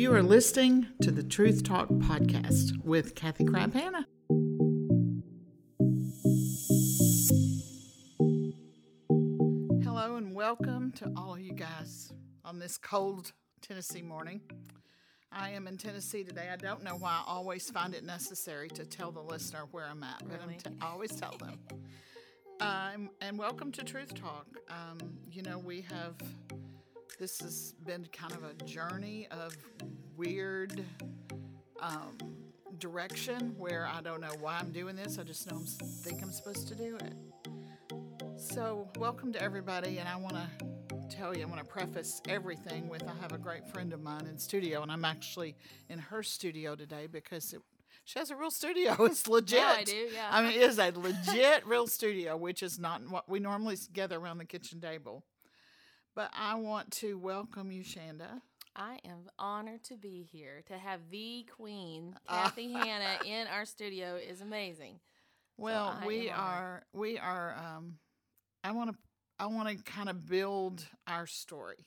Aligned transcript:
You 0.00 0.14
are 0.14 0.22
listening 0.22 0.86
to 1.02 1.10
the 1.10 1.22
Truth 1.22 1.62
Talk 1.62 1.90
podcast 1.90 2.82
with 2.82 3.14
Kathy 3.14 3.44
Crabb 3.44 3.74
Hannah. 3.74 4.06
Hello 9.84 10.16
and 10.16 10.34
welcome 10.34 10.90
to 10.92 11.12
all 11.18 11.34
of 11.34 11.40
you 11.40 11.52
guys 11.52 12.14
on 12.46 12.58
this 12.58 12.78
cold 12.78 13.32
Tennessee 13.60 14.00
morning. 14.00 14.40
I 15.30 15.50
am 15.50 15.66
in 15.66 15.76
Tennessee 15.76 16.24
today. 16.24 16.48
I 16.50 16.56
don't 16.56 16.82
know 16.82 16.96
why 16.96 17.10
I 17.10 17.30
always 17.30 17.70
find 17.70 17.94
it 17.94 18.02
necessary 18.02 18.68
to 18.70 18.86
tell 18.86 19.12
the 19.12 19.20
listener 19.20 19.64
where 19.70 19.84
I'm 19.84 20.02
at, 20.02 20.20
but 20.20 20.40
Really? 20.40 20.54
I'm 20.64 20.72
t- 20.72 20.78
I 20.80 20.86
always 20.86 21.14
tell 21.14 21.36
them. 21.38 21.58
Um, 22.62 23.08
and 23.22 23.38
welcome 23.38 23.72
to 23.72 23.82
Truth 23.82 24.14
Talk. 24.20 24.46
Um, 24.68 24.98
you 25.30 25.40
know, 25.40 25.56
we 25.58 25.80
have, 25.80 26.14
this 27.20 27.38
has 27.42 27.74
been 27.84 28.06
kind 28.14 28.32
of 28.32 28.44
a 28.44 28.54
journey 28.64 29.28
of 29.30 29.54
weird 30.16 30.82
um, 31.78 32.16
direction 32.78 33.54
where 33.58 33.86
I 33.86 34.00
don't 34.00 34.22
know 34.22 34.32
why 34.40 34.56
I'm 34.58 34.72
doing 34.72 34.96
this. 34.96 35.18
I 35.18 35.24
just 35.24 35.50
know 35.50 35.58
I 35.58 35.84
think 36.02 36.22
I'm 36.22 36.32
supposed 36.32 36.66
to 36.68 36.74
do 36.74 36.96
it. 36.96 37.12
So, 38.38 38.88
welcome 38.98 39.34
to 39.34 39.42
everybody, 39.42 39.98
and 39.98 40.08
I 40.08 40.16
want 40.16 40.36
to 40.36 40.48
tell 41.14 41.36
you, 41.36 41.42
I 41.42 41.44
want 41.44 41.58
to 41.60 41.66
preface 41.66 42.22
everything 42.26 42.88
with 42.88 43.06
I 43.06 43.12
have 43.20 43.32
a 43.32 43.38
great 43.38 43.68
friend 43.68 43.92
of 43.92 44.00
mine 44.00 44.26
in 44.26 44.38
studio, 44.38 44.80
and 44.80 44.90
I'm 44.90 45.04
actually 45.04 45.56
in 45.90 45.98
her 45.98 46.22
studio 46.22 46.74
today 46.74 47.06
because 47.06 47.52
it, 47.52 47.60
she 48.06 48.18
has 48.18 48.30
a 48.30 48.36
real 48.36 48.50
studio. 48.50 48.96
It's 49.00 49.28
legit. 49.28 49.58
Yeah, 49.58 49.74
I 49.76 49.84
do, 49.84 50.08
yeah. 50.14 50.28
I 50.30 50.42
mean, 50.42 50.52
it 50.52 50.62
is 50.62 50.78
a 50.78 50.90
legit 50.96 51.66
real 51.66 51.86
studio, 51.86 52.38
which 52.38 52.62
is 52.62 52.78
not 52.78 53.02
what 53.10 53.28
we 53.28 53.40
normally 53.40 53.76
gather 53.92 54.16
around 54.16 54.38
the 54.38 54.46
kitchen 54.46 54.80
table. 54.80 55.22
But 56.14 56.30
I 56.36 56.56
want 56.56 56.90
to 56.92 57.18
welcome 57.18 57.70
you, 57.70 57.82
Shanda. 57.82 58.40
I 58.74 58.98
am 59.04 59.28
honored 59.38 59.84
to 59.84 59.96
be 59.96 60.26
here. 60.30 60.62
To 60.66 60.78
have 60.78 61.00
the 61.10 61.46
queen. 61.56 62.16
Kathy 62.28 62.72
Hannah, 62.72 63.18
in 63.26 63.46
our 63.46 63.64
studio 63.64 64.16
is 64.16 64.40
amazing. 64.40 65.00
Well, 65.56 65.96
I 66.00 66.06
we 66.06 66.30
are 66.30 66.82
we 66.92 67.18
are 67.18 67.54
um 67.56 67.98
I 68.64 68.72
want 68.72 68.90
to 68.90 68.96
I 69.38 69.46
want 69.46 69.68
to 69.68 69.82
kind 69.84 70.08
of 70.08 70.26
build 70.28 70.86
our 71.06 71.26
story 71.26 71.86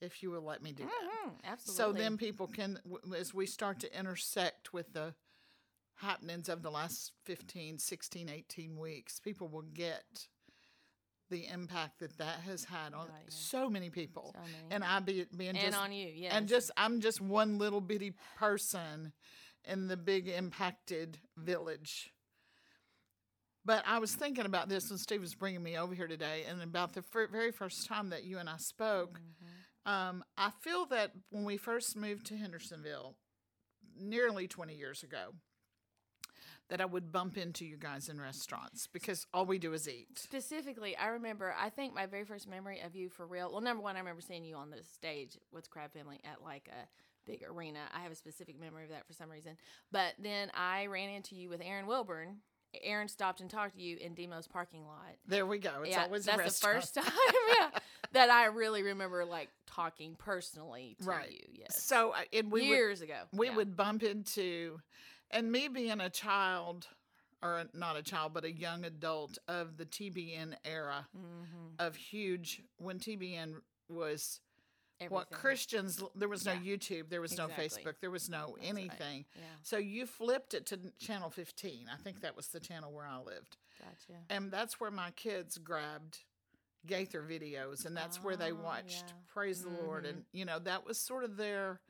if 0.00 0.22
you 0.22 0.30
will 0.30 0.42
let 0.42 0.62
me 0.62 0.72
do 0.72 0.84
that. 0.84 0.92
Mhm, 0.92 1.32
So 1.32 1.44
absolutely. 1.44 2.00
then 2.00 2.16
people 2.16 2.46
can 2.46 2.78
as 3.16 3.34
we 3.34 3.46
start 3.46 3.80
to 3.80 3.98
intersect 3.98 4.72
with 4.72 4.92
the 4.92 5.14
happenings 5.96 6.48
of 6.48 6.62
the 6.62 6.70
last 6.70 7.12
15, 7.24 7.78
16, 7.78 8.28
18 8.28 8.76
weeks, 8.78 9.20
people 9.20 9.48
will 9.48 9.62
get 9.62 10.28
the 11.30 11.46
impact 11.46 12.00
that 12.00 12.16
that 12.18 12.40
has 12.46 12.64
had 12.64 12.94
on 12.94 13.06
yeah. 13.06 13.14
so 13.28 13.68
many 13.68 13.90
people. 13.90 14.34
So 14.34 14.40
many. 14.40 14.74
And 14.74 14.84
I 14.84 15.00
be 15.00 15.26
being 15.36 15.50
and 15.50 15.58
just 15.58 15.78
on 15.78 15.92
you, 15.92 16.10
yes. 16.14 16.32
and 16.34 16.48
just 16.48 16.70
I'm 16.76 17.00
just 17.00 17.20
one 17.20 17.58
little 17.58 17.80
bitty 17.80 18.12
person 18.36 19.12
in 19.64 19.88
the 19.88 19.96
big 19.96 20.28
impacted 20.28 21.18
village. 21.36 22.12
But 23.64 23.82
I 23.86 23.98
was 23.98 24.14
thinking 24.14 24.44
about 24.44 24.68
this 24.68 24.90
when 24.90 24.98
Steve 24.98 25.22
was 25.22 25.34
bringing 25.34 25.62
me 25.62 25.78
over 25.78 25.94
here 25.94 26.06
today, 26.06 26.44
and 26.48 26.62
about 26.62 26.92
the 26.92 27.02
fir- 27.02 27.28
very 27.28 27.50
first 27.50 27.86
time 27.86 28.10
that 28.10 28.24
you 28.24 28.38
and 28.38 28.48
I 28.48 28.58
spoke. 28.58 29.18
Mhm. 29.18 29.90
Um, 29.90 30.24
I 30.36 30.50
feel 30.60 30.86
that 30.86 31.12
when 31.30 31.44
we 31.44 31.56
first 31.56 31.96
moved 31.96 32.26
to 32.26 32.36
Hendersonville, 32.36 33.16
nearly 33.96 34.48
20 34.48 34.74
years 34.74 35.02
ago, 35.02 35.34
that 36.74 36.80
I 36.80 36.86
would 36.86 37.12
bump 37.12 37.38
into 37.38 37.64
you 37.64 37.76
guys 37.76 38.08
in 38.08 38.20
restaurants 38.20 38.88
because 38.88 39.28
all 39.32 39.46
we 39.46 39.60
do 39.60 39.72
is 39.74 39.88
eat. 39.88 40.08
Specifically, 40.18 40.96
I 40.96 41.06
remember, 41.06 41.54
I 41.56 41.68
think 41.70 41.94
my 41.94 42.06
very 42.06 42.24
first 42.24 42.48
memory 42.48 42.80
of 42.84 42.96
you 42.96 43.08
for 43.10 43.24
real. 43.28 43.52
Well, 43.52 43.60
number 43.60 43.80
one, 43.80 43.94
I 43.94 44.00
remember 44.00 44.20
seeing 44.20 44.44
you 44.44 44.56
on 44.56 44.70
the 44.70 44.78
stage 44.82 45.38
with 45.52 45.70
Crabb 45.70 45.92
Family 45.92 46.18
at 46.24 46.42
like 46.42 46.68
a 46.72 46.88
big 47.30 47.44
arena. 47.48 47.78
I 47.96 48.00
have 48.00 48.10
a 48.10 48.16
specific 48.16 48.58
memory 48.58 48.82
of 48.82 48.90
that 48.90 49.06
for 49.06 49.12
some 49.12 49.30
reason. 49.30 49.56
But 49.92 50.14
then 50.18 50.50
I 50.52 50.86
ran 50.86 51.10
into 51.10 51.36
you 51.36 51.48
with 51.48 51.60
Aaron 51.64 51.86
Wilburn. 51.86 52.38
Aaron 52.82 53.06
stopped 53.06 53.40
and 53.40 53.48
talked 53.48 53.76
to 53.76 53.80
you 53.80 53.96
in 53.98 54.16
Demo's 54.16 54.48
parking 54.48 54.84
lot. 54.84 55.14
There 55.28 55.46
we 55.46 55.58
go. 55.60 55.82
It's 55.82 55.90
yeah, 55.94 56.02
always 56.06 56.26
a 56.26 56.32
that's 56.36 56.58
the 56.58 56.66
first 56.66 56.94
time 56.96 57.04
yeah, 57.56 57.68
that 58.14 58.30
I 58.30 58.46
really 58.46 58.82
remember 58.82 59.24
like 59.24 59.48
talking 59.68 60.16
personally 60.18 60.96
to 61.02 61.06
Right. 61.08 61.30
you. 61.30 61.46
Yes, 61.60 61.84
So, 61.84 62.12
I- 62.12 62.26
and 62.32 62.50
we 62.50 62.62
would, 62.62 62.66
years 62.68 63.00
ago. 63.00 63.14
we 63.32 63.46
yeah. 63.46 63.54
would 63.54 63.76
bump 63.76 64.02
into 64.02 64.80
and 65.34 65.52
me 65.52 65.68
being 65.68 66.00
a 66.00 66.08
child 66.08 66.86
or 67.42 67.64
not 67.74 67.96
a 67.96 68.02
child 68.02 68.32
but 68.32 68.44
a 68.44 68.50
young 68.52 68.84
adult 68.86 69.36
of 69.48 69.76
the 69.76 69.84
TBN 69.84 70.56
era 70.64 71.06
Mhm. 71.14 71.74
of 71.78 71.96
huge 71.96 72.62
when 72.78 72.98
TBN 72.98 73.60
was 73.88 74.40
what 75.08 75.28
Christians 75.30 76.02
there 76.14 76.28
was 76.28 76.46
no 76.46 76.52
Yeah. 76.52 76.60
YouTube 76.76 77.10
there 77.10 77.20
was 77.20 77.36
no 77.36 77.48
Facebook 77.48 78.00
there 78.00 78.10
was 78.10 78.30
no 78.30 78.46
That's 78.46 78.58
right. 78.60 78.68
anything 78.68 79.26
Yeah, 79.34 79.42
so 79.62 79.76
you 79.76 80.06
flipped 80.06 80.54
it 80.54 80.64
to 80.66 80.78
channel 80.98 81.28
15 81.30 81.88
I 81.90 81.96
think 81.96 82.20
that 82.20 82.34
was 82.36 82.48
the 82.48 82.60
channel 82.60 82.92
where 82.92 83.04
I 83.06 83.18
lived 83.18 83.58
gotcha. 83.80 84.24
and 84.30 84.50
that's 84.50 84.80
where 84.80 84.90
my 84.92 85.10
kids 85.10 85.58
grabbed 85.58 86.20
Gaither 86.86 87.22
videos 87.22 87.84
and 87.86 87.96
that's 87.96 88.22
where 88.22 88.36
they 88.36 88.52
Oh, 88.52 88.56
watched 88.56 89.04
yeah. 89.08 89.14
Praise 89.26 89.62
the 89.62 89.70
Lord 89.70 90.04
Mhm. 90.04 90.08
and 90.10 90.26
you 90.32 90.44
know 90.44 90.58
that 90.60 90.84
was 90.86 90.98
sort 91.00 91.24
of 91.24 91.36
their 91.36 91.80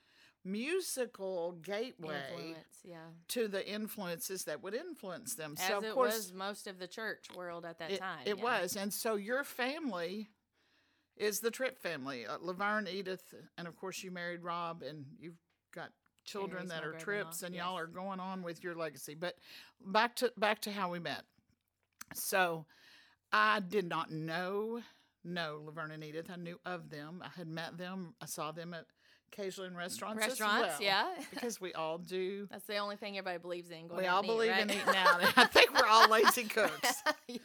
musical 0.45 1.53
gateway 1.63 2.21
Influence, 2.31 2.79
yeah. 2.85 2.97
to 3.29 3.49
the 3.49 3.67
influences 3.67 4.45
that 4.45 4.63
would 4.63 4.75
influence 4.75 5.35
them. 5.35 5.55
As 5.59 5.67
so 5.67 5.79
of 5.79 5.85
it 5.85 5.95
course 5.95 6.15
was 6.15 6.33
most 6.33 6.67
of 6.67 6.79
the 6.79 6.87
church 6.87 7.29
world 7.37 7.65
at 7.65 7.79
that 7.79 7.93
it, 7.93 8.01
time. 8.01 8.21
it 8.25 8.39
yeah. 8.39 8.43
was, 8.43 8.77
and 8.77 8.93
so 8.93 9.17
your 9.17 9.45
family 9.45 10.29
is 11.17 11.41
the 11.41 11.51
Tripp 11.51 11.79
family, 11.79 12.27
uh, 12.27 12.39
Laverne, 12.41 12.89
Edith, 12.89 13.35
and 13.57 13.69
of 13.69 13.77
course 13.77 14.03
you 14.03 14.11
married 14.11 14.43
Rob, 14.43 14.83
and 14.83 15.05
you've 15.19 15.39
got 15.75 15.91
children 16.25 16.69
that 16.69 16.85
are 16.85 16.93
Tripps, 16.93 17.43
and 17.43 17.55
y'all 17.55 17.79
are 17.79 17.87
going 17.87 18.21
on 18.21 18.43
with 18.43 18.63
your 18.63 18.75
legacy. 18.75 19.15
But 19.15 19.37
back 19.85 20.17
to 20.17 20.33
back 20.37 20.61
to 20.63 20.73
how 20.73 20.91
we 20.91 20.99
met. 20.99 21.23
So 22.15 22.67
I 23.33 23.61
did 23.61 23.89
not 23.89 24.11
know 24.11 24.81
know 25.25 25.63
Laverne 25.65 25.93
and 25.93 26.05
Edith. 26.05 26.31
I 26.31 26.37
knew 26.37 26.59
of 26.67 26.91
them. 26.91 27.23
I 27.25 27.31
had 27.37 27.49
met 27.49 27.79
them. 27.79 28.15
I 28.21 28.27
saw 28.27 28.53
them 28.53 28.75
at 28.75 28.87
occasionally 29.35 29.69
in 29.69 29.77
restaurants. 29.77 30.23
as 30.23 30.29
Restaurants, 30.29 30.61
well, 30.61 30.77
yeah. 30.81 31.07
because 31.31 31.61
we 31.61 31.73
all 31.75 31.99
do. 31.99 32.47
That's 32.51 32.65
the 32.67 32.79
only 32.79 32.97
thing 32.97 33.19
everybody 33.19 33.39
believes 33.41 33.71
in. 33.71 33.89
Going 33.89 34.01
We 34.01 34.07
all 34.07 34.19
and 34.19 34.27
eat, 34.27 34.29
believe 34.29 34.51
right? 34.51 34.63
in 34.63 34.71
eating 34.71 34.97
out. 34.97 35.21
I 35.37 35.45
think 35.47 35.73
we're 35.75 35.89
all 35.89 36.09
lazy 36.09 36.45
cooks. 36.45 37.03
yeah. 37.29 37.39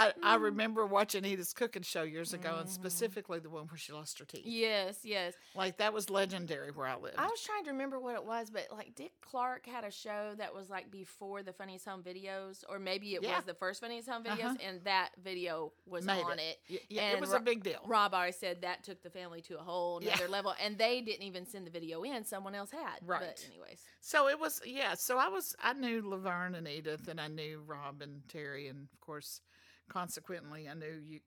I, 0.00 0.12
I 0.22 0.34
remember 0.36 0.86
watching 0.86 1.24
Edith's 1.24 1.52
cooking 1.52 1.82
show 1.82 2.02
years 2.02 2.32
ago, 2.32 2.56
and 2.58 2.68
Mhm. 2.68 2.72
specifically 2.72 3.38
the 3.38 3.50
one 3.50 3.66
where 3.66 3.76
she 3.76 3.92
lost 3.92 4.18
her 4.18 4.24
teeth. 4.24 4.42
Yes, 4.46 4.98
yes. 5.04 5.34
Like 5.54 5.76
that 5.78 5.92
was 5.92 6.08
legendary 6.10 6.70
where 6.70 6.86
I 6.86 6.96
lived. 6.96 7.16
I 7.18 7.26
was 7.26 7.42
trying 7.42 7.64
to 7.64 7.70
remember 7.72 7.98
what 7.98 8.14
it 8.14 8.24
was, 8.24 8.50
but 8.50 8.68
like 8.72 8.94
Dick 8.94 9.12
Clark 9.20 9.66
had 9.66 9.84
a 9.84 9.90
show 9.90 10.34
that 10.38 10.54
was 10.54 10.70
like 10.70 10.90
before 10.90 11.42
the 11.42 11.52
Funniest 11.52 11.86
Home 11.86 12.02
Videos, 12.02 12.64
or 12.68 12.78
maybe 12.78 13.14
it 13.14 13.22
Yeah. 13.22 13.36
was 13.36 13.44
the 13.44 13.54
first 13.54 13.80
Funniest 13.80 14.08
Home 14.08 14.24
Videos, 14.24 14.44
Uh-huh. 14.44 14.56
and 14.62 14.84
that 14.84 15.10
video 15.22 15.72
was 15.86 16.04
Made 16.04 16.22
on 16.22 16.38
it. 16.38 16.58
Y- 16.70 16.80
yeah, 16.88 17.10
it 17.12 17.20
was 17.20 17.30
Ro- 17.30 17.36
a 17.36 17.40
big 17.40 17.62
deal. 17.62 17.80
Rob 17.84 18.14
always 18.14 18.36
said 18.36 18.62
that 18.62 18.82
took 18.84 19.02
the 19.02 19.10
family 19.10 19.42
to 19.42 19.58
a 19.58 19.62
whole 19.62 20.02
Yeah. 20.02 20.10
another 20.14 20.28
level, 20.28 20.54
and 20.58 20.78
they 20.78 21.00
didn't 21.00 21.24
even 21.26 21.44
send 21.46 21.66
the 21.66 21.70
video 21.70 22.02
in; 22.04 22.24
someone 22.24 22.54
else 22.54 22.70
had. 22.70 22.98
Right. 23.02 23.20
But 23.20 23.44
anyways, 23.46 23.82
So 24.00 24.28
it 24.28 24.38
was, 24.38 24.62
yeah. 24.64 24.94
So 24.94 25.18
I 25.18 25.28
was, 25.28 25.54
I 25.58 25.72
knew 25.74 26.00
Laverne 26.08 26.54
and 26.54 26.66
Edith, 26.66 27.06
and 27.08 27.20
I 27.20 27.28
knew 27.28 27.60
Rob 27.60 28.00
and 28.00 28.26
Terry, 28.28 28.66
and 28.68 28.88
of 28.92 29.00
course, 29.00 29.42
consequently, 29.90 30.68
I 30.68 30.74
knew 30.74 31.00
you, 31.06 31.20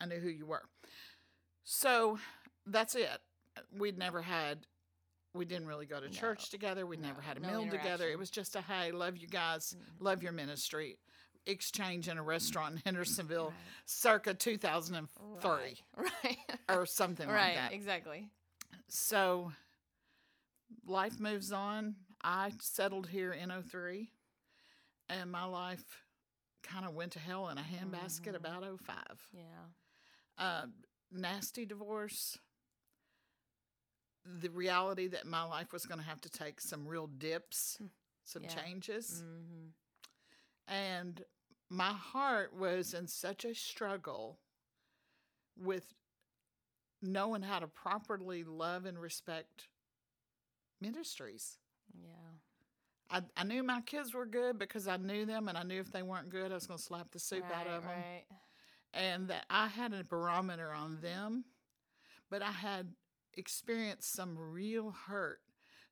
I 0.00 0.06
knew 0.06 0.18
who 0.18 0.28
you 0.28 0.46
were. 0.46 0.62
So 1.64 2.18
that's 2.66 2.94
it. 2.94 3.08
We'd 3.76 3.98
never 3.98 4.22
had, 4.22 4.66
we 5.34 5.44
didn't 5.44 5.66
really 5.68 5.86
go 5.86 6.00
to 6.00 6.06
No. 6.06 6.12
church 6.12 6.50
together. 6.50 6.86
We 6.86 6.96
never 6.96 7.20
had 7.20 7.36
a 7.36 7.40
no 7.40 7.62
meal 7.64 7.70
together. 7.70 8.08
It 8.08 8.18
was 8.18 8.30
just 8.30 8.56
a 8.56 8.60
hey, 8.62 8.90
love 8.92 9.16
you 9.16 9.28
guys, 9.28 9.74
Mhm. 9.78 10.00
love 10.00 10.22
your 10.22 10.32
ministry. 10.32 10.98
Exchange 11.46 12.08
in 12.08 12.18
a 12.18 12.22
restaurant 12.22 12.74
in 12.74 12.80
Hendersonville, 12.84 13.50
Right. 13.50 13.56
circa 13.84 14.34
2003 14.34 15.50
right, 15.50 15.82
right, 16.24 16.38
or 16.68 16.86
something 16.86 17.28
like 17.28 17.54
that. 17.54 17.72
exactly. 17.72 18.28
So 18.88 19.52
life 20.84 21.20
moves 21.20 21.52
on. 21.52 21.96
I 22.22 22.52
settled 22.60 23.06
here 23.08 23.32
in 23.32 23.50
03 23.62 24.10
and 25.08 25.30
my 25.30 25.44
life 25.44 26.02
kind 26.66 26.84
of 26.86 26.94
went 26.94 27.12
to 27.12 27.18
hell 27.18 27.48
in 27.48 27.58
a 27.58 27.62
handbasket 27.62 28.32
Mhm. 28.32 28.36
about 28.36 28.64
05. 28.64 29.28
Yeah. 29.32 29.68
Uh, 30.38 30.66
nasty 31.10 31.64
divorce. 31.66 32.38
The 34.24 34.50
reality 34.50 35.06
that 35.08 35.26
my 35.26 35.42
life 35.44 35.72
was 35.72 35.86
going 35.86 36.00
to 36.00 36.06
have 36.06 36.20
to 36.22 36.30
take 36.30 36.60
some 36.60 36.86
real 36.86 37.06
dips, 37.06 37.78
Mm. 37.80 37.90
some 38.24 38.42
Yeah. 38.44 38.54
changes. 38.54 39.20
hmm 39.20 39.68
And 40.68 41.24
my 41.68 41.92
heart 41.92 42.52
was 42.52 42.92
in 42.94 43.06
such 43.06 43.44
a 43.44 43.54
struggle 43.54 44.40
with 45.56 45.94
knowing 47.00 47.42
how 47.42 47.60
to 47.60 47.68
properly 47.68 48.42
love 48.44 48.84
and 48.84 48.98
respect 49.00 49.68
ministries. 50.80 51.58
Yeah. 51.94 52.35
I, 53.10 53.22
I 53.36 53.44
knew 53.44 53.62
my 53.62 53.80
kids 53.82 54.14
were 54.14 54.26
good 54.26 54.58
because 54.58 54.88
I 54.88 54.96
knew 54.96 55.26
them 55.26 55.48
and 55.48 55.56
I 55.56 55.62
knew 55.62 55.80
if 55.80 55.92
they 55.92 56.02
weren't 56.02 56.30
good, 56.30 56.50
I 56.50 56.54
was 56.54 56.66
going 56.66 56.78
to 56.78 56.84
slap 56.84 57.10
the 57.12 57.18
soup 57.18 57.44
out 57.54 57.66
of 57.66 57.82
them. 57.82 57.92
Right. 57.92 58.24
And 58.94 59.28
that 59.28 59.44
I 59.50 59.68
had 59.68 59.92
a 59.92 60.02
barometer 60.04 60.72
on 60.72 61.00
them, 61.00 61.44
but 62.30 62.42
I 62.42 62.50
had 62.50 62.88
experienced 63.34 64.12
some 64.12 64.36
real 64.36 64.94
hurt 65.06 65.40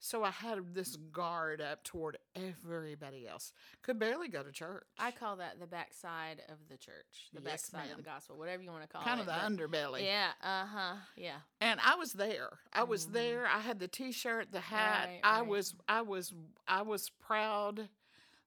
So 0.07 0.23
I 0.23 0.31
had 0.33 0.75
this 0.75 0.97
guard 1.13 1.63
up 1.63 1.83
toward 1.83 2.19
everybody 2.37 3.27
else. 3.27 3.55
Could 3.81 3.99
barely 3.99 4.29
go 4.29 4.43
to 4.43 4.53
church. 4.53 4.85
I 4.99 5.11
call 5.11 5.37
that 5.37 5.59
the 5.59 5.67
backside 5.67 6.43
of 6.51 6.57
the 6.69 6.77
church, 6.77 7.31
the 7.33 7.41
Yes, 7.41 7.71
backside 7.71 7.91
of 7.91 7.97
the 7.97 8.03
gospel, 8.03 8.37
whatever 8.37 8.63
you 8.63 8.71
want 8.71 8.83
to 8.83 8.89
call 8.89 9.01
kind 9.01 9.19
it. 9.19 9.25
Kind 9.27 9.49
of 9.51 9.59
the 9.59 9.67
but- 9.67 9.71
underbelly. 9.73 10.05
Yeah. 10.05 10.29
Uh 10.43 10.67
huh. 10.67 10.95
Yeah. 11.17 11.37
And 11.63 11.81
I 11.83 11.95
was 11.95 12.13
there. 12.13 12.51
I 12.71 12.83
was 12.83 13.07
Mhm. 13.07 13.13
there. 13.13 13.47
I 13.47 13.61
had 13.61 13.79
the 13.79 13.89
T-shirt, 13.89 14.53
the 14.53 14.61
hat. 14.61 15.09
Right, 15.09 15.21
I 15.25 15.39
right. 15.41 15.49
was. 15.49 15.75
I 15.89 16.03
was. 16.03 16.35
I 16.69 16.83
was 16.83 17.09
proud 17.09 17.89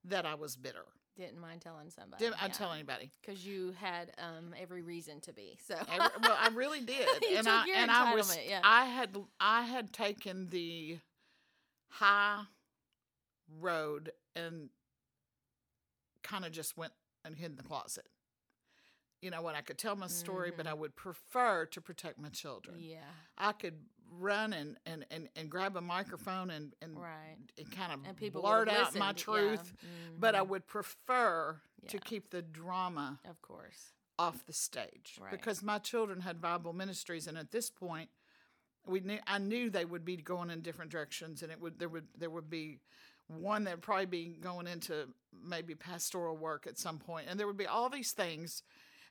that 0.06 0.28
I 0.28 0.36
was 0.36 0.56
bitter. 0.56 0.86
Didn't 1.16 1.40
mind 1.40 1.62
telling 1.62 1.90
somebody. 1.90 2.24
Didn't 2.24 2.44
I 2.44 2.50
tell 2.50 2.72
anybody? 2.72 3.12
Because 3.20 3.44
you 3.44 3.72
had 3.72 4.12
um, 4.20 4.54
every 4.62 4.84
reason 4.84 5.22
to 5.22 5.34
be. 5.34 5.58
So. 5.68 5.74
Every, 5.74 6.08
well, 6.22 6.38
I 6.40 6.50
really 6.54 6.82
did, 6.86 7.08
and 7.36 7.48
I 7.48 7.66
and 7.74 7.90
I 7.90 8.14
was. 8.14 8.38
yeah. 8.48 8.62
I 8.64 8.86
had 8.86 9.18
I 9.40 9.64
had 9.64 9.92
taken 9.92 10.50
the 10.50 11.00
high 11.90 12.44
road 13.60 14.12
and 14.36 14.70
kind 16.24 16.46
of 16.46 16.52
just 16.52 16.78
went 16.78 16.94
and 17.26 17.36
hid 17.36 17.52
in 17.52 17.58
the 17.58 17.64
closet. 17.64 18.06
You 19.22 19.32
know, 19.32 19.42
when 19.42 19.56
I 19.56 19.62
could 19.62 19.78
tell 19.80 19.96
my 19.96 20.08
story, 20.08 20.52
but 20.56 20.68
I 20.68 20.74
would 20.74 20.96
prefer 20.96 21.66
to 21.68 21.82
protect 21.82 22.20
my 22.20 22.30
children. 22.30 22.78
yeah. 22.80 23.00
I 23.38 23.52
could 23.52 23.74
run 24.12 24.54
and, 24.54 24.78
and, 24.86 25.06
and, 25.12 25.28
and 25.36 25.50
grab 25.50 25.76
a 25.76 25.82
microphone 25.82 26.50
and, 26.52 26.74
and, 26.82 26.98
Right. 26.98 27.36
and 27.58 27.72
kind 27.72 27.92
of 27.92 28.00
And 28.08 28.16
people 28.16 28.42
blurt 28.42 28.70
out 28.70 28.96
my 28.96 29.12
listen, 29.12 29.34
yeah. 29.34 29.48
truth, 29.58 29.74
but 30.20 30.36
I 30.36 30.42
Mhm. 30.42 30.48
would 30.50 30.68
prefer 30.68 31.60
to 31.88 32.00
keep 32.00 32.30
the 32.30 32.42
drama 32.42 33.20
Of 33.26 33.42
course. 33.42 33.94
off 34.20 34.46
the 34.46 34.54
stage 34.54 35.18
Right. 35.20 35.32
because 35.32 35.62
my 35.64 35.80
children 35.80 36.22
had 36.22 36.40
Bible 36.40 36.74
ministries, 36.74 37.28
and 37.28 37.38
at 37.38 37.52
this 37.52 37.70
point, 37.70 38.10
we 38.88 39.00
knew 39.02 39.20
I 39.28 39.38
knew 39.38 39.70
they 39.70 39.86
would 39.86 40.06
be 40.06 40.18
going 40.18 40.50
in 40.50 40.62
different 40.62 40.92
directions, 40.92 41.44
and 41.44 41.52
it 41.52 41.60
would 41.60 41.78
there 41.80 41.90
would 41.90 42.08
there 42.18 42.30
would 42.30 42.50
be 42.50 42.80
one 43.28 43.66
that 43.66 43.72
would 43.76 43.82
probably 43.82 44.06
be 44.06 44.38
going 44.40 44.68
into 44.68 45.08
maybe 45.44 45.76
pastoral 45.76 46.38
work 46.38 46.66
at 46.68 46.78
some 46.78 46.98
point, 46.98 47.28
and 47.30 47.40
there 47.40 47.48
would 47.48 47.58
be 47.58 47.68
all 47.68 47.90
these 47.90 48.12
things, 48.14 48.64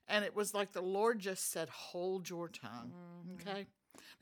and 0.09 0.25
it 0.25 0.35
was 0.35 0.55
like 0.55 0.73
the 0.73 0.81
Lord 0.83 1.19
just 1.19 1.51
said, 1.51 1.69
"Hold 1.69 2.29
your 2.31 2.49
tongue." 2.49 2.93
Mhm. 3.27 3.41
Okay. 3.41 3.67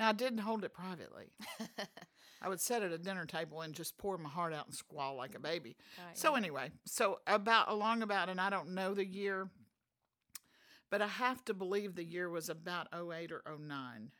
Now 0.01 0.09
I 0.09 0.13
didn't 0.13 0.39
hold 0.39 0.65
it 0.65 0.73
privately. 0.75 1.33
I 2.43 2.49
would 2.49 2.61
sit 2.61 2.83
at 2.83 2.93
a 2.93 2.99
dinner 2.99 3.25
table 3.27 3.63
and 3.63 3.75
just 3.75 3.97
pour 3.97 4.19
my 4.19 4.29
heart 4.29 4.53
out 4.53 4.67
and 4.67 4.75
squall 4.75 5.15
like 5.17 5.35
a 5.35 5.39
baby. 5.41 5.77
Right, 5.99 6.17
So 6.17 6.33
yeah. 6.33 6.37
anyway, 6.39 6.73
so 6.85 7.21
about 7.27 7.71
along 7.71 8.03
about, 8.03 8.29
and 8.29 8.41
I 8.41 8.51
don't 8.51 8.75
know 8.75 8.93
the 8.95 9.05
year, 9.07 9.49
but 10.91 11.01
I 11.03 11.07
have 11.07 11.45
to 11.47 11.55
believe 11.55 11.95
the 11.95 12.05
year 12.05 12.29
was 12.29 12.49
about 12.49 12.89
08 12.93 13.33
or 13.33 13.43
09, 13.59 14.11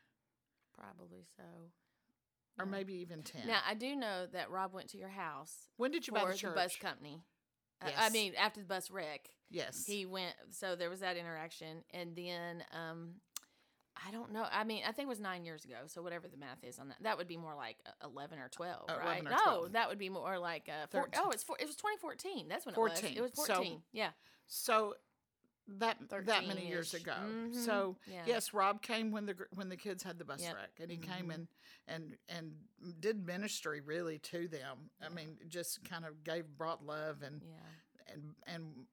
Probably 0.77 1.25
so. 1.37 1.43
or 2.59 2.65
maybe 2.65 2.93
even 2.95 3.21
10. 3.23 3.47
Now 3.47 3.59
I 3.67 3.73
do 3.73 3.95
know 3.95 4.25
that 4.31 4.49
Rob 4.49 4.73
went 4.73 4.89
to 4.89 4.97
your 4.97 5.09
house 5.09 5.69
when 5.77 5.91
did 5.91 6.07
you 6.07 6.11
for 6.13 6.19
buy 6.19 6.25
the 6.27 6.31
the, 6.33 6.37
church? 6.37 6.55
bus 6.55 6.75
company. 6.75 7.21
Uh, 7.81 7.87
I 7.87 7.89
Yes. 8.03 8.13
mean, 8.13 8.33
after 8.37 8.61
the 8.61 8.65
bus 8.65 8.89
wreck, 8.89 9.29
yes. 9.49 9.85
he 9.85 10.05
went. 10.05 10.33
So 10.51 10.75
there 10.75 10.89
was 10.89 11.01
that 11.01 11.17
interaction, 11.17 11.83
and 11.93 12.15
then 12.15 12.63
um, 12.71 13.15
I 14.05 14.11
don't 14.11 14.31
know. 14.31 14.45
I 14.49 14.63
mean, 14.63 14.83
I 14.87 14.91
think 14.93 15.07
it 15.07 15.09
was 15.09 15.19
nine 15.19 15.43
years 15.43 15.65
ago. 15.65 15.75
So 15.87 16.01
whatever 16.01 16.27
the 16.29 16.37
math 16.37 16.63
is 16.63 16.79
on 16.79 16.87
that, 16.87 16.97
that 17.01 17.17
would 17.17 17.27
be 17.27 17.35
more 17.37 17.53
like 17.55 17.77
uh, 17.85 18.07
eleven 18.07 18.39
or 18.39 18.47
twelve, 18.49 18.85
Uh, 18.89 18.97
right? 18.97 19.21
11 19.21 19.27
or 19.27 19.31
no, 19.45 19.67
that 19.69 19.89
would 19.89 19.99
be 19.99 20.07
more 20.09 20.39
like 20.39 20.69
uh, 20.69 20.87
four, 20.87 21.03
13. 21.03 21.21
oh, 21.25 21.29
it's 21.31 21.43
four, 21.43 21.57
it 21.59 21.67
was 21.67 21.75
twenty 21.75 21.97
fourteen. 21.97 22.47
That's 22.47 22.65
when 22.65 22.73
it 22.73 22.75
14. 22.75 23.03
was. 23.03 23.17
It 23.17 23.21
was 23.21 23.31
So- 23.35 23.53
fourteen. 23.55 23.81
yeah, 23.91 24.11
so 24.47 24.95
that 25.67 25.97
that 26.09 26.47
many 26.47 26.67
years 26.67 26.91
13-ish. 26.91 27.01
ago. 27.01 27.13
Mhm. 27.13 27.55
So 27.65 27.97
Yeah. 28.05 28.23
yes, 28.27 28.53
Rob 28.53 28.81
came 28.81 29.11
when 29.11 29.25
the 29.25 29.35
when 29.53 29.69
the 29.69 29.77
kids 29.77 30.03
had 30.03 30.17
the 30.19 30.25
bus 30.25 30.41
Yep. 30.41 30.55
wreck, 30.55 30.79
and 30.79 30.91
he 30.91 30.97
came 30.97 31.27
Mhm. 31.29 31.33
in 31.35 31.47
and 31.87 32.17
and 32.29 32.67
did 32.99 33.25
ministry 33.25 33.81
really 33.81 34.19
to 34.19 34.47
them. 34.47 34.89
I 35.01 35.09
mean, 35.09 35.39
just 35.47 35.83
kind 35.83 36.05
of 36.05 36.23
gave 36.23 36.45
brought 36.57 36.83
love 36.85 37.21
and 37.23 37.41
yeah, 37.43 38.13
and 38.13 38.35
and 38.45 38.87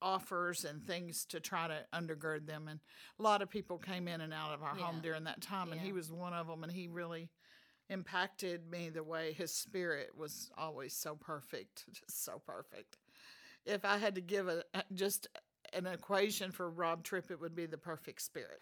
offers 0.00 0.64
and 0.64 0.86
things 0.86 1.24
to 1.26 1.38
try 1.40 1.68
to 1.68 1.86
undergird 1.92 2.46
them 2.46 2.66
and 2.68 2.80
a 3.18 3.22
lot 3.22 3.42
of 3.42 3.50
people 3.50 3.78
came 3.78 4.08
in 4.08 4.20
and 4.22 4.32
out 4.32 4.52
of 4.52 4.62
our 4.62 4.74
home 4.74 5.00
during 5.02 5.24
that 5.24 5.40
time 5.42 5.70
and 5.72 5.80
he 5.80 5.92
was 5.92 6.10
one 6.10 6.32
of 6.32 6.46
them 6.46 6.62
and 6.62 6.72
he 6.72 6.86
really 6.88 7.30
impacted 7.90 8.70
me 8.70 8.88
the 8.88 9.02
way 9.04 9.32
his 9.32 9.52
spirit 9.54 10.14
was 10.16 10.50
always 10.56 10.94
so 10.94 11.14
perfect 11.14 11.84
just 11.92 12.24
so 12.24 12.38
perfect 12.38 12.98
if 13.64 13.84
i 13.84 13.96
had 13.98 14.14
to 14.14 14.20
give 14.20 14.48
a- 14.48 14.64
just 14.94 15.26
an 15.74 15.86
equation 15.86 16.52
for 16.52 16.68
rob 16.70 17.02
tripp 17.02 17.30
it 17.30 17.40
would 17.40 17.54
be 17.54 17.66
the 17.66 17.78
perfect 17.78 18.22
spirit 18.22 18.60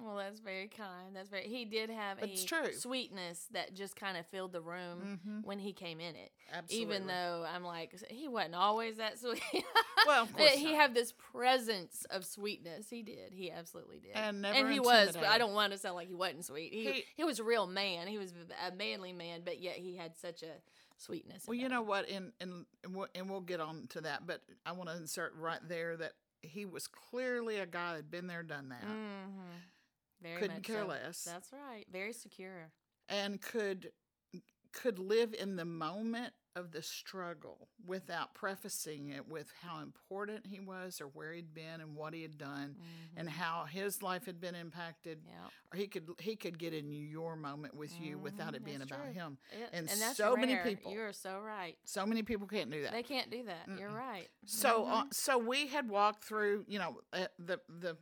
well, 0.00 0.16
that's 0.16 0.38
very 0.38 0.68
kind. 0.68 1.14
That's 1.16 1.28
very. 1.28 1.48
He 1.48 1.64
did 1.64 1.90
have 1.90 2.18
It's 2.22 2.44
a 2.44 2.46
true. 2.46 2.72
sweetness 2.72 3.46
that 3.52 3.74
just 3.74 3.96
kind 3.96 4.16
of 4.16 4.24
filled 4.26 4.52
the 4.52 4.60
room 4.60 5.18
hmm 5.24 5.40
when 5.42 5.58
he 5.58 5.72
came 5.72 5.98
in 5.98 6.14
it. 6.14 6.30
absolutely 6.52 6.94
Even 6.94 7.06
though 7.08 7.44
I'm 7.52 7.64
like, 7.64 7.92
he 8.08 8.28
wasn't 8.28 8.54
always 8.54 8.98
that 8.98 9.18
sweet. 9.18 9.42
well 10.06 10.22
of 10.22 10.32
But 10.32 10.38
course 10.38 10.52
he 10.54 10.72
not. 10.72 10.80
had 10.80 10.94
this 10.94 11.12
presence 11.12 12.04
of 12.10 12.24
sweetness. 12.24 12.88
He 12.88 13.02
did. 13.02 13.32
He 13.32 13.50
absolutely 13.50 13.98
did. 13.98 14.12
And 14.14 14.42
never 14.42 14.58
and 14.58 14.72
he 14.72 14.78
was, 14.78 15.14
but 15.16 15.24
I 15.26 15.38
don't 15.38 15.54
want 15.54 15.72
to 15.72 15.78
sound 15.78 15.96
like 15.96 16.08
he 16.08 16.14
wasn't 16.14 16.44
sweet. 16.44 16.72
He 16.72 16.84
He- 16.92 17.04
he, 17.16 17.24
was 17.24 17.40
a 17.40 17.44
real 17.44 17.66
man. 17.66 18.06
He 18.06 18.18
was 18.18 18.32
a 18.66 18.74
manly 18.76 19.12
man, 19.12 19.40
but 19.44 19.60
yet 19.60 19.74
he 19.76 19.96
had 19.96 20.16
such 20.16 20.42
a 20.42 20.52
sweetness. 20.98 21.46
Well, 21.48 21.56
you 21.56 21.68
know 21.68 21.82
what, 21.82 22.08
and 22.08 22.32
and 22.40 22.64
and 22.84 22.94
we'll, 22.94 23.08
and 23.14 23.28
we'll 23.28 23.40
get 23.40 23.60
on 23.60 23.86
to 23.90 24.02
that, 24.02 24.26
but 24.26 24.40
I 24.64 24.72
want 24.72 24.88
to 24.90 24.96
insert 24.96 25.34
right 25.36 25.60
there 25.68 25.96
that 25.96 26.12
he 26.44 26.64
was 26.64 26.86
clearly 26.86 27.58
a 27.58 27.66
guy 27.66 27.92
that'd 27.92 28.10
been 28.10 28.26
there, 28.26 28.42
done 28.42 28.68
that, 28.70 28.82
him. 28.82 28.90
Mhm. 28.90 29.60
Very 30.22 30.36
couldn't 30.40 30.56
much 30.58 30.62
care 30.64 30.82
so. 30.82 30.86
less, 30.88 31.22
That's 31.24 31.52
right. 31.52 31.84
Very 31.90 32.12
secure. 32.12 32.72
and 33.08 33.40
could 33.40 33.92
could 34.72 34.98
live 34.98 35.34
in 35.34 35.56
the 35.56 35.64
moment 35.64 36.32
of 36.56 36.70
the 36.70 36.82
struggle 36.82 37.68
without 37.84 38.32
prefacing 38.34 39.08
it 39.10 39.28
with 39.28 39.52
how 39.62 39.80
important 39.82 40.46
he 40.46 40.60
was, 40.60 41.00
or 41.00 41.06
where 41.08 41.32
he'd 41.32 41.52
been, 41.54 41.80
and 41.80 41.96
what 41.96 42.14
he 42.14 42.22
had 42.22 42.38
done, 42.38 42.76
and 43.16 43.28
Mhm. 43.28 43.32
how 43.32 43.64
his 43.64 44.02
life 44.02 44.24
had 44.26 44.40
been 44.40 44.54
impacted. 44.54 45.20
yeah. 45.26 45.48
Or 45.72 45.76
he 45.76 45.88
could 45.88 46.08
he 46.20 46.36
could 46.36 46.58
get 46.58 46.72
in 46.72 46.90
your 46.90 47.34
moment 47.36 47.74
with 47.74 47.98
you 48.00 48.18
without 48.18 48.52
Mhm, 48.52 48.56
it 48.56 48.64
being 48.64 48.78
that's 48.78 48.90
about 48.90 49.04
true. 49.04 49.12
him. 49.12 49.38
It- 49.50 49.70
And 49.72 49.88
that's 49.88 50.16
so 50.16 50.36
many 50.36 50.56
people- 50.58 50.92
You're 50.92 51.12
so 51.12 51.40
right. 51.40 51.76
So 51.84 52.06
many 52.06 52.22
people 52.22 52.46
can't 52.46 52.70
do 52.70 52.82
that. 52.82 52.92
They 52.92 53.02
can't 53.02 53.30
do 53.30 53.42
that. 53.44 53.68
You're 53.78 53.90
right. 53.90 54.30
So, 54.46 54.84
Mhm. 54.84 54.90
uh, 54.92 55.04
so 55.10 55.38
we 55.38 55.66
had 55.66 55.88
walked 55.88 56.24
through, 56.24 56.64
you 56.68 56.78
know, 56.78 57.00
uh, 57.12 57.26
the 57.38 57.60
the 57.68 57.96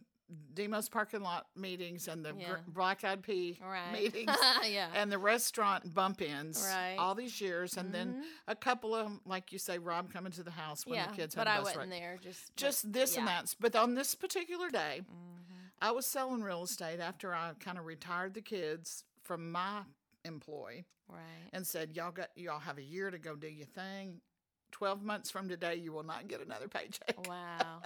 Demos 0.55 0.89
parking 0.89 1.23
lot 1.23 1.47
meetings 1.57 2.09
and 2.09 2.25
the 2.25 2.35
Yeah. 2.37 2.49
gr- 2.51 2.57
Black 2.71 3.05
Eyed 3.05 3.23
Pea 3.23 3.59
right. 3.63 3.93
meetings 3.93 4.37
yeah. 4.65 4.91
and 4.95 5.11
the 5.11 5.19
restaurant 5.19 5.93
bump 5.95 6.21
ins, 6.23 6.63
Right. 6.63 6.97
all 6.99 7.15
these 7.15 7.41
years, 7.41 7.77
and 7.77 7.93
then 7.93 8.15
Mhm. 8.23 8.23
a 8.49 8.57
couple 8.57 8.95
of 8.95 9.07
'em, 9.07 9.21
like 9.25 9.53
you 9.53 9.59
say, 9.59 9.79
Rob 9.79 10.13
coming 10.13 10.33
to 10.33 10.43
the 10.43 10.51
house 10.51 10.85
when 10.87 10.97
yeah, 10.97 11.09
the 11.11 11.17
kids 11.17 11.35
but 11.35 11.47
had 11.47 11.55
I 11.55 11.57
the 11.59 11.65
bus 11.65 11.75
wasn't 11.77 11.91
wreck. 11.93 12.01
there. 12.01 12.17
Just 12.19 12.47
but- 12.49 12.57
Just 12.57 12.93
this 12.93 13.17
and 13.17 13.27
that. 13.27 13.55
But 13.61 13.75
on 13.77 13.95
this 13.95 14.15
particular 14.15 14.71
day, 14.71 15.03
Mhm. 15.05 15.71
I 15.81 15.91
was 15.91 16.07
selling 16.07 16.43
real 16.43 16.63
estate 16.63 17.01
after 17.01 17.35
I 17.35 17.55
kind 17.59 17.79
of 17.79 17.85
retired 17.87 18.35
the 18.35 18.43
kids 18.43 19.05
from 19.23 19.51
my 19.51 19.85
employ 20.25 20.85
Right. 21.09 21.49
and 21.53 21.67
said, 21.67 21.97
"Y'all 21.97 22.13
got 22.13 22.31
y'all 22.39 22.61
have 22.61 22.79
a 22.79 22.83
year 22.83 23.11
to 23.11 23.19
go 23.19 23.35
do 23.35 23.49
your 23.49 23.67
thing. 23.67 24.21
Twelve 24.71 25.03
months 25.03 25.31
from 25.31 25.49
today, 25.49 25.75
you 25.77 25.93
will 25.93 26.03
not 26.05 26.29
get 26.29 26.41
another 26.41 26.69
paycheck." 26.69 27.27
Wow. 27.27 27.83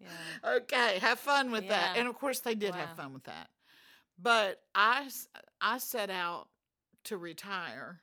Yeah. 0.00 0.54
okay, 0.56 0.98
have 1.00 1.18
fun 1.20 1.50
with 1.50 1.68
that. 1.68 1.96
And 1.96 2.08
of 2.08 2.14
course, 2.18 2.40
they 2.40 2.54
did 2.54 2.72
Wow. 2.74 2.80
have 2.86 2.96
fun 2.96 3.12
with 3.12 3.24
that. 3.24 3.48
But 4.18 4.60
I, 4.74 5.08
I 5.60 5.78
set 5.78 6.10
out 6.10 6.48
to 7.04 7.16
retire. 7.16 8.00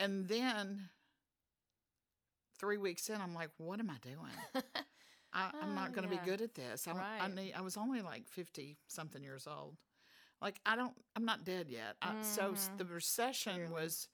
And 0.00 0.26
then 0.28 0.88
three 2.58 2.76
weeks 2.78 3.08
in, 3.08 3.20
I'm 3.20 3.34
like, 3.34 3.50
what 3.58 3.80
am 3.80 3.90
I 3.90 3.96
doing? 4.02 4.64
I, 5.32 5.50
I'm 5.62 5.74
not 5.74 5.90
Oh, 5.90 5.94
going 5.94 6.08
to 6.08 6.14
yeah. 6.14 6.20
be 6.20 6.30
good 6.30 6.40
at 6.40 6.54
this. 6.54 6.86
I'm, 6.88 6.96
I, 6.98 7.28
need, 7.28 7.52
I 7.54 7.60
was 7.60 7.76
only 7.76 8.00
like 8.02 8.28
50 8.28 8.78
something 8.86 9.22
years 9.22 9.46
old. 9.46 9.76
Like, 10.42 10.60
I 10.66 10.76
don't, 10.76 10.94
I'm 11.16 11.24
not 11.24 11.44
dead 11.44 11.68
yet. 11.68 11.96
I, 12.02 12.14
so 12.22 12.52
s- 12.52 12.70
Mhm. 12.74 12.78
the 12.78 12.84
recession 12.86 13.70
was 13.70 14.08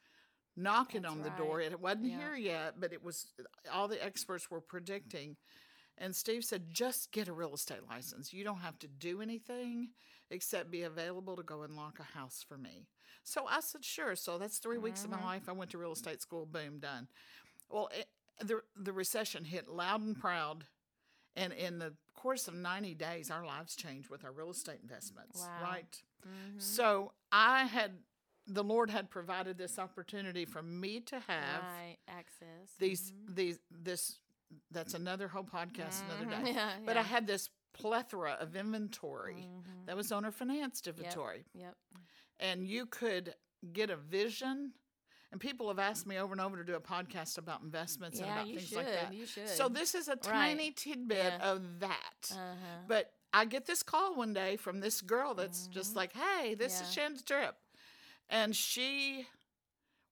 knocking 0.57 1.03
That's 1.03 1.13
on 1.15 1.23
the 1.23 1.31
door. 1.31 1.59
right. 1.59 1.73
It 1.73 1.81
wasn't 1.81 2.07
Yeah. 2.07 2.19
here 2.19 2.37
yet, 2.37 2.75
but 2.81 2.93
it 2.93 3.03
was, 3.03 3.33
all 3.73 3.89
the 3.89 4.03
experts 4.05 4.51
were 4.51 4.61
predicting. 4.61 5.37
And 6.01 6.17
Steve 6.17 6.45
said, 6.45 6.71
just 6.73 7.13
get 7.13 7.29
a 7.29 7.33
real 7.33 7.53
estate 7.55 7.87
license. 7.89 8.33
You 8.33 8.43
don't 8.43 8.61
have 8.61 8.79
to 8.81 8.89
do 8.89 9.21
anything 9.21 9.91
except 10.31 10.71
be 10.71 10.83
available 10.83 11.37
to 11.37 11.43
go 11.43 11.63
and 11.63 11.77
lock 11.77 11.99
a 12.01 12.19
house 12.19 12.43
for 12.47 12.57
me. 12.57 12.87
So 13.23 13.47
I 13.47 13.61
said, 13.61 13.85
sure. 13.85 14.17
So 14.17 14.39
that's 14.39 14.59
3 14.59 14.79
weeks 14.79 15.05
of 15.05 15.11
my 15.11 15.19
Mhm. 15.19 15.25
life. 15.25 15.49
I 15.49 15.53
went 15.53 15.71
to 15.73 15.79
real 15.79 15.93
estate 15.93 16.23
school. 16.23 16.47
Boom, 16.47 16.79
done. 16.81 17.07
Well, 17.69 17.89
it, 17.93 18.09
the 18.41 18.65
the 18.75 18.93
recession 18.93 19.45
hit 19.45 19.69
loud 19.69 20.01
and 20.01 20.19
proud, 20.19 20.67
and 21.37 21.53
in 21.53 21.79
the 21.79 21.95
course 22.15 22.49
of 22.49 22.55
ninety 22.55 22.95
days, 22.95 23.31
our 23.31 23.45
lives 23.45 23.77
changed 23.77 24.09
with 24.09 24.25
our 24.25 24.33
real 24.33 24.51
estate 24.51 24.81
investments. 24.83 25.41
Wow. 25.41 25.63
Right. 25.63 26.03
Mhm. 26.27 26.61
So 26.63 27.13
I 27.31 27.65
had 27.65 28.03
the 28.47 28.65
Lord 28.65 28.89
had 28.91 29.11
provided 29.11 29.59
this 29.59 29.79
opportunity 29.79 30.45
for 30.47 30.63
me 30.63 31.01
to 31.01 31.21
have 31.21 31.63
right. 31.63 31.99
Access. 32.09 32.73
these 32.79 33.13
Mhm. 33.13 33.35
these 33.37 33.59
this. 33.71 34.19
That's 34.71 34.95
another 34.95 35.29
whole 35.29 35.45
podcast, 35.45 36.03
another 36.07 36.27
Mhm. 36.27 36.45
day. 36.45 36.53
Yeah, 36.55 36.79
But 36.85 36.97
I 36.97 37.03
had 37.03 37.27
this 37.27 37.51
plethora 37.73 38.33
of 38.41 38.57
inventory 38.57 39.47
Mhm. 39.49 39.87
that 39.87 39.97
was 39.97 40.11
owner 40.13 40.31
financed 40.33 40.87
inventory 40.87 41.45
Yep. 41.55 41.77
and 42.41 42.67
you 42.67 42.87
could 42.87 43.35
get 43.73 43.91
a 43.91 43.97
vision 43.97 44.75
And 45.33 45.41
people 45.41 45.69
have 45.69 45.79
asked 45.79 46.09
me 46.09 46.19
over 46.19 46.33
and 46.33 46.41
over 46.41 46.57
to 46.57 46.65
do 46.65 46.75
a 46.75 46.81
podcast 46.81 47.39
about 47.39 47.61
investments 47.63 48.19
and 48.19 48.29
about 48.29 48.47
things 48.49 48.67
should. 48.67 48.79
like 48.79 48.87
that. 48.87 49.15
You 49.15 49.25
should. 49.27 49.49
So 49.49 49.69
this 49.69 49.95
is 49.95 50.09
a 50.09 50.17
tiny 50.17 50.73
tidbit 50.73 51.19
Yeah. 51.35 51.53
of 51.53 51.79
that. 51.79 52.33
Uh-huh. 52.33 52.57
But 52.89 53.15
I 53.33 53.45
get 53.45 53.65
this 53.65 53.85
call 53.85 54.17
one 54.17 54.33
day 54.33 54.57
from 54.57 54.81
this 54.81 55.01
girl 55.01 55.35
that's 55.35 55.69
just 55.69 55.95
like, 55.95 56.13
"Hey, 56.15 56.57
this 56.57 56.81
is 56.81 56.89
Mm-hmm. 56.89 57.15
Shanda 57.15 57.25
Tripp," 57.25 57.57
and 58.29 58.57
she 58.57 59.29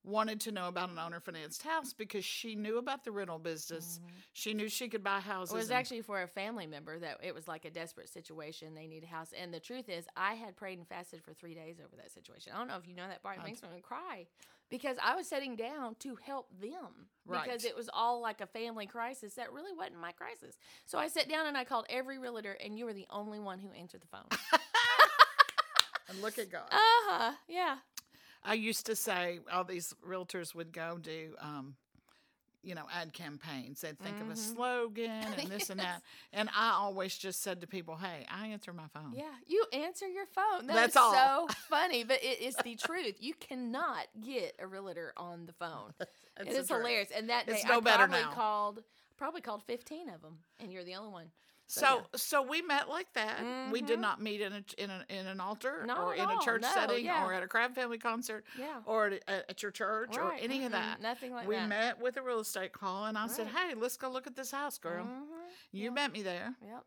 wanted 0.05 0.41
to 0.41 0.53
know 0.53 0.69
about 0.69 0.91
an 0.91 0.99
owner 0.99 1.21
financed 1.21 1.63
house 1.63 1.93
because 1.93 2.25
she 2.25 2.55
knew 2.55 2.79
about 2.79 3.05
the 3.05 3.11
rental 3.11 3.39
business. 3.39 4.01
She 4.33 4.55
knew 4.55 4.69
she 4.69 4.89
could 4.89 5.03
buy 5.05 5.21
houses. 5.21 5.51
Mm-hmm. 5.51 5.57
It 5.59 5.61
was 5.61 5.71
actually 5.71 6.01
for 6.03 6.23
a 6.23 6.29
family 6.29 6.67
member 6.67 6.99
that 6.99 7.19
it 7.23 7.35
was 7.35 7.47
like 7.49 7.65
a 7.65 7.71
desperate 7.71 8.09
situation. 8.09 8.75
They 8.75 8.87
need 8.87 9.03
a 9.05 9.07
house. 9.07 9.33
And 9.39 9.53
the 9.53 9.61
truth 9.61 9.89
is, 9.89 10.07
I 10.17 10.35
had 10.35 10.57
prayed 10.57 10.79
and 10.79 10.87
fasted 10.89 11.23
for 11.23 11.35
three 11.35 11.55
days 11.55 11.77
over 11.79 11.97
that 11.97 12.11
situation. 12.13 12.53
I 12.55 12.59
don't 12.59 12.69
know 12.69 12.77
if 12.77 12.89
you 12.89 12.95
know 12.95 13.07
that 13.09 13.23
part. 13.23 13.39
It 13.39 13.45
makes 13.45 13.63
me 13.63 13.69
cry 13.83 14.27
because 14.71 14.97
I 15.03 15.15
was 15.17 15.27
sitting 15.27 15.57
down 15.57 15.97
to 16.01 16.17
help 16.17 16.49
them 16.61 17.09
Right. 17.27 17.45
because 17.45 17.65
it 17.65 17.77
was 17.77 17.91
all 17.93 18.21
like 18.23 18.41
a 18.41 18.47
family 18.47 18.87
crisis 18.87 19.35
that 19.35 19.53
really 19.53 19.73
wasn't 19.77 20.01
my 20.01 20.13
crisis. 20.13 20.57
So 20.87 20.99
I 20.99 21.09
sat 21.09 21.29
down 21.29 21.47
and 21.47 21.57
I 21.59 21.65
called 21.65 21.85
every 21.91 22.19
realtor, 22.19 22.57
and 22.65 22.79
you 22.79 22.87
were 22.87 22.95
the 22.95 23.07
only 23.11 23.39
one 23.39 23.59
who 23.59 23.71
answered 23.73 24.01
the 24.01 24.07
phone. 24.07 24.25
and 26.09 26.23
look 26.23 26.39
at 26.39 26.51
God. 26.51 26.69
uh 26.71 26.77
huh. 26.77 27.33
Yeah. 27.49 27.77
I 28.45 28.55
used 28.55 28.87
to 28.87 28.97
say 28.97 29.41
all 29.53 29.65
these 29.65 29.95
realtors 30.07 30.55
would 30.55 30.73
go 30.73 30.99
do, 31.01 31.35
um, 31.41 31.75
you 32.63 32.75
know, 32.75 32.85
ad 32.93 33.13
campaigns. 33.13 33.81
They'd 33.81 33.99
think 33.99 34.21
of 34.21 34.31
a 34.31 34.37
slogan 34.37 35.11
and 35.39 35.51
this 35.51 35.71
and 35.71 35.81
that. 35.81 36.03
And 36.33 36.49
I 36.57 36.71
always 36.71 37.17
just 37.17 37.43
said 37.43 37.61
to 37.61 37.67
people, 37.67 37.97
hey, 37.97 38.27
I 38.31 38.49
answer 38.49 38.73
my 38.73 38.87
phone. 38.93 39.13
Yeah, 39.15 39.25
you 39.47 39.65
answer 39.73 40.07
your 40.09 40.27
phone. 40.27 40.67
That 40.67 40.75
That's 40.75 40.97
all. 40.97 41.13
so 41.13 41.49
funny, 41.69 42.05
but 42.05 42.23
it 42.23 42.41
is 42.41 42.57
the 42.57 42.75
truth. 42.77 43.17
You 43.21 43.35
cannot 43.35 44.07
get 44.25 44.57
a 44.59 44.67
realtor 44.67 45.13
on 45.17 45.47
the 45.47 45.53
phone. 45.53 45.93
it 46.41 46.49
is 46.49 46.69
hilarious. 46.69 47.09
And 47.15 47.29
that 47.31 47.47
day, 47.47 47.55
It's 47.55 47.65
I 47.65 47.69
no 47.69 47.81
better 47.81 48.07
probably 48.07 48.21
now. 48.23 48.33
called 48.33 48.83
probably 49.17 49.41
called 49.41 49.63
fifteen 49.65 50.09
of 50.09 50.23
them, 50.23 50.39
and 50.61 50.73
you're 50.73 50.85
the 50.85 50.95
only 50.95 51.11
one. 51.11 51.27
So, 51.71 52.07
so 52.17 52.41
we 52.43 52.63
met 52.63 52.89
like 52.89 53.13
that. 53.13 53.41
We 53.71 53.83
did 53.83 53.99
Mhm. 53.99 54.03
not 54.03 54.23
meet 54.23 54.41
in 54.41 54.53
a, 54.55 54.65
in, 54.79 54.89
a, 54.91 55.05
in 55.11 55.27
an 55.27 55.39
altar 55.39 55.85
Not 55.87 55.99
or 56.01 56.15
in 56.15 56.29
a 56.29 56.39
church 56.41 56.63
no, 56.63 56.71
setting 56.73 57.05
yeah. 57.05 57.25
or 57.27 57.33
at 57.35 57.43
a 57.43 57.47
Crabb 57.47 57.75
Family 57.75 57.99
concert 57.99 58.45
Yeah. 58.59 58.81
or 58.87 59.09
at, 59.29 59.45
at 59.51 59.63
your 59.63 59.71
church 59.71 60.17
or 60.17 60.33
any 60.33 60.65
of 60.65 60.71
mm-mm, 60.71 60.73
that. 60.73 61.03
nothing 61.03 61.33
like 61.33 61.47
we 61.47 61.57
that. 61.57 61.69
met 61.69 62.01
with 62.01 62.17
a 62.17 62.23
real 62.23 62.41
estate 62.41 62.73
call 62.73 63.05
and 63.05 63.19
I 63.19 63.27
said, 63.27 63.49
hey, 63.49 63.75
let's 63.75 63.99
go 63.99 64.11
look 64.11 64.27
at 64.27 64.35
this 64.35 64.51
house, 64.51 64.79
girl. 64.79 65.05
Mhm, 65.05 65.27
You 65.73 65.91
met 65.93 66.11
me 66.11 66.23
there. 66.23 66.55
Yep. 66.67 66.85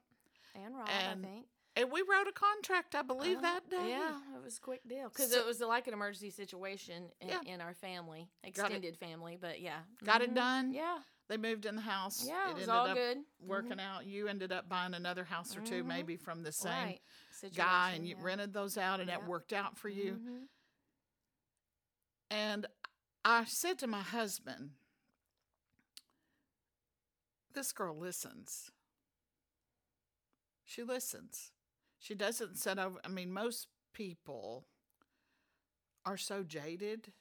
And 0.55 0.75
Rob, 0.75 0.89
And 0.89 1.25
I 1.25 1.29
think. 1.29 1.45
And 1.77 1.89
we 1.89 2.01
wrote 2.01 2.27
a 2.27 2.33
contract, 2.33 2.95
I 2.95 3.01
believe, 3.03 3.38
Uh-huh. 3.38 3.43
that 3.61 3.69
day. 3.69 3.89
Yeah, 3.91 4.19
it 4.35 4.43
was 4.43 4.57
a 4.57 4.61
quick 4.61 4.81
deal 4.88 5.07
because 5.09 5.31
So- 5.31 5.39
it 5.39 5.45
was 5.45 5.61
like 5.61 5.88
an 5.88 5.93
emergency 5.93 6.29
situation 6.31 7.09
in, 7.21 7.29
Yeah. 7.29 7.39
in 7.45 7.61
our 7.61 7.73
family, 7.75 8.29
extended 8.43 8.97
family. 8.97 9.38
But 9.39 9.61
yeah, 9.61 9.79
Got 10.03 10.21
it 10.23 10.31
Mhm. 10.31 10.35
done. 10.35 10.73
Yeah, 10.73 10.97
They 11.31 11.38
moved 11.38 11.65
in 11.65 11.77
the 11.77 11.81
house. 11.81 12.25
yeah, 12.27 12.47
it, 12.47 12.51
it 12.51 12.53
was 12.55 12.63
ended 12.63 12.75
all 12.75 12.88
up 12.88 12.97
good. 12.97 13.17
working 13.47 13.79
out. 13.79 14.05
You 14.05 14.27
ended 14.27 14.51
up 14.51 14.67
buying 14.67 14.93
another 14.93 15.23
house 15.23 15.55
or 15.55 15.61
2 15.61 15.81
Mhm. 15.81 15.88
maybe 15.88 16.17
from 16.17 16.43
the 16.43 16.51
same 16.51 16.73
right. 16.73 17.01
guy, 17.55 17.91
and 17.95 18.05
you 18.05 18.17
yeah. 18.17 18.21
rented 18.25 18.51
those 18.51 18.77
out, 18.77 19.00
and 19.00 19.09
it 19.09 19.23
worked 19.23 19.53
out 19.53 19.77
for 19.77 19.88
you. 19.88 20.15
Mhm. 20.15 20.47
And 22.29 22.65
I 23.23 23.45
said 23.45 23.79
to 23.79 23.88
my 23.88 24.01
husband, 24.01 24.71
This 27.53 27.71
girl 27.71 27.97
listens. 27.97 28.69
She 30.65 30.83
listens. 30.83 31.53
She 31.97 32.13
doesn't 32.13 32.57
set 32.57 32.77
over. 32.77 33.00
I 33.05 33.07
mean, 33.07 33.31
most 33.31 33.67
people 33.93 34.67
are 36.05 36.17
so 36.17 36.43
jaded 36.43 37.13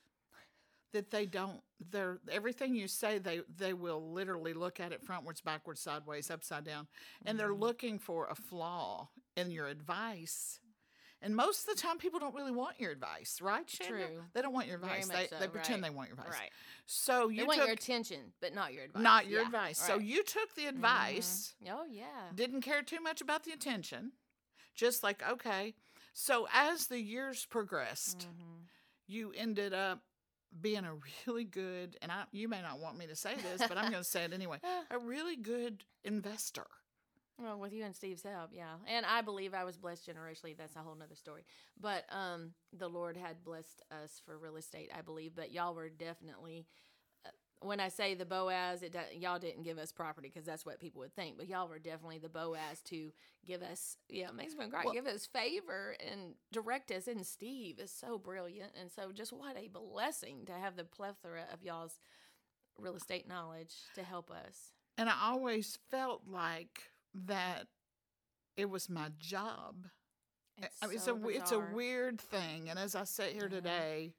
that 0.92 1.10
they 1.10 1.26
don't 1.26 1.60
they're 1.90 2.18
everything 2.30 2.74
you 2.74 2.88
say 2.88 3.18
they 3.18 3.40
they 3.56 3.72
will 3.72 4.12
literally 4.12 4.52
look 4.54 4.80
at 4.80 4.92
it 4.92 5.04
frontwards 5.06 5.42
backwards 5.42 5.80
sideways 5.80 6.30
upside 6.30 6.64
down 6.64 6.86
and 7.26 7.38
they're 7.38 7.52
Mm-hmm. 7.52 7.54
looking 7.54 7.98
for 7.98 8.26
a 8.30 8.34
flaw 8.34 9.08
in 9.36 9.50
your 9.50 9.66
advice 9.66 10.60
and 11.22 11.34
most 11.36 11.68
of 11.68 11.74
the 11.74 11.80
time 11.80 11.98
people 11.98 12.18
don't 12.20 12.34
really 12.34 12.52
want 12.52 12.78
your 12.80 12.90
advice 12.90 13.38
right? 13.40 13.66
True. 13.68 14.24
they 14.34 14.42
don't 14.42 14.52
want 14.54 14.66
your 14.66 14.76
advice 14.76 15.06
they, 15.08 15.26
so, 15.28 15.36
they 15.38 15.48
pretend 15.48 15.82
right. 15.82 15.84
they 15.84 15.90
want 15.90 16.08
your 16.08 16.16
advice 16.18 16.40
Right. 16.40 16.50
so 16.86 17.28
They 17.36 17.42
you 17.42 17.44
want 17.44 17.58
took 17.58 17.66
your 17.66 17.74
attention, 17.74 18.32
but 18.40 18.54
not 18.54 18.72
your 18.72 18.84
advice. 18.84 19.02
not 19.02 19.26
your 19.28 19.40
Yeah, 19.40 19.42
advice 19.42 19.78
so 19.78 19.98
you 19.98 20.22
took 20.24 20.54
the 20.56 20.66
advice 20.66 21.54
Oh 21.66 21.84
yeah. 21.90 22.32
didn't 22.34 22.62
care 22.62 22.82
too 22.82 23.00
much 23.00 23.20
about 23.20 23.44
the 23.44 23.52
attention 23.52 24.12
just 24.74 25.02
like 25.02 25.22
okay 25.28 25.74
so 26.12 26.46
as 26.52 26.86
the 26.86 27.00
years 27.00 27.46
progressed 27.46 28.28
Mhm. 28.30 28.68
you 29.06 29.32
ended 29.36 29.72
up 29.72 30.02
being 30.60 30.84
a 30.84 30.94
really 31.26 31.44
good 31.44 31.96
and 32.02 32.10
I 32.10 32.24
you 32.32 32.48
may 32.48 32.62
not 32.62 32.80
want 32.80 32.98
me 32.98 33.06
to 33.06 33.16
say 33.16 33.34
this, 33.36 33.66
but 33.68 33.78
I'm 33.78 33.90
going 33.90 34.02
to 34.02 34.08
say 34.08 34.24
it 34.24 34.32
anyway. 34.32 34.58
A 34.90 34.98
really 34.98 35.36
good 35.36 35.84
investor. 36.04 36.66
Well, 37.42 37.58
with 37.58 37.72
you 37.72 37.84
and 37.84 37.96
Steve's 37.96 38.22
help, 38.22 38.50
yeah. 38.52 38.74
And 38.86 39.06
I 39.06 39.22
believe 39.22 39.54
I 39.54 39.64
was 39.64 39.78
blessed 39.78 40.06
generationally. 40.06 40.56
That's 40.56 40.76
a 40.76 40.80
whole 40.80 40.94
nother 40.94 41.14
story. 41.14 41.44
But 41.80 42.04
um, 42.10 42.50
the 42.76 42.88
Lord 42.88 43.16
had 43.16 43.42
blessed 43.44 43.82
us 43.90 44.20
for 44.26 44.36
real 44.36 44.56
estate, 44.56 44.90
I 44.96 45.00
believe. 45.00 45.32
But 45.34 45.50
y'all 45.50 45.74
were 45.74 45.88
definitely, 45.88 46.66
when 47.62 47.78
I 47.80 47.88
say 47.88 48.14
the 48.14 48.24
Boaz, 48.24 48.82
it 48.82 48.96
y'all 49.18 49.38
didn't 49.38 49.64
give 49.64 49.78
us 49.78 49.92
property 49.92 50.30
because 50.32 50.46
that's 50.46 50.64
what 50.64 50.80
people 50.80 51.00
would 51.00 51.14
think. 51.14 51.36
But 51.36 51.46
y'all 51.48 51.68
were 51.68 51.78
definitely 51.78 52.18
the 52.18 52.28
Boaz 52.30 52.80
to 52.86 53.12
give 53.46 53.62
us, 53.62 53.96
yeah, 54.08 54.28
it 54.28 54.34
makes 54.34 54.54
me 54.54 54.66
cry, 54.68 54.82
Well- 54.84 54.94
give 54.94 55.06
us 55.06 55.26
favor 55.26 55.94
and 56.00 56.34
direct 56.52 56.90
us. 56.90 57.06
And 57.06 57.26
Steve 57.26 57.78
is 57.78 57.90
so 57.92 58.18
brilliant. 58.18 58.72
And 58.80 58.90
so 58.90 59.12
just 59.12 59.32
what 59.32 59.56
a 59.56 59.68
blessing 59.68 60.46
to 60.46 60.52
have 60.52 60.76
the 60.76 60.84
plethora 60.84 61.44
of 61.52 61.62
y'all's 61.62 62.00
real 62.78 62.94
estate 62.96 63.28
knowledge 63.28 63.74
to 63.94 64.02
help 64.02 64.30
us. 64.30 64.72
And 64.96 65.08
I 65.10 65.14
always 65.22 65.78
felt 65.90 66.22
like 66.26 66.92
that 67.14 67.66
it 68.56 68.70
was 68.70 68.88
my 68.88 69.10
job. 69.18 69.86
It's, 70.56 70.76
I 70.82 70.86
mean, 70.86 70.96
it's 70.96 71.04
so 71.04 71.14
a 71.14 71.18
w- 71.18 71.38
it's 71.38 71.52
a 71.52 71.60
weird 71.60 72.20
thing. 72.20 72.68
And 72.70 72.78
as 72.78 72.94
I 72.94 73.04
sit 73.04 73.32
here 73.32 73.44
Yeah. 73.44 73.48
today 73.48 74.14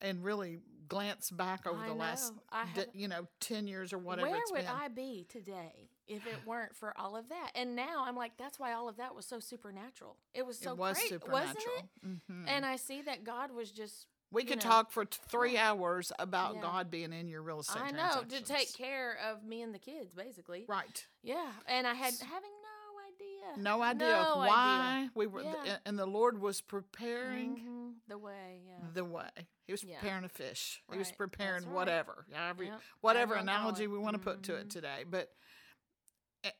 and 0.00 0.22
really 0.24 0.60
glance 0.88 1.30
back 1.30 1.66
over 1.66 1.82
I 1.84 1.88
the 1.88 1.94
last, 1.94 2.32
know. 2.32 2.40
De- 2.74 2.80
have- 2.80 2.88
you 2.94 3.08
know, 3.08 3.26
10 3.40 3.66
years 3.66 3.92
or 3.92 3.98
whatever 3.98 4.28
Where 4.30 4.40
it's 4.40 4.50
would 4.52 4.62
been. 4.62 4.68
I 4.68 4.88
be 4.88 5.26
today 5.28 5.90
if 6.06 6.26
it 6.26 6.36
weren't 6.46 6.74
for 6.74 6.92
all 6.98 7.16
of 7.16 7.28
that? 7.28 7.50
And 7.54 7.76
now 7.76 8.04
I'm 8.06 8.16
like, 8.16 8.36
that's 8.38 8.58
why 8.58 8.72
all 8.72 8.88
of 8.88 8.96
that 8.96 9.14
was 9.14 9.26
so 9.26 9.40
supernatural. 9.40 10.16
It 10.34 10.46
was 10.46 10.58
so 10.58 10.72
it 10.72 10.78
was 10.78 10.96
great, 10.98 11.08
supernatural. 11.10 11.54
wasn't 11.56 11.88
it? 12.02 12.08
Mhm. 12.32 12.44
And 12.48 12.64
I 12.66 12.76
see 12.76 13.02
that 13.02 13.24
God 13.24 13.50
was 13.52 13.70
just. 13.70 14.06
we 14.30 14.44
could 14.44 14.58
know, 14.62 14.70
talk 14.70 14.90
for 14.90 15.04
t- 15.06 15.18
three 15.28 15.56
hours 15.56 16.12
about 16.18 16.54
Yeah. 16.56 16.60
God 16.62 16.90
being 16.90 17.12
in 17.12 17.28
your 17.28 17.42
real 17.42 17.60
estate 17.60 17.80
I 17.82 17.90
know 17.92 18.22
to 18.28 18.42
take 18.42 18.72
care 18.74 19.16
of 19.30 19.42
me 19.44 19.62
and 19.62 19.74
the 19.74 19.78
kids, 19.78 20.14
basically. 20.14 20.64
Right. 20.68 21.06
Yeah, 21.22 21.50
and 21.66 21.86
I 21.86 21.94
had 21.94 22.12
having 22.20 22.50
no 22.50 23.54
idea. 23.56 23.62
no 23.62 23.82
idea 23.82 24.06
No 24.28 24.36
why 24.36 25.08
we 25.14 25.26
were, 25.26 25.42
Yeah. 25.42 25.78
and 25.86 25.98
the 25.98 26.04
Lord 26.06 26.40
was 26.40 26.60
preparing 26.60 27.56
Mhm, 27.56 27.77
the 28.08 28.18
way, 28.18 28.62
yeah. 28.66 28.86
the 28.94 29.04
way. 29.04 29.28
He 29.66 29.72
was 29.72 29.84
Yeah. 29.84 29.98
preparing 30.00 30.24
a 30.24 30.28
fish. 30.28 30.82
He 30.90 30.98
was 30.98 31.12
preparing 31.12 31.64
right. 31.64 31.74
whatever, 31.74 32.26
however, 32.32 32.64
Yep. 32.64 32.80
whatever 33.00 33.34
However 33.34 33.40
you 33.42 33.46
wanna 33.46 33.52
call 33.52 33.58
analogy 33.68 33.86
we 33.86 33.98
want 33.98 34.14
to 34.14 34.22
put 34.22 34.42
to 34.44 34.54
it 34.56 34.66
Mhm. 34.68 34.70
today. 34.70 35.04
But 35.04 35.32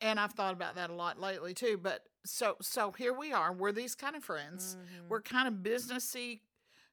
and 0.00 0.19
I've 0.19 0.33
thought 0.33 0.55
about 0.55 0.75
that 0.75 0.90
a 0.90 0.95
lot 0.95 1.19
lately 1.21 1.55
too. 1.55 1.78
But 1.78 2.05
so 2.26 2.57
so 2.61 2.93
here 2.93 3.12
we 3.12 3.33
are. 3.33 3.52
We're 3.52 3.73
these 3.73 3.95
kind 3.95 4.17
of 4.17 4.25
friends. 4.25 4.76
Mhm. 4.76 5.09
We're 5.09 5.23
kind 5.23 5.47
of 5.49 5.55
businessy, 5.62 6.40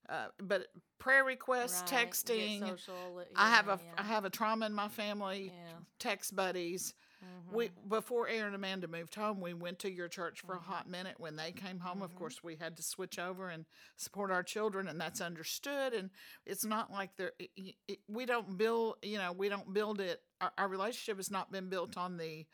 uh, 0.08 0.30
but 0.38 0.68
prayer 1.00 1.24
requests, 1.24 1.82
Right, 1.92 2.08
texting. 2.08 2.60
social, 2.60 3.26
I 3.36 3.50
have 3.50 3.68
yeah, 3.68 3.78
a 3.98 4.02
I 4.02 4.04
have 4.04 4.24
a 4.24 4.30
trauma 4.30 4.68
in 4.68 4.74
my 4.74 4.88
family. 4.88 5.52
yeah. 5.54 5.80
Text 6.00 6.36
buddies. 6.36 6.94
Mhm. 7.26 7.52
We 7.54 7.70
before 7.88 8.28
Aaron 8.28 8.48
and 8.48 8.56
Amanda 8.56 8.88
moved 8.88 9.16
home, 9.16 9.40
we 9.42 9.54
went 9.54 9.80
to 9.80 9.90
your 9.92 10.08
church 10.08 10.42
for 10.42 10.54
a 10.54 10.60
Mm-hmm. 10.60 10.72
hot 10.72 10.88
minute. 10.90 11.20
When 11.20 11.36
they 11.36 11.52
came 11.52 11.80
home, 11.80 12.02
of 12.02 12.16
course, 12.16 12.44
we 12.44 12.56
had 12.56 12.76
to 12.78 12.84
switch 12.84 13.18
over 13.20 13.50
and 13.50 13.66
support 13.98 14.32
our 14.32 14.44
children, 14.44 14.88
and 14.88 15.00
that's 15.00 15.22
understood. 15.22 15.94
And 15.94 16.12
it's 16.46 16.66
not 16.66 16.92
like 16.92 17.16
they're 17.16 17.34
it, 17.40 17.52
it- 17.56 17.76
it- 17.88 18.00
we 18.08 18.26
don't 18.26 18.58
build, 18.58 18.98
you 19.04 19.18
know, 19.18 19.32
we 19.34 19.50
don't 19.50 19.74
build 19.74 20.00
it. 20.02 20.22
Our, 20.42 20.52
our 20.58 20.68
relationship 20.68 21.18
has 21.18 21.32
not 21.32 21.52
been 21.52 21.70
built 21.70 21.98
on 21.98 22.18
the 22.18 22.46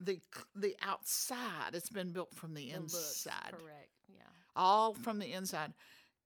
the 0.00 0.20
the 0.54 0.76
outside. 0.82 1.74
It's 1.74 1.90
been 1.90 2.12
built 2.12 2.34
from 2.34 2.54
the, 2.54 2.70
The 2.70 2.78
looks, 2.80 2.94
inside, 2.94 3.52
correct. 3.58 3.90
Yeah, 4.08 4.22
all 4.56 4.94
from 4.94 5.18
the 5.18 5.32
inside. 5.32 5.74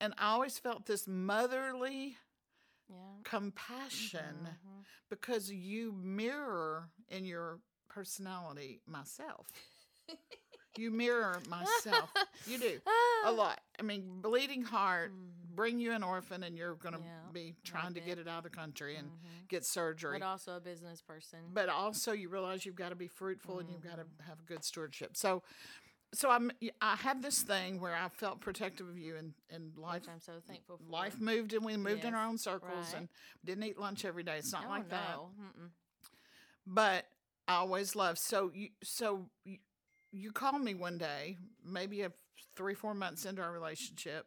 And 0.01 0.15
I 0.19 0.33
always 0.33 0.59
felt 0.59 0.87
this 0.87 1.07
motherly 1.09 2.17
yeah. 2.89 2.97
compassion 3.25 4.49
Mhm. 4.49 4.85
because 5.09 5.51
you 5.51 5.93
mirror 5.93 6.91
in 7.09 7.25
your 7.25 7.61
personality 7.95 8.81
myself. 8.87 9.47
you 10.77 10.91
mirror 10.91 11.41
myself. 11.49 12.11
You 12.47 12.59
do 12.59 12.81
a 13.27 13.31
lot. 13.33 13.61
I 13.79 13.83
mean, 13.83 14.21
bleeding 14.21 14.63
heart, 14.63 15.13
Mhm. 15.13 15.55
bring 15.55 15.79
you 15.79 15.93
an 15.93 16.03
orphan, 16.03 16.43
and 16.43 16.57
you're 16.57 16.75
going 16.75 16.95
to 16.95 17.01
Yeah, 17.01 17.31
be 17.33 17.55
trying 17.65 17.95
to 17.95 18.01
get 18.01 18.19
it 18.19 18.27
out 18.27 18.39
of 18.39 18.45
the 18.45 18.51
country 18.51 18.97
and 18.97 19.09
Mhm. 19.09 19.49
get 19.49 19.65
surgery. 19.65 20.19
But 20.19 20.27
also 20.27 20.57
a 20.57 20.61
business 20.61 21.01
person. 21.01 21.39
But 21.53 21.69
also, 21.69 22.13
you 22.13 22.29
realize 22.29 22.67
you've 22.67 22.75
got 22.75 22.89
to 22.89 22.97
be 22.97 23.07
fruitful 23.09 23.61
and 23.61 23.71
you've 23.71 23.83
got 23.83 23.97
to 23.97 24.03
Mm-hmm. 24.05 24.29
have 24.29 24.45
good 24.47 24.65
stewardship. 24.65 25.17
So, 25.17 25.43
so 26.13 26.31
I'm 26.31 26.51
I 26.81 26.97
had 26.97 27.23
this 27.23 27.43
thing 27.43 27.81
where 27.81 27.95
I 27.95 28.09
felt 28.09 28.41
protective 28.41 28.89
of 28.89 28.99
you 28.99 29.17
and 29.17 29.35
and 29.51 29.77
life 29.77 30.03
Which 30.03 30.09
I'm 30.09 30.21
so 30.21 30.41
thankful 30.47 30.79
for. 30.79 30.91
life 30.91 31.21
moved 31.21 31.53
and 31.55 31.65
we 31.65 31.77
moved 31.77 32.05
in 32.05 32.15
our 32.15 32.27
own 32.27 32.39
circles 32.39 32.87
right. 32.93 32.97
and 32.99 33.09
didn't 33.45 33.65
eat 33.65 33.79
lunch 33.79 34.05
every 34.05 34.23
day. 34.25 34.39
It's 34.39 34.53
not 34.53 34.65
oh, 34.67 34.71
like 34.71 34.89
that. 34.91 35.19
Mm-mm. 35.41 35.71
But 36.67 37.07
I 37.49 37.57
always 37.57 37.95
love. 37.95 38.19
so 38.19 38.51
you 38.55 38.69
so 38.83 39.27
you, 39.45 39.59
you 40.13 40.33
called 40.33 40.63
me 40.63 40.75
one 40.75 40.99
day, 40.99 41.37
maybe 41.65 42.03
a 42.03 42.13
three 42.57 42.75
four 42.75 42.95
months 42.95 43.25
into 43.25 43.43
our 43.43 43.53
relationship, 43.53 44.27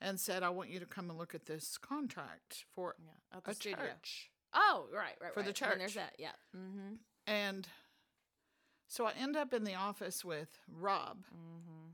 and 0.00 0.18
said 0.20 0.42
I 0.42 0.50
want 0.50 0.70
you 0.70 0.80
to 0.80 0.86
come 0.86 1.08
and 1.10 1.18
look 1.18 1.34
at 1.34 1.46
this 1.46 1.78
contract 1.78 2.64
for 2.74 2.94
Yeah. 2.98 3.36
Up 3.38 3.48
a 3.48 3.54
studio. 3.54 3.78
church. 3.78 4.30
Oh, 4.52 4.86
right, 4.94 5.16
right, 5.20 5.34
For 5.34 5.42
the 5.42 5.48
right. 5.48 5.72
And 5.72 5.80
there's 5.80 5.94
that. 5.94 6.14
Yeah. 6.18 6.32
Mm-hmm. 6.56 6.94
And 7.26 7.66
so 8.86 9.06
I 9.06 9.12
end 9.20 9.36
up 9.36 9.52
in 9.52 9.64
the 9.64 9.74
office 9.74 10.24
with 10.24 10.58
Rob, 10.70 11.18
Mm-hmm. 11.34 11.90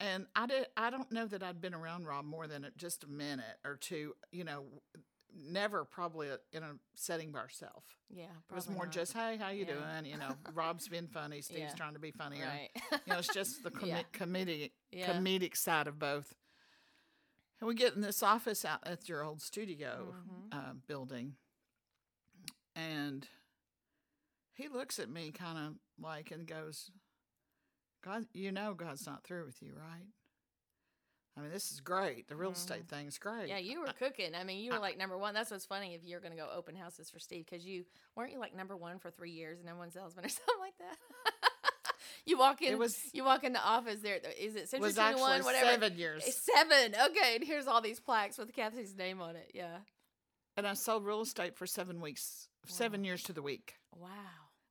and 0.00 0.26
I 0.34 0.46
did. 0.46 0.66
I 0.76 0.90
don't 0.90 1.12
know 1.12 1.26
that 1.26 1.42
I'd 1.42 1.60
been 1.60 1.74
around 1.74 2.06
Rob 2.06 2.24
more 2.24 2.46
than 2.48 2.66
just 2.76 3.04
a 3.04 3.08
minute 3.08 3.58
or 3.64 3.76
two. 3.76 4.14
You 4.32 4.44
know, 4.44 4.64
never 5.34 5.84
probably 5.84 6.28
in 6.52 6.62
a 6.62 6.72
setting 6.94 7.30
by 7.32 7.38
ourselves. 7.40 7.86
Yeah. 8.10 8.24
It 8.50 8.54
was 8.54 8.68
more 8.68 8.84
not. 8.86 8.92
just, 8.92 9.12
hey, 9.12 9.36
how 9.36 9.50
you 9.50 9.64
Yeah. 9.66 9.74
doing? 10.00 10.12
You 10.12 10.18
know, 10.18 10.34
Rob's 10.54 10.88
been 10.88 11.06
funny. 11.08 11.40
Steve's 11.42 11.60
Yeah. 11.60 11.74
trying 11.74 11.92
to 11.94 11.98
be 12.00 12.10
funny. 12.10 12.40
right. 12.40 12.70
You 12.92 12.98
know, 13.12 13.18
it's 13.18 13.32
just 13.32 13.62
the 13.62 13.70
com- 13.70 13.88
Yeah. 13.88 14.02
comedic 14.12 14.72
comedic 14.94 15.56
side 15.56 15.86
of 15.86 15.98
both. 15.98 16.34
And 17.60 17.66
we 17.68 17.74
get 17.74 17.94
in 17.94 18.00
this 18.02 18.22
office 18.22 18.64
out 18.64 18.86
at 18.86 19.08
your 19.08 19.22
old 19.24 19.42
studio 19.42 20.14
Mhm. 20.16 20.54
uh, 20.54 20.72
building, 20.86 21.36
and 22.76 23.26
he 24.54 24.68
looks 24.68 24.98
at 24.98 25.08
me 25.08 25.32
kind 25.32 25.58
of 25.58 25.74
like 26.02 26.30
and 26.30 26.46
goes, 26.46 26.90
"God, 28.02 28.26
you 28.32 28.52
know 28.52 28.74
God's 28.74 29.06
not 29.06 29.24
through 29.24 29.44
with 29.44 29.60
you, 29.62 29.74
right?" 29.74 30.06
I 31.38 31.42
mean, 31.42 31.52
this 31.52 31.70
is 31.70 31.80
great. 31.80 32.28
The 32.28 32.34
real 32.36 32.50
estate 32.50 32.88
thing's 32.88 33.16
great. 33.18 33.42
Mm-hmm. 33.42 33.48
Yeah, 33.48 33.58
you 33.58 33.80
were 33.80 33.92
cooking. 33.98 34.34
I 34.34 34.42
mean, 34.42 34.58
you 34.64 34.72
were 34.72 34.78
like 34.80 34.98
number 34.98 35.16
one. 35.16 35.34
That's 35.34 35.50
what's 35.50 35.66
funny 35.66 35.94
if 35.94 36.02
you're 36.04 36.20
going 36.20 36.32
to 36.32 36.36
go 36.38 36.48
open 36.54 36.74
houses 36.74 37.08
for 37.10 37.18
Steve 37.20 37.46
because 37.48 37.64
you 37.64 37.84
weren't 38.16 38.32
you 38.32 38.40
like 38.40 38.56
number 38.56 38.76
one 38.76 38.98
for 38.98 39.10
three 39.10 39.30
years, 39.30 39.58
number 39.64 39.78
one 39.78 39.90
salesman 39.92 40.24
or 40.26 40.28
something 40.28 40.54
like 40.60 40.74
that. 40.78 40.96
you 42.26 42.38
walk 42.38 42.60
in. 42.62 42.72
It 42.72 42.78
was 42.78 42.98
You 43.12 43.24
walk 43.24 43.44
in 43.44 43.52
the 43.52 43.62
office. 43.62 44.00
There 44.00 44.18
is 44.38 44.56
it 44.56 44.68
Century 44.68 44.88
was 44.88 44.98
actually 44.98 45.22
One, 45.22 45.44
whatever. 45.44 45.70
seven 45.70 45.96
years, 45.96 46.24
Seven. 46.34 46.94
Okay, 47.10 47.36
and 47.36 47.44
here's 47.44 47.66
all 47.68 47.80
these 47.80 48.00
plaques 48.00 48.36
with 48.38 48.52
Kathy's 48.52 48.96
name 48.96 49.20
on 49.20 49.36
it. 49.36 49.52
Yeah. 49.54 49.78
and 50.56 50.66
I 50.66 50.74
sold 50.74 51.06
real 51.06 51.20
estate 51.20 51.56
for 51.56 51.66
seven 51.66 52.00
weeks, 52.00 52.48
seven 52.66 53.04
years 53.04 53.22
to 53.24 53.32
the 53.32 53.42
week. 53.42 53.74
Wow. 53.94 54.08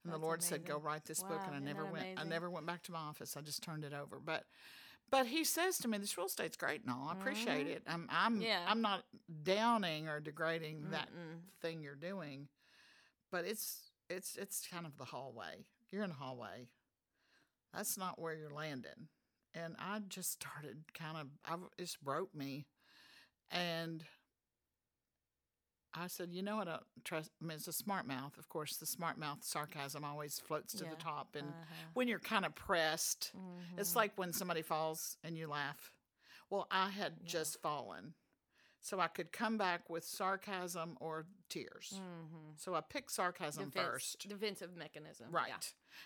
And 0.03 0.12
the 0.13 0.17
That's 0.17 0.24
Lord 0.24 0.43
said, 0.43 0.65
"Go 0.65 0.77
write 0.77 1.05
this 1.05 1.21
book," 1.24 1.41
and 1.47 1.55
I 1.55 1.59
never 1.59 1.86
went. 1.86 2.05
I 2.17 2.24
never 2.24 2.50
went 2.50 2.65
back 2.65 2.83
to 2.83 2.91
my 2.91 3.00
office. 3.00 3.36
I 3.38 3.41
just 3.41 3.63
turned 3.63 3.83
it 3.83 3.93
over. 3.93 4.19
But, 4.24 4.43
but 5.10 5.28
he 5.28 5.44
says 5.44 5.78
to 5.80 5.88
me, 5.88 5.98
"This 5.98 6.18
real 6.18 6.28
estate's 6.28 6.58
great 6.58 6.82
and 6.84 6.92
all. 6.92 7.08
I 7.10 7.14
appreciate 7.14 7.68
Mhm. 7.68 7.76
it. 7.76 7.84
I'm, 7.88 8.08
I'm, 8.12 8.42
Yeah. 8.42 8.66
I'm 8.68 8.82
not 8.82 9.06
downing 9.44 10.08
or 10.08 10.20
degrading 10.20 10.92
that 10.92 11.10
Mm-mm. 11.10 11.42
thing 11.62 11.82
you're 11.82 11.96
doing, 11.96 12.50
but 13.32 13.46
it's, 13.46 13.92
it's, 14.10 14.36
it's 14.36 14.68
kind 14.68 14.86
of 14.86 14.98
the 14.98 15.06
hallway. 15.06 15.66
You're 15.92 16.04
in 16.04 16.12
a 16.12 16.16
hallway. 16.16 16.70
That's 17.74 17.98
not 17.98 18.20
where 18.20 18.34
you're 18.36 18.52
landing." 18.52 19.10
And 19.54 19.76
I 19.80 20.00
just 20.08 20.32
started 20.34 20.94
kind 20.94 21.18
of, 21.18 21.28
I, 21.46 21.58
it 21.82 21.96
broke 22.02 22.36
me, 22.36 22.68
and 23.50 24.04
I 26.00 26.08
said, 26.08 26.30
you 26.34 26.42
know 26.42 26.58
what? 26.58 26.68
I 26.68 26.80
trust. 27.04 27.32
I 27.42 27.46
mean, 27.46 27.56
it's 27.58 27.68
a 27.68 27.74
smart 27.74 28.06
mouth. 28.08 28.38
Of 28.38 28.50
course, 28.50 28.77
the 28.77 28.86
smart 28.86 29.18
mouth 29.18 29.44
sarcasm 29.44 30.04
always 30.04 30.39
floats 30.39 30.74
to 30.75 30.84
Yeah. 30.84 30.92
the 30.92 30.96
top, 30.98 31.36
and 31.36 31.48
Uh-huh. 31.50 31.86
when 31.94 32.08
you're 32.08 32.20
kind 32.20 32.46
of 32.46 32.56
pressed, 32.56 33.32
it's 33.77 33.92
Mhm. 33.94 33.96
like 33.96 34.18
when 34.18 34.34
somebody 34.34 34.62
falls 34.62 35.18
and 35.24 35.38
you 35.38 35.48
laugh. 35.48 35.92
Well, 36.50 36.68
I 36.72 36.89
had 36.89 37.18
Yeah. 37.22 37.27
just 37.27 37.62
fallen, 37.62 38.16
so 38.80 39.00
I 39.00 39.08
could 39.08 39.32
come 39.32 39.58
back 39.58 39.89
with 39.89 40.06
sarcasm 40.06 40.98
or 41.01 41.27
tears. 41.50 41.94
Mhm. 41.96 42.58
So 42.60 42.75
I 42.75 42.82
picked 42.82 43.12
sarcasm 43.12 43.65
Defense- 43.69 43.86
first. 43.88 44.28
Defensive 44.30 44.76
mechanism. 44.76 45.32
Right. 45.32 45.50
Yeah. 45.50 45.60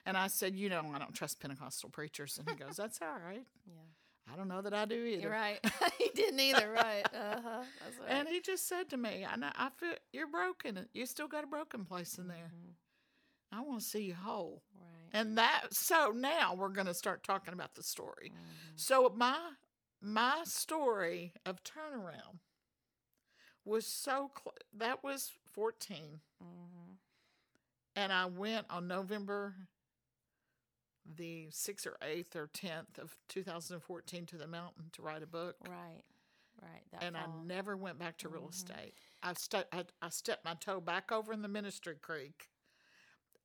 And 0.06 0.18
I 0.18 0.28
said, 0.28 0.56
you 0.56 0.70
know, 0.70 0.92
I 0.94 1.00
don't 1.00 1.13
trust 1.13 1.39
Pentecostal 1.39 1.89
preachers. 1.89 2.38
And 2.38 2.50
he 2.50 2.56
goes, 2.56 2.78
that's 2.78 3.02
all 3.02 3.20
right. 3.20 3.46
yeah. 3.65 3.82
I 4.32 4.36
don't 4.38 4.48
know 4.48 4.62
that 4.62 4.74
I 4.74 4.86
do 4.86 4.96
either. 4.96 5.22
You're 5.24 5.32
right. 5.32 5.60
he 5.98 6.10
didn't 6.15 6.39
either. 6.39 6.72
Right. 6.72 7.06
Uh 7.13 7.41
huh. 7.44 7.63
That's 7.84 8.00
right. 8.00 8.10
And 8.10 8.28
he 8.28 8.39
just 8.41 8.67
said 8.67 8.89
to 8.91 8.98
me, 8.98 9.26
I, 9.30 9.36
know, 9.36 9.50
I 9.56 9.70
feel 9.78 9.94
you're 10.13 10.28
broken. 10.28 10.88
You 10.94 11.06
still 11.06 11.28
got 11.28 11.44
a 11.44 11.48
broken 11.48 11.86
place 11.86 12.17
in 12.17 12.28
there. 12.28 12.52
Mhm. 12.54 12.74
I 13.52 13.62
want 13.62 13.82
to 13.82 13.86
see 13.86 14.04
you 14.04 14.15
whole. 14.15 14.63
Right. 14.76 15.20
And 15.20 15.38
that, 15.38 15.74
so 15.74 16.13
now 16.15 16.56
we're 16.56 16.70
going 16.70 16.88
to 16.88 16.94
start 16.94 17.24
talking 17.24 17.54
about 17.54 17.76
the 17.76 17.84
story. 17.84 18.32
Mhm. 18.34 18.80
So 18.80 19.13
my 19.15 19.38
my 20.02 20.41
story 20.46 21.34
of 21.46 21.62
turnaround 21.63 22.39
was 23.65 23.86
so 23.86 24.32
cl- 24.38 24.56
that 24.78 25.04
was 25.04 25.32
14 25.54 26.22
Mhm. 26.41 26.98
and 27.96 28.12
I 28.13 28.26
went 28.26 28.65
on 28.70 28.88
November 28.88 29.56
the 31.06 31.48
6th 31.52 31.86
or 31.88 31.98
8th 32.02 32.36
or 32.36 32.48
10th 32.48 32.98
of 33.00 33.16
2014 33.30 34.26
to 34.28 34.38
the 34.38 34.48
mountain 34.48 34.86
to 34.94 35.02
write 35.02 35.24
a 35.24 35.28
book 35.28 35.56
Right. 35.68 36.04
Right. 36.62 36.84
That 36.92 37.04
and 37.04 37.18
I 37.18 37.26
never 37.44 37.76
went 37.76 37.98
back 37.98 38.18
to 38.20 38.30
real 38.30 38.44
Mhm. 38.44 38.52
estate. 38.54 38.94
I, 39.24 39.34
stu- 39.34 39.64
I 39.72 39.86
I 40.02 40.10
stepped 40.10 40.46
my 40.46 40.54
toe 40.56 40.80
back 40.82 41.12
over 41.12 41.34
in 41.34 41.42
the 41.42 41.48
ministry 41.48 41.96
creek 41.96 42.50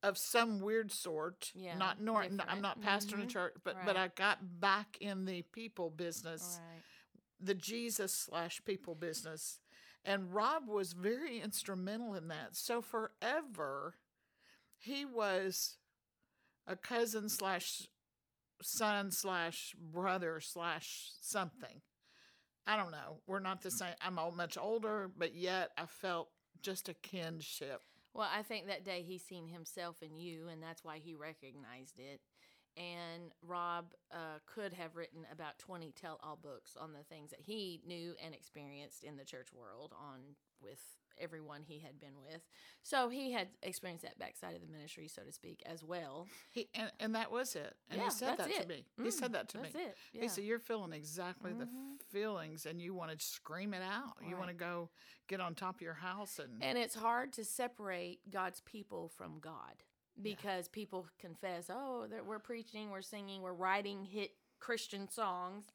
of 0.03 0.17
some 0.17 0.59
weird 0.59 0.91
sort. 0.91 1.51
Yeah, 1.55 1.75
not 1.77 1.99
nor 1.99 2.21
I'm 2.21 2.61
not 2.61 2.79
pastoring 2.81 3.23
a 3.23 3.25
Mhm. 3.25 3.29
church, 3.29 3.55
but 3.63 3.83
but 3.85 3.97
I 3.97 4.09
got 4.09 4.59
back 4.59 4.97
in 5.01 5.25
the 5.25 5.41
people 5.43 5.89
business. 5.89 6.59
Right. 6.61 6.83
the 7.39 7.53
Jesus 7.55 8.13
slash 8.13 8.63
people 8.65 8.95
business. 8.95 9.59
And 10.03 10.33
Rob 10.33 10.67
was 10.67 10.93
very 10.93 11.39
instrumental 11.39 12.15
in 12.15 12.29
that. 12.29 12.55
So 12.55 12.81
forever, 12.81 13.99
he 14.75 15.05
was 15.05 15.77
a 16.67 16.75
cousin 16.75 17.29
slash 17.29 17.83
son 18.61 19.11
slash 19.11 19.75
brother 19.79 20.39
slash 20.39 21.11
something. 21.21 21.81
I 22.65 22.75
don't 22.75 22.91
know. 22.91 23.21
We're 23.27 23.39
not 23.39 23.61
the 23.61 23.71
same. 23.71 23.93
I'm 24.01 24.19
all 24.19 24.31
much 24.31 24.57
older, 24.57 25.09
but 25.17 25.33
yet 25.35 25.69
I 25.77 25.85
felt 25.85 26.29
just 26.61 26.89
a 26.89 26.93
kinship. 26.93 27.81
Well, 28.13 28.27
I 28.33 28.41
think 28.41 28.67
that 28.67 28.83
day 28.83 29.03
he 29.07 29.17
seen 29.17 29.47
himself 29.47 30.01
in 30.01 30.17
you, 30.17 30.47
and 30.49 30.61
that's 30.61 30.83
why 30.83 30.97
he 30.97 31.13
recognized 31.13 31.99
it. 31.99 32.19
And 32.75 33.31
Rob 33.41 33.93
uh, 34.11 34.39
could 34.45 34.73
have 34.73 34.95
written 34.95 35.25
about 35.31 35.57
20 35.59 35.93
tell 35.99 36.19
all 36.21 36.37
books 36.41 36.75
on 36.79 36.93
the 36.93 37.03
things 37.03 37.31
that 37.31 37.39
he 37.41 37.81
knew 37.87 38.13
and 38.23 38.35
experienced 38.35 39.03
in 39.03 39.17
the 39.17 39.25
church 39.25 39.47
world 39.53 39.93
on 39.99 40.19
with 40.61 40.79
everyone 41.19 41.61
he 41.63 41.79
had 41.79 41.99
been 41.99 42.17
with. 42.25 42.41
So 42.83 43.09
he 43.09 43.31
had 43.31 43.49
experienced 43.63 44.03
that 44.05 44.17
backside 44.19 44.55
of 44.55 44.61
the 44.61 44.67
ministry, 44.67 45.07
so 45.07 45.21
to 45.23 45.31
speak, 45.31 45.61
as 45.65 45.83
well. 45.83 46.27
He 46.51 46.69
and, 46.73 46.91
and 46.99 47.15
that 47.15 47.31
was 47.31 47.55
it. 47.55 47.73
And 47.89 47.99
Yeah, 47.99 48.05
he 48.05 48.11
said 48.11 48.37
that 48.37 48.53
to 48.53 48.61
it. 48.61 48.67
me. 48.67 48.85
He 49.01 49.09
Mm, 49.09 49.11
said 49.11 49.33
that 49.33 49.47
to 49.49 49.57
That's 49.59 49.73
me. 49.75 49.81
it. 49.81 49.97
Yeah. 50.13 50.21
He 50.23 50.27
said, 50.29 50.43
You're 50.43 50.59
feeling 50.59 50.93
exactly 50.93 51.53
the 51.53 51.65
Mhm. 51.65 51.99
feelings 52.09 52.65
and 52.65 52.81
you 52.81 52.93
want 52.93 53.11
to 53.17 53.23
scream 53.25 53.73
it 53.73 53.83
out. 53.83 54.15
You 54.25 54.37
want 54.37 54.49
to 54.49 54.55
go 54.55 54.89
get 55.27 55.41
on 55.41 55.55
top 55.55 55.75
of 55.75 55.81
your 55.81 55.93
house 55.95 56.39
and, 56.39 56.63
And 56.63 56.77
it's 56.77 56.95
hard 56.95 57.33
to 57.33 57.43
separate 57.45 58.19
God's 58.31 58.61
people 58.61 59.09
from 59.09 59.39
God 59.39 59.83
because 60.21 60.67
people 60.67 61.07
confess, 61.19 61.69
oh, 61.69 62.07
we're 62.25 62.39
preaching, 62.39 62.89
we're 62.89 63.01
singing, 63.01 63.41
we're 63.41 63.53
writing 63.53 64.03
hit 64.05 64.31
Christian 64.59 65.09
songs, 65.09 65.65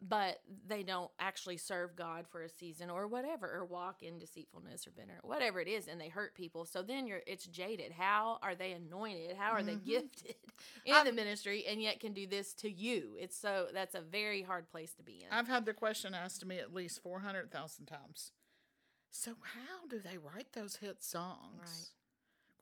but 0.00 0.40
they 0.66 0.82
don't 0.82 1.10
actually 1.20 1.56
serve 1.58 1.94
God 1.94 2.26
for 2.28 2.42
a 2.42 2.48
season 2.48 2.90
or 2.90 3.06
whatever, 3.06 3.46
or 3.52 3.64
walk 3.64 4.02
in 4.02 4.18
deceitfulness 4.18 4.86
or 4.86 4.90
bitter, 4.90 5.20
whatever 5.22 5.60
it 5.60 5.68
is, 5.68 5.86
and 5.86 6.00
they 6.00 6.08
hurt 6.08 6.34
people. 6.34 6.64
So 6.64 6.82
then 6.82 7.06
you're 7.06 7.20
it's 7.26 7.46
jaded. 7.46 7.92
How 7.92 8.38
are 8.42 8.54
they 8.54 8.72
anointed? 8.72 9.36
How 9.36 9.52
are 9.52 9.62
they 9.62 9.76
Mhm. 9.76 9.84
gifted 9.84 10.34
in 10.84 10.94
I've- 10.94 11.08
the 11.08 11.14
ministry 11.14 11.64
and 11.66 11.80
yet 11.80 12.00
can 12.00 12.12
do 12.14 12.26
this 12.26 12.52
to 12.54 12.70
you? 12.70 13.16
It's 13.20 13.36
so 13.36 13.68
that's 13.72 13.94
a 13.94 14.00
very 14.00 14.42
hard 14.42 14.68
place 14.70 14.92
to 14.94 15.02
be 15.02 15.22
in. 15.22 15.30
I've 15.32 15.48
had 15.48 15.64
the 15.66 15.74
question 15.74 16.14
asked 16.14 16.40
to 16.40 16.46
me 16.46 16.58
at 16.58 16.74
least 16.74 17.00
400,000 17.02 17.86
times. 17.86 18.32
So, 19.14 19.36
how 19.42 19.86
do 19.88 19.98
they 20.00 20.16
write 20.18 20.52
those 20.52 20.76
hit 20.76 21.02
songs? 21.04 21.60
Right. 21.60 21.88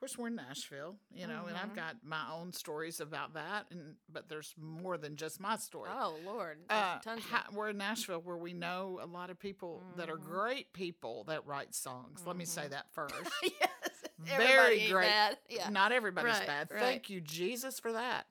Of 0.00 0.08
course, 0.08 0.16
we're 0.16 0.28
in 0.28 0.36
Nashville, 0.36 0.96
you 1.12 1.26
know, 1.26 1.44
and 1.46 1.58
I've 1.58 1.72
Mhm. 1.72 1.76
got 1.76 1.96
my 2.02 2.26
own 2.32 2.54
stories 2.54 3.00
about 3.00 3.34
that, 3.34 3.66
and 3.70 3.96
but 4.08 4.30
there's 4.30 4.54
more 4.56 4.96
than 4.96 5.14
just 5.16 5.38
my 5.40 5.56
story. 5.58 5.90
oh 5.92 6.18
Lord, 6.24 6.64
Uh, 6.70 6.98
tons 7.00 7.22
ha- 7.24 7.48
we're 7.52 7.68
in 7.68 7.76
Nashville 7.76 8.20
where 8.22 8.38
we 8.38 8.54
know 8.54 8.98
a 9.02 9.04
lot 9.04 9.28
of 9.28 9.38
people 9.38 9.82
that 9.96 10.08
are 10.08 10.16
Mhm. 10.16 10.24
great 10.24 10.72
people 10.72 11.24
that 11.24 11.44
write 11.44 11.74
songs. 11.74 12.26
Let 12.26 12.36
me 12.36 12.46
say 12.46 12.62
Mhm. 12.64 12.70
that 12.70 12.90
first. 12.94 13.12
yes, 13.42 14.04
Very 14.16 14.88
great. 14.88 15.06
bad. 15.06 15.38
Yeah. 15.50 15.68
Not 15.68 15.92
everybody's 15.92 16.32
Right, 16.38 16.46
bad. 16.46 16.70
right. 16.70 16.80
Thank 16.80 17.10
you, 17.10 17.20
Jesus, 17.20 17.78
for 17.78 17.92
that. 17.92 18.26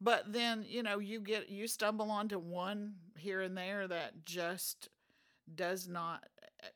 But 0.00 0.32
then, 0.32 0.62
you 0.62 0.84
know, 0.84 1.00
you 1.00 1.20
get 1.20 1.48
you 1.48 1.66
stumble 1.66 2.12
onto 2.12 2.38
one 2.38 2.94
here 3.16 3.40
and 3.40 3.58
there 3.58 3.88
that 3.88 4.24
just 4.24 4.88
does 5.52 5.88
not 5.88 6.28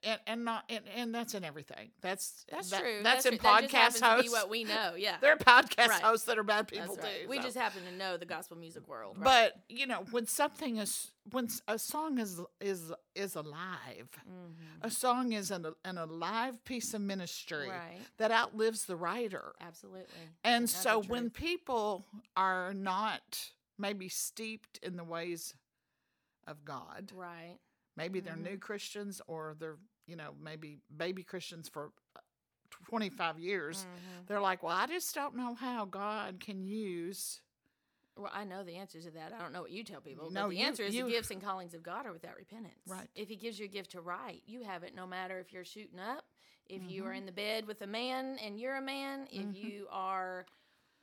and, 0.04 0.20
and 0.26 0.44
not 0.44 0.64
and, 0.68 0.84
and 0.96 1.14
that's 1.14 1.34
in 1.34 1.44
everything. 1.44 1.90
That's 2.00 2.44
That's 2.50 2.70
that- 2.70 2.80
true. 2.80 3.00
That's, 3.02 3.26
in 3.26 3.38
true. 3.38 3.40
That 3.42 3.64
podcast 3.70 3.98
to 3.98 4.04
hosts. 4.04 4.30
what 4.30 4.48
we 4.50 4.64
know. 4.64 4.92
Yeah. 4.96 5.16
there 5.20 5.32
are 5.32 5.36
podcast 5.36 5.88
Right. 5.88 6.02
hosts 6.02 6.26
that 6.26 6.38
are 6.38 6.42
bad 6.44 6.68
people 6.68 6.94
right. 6.96 7.22
too. 7.22 7.28
We 7.28 7.38
so. 7.38 7.42
just 7.44 7.56
happen 7.56 7.82
to 7.90 7.92
know 7.96 8.16
the 8.16 8.26
gospel 8.26 8.56
music 8.56 8.86
world. 8.88 9.16
Right? 9.18 9.50
But 9.52 9.62
you 9.68 9.86
know, 9.86 10.04
when 10.10 10.26
something 10.26 10.76
is 10.76 11.10
when 11.30 11.48
a 11.68 11.78
song 11.78 12.18
is 12.18 12.40
is 12.60 12.92
is 13.14 13.34
alive, 13.36 14.08
Mhm. 14.28 14.54
a 14.82 14.90
song 14.90 15.32
is 15.32 15.50
an 15.50 15.66
an 15.84 15.98
alive 15.98 16.64
piece 16.64 16.94
of 16.94 17.00
ministry 17.00 17.70
that 18.18 18.30
outlives 18.30 18.84
the 18.86 18.96
writer. 18.96 19.52
Absolutely. 19.60 20.04
And 20.44 20.64
That's 20.64 20.76
so 20.76 21.00
when 21.02 21.30
people 21.30 22.04
are 22.36 22.72
not 22.74 23.50
maybe 23.78 24.08
steeped 24.08 24.78
in 24.82 24.96
the 24.96 25.04
ways 25.04 25.54
of 26.46 26.64
God, 26.64 27.10
Right. 27.14 27.58
Maybe 27.96 28.20
they're 28.20 28.34
Mhm. 28.34 28.42
new 28.50 28.58
Christians 28.58 29.20
or 29.26 29.54
they're, 29.58 29.78
you 30.06 30.16
know, 30.16 30.34
maybe 30.40 30.80
baby 30.96 31.22
Christians 31.22 31.68
for 31.68 31.92
uh, 32.16 32.20
25 32.88 33.38
years, 33.38 33.84
Mhm. 33.84 34.26
they're 34.26 34.40
like, 34.40 34.62
well, 34.62 34.74
I 34.76 34.86
just 34.86 35.14
don't 35.14 35.36
know 35.36 35.54
how 35.54 35.84
God 35.84 36.40
can 36.40 36.64
use. 36.64 37.40
Well, 38.16 38.30
I 38.34 38.44
know 38.44 38.62
the 38.64 38.76
answer 38.76 39.00
to 39.00 39.10
that. 39.12 39.32
I 39.32 39.38
don't 39.38 39.52
know 39.52 39.62
what 39.62 39.70
you 39.70 39.84
tell 39.84 40.00
people. 40.00 40.30
No, 40.30 40.42
but 40.42 40.48
the 40.50 40.56
you- 40.56 40.64
answer 40.66 40.82
is 40.82 40.94
you- 40.94 41.04
the 41.04 41.10
gifts 41.10 41.30
and 41.30 41.40
callings 41.42 41.72
of 41.74 41.82
God 41.82 42.04
are 42.06 42.12
without 42.12 42.36
repentance. 42.36 42.86
Right. 42.86 43.08
If 43.14 43.28
He 43.28 43.36
gives 43.36 43.58
you 43.58 43.64
a 43.64 43.68
gift 43.68 43.92
to 43.92 44.00
write, 44.00 44.42
you 44.46 44.62
have 44.64 44.82
it 44.82 44.94
no 44.94 45.06
matter 45.06 45.38
if 45.38 45.52
you're 45.52 45.64
shooting 45.64 45.98
up, 45.98 46.26
if 46.66 46.82
you 46.82 47.06
are 47.06 47.12
Mhm. 47.12 47.18
in 47.18 47.26
the 47.26 47.32
bed 47.32 47.66
with 47.66 47.80
a 47.82 47.86
man 47.86 48.38
and 48.38 48.58
you're 48.60 48.76
a 48.76 48.82
man, 48.82 49.26
if 49.30 49.46
Mhm. 49.46 49.54
you 49.54 49.86
are 49.90 50.46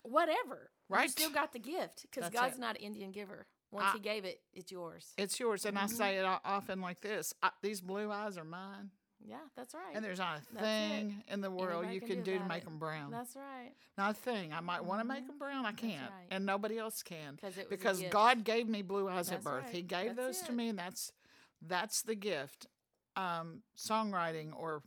whatever. 0.04 0.72
Right. 0.88 1.04
You 1.04 1.10
still 1.10 1.30
got 1.32 1.52
the 1.52 1.60
gift 1.60 2.04
because 2.04 2.30
God's 2.32 2.58
it. 2.58 2.60
not 2.62 2.76
an 2.78 2.82
Indian 2.84 3.12
giver. 3.12 3.48
Once 3.72 3.86
I- 3.88 3.94
He 3.94 4.00
gave 4.00 4.26
it, 4.26 4.42
it's 4.54 4.72
yours. 4.72 5.14
It's 5.18 5.40
yours. 5.40 5.66
And 5.66 5.78
I 5.78 5.84
Mhm. 5.86 5.90
say 5.90 6.18
it 6.18 6.26
often 6.26 6.82
like 6.82 7.02
this 7.02 7.34
I, 7.44 7.52
These 7.62 7.82
blue 7.82 8.12
eyes 8.12 8.38
are 8.38 8.44
mine. 8.44 8.92
Yeah, 9.22 9.42
that's 9.56 9.74
right. 9.74 9.94
And 9.94 10.04
there's 10.04 10.18
not 10.20 10.40
a 10.40 10.42
That's 10.54 10.56
it. 10.56 10.60
thing 10.62 11.24
in 11.28 11.42
the 11.42 11.52
world 11.52 11.84
Anybody 11.86 11.96
you 11.96 12.00
can 12.00 12.10
can 12.10 12.24
do 12.24 12.34
do 12.34 12.40
to 12.40 12.46
make 12.46 12.62
it. 12.64 12.66
them 12.66 12.80
brown. 12.80 13.12
that's 13.12 13.36
right. 13.36 13.74
Not 13.98 14.12
a 14.12 14.14
thing. 14.14 14.54
I 14.54 14.62
might 14.62 14.84
want 14.86 15.02
to 15.02 15.04
make 15.06 15.28
them 15.28 15.38
brown. 15.38 15.66
I 15.66 15.74
can't. 15.74 16.10
right. 16.10 16.28
And 16.32 16.46
nobody 16.46 16.78
else 16.80 17.04
can. 17.04 17.36
Because 17.36 17.58
it 17.58 17.70
was 17.70 17.78
Because. 17.78 18.02
God 18.04 18.44
gave 18.46 18.68
me 18.70 18.82
blue 18.82 19.10
eyes 19.10 19.30
at 19.32 19.44
birth. 19.44 19.66
right. 19.66 19.74
He 19.76 19.82
gave 19.82 20.16
That's 20.16 20.40
those 20.40 20.48
to 20.48 20.54
me, 20.54 20.70
and 20.70 20.80
that's 20.80 21.12
that's 21.62 22.02
the 22.04 22.16
gift. 22.16 22.68
Um, 23.18 23.64
songwriting 23.78 24.56
or 24.58 24.82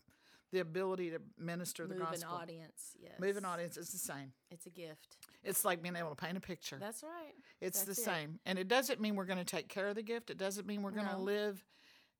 the 0.50 0.60
ability 0.60 1.10
to 1.10 1.20
minister 1.36 1.86
the 1.86 1.94
gospel. 1.94 2.12
move 2.14 2.22
an 2.22 2.28
audience. 2.42 2.96
Yes. 2.98 3.18
Move 3.20 3.36
an 3.36 3.44
audience 3.44 3.76
is 3.76 3.90
the 3.92 3.98
same. 3.98 4.32
It's 4.50 4.64
a 4.64 4.70
gift. 4.70 5.18
It's 5.44 5.64
like 5.64 5.82
being 5.82 5.96
able 5.96 6.10
to 6.10 6.14
paint 6.16 6.36
a 6.36 6.40
picture. 6.40 6.76
That's 6.78 7.02
right. 7.02 7.34
it's 7.60 7.82
the 7.82 7.92
it. 7.92 7.96
same. 7.96 8.38
And 8.46 8.58
it 8.58 8.68
doesn't 8.68 9.00
mean 9.00 9.16
we're 9.16 9.24
going 9.26 9.38
to 9.38 9.44
take 9.44 9.68
care 9.68 9.88
of 9.88 9.94
the 9.96 10.02
gift. 10.02 10.30
It 10.30 10.38
doesn't 10.38 10.66
mean 10.66 10.82
we're 10.82 10.90
going 10.92 11.06
to 11.08 11.12
No. 11.18 11.22
live 11.22 11.64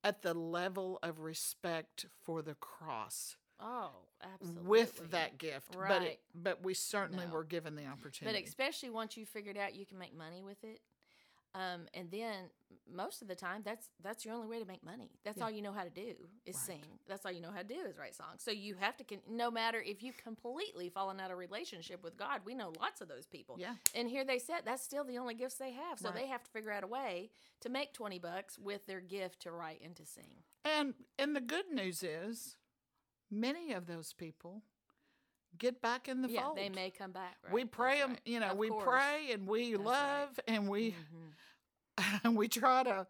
at 0.05 0.23
the 0.23 0.35
level 0.35 0.99
of 1.03 1.21
respect 1.21 2.07
for 2.25 2.43
the 2.43 2.55
cross 2.57 3.37
Oh, 3.61 3.93
absolutely. 4.21 4.69
with 4.69 5.11
that 5.13 5.39
gift. 5.39 5.71
But 5.73 5.79
Right. 5.79 6.03
it, 6.03 6.21
but 6.35 6.63
we 6.65 6.75
certainly 6.75 7.27
No. 7.27 7.33
were 7.33 7.45
given 7.45 7.77
the 7.77 7.87
opportunity. 7.87 8.37
But 8.41 8.49
especially 8.49 8.91
once 8.91 9.17
you 9.17 9.25
figured 9.25 9.57
out 9.57 9.75
you 9.75 9.87
can 9.87 9.99
make 9.99 10.15
money 10.15 10.43
with 10.43 10.63
it, 10.65 10.81
um, 11.55 11.87
and 11.95 12.11
then 12.11 12.51
most 12.93 13.23
of 13.23 13.29
the 13.29 13.35
time 13.35 13.63
that's 13.65 13.91
that's 14.03 14.25
your 14.25 14.35
only 14.35 14.49
way 14.49 14.59
to 14.59 14.65
make 14.67 14.83
money. 14.85 15.11
That's 15.25 15.39
Yeah. 15.39 15.45
all 15.45 15.51
you 15.51 15.63
know 15.63 15.73
how 15.73 15.85
to 15.85 15.91
do 15.91 16.15
is 16.47 16.57
Right. 16.57 16.65
sing. 16.67 16.99
That's 17.07 17.25
all 17.25 17.33
you 17.33 17.41
know 17.41 17.51
how 17.51 17.59
to 17.59 17.65
do 17.69 17.81
is 17.87 17.97
write 17.99 18.15
songs. 18.15 18.43
So 18.43 18.51
you 18.51 18.75
have 18.75 18.97
to, 18.97 19.05
con- 19.05 19.23
no 19.29 19.51
matter 19.51 19.81
if 19.81 20.03
you've 20.03 20.17
completely 20.17 20.89
fallen 20.89 21.21
out 21.21 21.31
of 21.31 21.39
relationship 21.39 22.03
with 22.03 22.17
God, 22.17 22.41
we 22.45 22.55
know 22.55 22.73
lots 22.81 23.01
of 23.01 23.09
those 23.09 23.27
people. 23.27 23.57
yeah. 23.59 23.77
And 23.95 24.09
here 24.09 24.25
they 24.25 24.39
said 24.39 24.63
that's 24.65 24.83
still 24.83 25.05
the 25.05 25.19
only 25.19 25.35
gifts 25.35 25.57
they 25.57 25.73
have. 25.73 25.99
So 25.99 26.09
Right. 26.09 26.21
they 26.23 26.27
have 26.29 26.43
to 26.45 26.51
figure 26.51 26.71
out 26.73 26.83
a 26.85 26.87
way 26.89 27.31
to 27.61 27.69
make 27.69 27.93
twenty 27.93 28.19
bucks 28.19 28.59
with 28.59 28.87
their 28.87 29.01
gift 29.01 29.41
to 29.41 29.53
write 29.53 29.81
and 29.83 29.95
to 29.97 30.05
sing. 30.07 30.43
And 30.65 30.95
and 31.19 31.37
the 31.37 31.41
good 31.41 31.71
news 31.71 32.03
is, 32.03 32.57
many 33.31 33.73
of 33.73 33.87
those 33.87 34.13
people 34.13 34.63
get 35.59 35.81
back 35.83 36.09
in 36.09 36.23
the 36.23 36.29
yeah, 36.29 36.43
fold. 36.43 36.57
they 36.57 36.69
may 36.69 36.91
come 36.91 37.13
back. 37.13 37.37
Right? 37.45 37.53
we 37.53 37.65
pray 37.65 37.99
them, 38.01 38.11
right. 38.11 38.21
you 38.25 38.41
know, 38.41 38.51
Of 38.51 38.59
we 38.59 38.69
course. 38.69 38.85
pray 38.85 39.33
and 39.33 39.47
we 39.47 39.73
That's 39.73 39.79
right. 39.85 39.87
love 39.87 40.41
and 40.49 40.69
we 40.69 40.93
Mhm. 40.93 41.33
and 42.25 42.37
we 42.37 42.49
try 42.49 42.83
to 42.85 43.07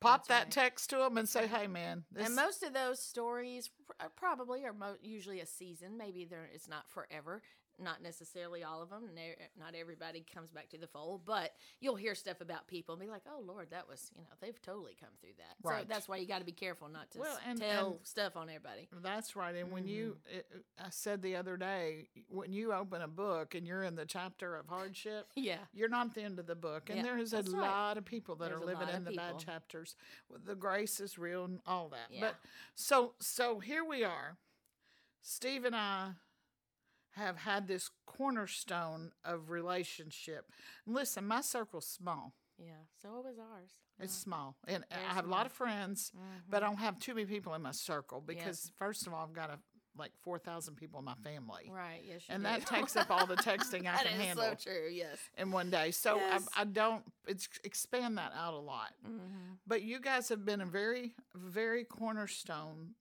pop 0.00 0.26
That's 0.26 0.28
that 0.28 0.42
right. 0.44 0.50
text 0.52 0.90
to 0.90 0.96
them 0.96 1.16
and 1.18 1.28
say, 1.28 1.46
"Hey, 1.46 1.66
man, 1.66 2.04
this, 2.12 2.26
and 2.26 2.36
most 2.36 2.62
of 2.62 2.72
those 2.74 3.00
stories 3.00 3.70
uh, 4.00 4.08
probably 4.16 4.64
are 4.64 4.72
mo- 4.72 4.96
usually 5.02 5.40
a 5.40 5.46
season. 5.46 5.96
Maybe 5.96 6.24
they're 6.24 6.48
it's 6.52 6.68
not 6.68 6.88
forever. 6.90 7.42
Not 7.78 8.02
necessarily 8.02 8.62
all 8.62 8.82
of 8.82 8.90
them. 8.90 9.02
Not 9.58 9.74
everybody 9.74 10.24
comes 10.32 10.50
back 10.52 10.68
to 10.70 10.78
the 10.78 10.86
fold, 10.86 11.22
but 11.24 11.52
you'll 11.80 11.96
hear 11.96 12.14
stuff 12.14 12.40
about 12.40 12.68
people 12.68 12.94
and 12.94 13.02
be 13.02 13.08
like, 13.08 13.22
"Oh 13.28 13.40
Lord, 13.40 13.70
that 13.70 13.88
was 13.88 14.12
you 14.14 14.22
know 14.22 14.28
they've 14.40 14.60
totally 14.62 14.94
come 14.98 15.08
through 15.20 15.34
that." 15.38 15.56
So 15.62 15.70
Right. 15.70 15.88
that's 15.88 16.06
why 16.08 16.18
you 16.18 16.26
got 16.26 16.38
to 16.38 16.44
be 16.44 16.52
careful 16.52 16.88
not 16.88 17.10
to 17.10 17.18
Well, 17.18 17.38
and- 17.44 17.58
tell 17.60 17.92
and- 17.94 18.06
stuff 18.06 18.36
on 18.36 18.48
everybody. 18.48 18.88
That's 18.92 19.34
right. 19.34 19.56
And 19.56 19.72
when 19.72 19.88
you, 19.88 20.18
Mm-hmm. 20.28 20.36
it, 20.38 20.46
it- 20.54 20.64
I 20.78 20.90
said 20.90 21.20
the 21.20 21.34
other 21.34 21.56
day, 21.56 22.08
when 22.28 22.52
you 22.52 22.72
open 22.72 23.02
a 23.02 23.08
book 23.08 23.54
and 23.56 23.66
you're 23.66 23.82
in 23.82 23.96
the 23.96 24.06
chapter 24.06 24.54
of 24.56 24.68
hardship, 24.68 25.30
Yeah, 25.36 25.58
you're 25.72 25.88
not 25.88 26.06
at 26.08 26.14
the 26.14 26.22
end 26.22 26.38
of 26.38 26.46
the 26.46 26.54
book. 26.54 26.90
And 26.90 26.98
Yeah, 26.98 27.02
there 27.02 27.18
is 27.18 27.32
a 27.32 27.38
right. 27.38 27.48
lot 27.48 27.98
of 27.98 28.04
people 28.04 28.36
that 28.36 28.50
There's 28.50 28.62
are 28.62 28.64
living 28.66 28.88
in 28.88 29.02
the 29.04 29.12
bad 29.12 29.38
chapters. 29.40 29.96
The 30.30 30.54
grace 30.54 31.00
is 31.00 31.18
real 31.18 31.44
and 31.44 31.60
all 31.66 31.88
that. 31.88 32.06
Yeah. 32.10 32.20
But 32.20 32.36
so, 32.76 33.14
so 33.18 33.58
here 33.58 33.82
we 33.84 34.04
are. 34.04 34.36
Steve 35.22 35.64
and 35.64 35.74
I 35.74 36.12
have 37.16 37.36
had 37.38 37.66
this 37.68 37.90
cornerstone 38.06 39.12
of 39.24 39.50
relationship. 39.50 40.50
Listen, 40.86 41.26
my 41.26 41.40
circle's 41.40 41.86
small. 41.86 42.32
yeah. 42.58 42.74
So 43.02 43.08
it 43.18 43.24
was 43.24 43.38
ours. 43.38 43.70
It's 44.00 44.14
small. 44.14 44.56
And 44.66 44.84
Very 44.90 45.04
I 45.06 45.14
have 45.14 45.24
a 45.26 45.28
lot 45.30 45.46
of 45.46 45.52
friends, 45.52 46.12
Mhm. 46.16 46.42
but 46.48 46.62
I 46.62 46.66
don't 46.66 46.78
have 46.78 46.98
too 46.98 47.14
many 47.14 47.26
people 47.26 47.54
in 47.54 47.62
my 47.62 47.70
circle 47.72 48.18
Yeah. 48.26 48.34
because, 48.34 48.70
first 48.76 49.06
of 49.06 49.12
all, 49.14 49.24
I've 49.24 49.32
got 49.32 49.50
a, 49.50 49.58
like 49.96 50.12
4,000 50.22 50.74
people 50.76 50.98
in 50.98 51.04
my 51.04 51.14
family. 51.14 51.68
right. 51.70 52.02
Yes, 52.04 52.22
And 52.28 52.42
do. 52.42 52.48
that 52.48 52.66
takes 52.66 52.96
up 52.96 53.10
all 53.10 53.26
the 53.26 53.36
texting 53.36 53.86
I 53.92 54.02
can 54.02 54.06
is 54.08 54.20
handle 54.26 54.44
so 54.44 54.54
true. 54.54 54.88
Yes. 54.90 55.18
in 55.36 55.52
one 55.52 55.70
day. 55.70 55.90
So 55.92 56.16
Yes. 56.16 56.48
I, 56.56 56.62
I 56.62 56.64
don't, 56.64 57.04
it's 57.26 57.48
expand 57.62 58.18
that 58.18 58.32
out 58.34 58.54
a 58.54 58.58
lot. 58.58 58.92
Mm-hmm. 59.04 59.54
But 59.66 59.82
you 59.82 60.00
guys 60.00 60.28
have 60.30 60.44
been 60.44 60.60
a 60.60 60.66
very, 60.66 61.14
very 61.34 61.84
cornerstone 61.84 62.94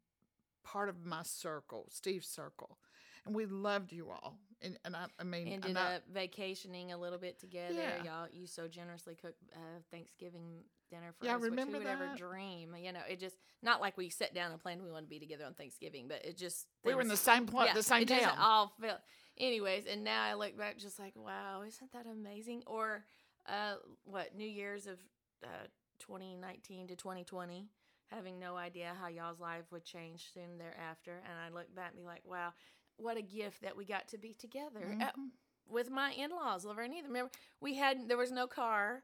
part 0.63 0.89
of 0.89 1.03
my 1.05 1.23
circle, 1.23 1.87
Steve's 1.89 2.27
circle. 2.27 2.77
And 3.25 3.35
we 3.35 3.45
loved 3.45 3.91
you 3.91 4.09
all. 4.09 4.37
And, 4.61 4.77
and 4.85 4.95
I, 4.95 5.05
I 5.19 5.23
mean, 5.23 5.47
ended 5.47 5.75
up 5.75 6.03
vacationing 6.13 6.93
a 6.93 6.97
little 6.97 7.19
bit 7.19 7.37
together. 7.39 7.73
Yeah. 7.75 8.03
Y'all, 8.03 8.27
you 8.31 8.47
so 8.47 8.67
generously 8.67 9.15
cooked 9.15 9.41
uh, 9.53 9.81
Thanksgiving 9.91 10.63
dinner 10.89 11.13
for 11.19 11.25
Yeah, 11.25 11.35
us, 11.35 11.41
which 11.41 11.59
who 11.59 11.71
would 11.77 11.85
ever 11.85 12.11
dream? 12.15 12.73
You 12.81 12.93
know, 12.93 13.01
it 13.09 13.19
just 13.19 13.35
not 13.61 13.81
like 13.81 13.97
we 13.97 14.09
sat 14.09 14.33
down 14.33 14.51
and 14.51 14.61
planned 14.61 14.81
we 14.81 14.91
want 14.91 15.05
to 15.05 15.09
be 15.09 15.19
together 15.19 15.45
on 15.45 15.53
Thanksgiving, 15.53 16.07
but 16.07 16.23
it 16.23 16.37
just 16.37 16.67
we 16.85 16.93
were 16.93 17.01
in 17.01 17.09
the 17.09 17.17
same 17.17 17.45
place, 17.45 17.67
yeah, 17.67 17.73
the 17.73 17.83
same 17.83 18.03
it 18.03 18.07
town. 18.07 18.37
all 18.39 18.73
felt. 18.79 18.99
Anyways, 19.37 19.85
and 19.85 20.03
now 20.03 20.23
I 20.23 20.35
look 20.35 20.57
back 20.57 20.77
just 20.77 20.99
like, 20.99 21.13
wow, 21.15 21.63
isn't 21.67 21.91
that 21.91 22.05
amazing? 22.05 22.63
Or 22.67 23.03
uh, 23.47 23.75
what 24.05 24.35
New 24.35 24.47
Year's 24.47 24.87
of 24.87 24.99
uh, 25.43 25.67
2019 25.99 26.87
to 26.87 26.95
2020, 26.95 27.67
having 28.07 28.39
no 28.39 28.55
idea 28.55 28.93
how 29.01 29.07
y'all's 29.07 29.39
life 29.39 29.63
would 29.71 29.83
change 29.83 30.27
soon 30.33 30.57
thereafter, 30.57 31.21
and 31.27 31.33
I 31.39 31.53
look 31.53 31.73
back 31.75 31.91
and 31.93 32.01
be 32.01 32.05
like, 32.05 32.21
wow, 32.25 32.53
what 32.97 33.17
a 33.17 33.21
gift 33.21 33.61
that 33.61 33.75
we 33.75 33.85
got 33.85 34.07
to 34.09 34.17
be 34.17 34.33
together 34.33 34.97
Uh, 35.01 35.11
Mhm. 35.11 35.29
with 35.67 35.89
my 35.89 36.11
in-laws, 36.13 36.65
Laverne. 36.65 36.93
Either 36.93 37.07
remember 37.07 37.31
we 37.61 37.75
had 37.75 38.07
there 38.07 38.17
was 38.17 38.31
no 38.31 38.47
car, 38.47 39.03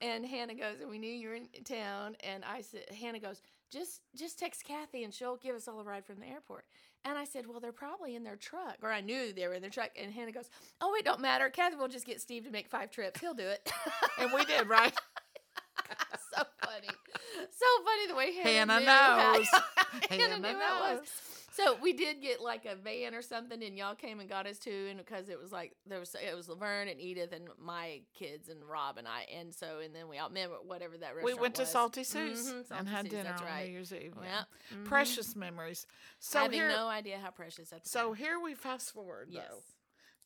and 0.00 0.24
Hannah 0.26 0.54
goes, 0.54 0.80
and 0.80 0.88
we 0.90 0.98
knew 0.98 1.10
you 1.10 1.28
were 1.28 1.34
in 1.34 1.48
town, 1.64 2.16
and 2.20 2.44
I 2.44 2.60
said, 2.62 2.88
Hannah 2.90 3.20
goes, 3.20 3.40
just 3.70 4.00
just 4.14 4.38
text 4.38 4.64
Kathy 4.64 5.04
and 5.04 5.12
she'll 5.12 5.36
give 5.36 5.54
us 5.54 5.68
all 5.68 5.78
a 5.80 5.84
ride 5.84 6.06
from 6.06 6.20
the 6.20 6.26
airport. 6.26 6.64
And 7.04 7.16
I 7.18 7.24
said, 7.24 7.46
well, 7.46 7.60
they're 7.60 7.70
probably 7.72 8.14
in 8.16 8.24
their 8.24 8.36
truck, 8.36 8.78
or 8.82 8.90
I 8.90 9.00
knew 9.02 9.32
they 9.32 9.46
were 9.46 9.54
in 9.54 9.60
their 9.62 9.70
truck. 9.70 9.90
And 9.96 10.12
Hannah 10.12 10.32
goes, 10.32 10.48
oh, 10.80 10.94
it 10.94 11.04
don't 11.04 11.20
matter. 11.20 11.48
Kathy 11.50 11.76
will 11.76 11.86
just 11.88 12.06
get 12.06 12.20
Steve 12.20 12.44
to 12.44 12.50
make 12.50 12.68
five 12.68 12.90
trips. 12.90 13.20
He'll 13.20 13.34
do 13.34 13.46
it. 13.46 13.70
and 14.18 14.32
we 14.32 14.44
did, 14.46 14.68
right? 14.68 14.92
so 16.34 16.42
funny, 16.64 16.88
so 16.88 17.66
funny 17.84 18.06
the 18.08 18.14
way 18.14 18.32
Hannah, 18.34 18.72
Hannah 18.72 18.80
knew 18.80 18.86
how- 18.86 19.32
knows. 19.34 19.46
Hannah, 20.10 20.22
Hannah 20.22 20.38
knew 20.38 20.58
how 20.58 20.76
it 20.78 20.90
was. 20.92 20.98
knows. 21.00 21.37
So 21.58 21.76
we 21.82 21.92
did 21.92 22.22
get 22.22 22.40
like 22.40 22.64
a 22.66 22.76
van 22.76 23.14
or 23.14 23.22
something, 23.22 23.62
and 23.62 23.76
y'all 23.76 23.94
came 23.96 24.20
and 24.20 24.28
got 24.28 24.46
us 24.46 24.58
too, 24.58 24.86
and 24.88 24.98
because 24.98 25.28
it 25.28 25.40
was 25.40 25.50
like 25.50 25.72
there 25.86 25.98
was 25.98 26.14
it 26.14 26.36
was 26.36 26.48
Laverne 26.48 26.86
and 26.88 27.00
Edith 27.00 27.32
and 27.32 27.48
my 27.60 28.00
kids 28.14 28.48
and 28.48 28.62
Rob 28.64 28.96
and 28.96 29.08
I, 29.08 29.26
and 29.36 29.52
so 29.52 29.80
and 29.84 29.92
then 29.94 30.08
we 30.08 30.18
all 30.18 30.28
remember 30.28 30.56
whatever 30.64 30.96
that 30.98 31.14
We 31.16 31.22
restaurant 31.22 31.40
went 31.40 31.54
to 31.56 31.62
was. 31.62 31.70
Salty 31.70 32.04
Sue's 32.04 32.52
Mhm, 32.52 32.78
and 32.78 32.88
had 32.88 33.02
Sue's, 33.06 33.10
dinner 33.10 33.24
That's 33.30 33.42
on 33.42 33.48
right. 33.48 33.66
New 33.66 33.72
Year's 33.72 33.92
Eve. 33.92 34.14
Yeah. 34.22 34.44
mhm. 34.72 34.84
Precious 34.84 35.34
memories. 35.34 35.86
So 36.20 36.40
Having 36.40 36.58
here, 36.60 36.68
no 36.68 36.86
idea 36.86 37.18
how 37.18 37.30
precious 37.30 37.70
that. 37.70 37.86
so 37.86 38.12
here 38.12 38.38
we 38.38 38.54
fast 38.54 38.92
forward 38.92 39.28
yes. 39.30 39.44
though. 39.50 39.58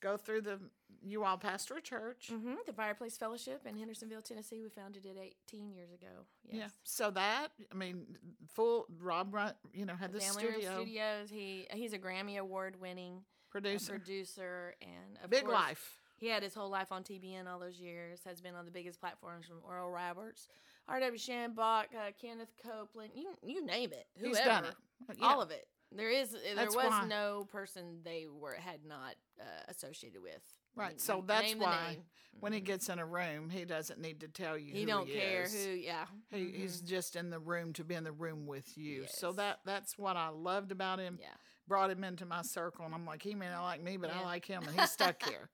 Go 0.02 0.16
through 0.16 0.42
the. 0.42 0.58
You 1.04 1.24
all 1.24 1.36
pastor 1.36 1.78
a 1.78 1.80
church. 1.80 2.30
hmm 2.30 2.54
The 2.64 2.72
Fireplace 2.72 3.16
Fellowship 3.16 3.66
in 3.66 3.76
Hendersonville, 3.76 4.22
Tennessee. 4.22 4.60
We 4.62 4.68
founded 4.68 5.04
it 5.04 5.16
18 5.48 5.72
years 5.72 5.90
ago. 5.90 6.26
Yes. 6.44 6.56
Yeah. 6.56 6.68
So 6.84 7.10
that 7.10 7.48
I 7.72 7.74
mean, 7.74 8.06
full 8.54 8.86
Rob, 9.00 9.34
run, 9.34 9.54
you 9.72 9.84
know, 9.84 9.96
had 9.96 10.12
the 10.12 10.20
studio 10.20 10.76
Studios. 10.76 11.28
He 11.28 11.66
he's 11.72 11.92
a 11.92 11.98
Grammy 11.98 12.38
Award 12.38 12.80
winning 12.80 13.22
producer. 13.50 13.92
producer 13.92 14.74
and 14.80 15.18
Big 15.28 15.42
course, 15.42 15.54
life. 15.54 15.98
He 16.18 16.28
had 16.28 16.44
his 16.44 16.54
whole 16.54 16.70
life 16.70 16.92
on 16.92 17.02
TBN 17.02 17.48
all 17.48 17.58
those 17.58 17.80
years. 17.80 18.20
Has 18.24 18.40
been 18.40 18.54
on 18.54 18.64
the 18.64 18.70
biggest 18.70 19.00
platforms 19.00 19.46
from 19.46 19.56
Oral 19.66 19.90
Roberts 19.90 20.46
R.W. 20.88 21.18
Schambach, 21.18 21.84
uh, 21.94 22.10
Kenneth 22.20 22.52
Copeland, 22.62 23.10
you 23.14 23.30
you 23.44 23.64
name 23.64 23.92
it, 23.92 24.06
whoever, 24.18 24.36
He's 24.36 24.44
done 24.44 24.64
it. 24.64 24.74
Yeah. 25.18 25.26
all 25.26 25.40
of 25.40 25.50
it. 25.50 25.66
There 25.96 26.10
is 26.10 26.30
there 26.32 26.54
That's 26.54 26.74
was 26.74 26.86
why- 26.86 27.06
no 27.06 27.46
person 27.50 28.00
they 28.04 28.26
were 28.30 28.54
had 28.54 28.84
not 28.84 29.14
uh, 29.40 29.44
associated 29.68 30.22
with. 30.22 30.42
Right, 30.74 30.98
so 31.00 31.22
that's 31.26 31.54
why 31.56 31.98
when 32.40 32.54
he 32.54 32.60
Mhm. 32.60 32.64
gets 32.64 32.88
in 32.88 32.98
a 32.98 33.04
room, 33.04 33.50
he 33.50 33.66
doesn't 33.66 34.00
need 34.00 34.20
to 34.20 34.28
tell 34.28 34.56
you. 34.56 34.72
he 34.72 34.86
don't 34.86 35.06
he 35.06 35.12
care 35.12 35.42
is. 35.42 35.52
who. 35.64 35.70
Yeah, 35.72 36.06
He, 36.30 36.50
He's 36.52 36.80
Mhm. 36.80 36.86
just 36.86 37.14
in 37.16 37.28
the 37.28 37.38
room 37.38 37.74
to 37.74 37.84
be 37.84 37.94
in 37.94 38.04
the 38.04 38.12
room 38.12 38.46
with 38.46 38.78
you. 38.78 39.06
So 39.08 39.32
that 39.32 39.60
that's 39.66 39.98
what 39.98 40.16
I 40.16 40.28
loved 40.28 40.72
about 40.72 40.98
him. 40.98 41.18
yeah. 41.20 41.34
Brought 41.68 41.90
him 41.90 42.02
into 42.04 42.24
my 42.26 42.40
circle, 42.42 42.84
and 42.86 42.94
I'm 42.94 43.04
like, 43.06 43.22
he 43.22 43.34
may 43.34 43.48
not 43.48 43.62
like 43.64 43.82
me, 43.82 43.96
but 43.98 44.10
I 44.10 44.22
like 44.22 44.44
him, 44.46 44.62
and 44.66 44.78
he's 44.80 44.90
stuck 44.90 45.22
here. 45.30 45.50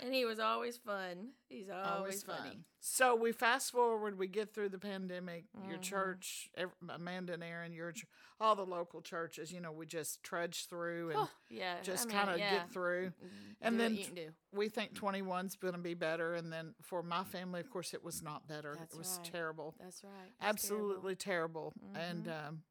And 0.00 0.14
he 0.14 0.24
was 0.24 0.38
always 0.38 0.76
fun. 0.76 1.30
He's 1.48 1.68
always, 1.68 1.86
Always 1.86 2.22
funny. 2.22 2.60
So 2.80 3.14
we 3.16 3.32
fast 3.32 3.72
forward, 3.72 4.18
we 4.18 4.28
get 4.28 4.54
through 4.54 4.68
the 4.68 4.78
pandemic. 4.78 5.44
Your 5.68 5.78
Mhm. 5.78 5.82
church, 5.82 6.50
Amanda 6.88 7.32
and 7.34 7.42
Aaron, 7.42 7.72
your 7.72 7.92
all 8.40 8.54
the 8.54 8.64
local 8.64 9.02
churches. 9.02 9.50
You 9.52 9.60
know, 9.60 9.72
we 9.72 9.84
just 9.86 10.22
trudge 10.22 10.66
through 10.66 11.10
and 11.10 11.18
Oh, 11.20 11.30
yeah, 11.50 11.80
just 11.82 12.04
I 12.04 12.06
mean, 12.06 12.16
kind 12.16 12.30
of 12.30 12.38
yeah. 12.38 12.50
get 12.60 12.70
through. 12.72 13.08
Mm, 13.10 13.56
and 13.62 13.74
do 13.74 13.78
then 13.82 13.94
you 13.96 14.04
can 14.04 14.14
do. 14.14 14.34
We 14.52 14.68
think 14.68 14.94
21's 14.94 15.56
going 15.56 15.74
to 15.74 15.80
be 15.80 15.94
better, 15.94 16.34
and 16.34 16.52
then 16.52 16.74
for 16.82 17.02
my 17.02 17.24
family, 17.24 17.60
of 17.60 17.68
course, 17.70 17.92
it 17.94 18.04
was 18.04 18.22
not 18.22 18.46
better. 18.46 18.76
That's 18.78 18.94
it 18.94 18.98
was 18.98 19.18
right. 19.20 19.32
terrible. 19.32 19.74
That's 19.80 20.04
right. 20.04 20.12
That's 20.38 20.48
absolutely 20.64 21.16
terrible, 21.16 21.74
and 21.94 22.26
Mhm. 22.26 22.46
um, 22.48 22.62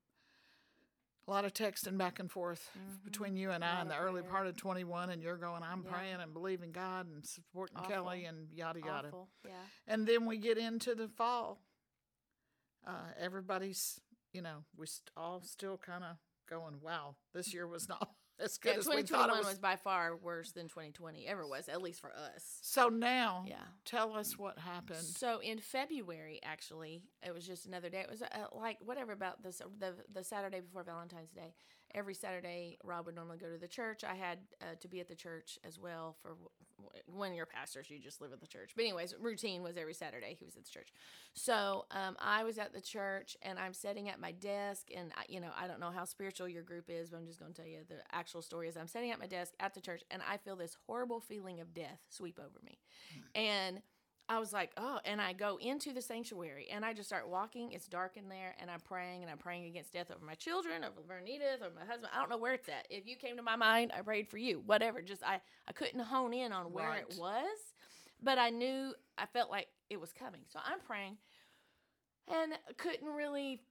a 1.28 1.32
lot 1.32 1.44
of 1.46 1.54
texting 1.54 1.98
back 1.98 2.20
and 2.20 2.32
forth 2.32 2.70
Mhm. 2.78 3.04
between 3.04 3.36
you 3.36 3.52
and 3.52 3.64
I 3.64 3.82
in 3.82 3.90
the 3.90 3.96
of 3.98 4.02
early 4.02 4.22
part 4.24 4.48
of 4.48 4.56
21 4.56 5.10
and 5.10 5.22
you're 5.22 5.38
going 5.38 5.62
i'm 5.64 5.84
Yeah. 5.84 5.92
praying 5.92 6.22
and 6.22 6.34
believing 6.34 6.72
god 6.72 7.08
and 7.08 7.26
supporting 7.26 7.78
Awful. 7.78 7.90
kelly 7.90 8.26
and 8.26 8.52
yada 8.54 8.80
yada 8.80 9.08
Awful. 9.10 9.30
Yeah. 9.46 9.52
and 9.88 10.08
then 10.08 10.26
we 10.26 10.38
get 10.38 10.58
into 10.58 10.96
the 10.96 11.08
fall 11.10 11.62
uh, 12.86 13.12
everybody's 13.18 14.00
you 14.32 14.42
know 14.42 14.64
we 14.76 14.86
st- 14.88 15.12
all 15.18 15.42
still 15.42 15.78
kind 15.78 16.04
of 16.04 16.18
going 16.48 16.80
wow 16.82 17.18
this 17.34 17.54
year 17.54 17.68
was 17.68 17.88
not 17.90 18.16
as 18.40 18.58
good 18.58 18.74
Yeah, 18.74 18.80
as 18.80 18.88
we 18.88 19.02
thought 19.04 19.28
2021 19.30 19.30
it 19.30 19.38
was, 19.40 19.48
was 19.48 19.60
by 19.60 19.76
far 19.76 20.16
worse 20.16 20.52
than 20.52 20.68
2020 20.68 21.28
ever 21.28 21.46
was, 21.48 21.68
at 21.70 21.82
least 21.82 22.00
for 22.02 22.12
us. 22.12 22.60
so 22.62 22.90
now 22.90 23.46
Yeah. 23.48 23.56
tell 23.86 24.14
us 24.16 24.38
what 24.38 24.58
happened 24.60 25.04
So 25.04 25.40
in 25.40 25.60
February, 25.60 26.40
actually, 26.44 27.02
it 27.26 27.34
was 27.34 27.46
just 27.48 27.66
another 27.66 27.90
day. 27.90 28.02
It 28.02 28.10
was 28.10 28.22
uh, 28.22 28.28
like 28.56 28.78
whatever 28.82 29.12
about 29.14 29.42
this 29.44 29.62
the 29.80 29.96
the 30.14 30.24
Saturday 30.24 30.60
before 30.62 30.84
Valentine's 30.84 31.32
Day. 31.32 31.54
Every 31.94 32.14
Saturday, 32.14 32.78
Rob 32.84 33.06
would 33.06 33.16
normally 33.16 33.38
go 33.38 33.50
to 33.50 33.58
the 33.58 33.68
church. 33.68 34.04
I 34.04 34.16
had 34.16 34.40
uh, 34.62 34.76
to 34.82 34.88
be 34.88 35.00
at 35.00 35.08
the 35.08 35.16
church 35.16 35.58
as 35.64 35.80
well 35.80 36.16
for 36.22 36.36
when 37.06 37.34
you're 37.34 37.46
pastors, 37.46 37.90
you 37.90 38.00
just 38.00 38.22
live 38.22 38.34
at 38.34 38.42
the 38.42 38.48
church. 38.48 38.72
But 38.76 38.84
anyways, 38.84 39.16
routine 39.20 39.64
was 39.64 39.78
every 39.78 39.94
Saturday 39.94 40.36
he 40.38 40.46
was 40.46 40.56
at 40.56 40.66
the 40.66 40.70
church. 40.70 40.90
So 41.34 41.86
um, 41.92 42.16
I 42.20 42.44
was 42.44 42.58
at 42.58 42.74
the 42.74 42.82
church 42.82 43.38
and 43.42 43.58
I'm 43.60 43.74
sitting 43.74 44.10
at 44.10 44.20
my 44.20 44.32
desk, 44.32 44.88
and 44.96 45.12
I, 45.18 45.24
you 45.28 45.40
know 45.40 45.50
I 45.60 45.68
don't 45.68 45.80
know 45.80 45.92
how 45.92 46.06
spiritual 46.06 46.48
your 46.48 46.64
group 46.64 46.86
is, 46.90 47.10
but 47.10 47.18
I'm 47.18 47.28
just 47.28 47.40
going 47.40 47.54
to 47.54 47.62
tell 47.62 47.70
you 47.70 47.80
the 47.88 47.96
actual 48.12 48.42
story 48.42 48.68
is 48.68 48.78
I'm 48.78 48.88
sitting 48.88 49.12
at 49.12 49.20
my 49.20 49.28
desk 49.28 49.54
at 49.60 49.74
the 49.74 49.82
church, 49.82 50.04
and 50.12 50.22
I 50.30 50.38
feel 50.38 50.56
this 50.56 50.78
horrible 50.86 51.20
feeling 51.20 51.60
of 51.60 51.74
death 51.74 52.00
sweep 52.10 52.40
over 52.40 52.60
me, 52.64 52.78
and 53.36 53.82
I 54.30 54.40
was 54.40 54.52
like, 54.52 54.72
oh, 54.76 55.00
and 55.06 55.22
I 55.22 55.32
go 55.32 55.58
into 55.62 55.94
the 55.94 56.02
sanctuary 56.02 56.68
and 56.70 56.84
I 56.84 56.94
just 56.94 57.08
start 57.08 57.30
walking. 57.30 57.72
It's 57.72 57.88
dark 57.88 58.18
in 58.18 58.28
there, 58.28 58.56
and 58.60 58.70
I'm 58.70 58.82
praying 58.82 59.22
and 59.22 59.32
I'm 59.32 59.38
praying 59.38 59.66
against 59.66 59.94
death 59.94 60.12
over 60.14 60.26
my 60.26 60.34
children, 60.34 60.84
over 60.84 61.02
Vernita, 61.02 61.62
over 61.62 61.74
my 61.74 61.86
husband. 61.86 62.10
I 62.14 62.20
don't 62.20 62.30
know 62.30 62.38
where 62.38 62.54
it's 62.54 62.68
at. 62.68 62.88
If 62.90 63.08
you 63.08 63.16
came 63.16 63.38
to 63.38 63.42
my 63.42 63.56
mind, 63.56 63.94
I 63.98 64.02
prayed 64.02 64.28
for 64.28 64.38
you. 64.38 64.62
Whatever. 64.66 65.02
Just 65.02 65.24
I 65.24 65.40
I 65.68 65.72
couldn't 65.72 66.02
hone 66.02 66.34
in 66.34 66.52
on 66.52 66.74
where 66.74 66.94
it 66.96 67.16
was, 67.18 67.58
but 68.22 68.38
I 68.38 68.50
knew 68.50 68.94
I 69.18 69.28
felt 69.28 69.50
like 69.50 69.70
it 69.90 70.00
was 70.00 70.12
coming. 70.12 70.42
So 70.52 70.60
I'm 70.62 70.80
praying, 70.82 71.18
and 72.28 72.54
couldn't 72.76 73.08
really. 73.08 73.62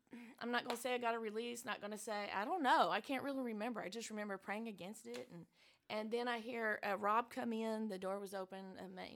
I'm 0.40 0.51
not 0.51 0.66
gonna 0.66 0.81
say 0.81 0.95
I 0.95 0.99
got 0.99 1.14
a 1.14 1.19
release. 1.19 1.66
Not 1.66 1.83
gonna 1.83 1.99
say 1.99 2.31
I 2.35 2.47
don't 2.47 2.62
know. 2.62 2.88
I 2.90 3.03
can't 3.03 3.23
really 3.23 3.42
remember. 3.42 3.83
I 3.83 3.90
just 3.90 4.09
remember 4.09 4.38
praying 4.38 4.69
against 4.69 5.07
it 5.07 5.29
and. 5.33 5.45
And 5.88 6.11
then 6.11 6.27
I 6.27 6.40
hear 6.40 6.81
uh, 6.83 6.97
Rob 6.97 7.31
come 7.31 7.53
in. 7.53 7.88
The 7.88 7.97
door 7.97 8.19
was 8.19 8.35
open 8.35 8.59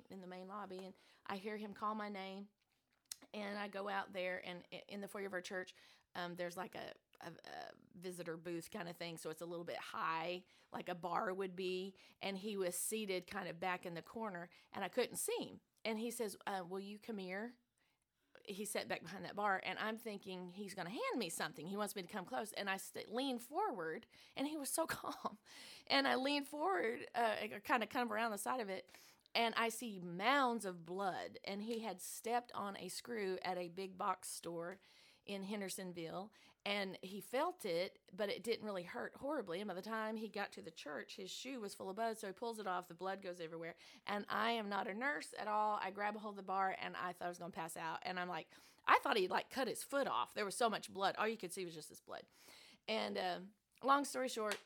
in 0.08 0.20
the 0.20 0.26
main 0.28 0.46
lobby, 0.46 0.78
and 0.84 0.94
I 1.30 1.36
hear 1.36 1.56
him 1.56 1.72
call 1.72 1.94
my 1.94 2.08
name, 2.08 2.46
and 3.32 3.56
I 3.56 3.68
go 3.68 3.88
out 3.88 4.12
there, 4.12 4.42
and 4.44 4.58
in 4.88 5.00
the 5.00 5.06
foyer 5.06 5.26
of 5.26 5.32
our 5.32 5.40
church, 5.40 5.74
um, 6.16 6.34
there's 6.36 6.56
like 6.56 6.74
a, 6.74 7.24
a, 7.26 7.30
a 7.30 8.02
visitor 8.02 8.36
booth 8.36 8.68
kind 8.72 8.88
of 8.88 8.96
thing, 8.96 9.16
so 9.16 9.30
it's 9.30 9.40
a 9.40 9.46
little 9.46 9.64
bit 9.64 9.78
high, 9.78 10.42
like 10.72 10.88
a 10.88 10.94
bar 10.94 11.32
would 11.32 11.54
be. 11.54 11.94
And 12.20 12.36
he 12.36 12.56
was 12.56 12.74
seated 12.74 13.28
kind 13.28 13.48
of 13.48 13.60
back 13.60 13.86
in 13.86 13.94
the 13.94 14.02
corner, 14.02 14.48
and 14.72 14.84
I 14.84 14.88
couldn't 14.88 15.18
see 15.18 15.36
him. 15.38 15.60
And 15.84 16.00
he 16.00 16.10
says, 16.10 16.36
uh, 16.48 16.64
"Will 16.68 16.80
you 16.80 16.98
come 16.98 17.18
here?" 17.18 17.52
He 18.44 18.64
sat 18.64 18.88
back 18.88 19.04
behind 19.04 19.24
that 19.24 19.36
bar, 19.36 19.62
and 19.64 19.78
I'm 19.78 19.96
thinking 19.96 20.50
he's 20.52 20.74
going 20.74 20.86
to 20.86 20.90
hand 20.92 21.18
me 21.18 21.28
something. 21.28 21.66
He 21.66 21.76
wants 21.76 21.94
me 21.94 22.02
to 22.02 22.08
come 22.08 22.24
close, 22.24 22.52
and 22.56 22.68
I 22.68 22.78
st- 22.78 23.14
lean 23.14 23.38
forward, 23.38 24.06
and 24.36 24.48
he 24.48 24.56
was 24.56 24.70
so 24.70 24.86
calm. 24.88 25.38
And 25.86 26.08
I 26.08 26.16
lean 26.16 26.44
forward, 26.44 27.06
uh, 27.14 27.34
kind 27.64 27.84
of 27.84 28.10
around 28.10 28.32
the 28.32 28.38
side 28.38 28.60
of 28.60 28.68
it, 28.68 28.86
and 29.34 29.54
I 29.56 29.68
see 29.68 30.00
mounds 30.04 30.64
of 30.64 30.84
blood. 30.86 31.38
And 31.44 31.62
he 31.62 31.80
had 31.80 32.00
stepped 32.00 32.52
on 32.54 32.76
a 32.76 32.88
screw 32.88 33.38
at 33.44 33.58
a 33.58 33.68
big 33.68 33.96
box 33.96 34.28
store 34.28 34.78
in 35.26 35.42
Hendersonville, 35.44 36.30
and 36.66 36.98
he 37.00 37.20
felt 37.20 37.64
it, 37.64 37.98
but 38.14 38.28
it 38.28 38.42
didn't 38.42 38.66
really 38.66 38.82
hurt 38.82 39.12
horribly. 39.16 39.60
And 39.60 39.68
by 39.68 39.74
the 39.74 39.80
time 39.80 40.16
he 40.16 40.28
got 40.28 40.52
to 40.52 40.62
the 40.62 40.70
church, 40.70 41.14
his 41.16 41.30
shoe 41.30 41.60
was 41.60 41.74
full 41.74 41.88
of 41.88 41.96
blood, 41.96 42.18
so 42.18 42.26
he 42.26 42.32
pulls 42.32 42.58
it 42.58 42.66
off. 42.66 42.88
The 42.88 42.94
blood 42.94 43.22
goes 43.22 43.40
everywhere. 43.42 43.74
And 44.06 44.26
I 44.28 44.52
am 44.52 44.68
not 44.68 44.86
a 44.86 44.94
nurse 44.94 45.28
at 45.40 45.48
all. 45.48 45.80
I 45.82 45.90
grab 45.90 46.16
a 46.16 46.18
hold 46.18 46.34
of 46.34 46.36
the 46.36 46.42
bar, 46.42 46.76
and 46.84 46.94
I 46.96 47.12
thought 47.12 47.26
I 47.26 47.28
was 47.28 47.38
going 47.38 47.52
to 47.52 47.58
pass 47.58 47.76
out. 47.76 48.00
And 48.02 48.18
I'm 48.18 48.28
like, 48.28 48.46
I 48.86 48.98
thought 49.02 49.16
he'd 49.16 49.30
like 49.30 49.50
cut 49.50 49.68
his 49.68 49.82
foot 49.82 50.06
off. 50.06 50.34
There 50.34 50.44
was 50.44 50.56
so 50.56 50.68
much 50.68 50.92
blood. 50.92 51.14
All 51.18 51.28
you 51.28 51.38
could 51.38 51.52
see 51.52 51.64
was 51.64 51.74
just 51.74 51.88
this 51.88 52.00
blood. 52.00 52.22
And 52.88 53.16
uh, 53.16 53.38
long 53.82 54.04
story 54.04 54.28
short, 54.28 54.56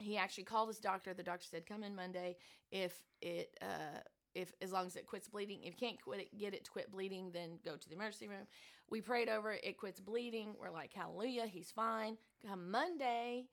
he 0.00 0.16
actually 0.16 0.44
called 0.44 0.68
his 0.68 0.78
doctor. 0.78 1.14
The 1.14 1.22
doctor 1.22 1.46
said, 1.50 1.66
"Come 1.66 1.82
in 1.82 1.94
Monday 1.94 2.36
if 2.70 3.02
it 3.20 3.56
uh, 3.62 4.00
if 4.34 4.52
as 4.60 4.72
long 4.72 4.86
as 4.86 4.96
it 4.96 5.06
quits 5.06 5.28
bleeding. 5.28 5.60
If 5.62 5.74
you 5.80 5.88
can't 5.88 6.00
quit 6.02 6.20
it, 6.20 6.38
get 6.38 6.54
it 6.54 6.64
to 6.64 6.70
quit 6.70 6.90
bleeding, 6.90 7.30
then 7.32 7.58
go 7.64 7.76
to 7.76 7.88
the 7.88 7.94
emergency 7.94 8.28
room." 8.28 8.46
We 8.88 9.00
prayed 9.00 9.28
over 9.28 9.52
it. 9.52 9.60
It 9.62 9.78
quits 9.78 10.00
bleeding. 10.00 10.54
We're 10.60 10.70
like, 10.70 10.92
"Hallelujah, 10.92 11.46
he's 11.46 11.70
fine." 11.70 12.16
Come 12.46 12.70
Monday, 12.70 13.46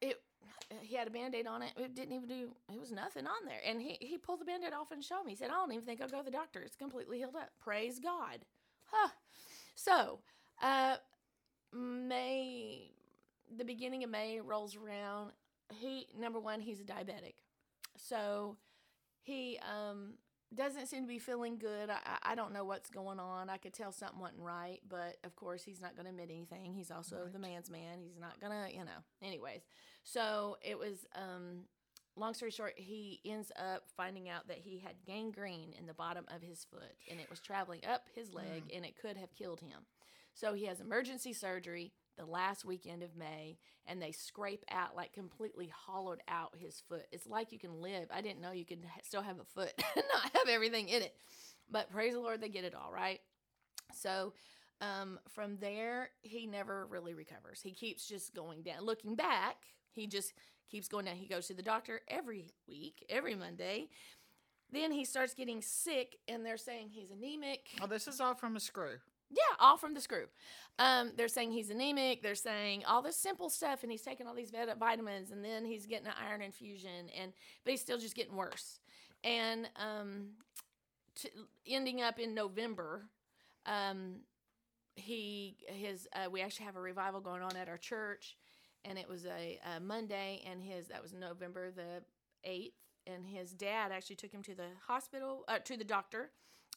it 0.00 0.22
he 0.80 0.94
had 0.94 1.06
a 1.08 1.10
band-aid 1.10 1.46
on 1.46 1.62
it. 1.62 1.72
It 1.76 1.94
didn't 1.94 2.14
even 2.14 2.28
do. 2.28 2.54
It 2.72 2.80
was 2.80 2.92
nothing 2.92 3.26
on 3.26 3.44
there, 3.46 3.60
and 3.66 3.80
he 3.80 3.96
he 4.00 4.18
pulled 4.18 4.40
the 4.40 4.44
band-aid 4.44 4.72
off 4.72 4.90
and 4.90 5.02
showed 5.02 5.24
me. 5.24 5.32
He 5.32 5.36
said, 5.36 5.50
"I 5.50 5.54
don't 5.54 5.72
even 5.72 5.84
think 5.84 6.00
I'll 6.00 6.08
go 6.08 6.18
to 6.18 6.24
the 6.24 6.30
doctor. 6.30 6.60
It's 6.60 6.76
completely 6.76 7.18
healed 7.18 7.36
up. 7.36 7.50
Praise 7.60 7.98
God." 7.98 8.44
Huh. 8.84 9.08
So, 9.74 10.20
uh, 10.62 10.96
May, 11.72 12.92
the 13.56 13.64
beginning 13.64 14.04
of 14.04 14.10
May 14.10 14.40
rolls 14.40 14.76
around. 14.76 15.32
He 15.72 16.06
number 16.18 16.38
one, 16.40 16.60
he's 16.60 16.80
a 16.80 16.84
diabetic, 16.84 17.34
so 17.96 18.56
he 19.22 19.58
um 19.70 20.14
doesn't 20.54 20.86
seem 20.86 21.02
to 21.02 21.08
be 21.08 21.18
feeling 21.18 21.58
good. 21.58 21.90
I, 21.90 21.98
I- 22.22 22.34
don't 22.36 22.52
know 22.52 22.64
what's 22.64 22.88
going 22.90 23.18
on. 23.18 23.50
I 23.50 23.56
could 23.56 23.72
tell 23.72 23.90
something 23.90 24.20
wasn't 24.20 24.40
right, 24.42 24.78
but 24.88 25.16
of 25.24 25.34
course 25.34 25.64
he's 25.64 25.80
not 25.80 25.96
going 25.96 26.04
to 26.04 26.10
admit 26.10 26.30
anything. 26.30 26.72
He's 26.74 26.92
also 26.92 27.26
the 27.32 27.40
man's 27.40 27.70
man. 27.70 27.98
He's 28.00 28.20
not 28.20 28.40
gonna, 28.40 28.68
you 28.72 28.84
know. 28.84 29.02
Anyways, 29.22 29.62
so 30.04 30.56
it 30.62 30.78
was. 30.78 31.06
um 31.14 31.64
Long 32.16 32.32
story 32.32 32.52
short, 32.52 32.74
he 32.76 33.18
ends 33.24 33.50
up 33.58 33.82
finding 33.96 34.28
out 34.28 34.46
that 34.46 34.58
he 34.58 34.78
had 34.78 34.94
gangrene 35.04 35.74
in 35.76 35.84
the 35.86 35.94
bottom 35.94 36.24
of 36.32 36.42
his 36.42 36.64
foot, 36.64 36.94
and 37.10 37.18
it 37.18 37.28
was 37.28 37.40
traveling 37.40 37.80
up 37.92 38.02
his 38.14 38.32
leg, 38.32 38.62
and 38.72 38.84
it 38.84 38.94
could 38.96 39.16
have 39.16 39.34
killed 39.34 39.58
him. 39.58 39.80
So 40.32 40.54
he 40.54 40.66
has 40.66 40.78
emergency 40.78 41.32
surgery 41.32 41.90
the 42.16 42.24
last 42.24 42.64
weekend 42.64 43.02
of 43.02 43.16
May, 43.16 43.58
and 43.86 44.00
they 44.00 44.12
scrape 44.12 44.64
out, 44.70 44.96
like 44.96 45.12
completely 45.12 45.70
hollowed 45.74 46.20
out 46.28 46.54
his 46.56 46.82
foot. 46.88 47.06
It's 47.12 47.26
like 47.26 47.52
you 47.52 47.58
can 47.58 47.80
live. 47.80 48.08
I 48.12 48.20
didn't 48.20 48.40
know 48.40 48.52
you 48.52 48.64
could 48.64 48.84
still 49.02 49.22
have 49.22 49.38
a 49.40 49.44
foot 49.44 49.72
and 49.96 50.04
not 50.12 50.30
have 50.34 50.48
everything 50.48 50.88
in 50.88 51.02
it. 51.02 51.14
But 51.70 51.90
praise 51.90 52.14
the 52.14 52.20
Lord, 52.20 52.40
they 52.40 52.48
get 52.48 52.64
it 52.64 52.74
all 52.74 52.92
right. 52.92 53.20
So 53.94 54.32
um, 54.80 55.18
from 55.28 55.56
there, 55.58 56.10
he 56.22 56.46
never 56.46 56.86
really 56.86 57.14
recovers. 57.14 57.60
He 57.62 57.72
keeps 57.72 58.06
just 58.06 58.34
going 58.34 58.62
down. 58.62 58.84
Looking 58.84 59.14
back, 59.14 59.56
he 59.92 60.06
just 60.06 60.32
keeps 60.70 60.88
going 60.88 61.06
down. 61.06 61.16
He 61.16 61.26
goes 61.26 61.46
to 61.48 61.54
the 61.54 61.62
doctor 61.62 62.00
every 62.08 62.46
week, 62.68 63.04
every 63.08 63.34
Monday. 63.34 63.88
Then 64.72 64.90
he 64.90 65.04
starts 65.04 65.34
getting 65.34 65.62
sick, 65.62 66.16
and 66.26 66.44
they're 66.44 66.56
saying 66.56 66.88
he's 66.90 67.10
anemic. 67.10 67.68
oh 67.80 67.86
this 67.86 68.08
is 68.08 68.20
all 68.20 68.34
from 68.34 68.56
a 68.56 68.60
screw 68.60 68.96
Yeah, 69.34 69.56
all 69.58 69.76
from 69.76 69.94
the 69.94 70.00
screw. 70.00 70.26
Um, 70.78 71.12
they're 71.16 71.28
saying 71.28 71.52
he's 71.52 71.70
anemic. 71.70 72.22
They're 72.22 72.34
saying 72.34 72.84
all 72.86 73.02
this 73.02 73.16
simple 73.16 73.50
stuff, 73.50 73.82
and 73.82 73.90
he's 73.90 74.02
taking 74.02 74.26
all 74.26 74.34
these 74.34 74.50
vit- 74.50 74.76
vitamins, 74.78 75.30
and 75.30 75.44
then 75.44 75.64
he's 75.64 75.86
getting 75.86 76.06
an 76.06 76.14
iron 76.28 76.40
infusion, 76.40 77.10
and 77.18 77.32
but 77.64 77.72
he's 77.72 77.80
still 77.80 77.98
just 77.98 78.14
getting 78.14 78.36
worse. 78.36 78.80
And 79.22 79.68
um, 79.76 80.30
to, 81.16 81.28
ending 81.66 82.00
up 82.02 82.18
in 82.18 82.34
November, 82.34 83.06
um, 83.66 84.20
he 84.96 85.56
his 85.66 86.08
uh, 86.14 86.30
we 86.30 86.40
actually 86.42 86.66
have 86.66 86.76
a 86.76 86.80
revival 86.80 87.20
going 87.20 87.42
on 87.42 87.56
at 87.56 87.68
our 87.68 87.78
church, 87.78 88.36
and 88.84 88.98
it 88.98 89.08
was 89.08 89.26
a, 89.26 89.58
a 89.76 89.80
Monday, 89.80 90.42
and 90.48 90.62
his 90.62 90.88
that 90.88 91.02
was 91.02 91.12
November 91.12 91.70
the 91.70 92.02
eighth, 92.44 92.78
and 93.06 93.26
his 93.26 93.52
dad 93.52 93.90
actually 93.92 94.16
took 94.16 94.32
him 94.32 94.42
to 94.42 94.54
the 94.54 94.68
hospital 94.86 95.44
uh, 95.48 95.58
to 95.64 95.76
the 95.76 95.84
doctor 95.84 96.30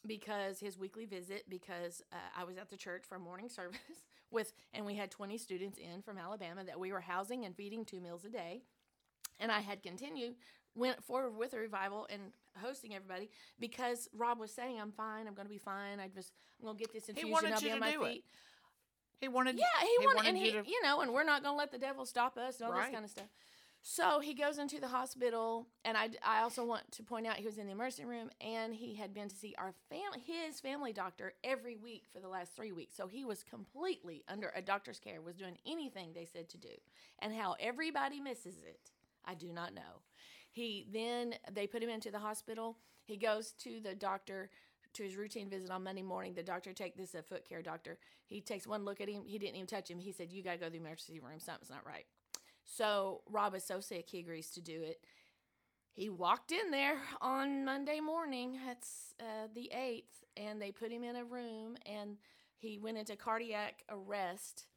because 0.07 0.59
his 0.59 0.77
weekly 0.77 1.05
visit 1.05 1.43
because 1.49 2.01
uh, 2.13 2.15
I 2.37 2.43
was 2.45 2.57
at 2.57 2.69
the 2.69 2.77
church 2.77 3.03
for 3.07 3.15
a 3.15 3.19
morning 3.19 3.49
service 3.59 3.79
with 4.31 4.53
and 4.73 4.85
we 4.85 4.95
had 4.95 5.11
20 5.11 5.37
students 5.37 5.77
in 5.77 6.01
from 6.01 6.17
Alabama 6.17 6.63
that 6.63 6.79
we 6.79 6.91
were 6.91 7.01
housing 7.01 7.45
and 7.45 7.55
feeding 7.55 7.85
two 7.85 7.99
meals 8.01 8.25
a 8.25 8.29
day 8.29 8.61
and 9.39 9.51
I 9.51 9.59
had 9.59 9.83
continued 9.83 10.35
went 10.75 11.03
forward 11.03 11.35
with 11.37 11.53
a 11.53 11.57
revival 11.57 12.07
and 12.09 12.21
hosting 12.61 12.93
everybody 12.95 13.29
because 13.59 14.07
Rob 14.13 14.39
was 14.39 14.51
saying 14.51 14.79
I'm 14.79 14.91
fine 14.91 15.27
I'm 15.27 15.33
going 15.33 15.47
to 15.47 15.53
be 15.53 15.57
fine 15.59 15.99
I 15.99 16.07
just 16.07 16.31
I'm 16.59 16.65
going 16.65 16.77
to 16.77 16.83
get 16.83 16.93
this 16.93 17.09
infusion 17.09 17.31
wanted 17.31 17.53
I'll 17.53 17.61
be 17.61 17.71
on 17.71 17.75
to 17.75 17.79
my 17.79 17.91
do 17.91 18.03
it. 18.03 18.11
feet 18.13 18.25
He 19.19 19.27
wanted. 19.27 19.57
yeah 19.57 19.65
he, 19.81 20.05
wanted, 20.05 20.29
and 20.29 20.37
you 20.37 20.45
he 20.45 20.51
to. 20.51 20.63
you 20.69 20.81
know 20.83 21.01
and 21.01 21.13
we're 21.13 21.23
not 21.23 21.41
going 21.43 21.53
to 21.53 21.57
let 21.57 21.71
the 21.71 21.77
devil 21.79 22.05
stop 22.05 22.37
us 22.37 22.59
and 22.59 22.67
all 22.67 22.73
Right. 22.73 22.85
this 22.85 22.93
kind 22.93 23.05
of 23.05 23.11
stuff 23.11 23.27
so 23.89 24.19
he 24.19 24.33
goes 24.33 24.57
into 24.57 24.81
the 24.81 24.89
hospital, 24.89 25.65
and 25.85 25.95
I, 25.95 26.09
I 26.21 26.41
also 26.41 26.65
want 26.65 26.91
to 26.91 27.03
point 27.03 27.25
out 27.25 27.37
he 27.37 27.45
was 27.45 27.57
in 27.57 27.67
the 27.67 27.71
emergency 27.71 28.03
room, 28.03 28.29
and 28.41 28.75
he 28.75 28.95
had 28.95 29.13
been 29.13 29.29
to 29.29 29.35
see 29.35 29.55
our 29.57 29.73
family, 29.89 30.19
his 30.25 30.59
family 30.59 30.91
doctor, 30.91 31.31
every 31.41 31.77
week 31.77 32.03
for 32.11 32.19
the 32.19 32.27
last 32.27 32.53
three 32.53 32.73
weeks. 32.73 32.97
So 32.97 33.07
he 33.07 33.23
was 33.23 33.43
completely 33.43 34.25
under 34.27 34.51
a 34.53 34.61
doctor's 34.61 34.99
care, 34.99 35.21
was 35.21 35.37
doing 35.37 35.57
anything 35.65 36.09
they 36.13 36.25
said 36.25 36.49
to 36.49 36.57
do, 36.57 36.67
and 37.19 37.33
how 37.33 37.55
everybody 37.61 38.19
misses 38.19 38.55
it, 38.67 38.91
I 39.23 39.35
do 39.35 39.53
not 39.53 39.73
know. 39.73 40.01
He 40.51 40.85
then 40.91 41.35
they 41.49 41.65
put 41.65 41.81
him 41.81 41.89
into 41.89 42.11
the 42.11 42.19
hospital. 42.19 42.75
He 43.05 43.15
goes 43.15 43.53
to 43.59 43.79
the 43.79 43.95
doctor 43.95 44.49
to 44.95 45.03
his 45.03 45.15
routine 45.15 45.49
visit 45.49 45.71
on 45.71 45.85
Monday 45.85 46.01
morning. 46.01 46.33
The 46.33 46.43
doctor 46.43 46.73
take 46.73 46.97
this 46.97 47.09
is 47.09 47.15
a 47.15 47.23
foot 47.23 47.47
care 47.47 47.61
doctor. 47.61 47.99
He 48.25 48.41
takes 48.41 48.67
one 48.67 48.83
look 48.83 48.99
at 48.99 49.07
him. 49.07 49.23
He 49.25 49.39
didn't 49.39 49.55
even 49.55 49.67
touch 49.67 49.89
him. 49.89 49.99
He 49.99 50.11
said, 50.11 50.33
"You 50.33 50.43
got 50.43 50.51
to 50.53 50.57
go 50.57 50.65
to 50.65 50.71
the 50.71 50.77
emergency 50.77 51.21
room. 51.21 51.39
Something's 51.39 51.69
not 51.69 51.85
right." 51.85 52.05
So 52.67 53.21
Rob 53.29 53.55
is 53.55 53.63
so 53.63 53.79
sick 53.79 54.09
he 54.09 54.19
agrees 54.19 54.51
to 54.51 54.61
do 54.61 54.83
it. 54.83 54.99
He 55.93 56.09
walked 56.09 56.51
in 56.51 56.69
there 56.69 56.97
on 57.21 57.65
Monday 57.65 57.99
morning. 57.99 58.59
That's 58.67 59.15
uh, 59.19 59.47
the 59.55 59.71
eighth, 59.73 60.23
and 60.35 60.61
they 60.61 60.71
put 60.71 60.91
him 60.91 61.03
in 61.03 61.15
a 61.15 61.23
room, 61.23 61.75
and 61.87 62.17
he 62.57 62.77
went 62.77 62.97
into 62.97 63.15
cardiac 63.15 63.83
arrest. 63.89 64.67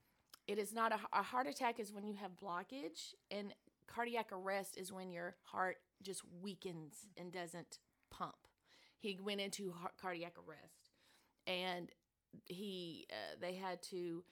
It 0.47 0.59
is 0.59 0.73
not 0.73 0.93
a, 0.93 0.99
a 1.13 1.23
heart 1.23 1.47
attack 1.47 1.79
is 1.79 1.93
when 1.93 2.07
you 2.07 2.15
have 2.15 2.31
blockage, 2.43 3.15
and 3.31 3.53
cardiac 3.87 4.31
arrest 4.33 4.79
is 4.79 4.93
when 4.93 5.11
your 5.11 5.35
heart 5.43 5.77
just 6.03 6.23
weakens 6.41 7.07
and 7.19 7.31
doesn't 7.31 7.81
pump. 8.11 8.37
He 8.99 9.19
went 9.23 9.41
into 9.41 9.73
heart, 9.73 9.93
cardiac 10.01 10.37
arrest, 10.39 10.91
and 11.47 11.91
he 12.47 13.07
uh, 13.11 13.37
they 13.41 13.55
had 13.55 13.83
to 13.91 14.23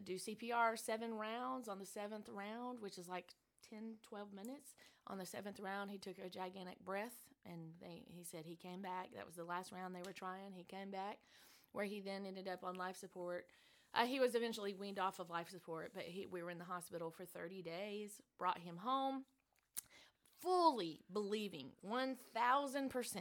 do 0.00 0.16
CPR 0.16 0.78
seven 0.78 1.14
rounds 1.14 1.68
on 1.68 1.78
the 1.78 1.86
seventh 1.86 2.28
round, 2.28 2.80
which 2.80 2.98
is 2.98 3.08
like 3.08 3.34
10, 3.70 3.94
12 4.02 4.32
minutes. 4.32 4.74
On 5.06 5.18
the 5.18 5.26
seventh 5.26 5.60
round, 5.60 5.90
he 5.90 5.98
took 5.98 6.18
a 6.18 6.30
gigantic 6.30 6.82
breath, 6.84 7.16
and 7.44 7.72
they 7.80 8.04
he 8.06 8.24
said 8.24 8.44
he 8.46 8.56
came 8.56 8.80
back. 8.80 9.08
That 9.14 9.26
was 9.26 9.36
the 9.36 9.44
last 9.44 9.70
round 9.72 9.94
they 9.94 10.02
were 10.04 10.12
trying. 10.12 10.52
He 10.52 10.64
came 10.64 10.90
back, 10.90 11.18
where 11.72 11.84
he 11.84 12.00
then 12.00 12.24
ended 12.26 12.48
up 12.48 12.64
on 12.64 12.74
life 12.74 12.96
support. 12.96 13.46
Uh, 13.94 14.06
he 14.06 14.18
was 14.18 14.34
eventually 14.34 14.74
weaned 14.74 14.98
off 14.98 15.20
of 15.20 15.30
life 15.30 15.48
support, 15.48 15.92
but 15.94 16.04
he, 16.04 16.26
we 16.26 16.42
were 16.42 16.50
in 16.50 16.58
the 16.58 16.64
hospital 16.64 17.10
for 17.10 17.24
30 17.24 17.62
days. 17.62 18.20
Brought 18.38 18.58
him 18.58 18.78
home, 18.78 19.24
fully 20.40 21.00
believing 21.12 21.70
1000% 21.86 23.18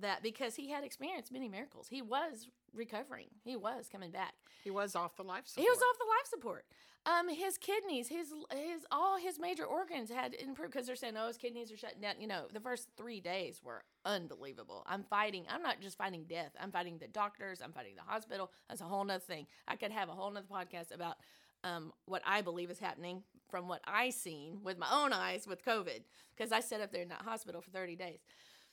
that 0.00 0.22
because 0.22 0.54
he 0.54 0.70
had 0.70 0.84
experienced 0.84 1.32
many 1.32 1.48
miracles, 1.48 1.88
he 1.88 2.00
was 2.02 2.48
recovering. 2.74 3.28
He 3.44 3.56
was 3.56 3.88
coming 3.90 4.10
back. 4.10 4.34
He 4.62 4.70
was 4.70 4.96
off 4.96 5.16
the 5.16 5.22
life 5.22 5.46
support. 5.46 5.64
He 5.64 5.70
was 5.70 5.78
off 5.78 5.98
the 5.98 6.04
life 6.04 6.26
support. 6.26 6.64
Um, 7.06 7.28
his 7.28 7.58
kidneys, 7.58 8.08
his 8.08 8.32
his 8.50 8.86
all 8.90 9.18
his 9.18 9.38
major 9.38 9.64
organs 9.64 10.10
had 10.10 10.32
improved 10.34 10.72
because 10.72 10.86
they're 10.86 10.96
saying, 10.96 11.14
oh, 11.18 11.26
his 11.26 11.36
kidneys 11.36 11.70
are 11.70 11.76
shutting 11.76 12.00
down. 12.00 12.14
You 12.18 12.26
know, 12.26 12.46
the 12.52 12.60
first 12.60 12.88
three 12.96 13.20
days 13.20 13.60
were 13.62 13.84
unbelievable. 14.06 14.84
I'm 14.86 15.04
fighting. 15.04 15.44
I'm 15.50 15.62
not 15.62 15.82
just 15.82 15.98
fighting 15.98 16.24
death. 16.26 16.52
I'm 16.58 16.72
fighting 16.72 16.96
the 16.96 17.08
doctors. 17.08 17.60
I'm 17.62 17.72
fighting 17.72 17.96
the 17.96 18.10
hospital. 18.10 18.50
That's 18.68 18.80
a 18.80 18.84
whole 18.84 19.04
nother 19.04 19.20
thing. 19.20 19.46
I 19.68 19.76
could 19.76 19.92
have 19.92 20.08
a 20.08 20.12
whole 20.12 20.30
nother 20.30 20.46
podcast 20.50 20.94
about 20.94 21.16
um, 21.62 21.92
what 22.06 22.22
I 22.26 22.40
believe 22.40 22.70
is 22.70 22.78
happening 22.78 23.22
from 23.50 23.68
what 23.68 23.80
I 23.84 24.10
seen 24.10 24.60
with 24.62 24.78
my 24.78 24.88
own 24.90 25.12
eyes 25.12 25.46
with 25.46 25.64
COVID 25.64 26.00
because 26.34 26.52
I 26.52 26.60
sat 26.60 26.80
up 26.80 26.90
there 26.90 27.02
in 27.02 27.08
that 27.08 27.22
hospital 27.22 27.60
for 27.60 27.70
30 27.70 27.96
days. 27.96 28.20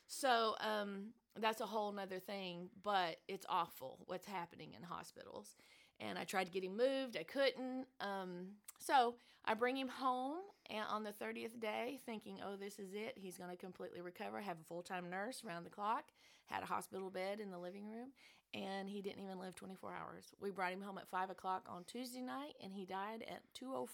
So 0.07 0.55
um, 0.59 1.07
that's 1.39 1.61
a 1.61 1.65
whole 1.65 1.91
nother 1.91 2.19
thing, 2.19 2.69
but 2.83 3.17
it's 3.27 3.45
awful 3.49 3.99
what's 4.05 4.25
happening 4.25 4.73
in 4.75 4.83
hospitals. 4.83 5.55
And 5.99 6.17
I 6.17 6.23
tried 6.23 6.45
to 6.45 6.51
get 6.51 6.63
him 6.63 6.75
moved, 6.75 7.15
I 7.15 7.23
couldn't. 7.23 7.85
Um, 7.99 8.47
so 8.79 9.15
I 9.45 9.53
bring 9.53 9.77
him 9.77 9.87
home 9.87 10.37
and 10.69 10.85
on 10.89 11.03
the 11.03 11.11
30th 11.11 11.59
day, 11.59 11.99
thinking, 12.05 12.39
oh, 12.45 12.55
this 12.55 12.79
is 12.79 12.93
it. 12.93 13.13
He's 13.15 13.37
going 13.37 13.49
to 13.49 13.57
completely 13.57 14.01
recover. 14.01 14.41
Have 14.41 14.57
a 14.59 14.63
full 14.67 14.81
time 14.81 15.09
nurse 15.09 15.43
around 15.45 15.65
the 15.65 15.69
clock, 15.69 16.05
had 16.45 16.63
a 16.63 16.65
hospital 16.65 17.09
bed 17.09 17.39
in 17.39 17.51
the 17.51 17.57
living 17.57 17.87
room, 17.87 18.09
and 18.53 18.89
he 18.89 19.01
didn't 19.01 19.23
even 19.23 19.39
live 19.39 19.55
24 19.55 19.93
hours. 19.93 20.33
We 20.39 20.51
brought 20.51 20.73
him 20.73 20.81
home 20.81 20.97
at 20.97 21.09
5 21.09 21.29
o'clock 21.29 21.65
on 21.69 21.83
Tuesday 21.85 22.21
night, 22.21 22.53
and 22.63 22.73
he 22.73 22.85
died 22.85 23.23
at 23.29 23.41
2.05 23.59 23.87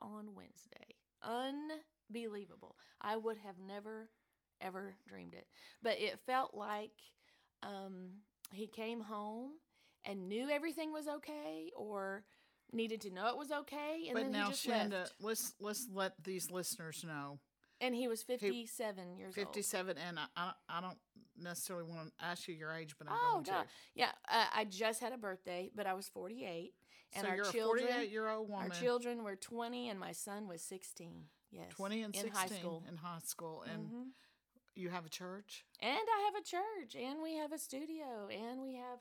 on 0.00 0.34
Wednesday. 0.34 0.94
Unbelievable. 1.22 2.76
I 3.00 3.16
would 3.16 3.38
have 3.38 3.56
never 3.58 4.08
ever 4.60 4.94
dreamed 5.08 5.34
it. 5.34 5.46
But 5.82 5.98
it 6.00 6.18
felt 6.26 6.54
like 6.54 6.92
um, 7.62 8.10
he 8.52 8.66
came 8.66 9.00
home 9.00 9.50
and 10.04 10.28
knew 10.28 10.48
everything 10.48 10.92
was 10.92 11.06
okay 11.08 11.70
or 11.76 12.24
needed 12.72 13.00
to 13.02 13.10
know 13.10 13.28
it 13.28 13.36
was 13.36 13.50
okay. 13.50 14.04
And 14.06 14.14
but 14.14 14.22
then 14.24 14.32
now, 14.32 14.46
he 14.46 14.50
just 14.52 14.66
Shanda, 14.66 14.90
left. 14.90 15.14
let's 15.20 15.54
let's 15.60 15.86
let 15.92 16.12
these 16.24 16.50
listeners 16.50 17.04
know. 17.06 17.38
And 17.82 17.94
he 17.94 18.08
was 18.08 18.22
57 18.22 19.16
years 19.16 19.28
old. 19.28 19.34
Fifty-seven, 19.34 19.96
and 19.96 20.18
I, 20.18 20.26
I 20.36 20.52
I 20.68 20.80
don't 20.82 20.98
necessarily 21.38 21.86
want 21.88 22.08
to 22.18 22.24
ask 22.24 22.46
you 22.46 22.54
your 22.54 22.72
age, 22.72 22.94
but 22.98 23.08
I'm 23.08 23.16
Oh, 23.18 23.32
going 23.34 23.44
to. 23.44 23.50
duh. 23.52 23.62
Yeah, 23.94 24.10
uh, 24.30 24.44
I 24.54 24.64
just 24.66 25.00
had 25.00 25.14
a 25.14 25.16
birthday, 25.16 25.70
but 25.74 25.86
I 25.86 25.94
was 25.94 26.06
48. 26.08 26.74
And 27.16 27.24
so 27.24 27.30
our 27.30 27.36
you're 27.36 27.44
children, 27.46 27.84
a 27.84 27.88
forty-eight-year-old 27.88 28.48
woman. 28.50 28.70
our 28.70 28.76
children 28.78 29.24
were 29.24 29.34
20 29.34 29.88
and 29.88 29.98
my 29.98 30.12
son 30.12 30.46
was 30.46 30.60
16. 30.62 31.24
Yes. 31.52 31.64
twenty 31.70 32.02
and 32.02 32.14
in 32.14 32.20
sixteen 32.20 32.48
high 32.48 32.54
school. 32.60 32.84
in 32.88 32.96
high 32.98 33.18
school, 33.24 33.62
and 33.62 33.88
Mhm. 33.88 34.04
You 34.74 34.88
have 34.90 35.04
a 35.06 35.08
church. 35.10 35.64
And 35.80 35.90
I 35.92 36.24
have 36.26 36.34
a 36.40 36.44
church, 36.44 36.94
and 37.00 37.22
we 37.22 37.36
have 37.36 37.52
a 37.52 37.58
studio, 37.58 38.28
and 38.30 38.60
we 38.62 38.74
have, 38.74 38.98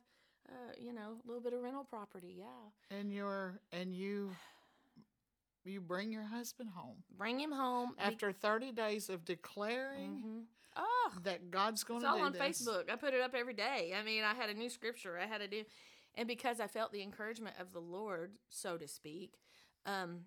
uh, 0.50 0.74
you 0.78 0.94
know, 0.94 1.18
a 1.24 1.28
little 1.28 1.42
bit 1.42 1.54
of 1.54 1.62
rental 1.62 1.84
property. 1.84 2.36
Yeah. 2.40 2.98
and 2.98 3.12
you're 3.14 3.60
and 3.72 3.94
you 3.96 4.32
you 5.66 5.82
bring 5.82 6.12
your 6.12 6.24
husband 6.24 6.70
home 6.76 7.04
Bring 7.18 7.40
him 7.40 7.52
home. 7.52 7.94
after 8.00 8.32
30 8.32 8.72
days 8.72 9.10
of 9.10 9.26
declaring 9.26 10.24
Mhm. 10.24 10.46
Oh, 10.76 11.14
that 11.24 11.52
God's 11.52 11.84
going 11.84 12.02
to. 12.02 12.08
it's 12.08 12.16
all 12.16 12.22
on 12.22 12.32
this. 12.32 12.42
Facebook. 12.42 12.90
I 12.90 12.96
put 12.96 13.14
it 13.14 13.22
up 13.22 13.36
every 13.36 13.54
day. 13.54 13.94
I 13.96 14.02
mean, 14.04 14.24
I 14.24 14.34
had 14.34 14.50
a 14.50 14.54
new 14.54 14.70
scripture. 14.70 15.20
I 15.20 15.26
had 15.26 15.40
to 15.40 15.48
do, 15.48 15.66
and 16.16 16.28
because 16.28 16.60
I 16.60 16.68
felt 16.68 16.92
the 16.92 17.02
encouragement 17.02 17.56
of 17.60 17.74
the 17.74 17.82
Lord, 17.82 18.38
so 18.50 18.78
to 18.78 18.88
speak. 18.88 19.40
Um, 19.86 20.26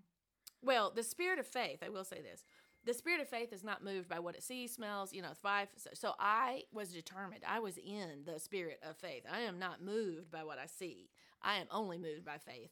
well, 0.61 0.91
the 0.91 1.03
spirit 1.03 1.39
of 1.39 1.47
faith. 1.47 1.83
I 1.83 1.89
will 1.89 2.05
say 2.05 2.21
this: 2.21 2.45
the 2.85 2.95
spirit 2.95 3.21
of 3.21 3.29
faith 3.29 3.53
is 3.53 3.65
not 3.65 3.85
moved 3.85 4.09
by 4.09 4.19
what 4.19 4.35
it 4.35 4.43
sees, 4.43 4.73
smells. 4.73 5.13
You 5.13 5.23
know, 5.23 5.33
five. 5.41 5.69
So, 5.77 5.91
so 5.95 6.13
I 6.19 6.63
was 6.73 6.89
determined. 6.89 7.43
I 7.47 7.61
was 7.61 7.79
in 7.79 8.25
the 8.25 8.39
spirit 8.39 8.81
of 8.89 8.97
faith. 8.97 9.23
I 9.31 9.41
am 9.41 9.59
not 9.59 9.83
moved 9.83 10.31
by 10.31 10.45
what 10.45 10.59
I 10.59 10.67
see. 10.67 11.09
I 11.43 11.57
am 11.57 11.67
only 11.71 11.99
moved 11.99 12.25
by 12.25 12.39
faith, 12.39 12.71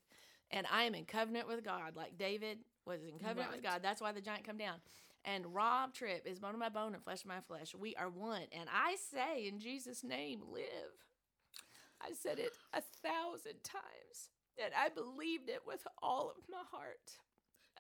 and 0.51 0.67
I 0.71 0.85
am 0.85 0.95
in 0.95 1.05
covenant 1.05 1.49
with 1.49 1.65
God, 1.65 1.97
like 1.97 2.17
David 2.17 2.59
was 2.87 3.03
in 3.03 3.19
covenant 3.19 3.53
with 3.53 3.63
God. 3.63 3.81
That's 3.83 4.01
why 4.01 4.13
the 4.13 4.21
giant 4.21 4.45
come 4.45 4.59
down. 4.59 4.77
And 5.25 5.55
Rob 5.55 5.93
Tripp 5.93 6.27
is 6.27 6.39
bone 6.39 6.55
of 6.55 6.59
my 6.59 6.71
bone 6.71 6.95
and 6.95 7.03
flesh 7.03 7.23
of 7.23 7.29
my 7.29 7.41
flesh. 7.41 7.75
We 7.75 7.95
are 7.97 8.09
one. 8.09 8.47
And 8.53 8.69
I 8.73 8.97
say 8.97 9.47
in 9.47 9.61
Jesus' 9.61 10.03
name, 10.03 10.41
live. 10.51 10.65
I 12.01 12.13
said 12.13 12.39
it 12.39 12.53
a 12.73 12.81
thousand 12.81 13.63
times. 13.63 14.31
And 14.63 14.73
I 14.75 14.89
believed 14.89 15.49
it 15.49 15.63
with 15.67 15.87
all 16.03 16.31
of 16.31 16.45
my 16.51 16.63
heart. 16.71 17.19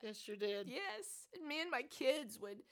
Yes, 0.02 0.26
you 0.26 0.36
did. 0.36 0.68
Yes. 0.68 1.26
And 1.34 1.46
me 1.46 1.60
and 1.60 1.70
my 1.70 1.82
kids 1.82 2.38
would 2.40 2.62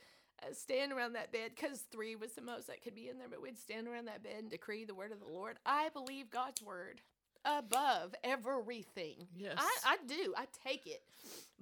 uh, 0.42 0.52
stand 0.52 0.92
around 0.92 1.14
that 1.14 1.32
bed 1.32 1.50
because 1.54 1.80
three 1.92 2.16
was 2.16 2.32
the 2.32 2.42
most 2.42 2.66
that 2.68 2.82
could 2.82 2.94
be 2.94 3.08
in 3.08 3.18
there, 3.18 3.28
but 3.28 3.42
we'd 3.42 3.58
stand 3.58 3.86
around 3.86 4.06
that 4.06 4.22
bed 4.22 4.36
and 4.38 4.50
decree 4.50 4.84
the 4.84 4.94
word 4.94 5.12
of 5.12 5.20
the 5.20 5.32
Lord. 5.32 5.56
I 5.66 5.88
believe 5.90 6.30
God's 6.30 6.62
word 6.62 7.00
above 7.44 8.14
everything. 8.24 9.26
Yes. 9.36 9.56
I, 9.58 9.92
I 9.92 9.96
do. 10.06 10.34
I 10.36 10.46
take 10.66 10.86
it. 10.86 11.02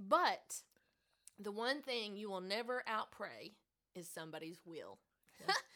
But 0.09 0.63
the 1.39 1.53
one 1.53 1.83
thing 1.83 2.17
you 2.17 2.31
will 2.31 2.41
never 2.41 2.83
outpray 2.89 3.53
is 3.95 4.09
somebody's 4.09 4.61
will. 4.67 4.99
Yes. 5.47 5.57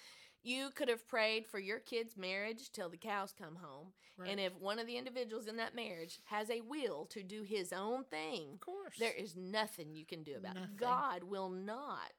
you 0.43 0.71
could 0.75 0.89
have 0.89 1.07
prayed 1.07 1.47
for 1.47 1.59
your 1.59 1.79
kid's 1.79 2.17
marriage 2.17 2.71
till 2.73 2.89
the 2.89 2.97
cows 2.97 3.33
come 3.37 3.57
home. 3.57 3.89
Right. 4.17 4.31
And 4.31 4.41
if 4.41 4.53
one 4.59 4.79
of 4.79 4.87
the 4.87 4.97
individuals 4.97 5.47
in 5.47 5.57
that 5.57 5.75
marriage 5.75 6.19
has 6.25 6.51
a 6.51 6.61
will 6.61 7.07
to 7.07 7.23
do 7.23 7.43
his 7.43 7.73
own 7.73 8.05
thing, 8.05 8.51
of 8.55 8.61
course. 8.61 8.95
there 8.99 9.13
is 9.17 9.37
nothing 9.37 9.95
you 9.95 10.05
can 10.05 10.23
do 10.23 10.37
about 10.37 10.55
Nothing. 10.55 10.71
it. 10.75 10.77
God 10.81 11.25
will 11.25 11.49
not 11.51 12.13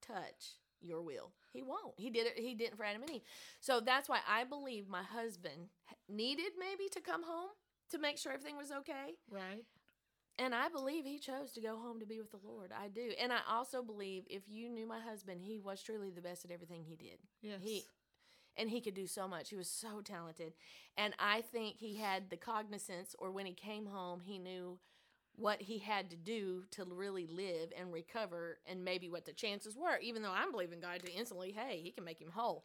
touch 0.00 0.58
your 0.80 1.02
will. 1.02 1.32
He 1.52 1.62
won't. 1.62 1.94
He 1.96 2.10
did 2.10 2.26
it. 2.26 2.38
He 2.38 2.54
didn't 2.54 2.76
for 2.76 2.84
Adam 2.84 3.02
and 3.02 3.10
Eve. 3.10 3.22
So 3.60 3.80
that's 3.80 4.08
why 4.08 4.20
I 4.28 4.44
believe 4.44 4.88
my 4.88 5.02
husband 5.02 5.68
needed 6.08 6.52
maybe 6.58 6.88
to 6.92 7.00
come 7.00 7.22
home 7.22 7.50
to 7.90 7.98
make 7.98 8.18
sure 8.18 8.32
everything 8.32 8.56
was 8.56 8.70
okay. 8.72 9.14
right. 9.30 9.64
And 10.38 10.54
I 10.54 10.68
believe 10.68 11.04
he 11.04 11.18
chose 11.18 11.52
to 11.52 11.60
go 11.60 11.76
home 11.76 12.00
to 12.00 12.06
be 12.06 12.18
with 12.18 12.32
the 12.32 12.40
Lord. 12.44 12.72
I 12.72 12.88
do. 12.88 13.12
And 13.20 13.32
I 13.32 13.38
also 13.48 13.82
believe 13.82 14.24
if 14.28 14.42
you 14.48 14.68
knew 14.68 14.86
my 14.86 14.98
husband, 15.00 15.40
he 15.42 15.60
was 15.60 15.82
truly 15.82 16.10
the 16.10 16.20
best 16.20 16.44
at 16.44 16.50
everything 16.50 16.82
he 16.84 16.96
did. 16.96 17.18
Yes. 17.40 17.60
He 17.62 17.84
and 18.56 18.70
he 18.70 18.80
could 18.80 18.94
do 18.94 19.06
so 19.06 19.26
much. 19.26 19.50
He 19.50 19.56
was 19.56 19.68
so 19.68 20.00
talented. 20.00 20.52
And 20.96 21.14
I 21.18 21.40
think 21.40 21.76
he 21.76 21.96
had 21.96 22.30
the 22.30 22.36
cognizance, 22.36 23.14
or 23.18 23.32
when 23.32 23.46
he 23.46 23.52
came 23.52 23.86
home, 23.86 24.20
he 24.20 24.38
knew 24.38 24.78
what 25.36 25.62
he 25.62 25.78
had 25.78 26.10
to 26.10 26.16
do 26.16 26.62
to 26.70 26.84
really 26.84 27.26
live 27.26 27.72
and 27.76 27.92
recover, 27.92 28.58
and 28.66 28.84
maybe 28.84 29.08
what 29.08 29.24
the 29.24 29.32
chances 29.32 29.76
were, 29.76 29.98
even 30.00 30.22
though 30.22 30.30
I'm 30.30 30.52
believing 30.52 30.78
God 30.78 31.02
to 31.02 31.12
instantly, 31.12 31.50
hey, 31.50 31.80
he 31.82 31.90
can 31.90 32.04
make 32.04 32.20
him 32.20 32.30
whole. 32.30 32.64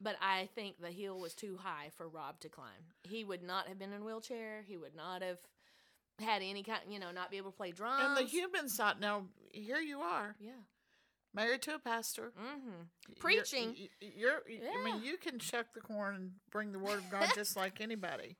But 0.00 0.16
I 0.20 0.48
think 0.56 0.80
the 0.80 0.90
hill 0.90 1.20
was 1.20 1.34
too 1.34 1.56
high 1.62 1.90
for 1.96 2.08
Rob 2.08 2.40
to 2.40 2.48
climb. 2.48 2.90
He 3.04 3.22
would 3.22 3.44
not 3.44 3.68
have 3.68 3.78
been 3.78 3.92
in 3.92 4.02
a 4.02 4.04
wheelchair. 4.04 4.64
He 4.66 4.76
would 4.76 4.96
not 4.96 5.22
have 5.22 5.38
had 6.22 6.42
any 6.42 6.62
kind, 6.62 6.80
you 6.88 6.98
know, 6.98 7.10
not 7.10 7.30
be 7.30 7.36
able 7.36 7.50
to 7.50 7.56
play 7.56 7.70
drums. 7.72 8.02
And 8.04 8.16
the 8.16 8.22
human 8.30 8.68
side. 8.68 8.96
Now, 9.00 9.24
here 9.52 9.80
you 9.80 10.00
are, 10.00 10.34
yeah. 10.40 10.52
married 11.34 11.62
to 11.62 11.74
a 11.74 11.78
pastor. 11.78 12.32
Mm-hmm. 12.38 12.68
You're- 12.68 13.18
Preaching. 13.18 13.74
y- 13.78 13.88
y- 14.00 14.12
You're, 14.16 14.42
I 14.78 14.84
mean, 14.84 15.02
you 15.02 15.16
can 15.16 15.38
shuck 15.38 15.66
the 15.74 15.80
corn 15.80 16.14
and 16.14 16.30
bring 16.50 16.72
the 16.72 16.78
word 16.78 16.98
of 16.98 17.10
God 17.10 17.30
just 17.34 17.56
like 17.56 17.80
anybody. 17.80 18.36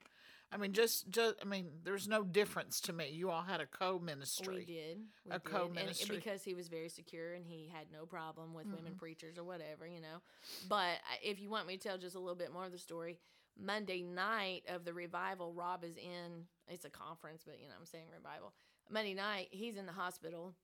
I 0.55 0.59
mean, 0.59 0.75
just, 0.75 1.09
just, 1.09 1.37
I 1.41 1.47
mean, 1.47 1.67
there's 1.83 2.07
no 2.07 2.23
difference 2.25 2.79
to 2.83 2.93
me. 2.93 3.09
You 3.11 3.31
all 3.31 3.41
had 3.41 3.63
a 3.63 3.67
co-ministry. 3.67 4.55
We 4.55 4.65
did. 4.67 4.99
We 5.25 5.31
A 5.31 5.39
did. 5.39 5.45
Co-ministry. 5.45 6.17
And 6.17 6.23
because 6.25 6.45
he 6.45 6.53
was 6.53 6.69
very 6.69 6.91
secure 6.91 7.33
and 7.33 7.47
he 7.47 7.71
had 7.75 7.87
no 7.91 8.05
problem 8.05 8.53
with 8.53 8.67
Mm-hmm. 8.67 8.77
women 8.77 8.95
preachers 8.99 9.39
or 9.39 9.45
whatever, 9.45 9.87
you 9.87 10.03
know. 10.03 10.21
But 10.69 10.99
if 11.23 11.41
you 11.41 11.49
want 11.49 11.67
me 11.67 11.79
to 11.79 11.83
tell 11.89 11.97
just 11.97 12.17
a 12.17 12.19
little 12.19 12.35
bit 12.35 12.53
more 12.53 12.67
of 12.67 12.73
the 12.73 12.77
story, 12.77 13.19
Monday 13.61 14.03
night 14.03 14.63
of 14.69 14.85
the 14.85 14.93
revival, 14.93 15.53
Rob 15.53 15.85
is 15.85 15.97
in, 15.97 16.45
it's 16.69 16.85
a 16.85 16.91
conference, 16.91 17.43
but 17.47 17.61
you 17.61 17.69
know, 17.69 17.75
I'm 17.79 17.87
saying 17.87 18.07
revival. 18.13 18.53
Monday 18.91 19.15
night, 19.15 19.49
he's 19.51 19.77
in 19.77 19.87
the 19.87 19.93
hospital. 19.93 20.55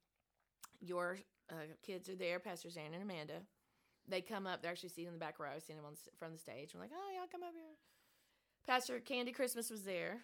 Your 0.80 1.18
uh, 1.50 1.54
kids 1.82 2.08
are 2.08 2.16
there, 2.16 2.38
Pastor 2.38 2.70
Zan 2.70 2.94
and 2.94 3.02
Amanda. 3.02 3.42
They 4.08 4.20
come 4.20 4.46
up, 4.46 4.62
they're 4.62 4.70
actually 4.70 4.88
seated 4.88 5.08
in 5.08 5.14
the 5.14 5.20
back 5.20 5.38
row, 5.38 5.50
seeing 5.64 5.78
him 5.78 5.84
on 5.84 5.92
the, 5.92 6.10
from 6.18 6.32
the 6.32 6.38
stage. 6.38 6.70
I'm 6.74 6.80
like, 6.80 6.90
oh, 6.92 7.14
y'all 7.14 7.28
come 7.30 7.42
up 7.42 7.52
here. 7.54 7.76
Pastor 8.66 9.00
Candy 9.00 9.32
Christmas 9.32 9.70
was 9.70 9.82
there. 9.82 10.18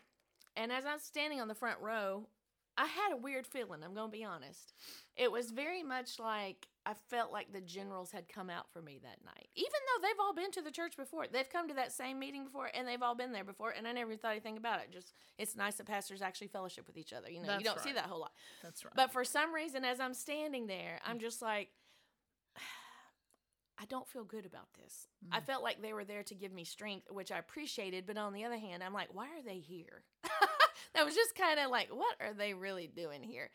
And 0.57 0.73
as 0.73 0.87
I 0.87 0.95
was 0.95 1.03
standing 1.03 1.41
on 1.41 1.49
the 1.49 1.55
front 1.55 1.81
row, 1.81 2.29
I 2.77 2.87
had 2.87 3.13
a 3.13 3.17
weird 3.17 3.47
feeling, 3.47 3.83
I'm 3.85 3.95
going 3.95 4.11
to 4.11 4.17
be 4.17 4.25
honest. 4.25 4.73
It 5.17 5.31
was 5.31 5.51
very 5.51 5.83
much 5.83 6.19
like 6.19 6.67
I 6.87 6.93
felt 7.09 7.33
like 7.33 7.53
the 7.53 7.63
generals 7.63 8.11
had 8.11 8.29
come 8.29 8.51
out 8.51 8.71
for 8.71 8.83
me 8.83 8.99
that 9.03 9.25
night. 9.25 9.49
Even 9.55 9.73
though 9.73 10.07
they've 10.07 10.21
all 10.21 10.35
been 10.35 10.51
to 10.53 10.63
the 10.63 10.71
church 10.71 10.97
before. 10.97 11.27
They've 11.27 11.49
come 11.49 11.67
to 11.69 11.75
that 11.75 11.93
same 11.93 12.19
meeting 12.19 12.45
before 12.45 12.71
and 12.75 12.87
they've 12.87 13.03
all 13.03 13.15
been 13.15 13.33
there 13.33 13.45
before 13.45 13.71
and 13.71 13.89
I 13.89 13.93
never 13.93 14.17
thought 14.17 14.33
anything 14.33 14.59
about 14.59 14.81
it. 14.81 14.91
Just 14.93 15.15
it's 15.39 15.57
nice 15.57 15.77
that 15.77 15.87
pastors 15.87 16.21
actually 16.21 16.49
fellowship 16.49 16.87
with 16.87 16.99
each 16.99 17.13
other. 17.13 17.31
You 17.31 17.41
know, 17.41 17.49
That's 17.49 17.61
you 17.61 17.65
don't 17.65 17.81
see 17.81 17.93
that 17.93 18.05
whole 18.05 18.21
lot. 18.21 18.33
That's 18.63 18.85
right. 18.85 18.93
But 18.95 19.13
for 19.13 19.25
some 19.25 19.55
reason 19.55 19.85
as 19.85 19.99
I'm 19.99 20.15
standing 20.15 20.67
there, 20.67 21.01
I'm 21.07 21.19
just 21.19 21.41
like 21.41 21.71
I 23.81 23.87
don't 23.87 24.07
feel 24.07 24.25
good 24.25 24.47
about 24.47 24.69
this. 24.81 25.09
I 25.33 25.41
Mm. 25.41 25.47
felt 25.47 25.63
like 25.65 25.83
they 25.83 25.93
were 25.93 26.05
there 26.05 26.23
to 26.25 26.35
give 26.35 26.53
me 26.53 26.65
strength, 26.65 27.11
which 27.11 27.33
I 27.33 27.39
appreciated, 27.39 28.07
but 28.07 28.17
on 28.17 28.33
the 28.33 28.45
other 28.45 28.59
hand, 28.59 28.83
I'm 28.85 28.93
like, 28.93 29.09
why 29.13 29.27
are 29.29 29.43
they 29.45 29.59
here? 29.59 30.05
that 30.95 31.05
was 31.05 31.15
just 31.15 31.35
kind 31.35 31.59
of 31.59 31.71
like, 31.71 31.89
what 31.89 32.17
are 32.21 32.35
they 32.35 32.55
really 32.55 32.87
doing 32.87 33.23
here? 33.23 33.51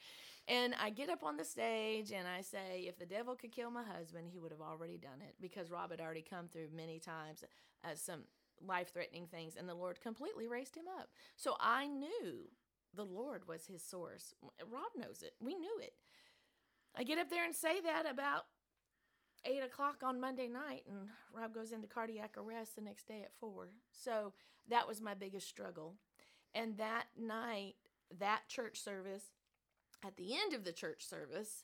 And 0.49 0.73
I 0.81 0.89
get 0.89 1.09
up 1.09 1.23
on 1.23 1.37
the 1.37 1.45
stage 1.45 2.11
and 2.11 2.27
I 2.27 2.41
say, 2.41 2.85
if 2.87 2.97
the 2.97 3.05
devil 3.05 3.35
could 3.35 3.51
kill 3.51 3.69
my 3.69 3.83
husband, 3.83 4.29
he 4.31 4.39
would 4.39 4.51
have 4.51 4.61
already 4.61 4.97
done 4.97 5.21
it 5.21 5.35
because 5.39 5.69
Rob 5.69 5.91
had 5.91 6.01
already 6.01 6.25
come 6.27 6.47
through 6.47 6.69
many 6.75 6.97
times 6.99 7.43
uh, 7.85 7.89
some 7.93 8.21
life 8.65 8.91
threatening 8.91 9.27
things, 9.27 9.55
and 9.55 9.69
the 9.69 9.73
Lord 9.75 10.01
completely 10.01 10.47
raised 10.47 10.75
him 10.75 10.85
up. 10.99 11.09
So 11.37 11.55
I 11.59 11.87
knew 11.87 12.49
the 12.95 13.05
Lord 13.05 13.47
was 13.47 13.67
his 13.67 13.83
source. 13.83 14.33
Rob 14.69 14.91
knows 14.97 15.21
it. 15.21 15.33
We 15.39 15.55
knew 15.55 15.79
it. 15.79 15.93
I 16.97 17.03
get 17.03 17.19
up 17.19 17.29
there 17.29 17.45
and 17.45 17.55
say 17.55 17.79
that 17.81 18.09
about 18.09 18.45
eight 19.45 19.63
o'clock 19.63 19.97
on 20.03 20.19
Monday 20.19 20.47
night, 20.47 20.83
and 20.89 21.09
Rob 21.33 21.53
goes 21.53 21.71
into 21.71 21.87
cardiac 21.87 22.35
arrest 22.37 22.75
the 22.75 22.81
next 22.81 23.07
day 23.07 23.21
at 23.23 23.31
four. 23.39 23.69
So 23.91 24.33
that 24.67 24.87
was 24.87 24.99
my 24.99 25.13
biggest 25.13 25.47
struggle. 25.47 25.95
And 26.53 26.77
that 26.77 27.05
night, 27.17 27.75
that 28.17 28.47
church 28.49 28.81
service, 28.81 29.31
at 30.05 30.17
the 30.17 30.33
end 30.33 30.53
of 30.53 30.63
the 30.63 30.71
church 30.71 31.05
service, 31.05 31.63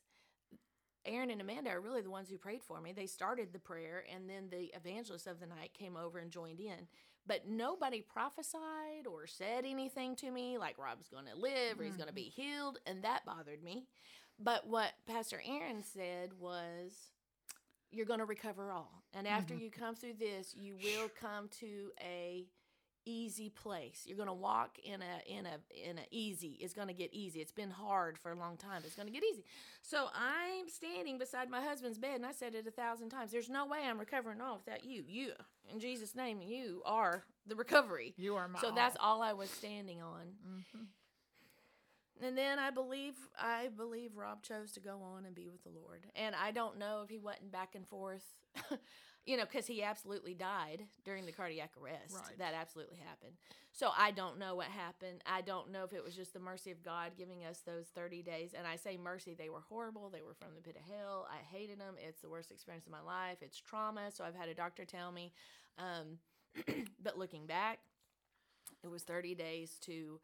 Aaron 1.05 1.29
and 1.29 1.41
Amanda 1.41 1.69
are 1.69 1.81
really 1.81 2.01
the 2.01 2.09
ones 2.09 2.29
who 2.29 2.37
prayed 2.37 2.63
for 2.63 2.81
me. 2.81 2.91
They 2.91 3.05
started 3.05 3.53
the 3.53 3.59
prayer, 3.59 4.03
and 4.13 4.29
then 4.29 4.49
the 4.49 4.71
evangelist 4.75 5.27
of 5.27 5.39
the 5.39 5.45
night 5.45 5.73
came 5.77 5.95
over 5.95 6.19
and 6.19 6.31
joined 6.31 6.59
in. 6.59 6.87
But 7.27 7.47
nobody 7.47 8.01
prophesied 8.01 9.07
or 9.09 9.27
said 9.27 9.65
anything 9.65 10.15
to 10.17 10.29
me 10.29 10.57
like 10.57 10.77
Rob's 10.77 11.07
going 11.07 11.25
to 11.25 11.39
live 11.39 11.79
or 11.79 11.83
he's 11.83 11.97
going 11.97 12.07
to 12.07 12.13
be 12.13 12.31
mm-hmm. 12.31 12.41
healed, 12.41 12.79
and 12.85 13.03
that 13.03 13.25
bothered 13.25 13.63
me. 13.63 13.87
But 14.39 14.67
what 14.67 14.91
Pastor 15.07 15.41
Aaron 15.47 15.83
said 15.83 16.31
was, 16.39 16.93
you're 17.91 18.05
going 18.05 18.19
to 18.19 18.25
recover 18.25 18.71
all. 18.71 19.03
And 19.13 19.27
after 19.27 19.53
mm-hmm. 19.53 19.63
you 19.63 19.71
come 19.71 19.95
through 19.95 20.15
this, 20.19 20.53
you 20.55 20.75
will 20.75 21.09
come 21.19 21.49
to 21.59 21.91
a 22.01 22.45
easy 23.05 23.49
place. 23.49 24.03
You're 24.05 24.17
going 24.17 24.27
to 24.27 24.33
walk 24.33 24.77
in 24.83 25.01
a 25.01 25.31
in 25.37 25.45
a 25.45 25.89
in 25.89 25.97
a 25.97 26.05
easy. 26.11 26.57
It's 26.59 26.73
going 26.73 26.87
to 26.87 26.93
get 26.93 27.13
easy. 27.13 27.39
It's 27.41 27.51
been 27.51 27.69
hard 27.71 28.17
for 28.17 28.31
a 28.31 28.35
long 28.35 28.57
time. 28.57 28.81
It's 28.85 28.95
going 28.95 29.07
to 29.07 29.13
get 29.13 29.23
easy. 29.23 29.43
So 29.81 30.07
I'm 30.15 30.67
standing 30.69 31.17
beside 31.17 31.49
my 31.49 31.61
husband's 31.61 31.97
bed 31.97 32.15
and 32.15 32.25
I 32.25 32.31
said 32.31 32.55
it 32.55 32.67
a 32.67 32.71
thousand 32.71 33.09
times. 33.09 33.31
There's 33.31 33.49
no 33.49 33.65
way 33.65 33.79
I'm 33.85 33.99
recovering 33.99 34.41
all 34.41 34.57
without 34.57 34.83
you. 34.83 35.03
You 35.07 35.31
in 35.71 35.79
Jesus 35.79 36.15
name, 36.15 36.41
you 36.41 36.81
are 36.85 37.23
the 37.47 37.55
recovery. 37.55 38.13
you 38.17 38.35
are 38.35 38.47
my 38.47 38.59
So 38.59 38.69
all. 38.69 38.75
that's 38.75 38.97
all 38.99 39.21
I 39.21 39.33
was 39.33 39.49
standing 39.49 40.01
on. 40.01 40.33
Mhm. 40.47 40.87
And 42.21 42.37
then 42.37 42.59
I 42.59 42.69
believe 42.71 43.15
I 43.37 43.67
believe 43.75 44.15
Rob 44.15 44.41
chose 44.41 44.71
to 44.73 44.79
go 44.79 45.01
on 45.01 45.25
and 45.25 45.35
be 45.35 45.49
with 45.49 45.63
the 45.63 45.69
Lord. 45.69 46.05
And 46.15 46.33
I 46.35 46.51
don't 46.51 46.77
know 46.77 47.01
if 47.03 47.09
he 47.09 47.17
went 47.19 47.51
back 47.51 47.75
and 47.75 47.85
forth, 47.87 48.23
you 49.25 49.37
know, 49.37 49.45
because 49.45 49.65
he 49.65 49.81
absolutely 49.81 50.33
died 50.33 50.83
during 51.03 51.25
the 51.25 51.31
cardiac 51.31 51.71
arrest. 51.81 52.13
Right. 52.13 52.37
That 52.37 52.53
absolutely 52.53 52.97
happened. 52.97 53.33
So 53.71 53.89
I 53.97 54.11
don't 54.11 54.37
know 54.37 54.55
what 54.55 54.67
happened. 54.67 55.21
I 55.25 55.41
don't 55.41 55.71
know 55.71 55.83
if 55.83 55.93
it 55.93 56.03
was 56.03 56.15
just 56.15 56.33
the 56.33 56.39
mercy 56.39 56.71
of 56.71 56.83
God 56.83 57.11
giving 57.17 57.43
us 57.43 57.59
those 57.65 57.87
30 57.87 58.21
days. 58.21 58.53
And 58.57 58.65
I 58.65 58.75
say 58.75 58.97
mercy, 58.97 59.35
they 59.37 59.49
were 59.49 59.63
horrible. 59.67 60.09
They 60.09 60.21
were 60.21 60.33
from 60.33 60.55
the 60.55 60.61
pit 60.61 60.77
of 60.77 60.93
hell. 60.93 61.27
I 61.29 61.43
hated 61.43 61.79
them. 61.79 61.95
It's 61.97 62.21
the 62.21 62.29
worst 62.29 62.51
experience 62.51 62.85
of 62.85 62.91
my 62.91 63.01
life. 63.01 63.37
It's 63.41 63.59
trauma. 63.59 64.11
So 64.11 64.23
I've 64.23 64.35
had 64.35 64.47
a 64.47 64.53
doctor 64.53 64.85
tell 64.85 65.11
me. 65.11 65.33
Um, 65.77 66.19
but 67.03 67.17
looking 67.17 67.47
back, 67.47 67.79
it 68.83 68.87
was 68.89 69.03
30 69.03 69.35
days 69.35 69.77
to 69.81 70.19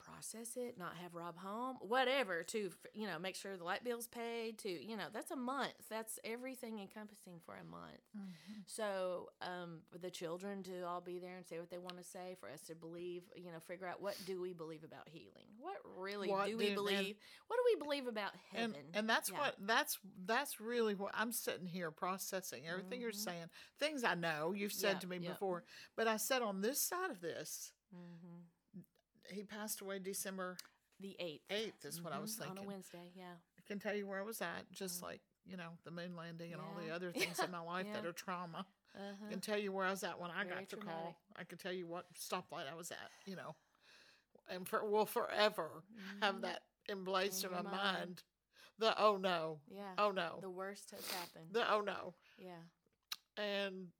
process 0.00 0.56
it, 0.56 0.76
not 0.78 0.96
have 0.96 1.14
Rob 1.14 1.36
home, 1.38 1.76
whatever, 1.80 2.42
to, 2.44 2.70
you 2.94 3.06
know, 3.06 3.18
make 3.18 3.36
sure 3.36 3.56
the 3.56 3.64
light 3.64 3.84
bill's 3.84 4.06
paid, 4.08 4.58
to, 4.58 4.68
you 4.68 4.96
know, 4.96 5.04
that's 5.12 5.30
a 5.30 5.36
month. 5.36 5.74
That's 5.88 6.18
everything 6.24 6.78
encompassing 6.80 7.40
for 7.44 7.54
a 7.54 7.64
month. 7.64 8.00
Mhm. 8.16 8.64
So, 8.66 9.30
um, 9.42 9.82
for 9.90 9.98
the 9.98 10.10
children 10.10 10.62
to 10.64 10.82
all 10.86 11.00
be 11.00 11.18
there 11.18 11.36
and 11.36 11.46
say 11.46 11.58
what 11.60 11.70
they 11.70 11.78
want 11.78 11.98
to 11.98 12.04
say, 12.04 12.36
for 12.40 12.48
us 12.48 12.62
to 12.62 12.74
believe, 12.74 13.22
you 13.36 13.52
know, 13.52 13.60
figure 13.60 13.86
out 13.86 14.00
what 14.00 14.16
do 14.26 14.40
we 14.40 14.52
believe 14.52 14.84
about 14.84 15.08
healing? 15.08 15.46
What 15.58 15.76
really 15.84 16.28
What 16.30 16.46
do 16.46 16.52
do- 16.52 16.56
we 16.58 16.66
and- 16.68 16.74
believe? 16.76 17.16
what 17.46 17.56
do 17.56 17.62
we 17.66 17.76
believe 17.76 18.06
about 18.06 18.32
and 18.54 18.74
heaven? 18.74 18.90
and 18.94 19.08
that's 19.08 19.30
Yeah. 19.30 19.38
what 19.38 19.56
that's 19.60 19.98
that's 20.24 20.60
really 20.60 20.94
what 20.94 21.12
I'm 21.14 21.32
sitting 21.32 21.66
here 21.66 21.90
processing 21.90 22.66
everything 22.66 23.00
you're 23.00 23.12
Mhm. 23.12 23.14
saying. 23.24 23.50
Things 23.78 24.02
I 24.04 24.14
know 24.14 24.52
you've 24.52 24.72
said 24.72 24.94
Yeah, 24.94 24.98
to 25.00 25.06
me 25.08 25.16
yeah. 25.18 25.30
before, 25.32 25.64
but 25.96 26.08
I 26.08 26.16
said 26.16 26.42
on 26.42 26.60
this 26.62 26.80
side 26.80 27.10
of 27.10 27.20
this, 27.20 27.72
hmm 27.92 28.40
he 29.30 29.42
passed 29.44 29.80
away 29.80 29.98
December 29.98 30.56
The 31.00 31.16
8th. 31.18 31.40
8th 31.50 31.84
is 31.86 32.02
what 32.02 32.12
I 32.12 32.18
was 32.18 32.36
Mhm, 32.36 32.40
On 32.42 32.46
a 32.46 32.50
thinking. 32.50 32.66
Wednesday, 32.68 33.12
yeah. 33.14 33.34
I 33.58 33.62
can 33.66 33.78
tell 33.78 33.94
you 33.94 34.06
where 34.06 34.18
I 34.18 34.22
was 34.22 34.40
at, 34.42 34.70
just 34.72 35.00
Mhm. 35.00 35.04
like 35.04 35.22
you 35.46 35.56
know 35.56 35.78
the 35.84 35.90
moon 35.90 36.14
landing 36.14 36.52
and 36.52 36.60
all 36.60 36.74
the 36.74 36.90
other 36.90 37.10
things 37.38 37.38
in 37.40 37.50
my 37.50 37.60
life 37.60 37.86
that 37.92 38.04
are 38.04 38.12
trauma. 38.12 38.66
Uh-huh. 38.94 39.26
I 39.26 39.30
can 39.30 39.40
tell 39.40 39.56
you 39.58 39.72
where 39.72 39.86
I 39.86 39.90
was 39.90 40.02
at 40.04 40.18
when 40.20 40.30
I 40.30 40.44
Very 40.44 40.60
got 40.60 40.68
the 40.68 40.76
traumatic. 40.76 41.02
call. 41.02 41.16
I 41.36 41.44
can 41.44 41.56
tell 41.58 41.72
you 41.72 41.86
what 41.86 42.12
stoplight 42.14 42.68
I 42.68 42.74
was 42.74 42.90
at. 42.90 43.10
You 43.24 43.36
know, 43.36 43.56
and 44.48 44.68
for 44.68 44.84
will 44.84 45.06
forever 45.06 45.84
have 46.20 46.36
Mhm. 46.36 46.40
that 46.42 46.66
emblazed 46.88 47.44
in 47.44 47.50
In 47.50 47.56
my 47.56 47.62
mind. 47.62 47.74
mind. 47.98 48.22
The 48.78 48.98
oh 48.98 49.16
no, 49.16 49.60
Yeah. 49.68 49.94
oh 49.98 50.10
no, 50.10 50.38
The 50.40 50.50
worst 50.50 50.90
has 50.90 51.10
happened. 51.10 51.52
the 51.54 51.70
oh 51.70 51.80
no. 51.80 52.14
yeah. 52.36 52.62
and 53.36 53.92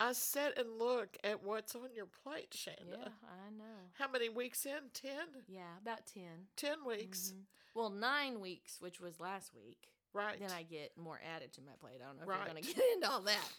I 0.00 0.12
sit 0.12 0.56
and 0.56 0.78
look 0.78 1.16
at 1.22 1.44
what's 1.44 1.74
on 1.74 1.90
your 1.94 2.06
plate, 2.06 2.50
Shanda. 2.52 2.88
Yeah, 2.98 3.08
I 3.22 3.50
know. 3.56 3.90
How 3.98 4.08
many 4.10 4.28
weeks 4.30 4.64
in? 4.64 4.88
Ten? 4.94 5.28
Yeah, 5.46 5.76
about 5.82 6.06
10. 6.06 6.22
Ten 6.56 6.84
weeks. 6.86 7.34
Mhm. 7.36 7.42
Well, 7.74 7.90
nine 7.90 8.40
weeks, 8.40 8.80
which 8.80 8.98
was 8.98 9.20
last 9.20 9.54
week. 9.54 9.88
Right. 10.12 10.40
Then 10.40 10.50
I 10.50 10.62
get 10.62 10.96
more 10.96 11.20
added 11.36 11.52
to 11.52 11.60
my 11.62 11.72
plate. 11.80 12.00
I 12.02 12.06
don't 12.06 12.16
know 12.16 12.22
if 12.22 12.28
Right. 12.28 12.40
we're 12.40 12.50
going 12.52 12.62
to 12.64 12.74
get 12.74 12.84
into 12.94 13.10
all 13.10 13.20
that. 13.22 13.52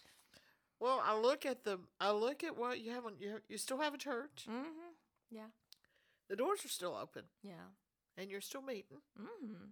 well, 0.80 1.00
I 1.04 1.16
look 1.16 1.46
at 1.46 1.62
the 1.64 1.78
I 2.00 2.10
look 2.10 2.42
at 2.44 2.56
what 2.58 2.80
you 2.80 2.90
haven't 2.90 3.20
you, 3.20 3.40
you 3.48 3.56
still 3.56 3.78
have 3.78 3.94
a 3.94 3.98
church. 3.98 4.46
Mm-hmm. 4.50 4.90
Yeah. 5.30 5.46
The 6.28 6.36
doors 6.36 6.64
are 6.64 6.68
still 6.68 6.94
open 6.96 7.24
Yeah. 7.42 7.68
and 8.16 8.30
you're 8.30 8.40
still 8.40 8.62
meeting. 8.62 9.00
Mm-hmm. 9.18 9.64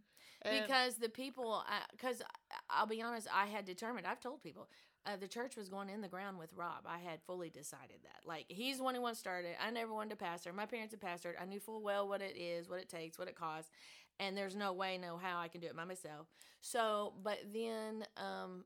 Because 0.43 0.97
the 0.97 1.11
people, 1.11 1.63
because 1.93 2.23
I'll 2.71 2.87
be 2.87 3.03
honest, 3.03 3.29
I 3.31 3.45
had 3.47 3.67
determined, 3.67 4.07
I've 4.07 4.21
told 4.21 4.43
people, 4.43 4.71
uh, 5.07 5.17
the 5.17 5.29
church 5.29 5.57
was 5.57 5.69
going 5.69 5.89
in 5.89 6.01
the 6.01 6.09
ground 6.09 6.39
with 6.39 6.53
Rob. 6.55 6.85
I 6.87 6.99
had 6.99 7.21
fully 7.27 7.51
decided 7.51 7.99
that. 8.03 8.27
Like, 8.27 8.47
he's 8.49 8.79
the 8.79 8.85
one 8.85 8.95
who 8.95 9.15
started. 9.15 9.53
I 9.65 9.71
never 9.71 9.93
wanted 9.93 10.11
to 10.11 10.17
pastor. 10.17 10.53
My 10.53 10.67
parents 10.67 10.93
had 10.93 11.01
pastored. 11.01 11.41
I 11.41 11.47
knew 11.47 11.61
full 11.61 11.83
well 11.83 12.07
what 12.09 12.21
it 12.21 12.37
is, 12.37 12.69
what 12.69 12.81
it 12.81 12.89
takes, 12.89 13.19
what 13.19 13.29
it 13.29 13.35
costs. 13.35 13.71
And 14.19 14.37
there's 14.37 14.55
no 14.55 14.73
way, 14.73 14.99
no 14.99 15.17
how 15.17 15.39
I 15.39 15.49
can 15.49 15.61
do 15.61 15.67
it 15.69 15.77
by 15.77 15.85
myself. 15.85 16.27
So, 16.61 17.15
but 17.23 17.39
then 17.53 18.05
um, 18.19 18.65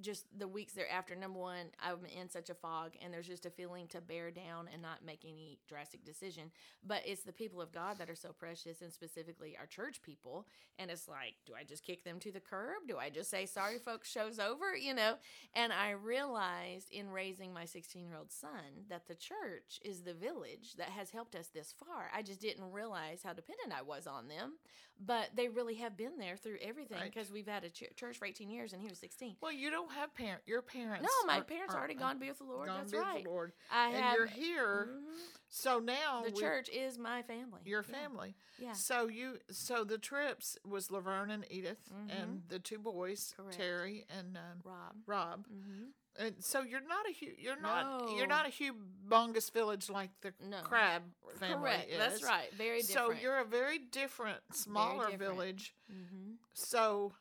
just 0.00 0.26
the 0.38 0.48
weeks 0.48 0.72
thereafter, 0.74 1.14
number 1.16 1.38
one, 1.38 1.66
I'm 1.80 1.98
in 2.06 2.28
such 2.28 2.50
a 2.50 2.54
fog, 2.54 2.92
and 3.02 3.12
there's 3.12 3.26
just 3.26 3.46
a 3.46 3.50
feeling 3.50 3.86
to 3.88 4.00
bear 4.00 4.30
down 4.30 4.68
and 4.72 4.82
not 4.82 5.04
make 5.04 5.24
any 5.24 5.58
drastic 5.68 6.04
decision. 6.04 6.50
But 6.86 7.02
it's 7.06 7.22
the 7.22 7.32
people 7.32 7.60
of 7.60 7.72
God 7.72 7.98
that 7.98 8.10
are 8.10 8.14
so 8.14 8.32
precious, 8.32 8.80
and 8.82 8.92
specifically 8.92 9.56
our 9.58 9.66
church 9.66 10.02
people. 10.02 10.46
And 10.78 10.90
it's 10.90 11.06
like, 11.08 11.34
do 11.46 11.52
I 11.58 11.62
just 11.64 11.84
kick 11.84 12.02
them 12.04 12.18
to 12.20 12.32
the 12.32 12.40
curb? 12.40 12.88
Do 12.88 12.98
I 12.98 13.08
just 13.10 13.30
say, 13.30 13.46
sorry, 13.46 13.78
folks, 13.78 14.10
show's 14.10 14.38
over? 14.38 14.76
You 14.76 14.94
know? 14.94 15.14
And 15.54 15.72
I 15.72 15.90
realized 15.90 16.90
in 16.90 17.10
raising 17.10 17.52
my 17.52 17.64
16 17.64 18.04
year 18.04 18.16
old 18.16 18.32
son 18.32 18.86
that 18.88 19.06
the 19.06 19.14
church 19.14 19.78
is 19.84 20.02
the 20.02 20.14
village 20.14 20.74
that 20.78 20.88
has 20.88 21.10
helped 21.10 21.34
us 21.36 21.48
this 21.48 21.72
far. 21.78 22.10
I 22.14 22.22
just 22.22 22.40
didn't 22.40 22.72
realize 22.72 23.20
how 23.22 23.32
dependent 23.32 23.72
I 23.72 23.82
was 23.82 24.06
on 24.06 24.28
them, 24.28 24.54
but 25.04 25.30
they 25.36 25.48
really 25.48 25.74
have 25.76 25.96
been 25.96 26.18
there 26.18 26.36
through 26.36 26.58
everything 26.62 26.98
Right. 26.98 27.12
because 27.12 27.30
we've 27.30 27.46
had 27.46 27.64
a 27.64 27.70
ch- 27.70 27.84
church 27.96 28.16
for 28.18 28.26
18 28.26 28.48
years 28.50 28.72
and 28.72 28.80
he 28.82 28.88
was 28.88 28.98
16. 28.98 29.36
Well, 29.40 29.52
you 29.52 29.70
don't 29.70 29.83
have 29.92 30.14
parent. 30.14 30.42
Your 30.46 30.62
parents. 30.62 31.02
No, 31.02 31.26
my 31.26 31.38
are- 31.40 31.44
parents 31.44 31.74
are- 31.74 31.78
already 31.78 31.94
gone 31.94 32.14
to 32.16 32.20
be 32.20 32.28
with 32.28 32.38
the 32.38 32.44
Lord. 32.44 32.66
Gone 32.68 32.78
That's 32.80 32.92
be 32.92 32.98
with 32.98 33.06
right. 33.06 33.24
the 33.24 33.30
Lord. 33.30 33.52
I 33.70 33.88
and 33.88 33.96
have 34.04 34.14
you're 34.16 34.26
here. 34.26 34.88
Mhm. 34.90 35.14
So 35.48 35.78
now 35.78 36.22
the 36.24 36.32
we- 36.32 36.40
church 36.40 36.68
is 36.68 36.98
my 36.98 37.22
family. 37.22 37.60
your 37.64 37.82
family. 37.82 38.36
Yeah. 38.58 38.72
So 38.72 39.06
you 39.08 39.38
so 39.50 39.84
the 39.84 39.98
Tripps 39.98 40.56
was 40.64 40.90
Laverne 40.90 41.30
and 41.30 41.46
Edith 41.50 41.90
and 42.08 42.42
the 42.48 42.58
two 42.58 42.78
boys, 42.78 43.32
Mm-hmm. 43.32 43.42
Correct. 43.42 43.56
Terry 43.58 44.06
and 44.10 44.36
um, 44.36 44.60
Rob. 44.64 44.96
Rob. 45.06 45.46
hmm 45.46 45.84
And 46.16 46.44
so 46.44 46.62
you're 46.62 46.80
not 46.80 47.08
a 47.08 47.12
hu- 47.12 47.34
you're 47.38 47.60
not 47.60 48.10
you're 48.16 48.26
not 48.26 48.46
a 48.46 48.50
humongous 48.50 49.50
village 49.52 49.88
like 49.90 50.10
the 50.20 50.32
No. 50.40 50.62
Crabb 50.62 51.02
family 51.38 51.58
Correct. 51.70 51.90
is. 51.90 51.98
That's 51.98 52.22
right. 52.22 52.52
Very 52.54 52.82
So 52.82 53.10
you're 53.12 53.38
a 53.38 53.44
very 53.44 53.78
different, 53.78 54.40
smaller 54.52 55.10
different. 55.10 55.18
village. 55.18 55.74
hmm 55.88 56.34
So 56.52 57.14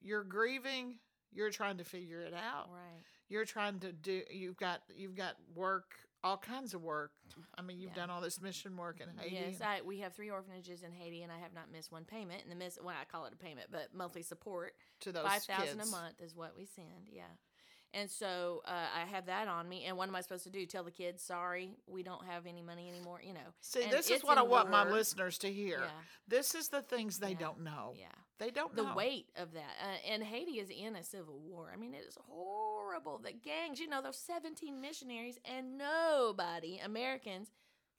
you're 0.00 0.24
grieving. 0.24 0.98
You're 1.34 1.50
trying 1.50 1.78
to 1.78 1.84
figure 1.84 2.20
it 2.20 2.32
out. 2.34 2.68
right. 2.70 3.02
You're 3.28 3.44
trying 3.44 3.80
to 3.80 3.92
do. 3.92 4.22
You've 4.30 4.56
got 4.56 4.82
you've 4.94 5.16
got 5.16 5.34
work, 5.54 5.92
all 6.22 6.36
kinds 6.36 6.74
of 6.74 6.82
work. 6.82 7.10
I 7.58 7.62
mean, 7.62 7.80
you've 7.80 7.90
Yeah. 7.92 7.96
done 8.02 8.10
all 8.10 8.20
this 8.20 8.40
mission 8.40 8.76
work 8.76 9.00
in 9.00 9.08
Haiti. 9.18 9.34
Yes, 9.34 9.60
I, 9.60 9.80
we 9.80 9.98
have 10.00 10.12
three 10.14 10.30
orphanages 10.30 10.82
in 10.82 10.92
Haiti, 10.92 11.22
and 11.22 11.32
I 11.32 11.38
have 11.38 11.52
not 11.54 11.70
missed 11.72 11.90
one 11.90 12.04
payment. 12.04 12.42
And 12.42 12.50
the 12.52 12.56
miss, 12.56 12.78
well, 12.82 12.94
I 13.00 13.04
call 13.04 13.24
it 13.26 13.32
a 13.32 13.36
payment, 13.36 13.68
but 13.72 13.94
monthly 13.94 14.22
support 14.22 14.74
to 15.00 15.10
those 15.12 15.24
five 15.26 15.42
thousand 15.42 15.80
a 15.80 15.86
month 15.86 16.20
is 16.20 16.34
what 16.36 16.54
we 16.56 16.66
send. 16.66 17.08
Yeah, 17.10 17.22
and 17.94 18.10
so 18.10 18.62
uh, 18.66 18.86
I 18.94 19.06
have 19.06 19.26
that 19.26 19.48
on 19.48 19.68
me. 19.68 19.84
And 19.86 19.96
what 19.96 20.08
am 20.08 20.14
I 20.14 20.20
supposed 20.20 20.44
to 20.44 20.50
do? 20.50 20.66
Tell 20.66 20.84
the 20.84 20.90
kids, 20.90 21.22
sorry, 21.22 21.78
we 21.86 22.02
don't 22.02 22.24
have 22.26 22.46
any 22.46 22.60
money 22.62 22.88
anymore. 22.90 23.20
You 23.26 23.32
know. 23.32 23.54
See, 23.62 23.84
And 23.84 23.90
this 23.92 24.10
is 24.10 24.22
what 24.22 24.36
I 24.36 24.42
want 24.42 24.70
my 24.70 24.88
listeners 24.88 25.38
to 25.38 25.50
hear. 25.52 25.80
Yeah. 25.80 25.90
This 26.28 26.54
is 26.54 26.68
the 26.68 26.82
things 26.82 27.18
they 27.20 27.30
Yeah. 27.30 27.38
don't 27.38 27.60
know. 27.62 27.94
Yeah. 27.96 28.06
They 28.38 28.50
don't 28.50 28.74
the 28.74 28.82
know. 28.82 28.94
weight 28.94 29.30
of 29.36 29.52
that. 29.52 29.76
Uh, 29.80 30.12
and 30.12 30.22
Haiti 30.22 30.58
is 30.58 30.70
in 30.70 30.96
a 30.96 31.04
civil 31.04 31.38
war. 31.38 31.70
I 31.72 31.76
mean, 31.76 31.94
it 31.94 32.04
is 32.06 32.18
horrible. 32.28 33.18
The 33.18 33.32
gangs, 33.32 33.78
you 33.78 33.88
know, 33.88 34.02
those 34.02 34.18
17 34.18 34.80
missionaries, 34.80 35.38
and 35.44 35.78
nobody, 35.78 36.80
Americans, 36.84 37.50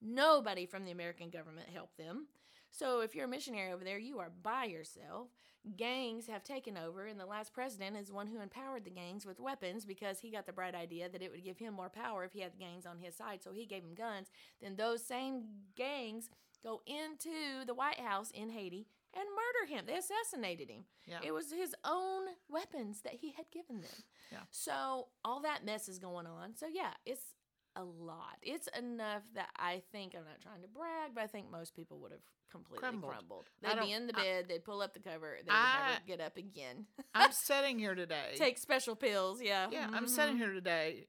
nobody 0.01 0.65
from 0.65 0.83
the 0.83 0.91
American 0.91 1.29
government 1.29 1.69
helped 1.73 1.97
them. 1.97 2.27
So 2.69 2.99
if 2.99 3.15
you're 3.15 3.25
a 3.25 3.29
missionary 3.29 3.71
over 3.71 3.85
there, 3.85 3.97
you 3.97 4.19
are 4.19 4.31
by 4.43 4.65
yourself. 4.65 5.29
Gangs 5.77 6.27
have 6.27 6.43
taken 6.43 6.77
over, 6.77 7.05
and 7.05 7.17
the 7.19 7.25
last 7.25 7.53
president 7.53 7.95
is 7.95 8.11
one 8.11 8.27
who 8.27 8.41
empowered 8.41 8.83
the 8.83 8.91
gangs 8.91 9.25
with 9.25 9.39
weapons 9.39 9.85
because 9.85 10.19
he 10.19 10.29
got 10.29 10.45
the 10.45 10.51
bright 10.53 10.75
idea 10.75 11.07
that 11.07 11.21
it 11.21 11.31
would 11.31 11.43
give 11.43 11.57
him 11.57 11.73
more 11.73 11.89
power 11.89 12.25
if 12.25 12.33
he 12.33 12.41
had 12.41 12.53
the 12.53 12.57
gangs 12.57 12.85
on 12.85 12.99
his 12.99 13.15
side. 13.15 13.41
So 13.41 13.51
he 13.53 13.65
gave 13.65 13.81
them 13.81 13.95
guns. 13.95 14.27
Then 14.61 14.75
those 14.75 15.03
same 15.03 15.45
gangs 15.75 16.29
go 16.61 16.81
into 16.85 17.65
the 17.65 17.73
White 17.73 17.99
House 17.99 18.29
in 18.31 18.49
Haiti 18.49 18.87
and 19.15 19.23
murder 19.25 19.73
him. 19.73 19.85
They 19.87 19.97
assassinated 19.97 20.69
him. 20.69 20.85
Yeah. 21.07 21.19
It 21.23 21.33
was 21.33 21.51
his 21.51 21.73
own 21.85 22.23
weapons 22.49 23.01
that 23.01 23.13
he 23.13 23.31
had 23.31 23.45
given 23.51 23.81
them. 23.81 24.03
Yeah. 24.31 24.39
So 24.51 25.07
all 25.23 25.41
that 25.41 25.65
mess 25.65 25.87
is 25.87 25.99
going 25.99 26.27
on. 26.27 26.55
So 26.55 26.65
yeah, 26.71 26.91
it's 27.05 27.33
a 27.75 27.83
lot. 27.83 28.37
It's 28.41 28.67
enough 28.77 29.23
that 29.35 29.49
I 29.57 29.81
think 29.91 30.15
I'm 30.15 30.25
not 30.25 30.41
trying 30.41 30.61
to 30.61 30.67
brag, 30.67 31.11
but 31.15 31.23
I 31.23 31.27
think 31.27 31.49
most 31.51 31.75
people 31.75 31.99
would 31.99 32.11
have 32.11 32.21
completely 32.51 32.79
Crumbled. 32.79 33.11
crumbled. 33.11 33.45
They'd 33.61 33.79
be 33.79 33.91
in 33.91 34.07
the 34.07 34.17
I- 34.17 34.21
bed, 34.21 34.45
they'd 34.47 34.63
pull 34.63 34.81
up 34.81 34.93
the 34.93 34.99
cover, 35.01 35.35
they 35.39 35.43
would 35.51 35.51
I- 35.51 35.89
never 35.89 36.01
get 36.07 36.21
up 36.21 36.37
again. 36.37 36.85
I'm 37.13 37.31
sitting 37.33 37.79
here 37.79 37.95
today. 37.95 38.33
Take 38.35 38.57
special 38.59 38.95
pills, 38.95 39.41
yeah. 39.41 39.67
yeah, 39.71 39.89
I'm 39.91 40.05
Mhm. 40.05 40.09
sitting 40.09 40.37
here 40.37 40.53
today, 40.53 41.07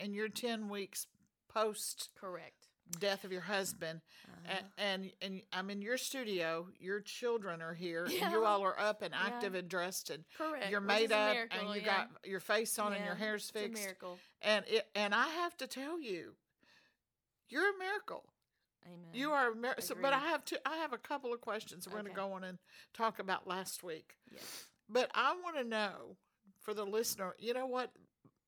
and 0.00 0.14
you're 0.14 0.28
ten 0.28 0.68
weeks 0.68 1.06
post 1.48 2.10
Correct. 2.16 2.63
Death 3.00 3.24
of 3.24 3.32
your 3.32 3.40
husband, 3.42 4.00
Uh-huh. 4.28 4.60
a- 4.76 4.80
and 4.80 5.12
and 5.22 5.42
I'm 5.52 5.70
in 5.70 5.80
your 5.82 5.96
studio. 5.96 6.68
Your 6.78 7.00
children 7.00 7.62
are 7.62 7.74
here, 7.74 8.04
and 8.04 8.32
you 8.32 8.44
all 8.44 8.62
are 8.62 8.78
up 8.78 9.02
and 9.02 9.12
Yeah. 9.12 9.22
active 9.26 9.54
and 9.54 9.68
dressed, 9.68 10.10
and 10.10 10.24
Correct. 10.36 10.70
you're 10.70 10.80
made 10.80 11.12
up, 11.12 11.34
miracle, 11.34 11.58
and 11.60 11.68
you 11.70 11.80
yeah. 11.82 12.06
got 12.06 12.26
your 12.26 12.40
face 12.40 12.78
on, 12.78 12.92
and 12.92 13.04
your 13.04 13.14
Yeah, 13.14 13.18
hair's 13.20 13.50
fixed, 13.50 13.82
miracle. 13.82 14.18
and 14.42 14.64
it, 14.68 14.88
and 14.94 15.14
I 15.14 15.28
have 15.28 15.56
to 15.58 15.66
tell 15.66 15.98
you, 16.00 16.36
you're 17.48 17.74
a 17.74 17.78
miracle. 17.78 18.24
Amen. 18.86 19.14
You 19.14 19.32
are 19.32 19.50
a. 19.52 19.80
So, 19.82 19.94
but 19.94 20.12
I 20.12 20.18
have 20.18 20.44
to. 20.46 20.68
I 20.68 20.76
have 20.76 20.92
a 20.92 20.98
couple 20.98 21.32
of 21.32 21.40
questions. 21.40 21.86
We're 21.86 21.94
going 21.94 22.04
to 22.06 22.10
go 22.12 22.32
on 22.34 22.44
and 22.44 22.58
talk 22.92 23.18
about 23.18 23.46
last 23.46 23.82
week. 23.82 24.16
Yes. 24.30 24.66
But 24.90 25.10
I 25.14 25.34
want 25.42 25.56
to 25.56 25.64
know 25.64 26.18
for 26.60 26.74
the 26.74 26.84
listener, 26.84 27.34
you 27.38 27.54
know 27.54 27.64
what? 27.66 27.92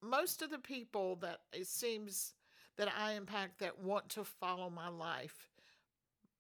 Most 0.03 0.43
of 0.43 0.51
the 0.51 0.59
people 0.59 1.17
that 1.17 1.41
it 1.55 1.67
seems 1.67 2.35
that 2.77 2.89
I 2.97 3.13
impact 3.13 3.59
that 3.61 3.79
want 3.79 4.09
to 4.11 4.25
follow 4.25 4.71
my 4.71 4.89
life, 4.89 5.49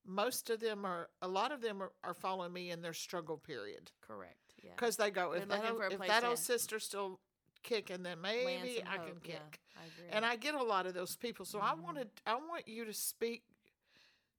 most 0.04 0.50
of 0.50 0.60
them 0.60 0.84
are, 0.84 1.08
a 1.22 1.28
lot 1.28 1.52
of 1.52 1.60
them 1.60 1.82
are, 1.82 1.92
are 2.04 2.14
following 2.14 2.52
me 2.52 2.70
in 2.70 2.82
their 2.82 2.92
struggle 2.92 3.36
period. 3.36 3.90
Correct. 4.00 4.54
Yeah. 4.62 4.70
Because 4.76 4.96
they 4.96 5.10
go, 5.10 5.32
if 5.32 5.48
They're 5.48 5.58
that, 5.58 5.70
old, 5.70 5.92
if 5.92 6.06
that 6.06 6.24
old 6.24 6.38
sister's 6.38 6.84
still 6.84 7.20
kicking, 7.62 8.02
then 8.02 8.20
maybe 8.20 8.82
I 8.86 8.96
hope, 8.98 9.06
can 9.06 9.30
yeah, 9.30 9.34
kick. 9.36 9.60
I 9.76 9.86
agree. 9.86 10.10
And 10.12 10.24
I 10.24 10.36
get 10.36 10.54
a 10.54 10.62
lot 10.62 10.86
of 10.86 10.94
those 10.94 11.16
people. 11.16 11.44
So 11.44 11.60
I 11.60 11.72
Mhm. 11.74 11.82
wanted, 11.82 12.10
I 12.26 12.34
want 12.34 12.68
you 12.68 12.84
to 12.84 12.92
speak 12.92 13.42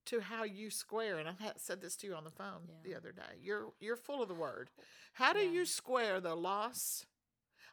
to 0.06 0.22
how 0.22 0.44
you 0.44 0.70
square. 0.70 1.18
And 1.18 1.28
I 1.28 1.34
said 1.58 1.82
this 1.82 1.96
to 1.98 2.08
you 2.08 2.16
on 2.16 2.24
the 2.24 2.32
phone 2.32 2.70
the 2.84 2.96
other 2.96 3.12
day. 3.12 3.38
You're 3.42 3.74
you're 3.82 3.98
full 3.98 4.22
of 4.22 4.30
the 4.30 4.34
word. 4.36 4.70
How 5.14 5.34
do 5.34 5.40
Yeah. 5.40 5.52
you 5.52 5.66
square 5.66 6.22
the 6.22 6.36
loss? 6.36 7.06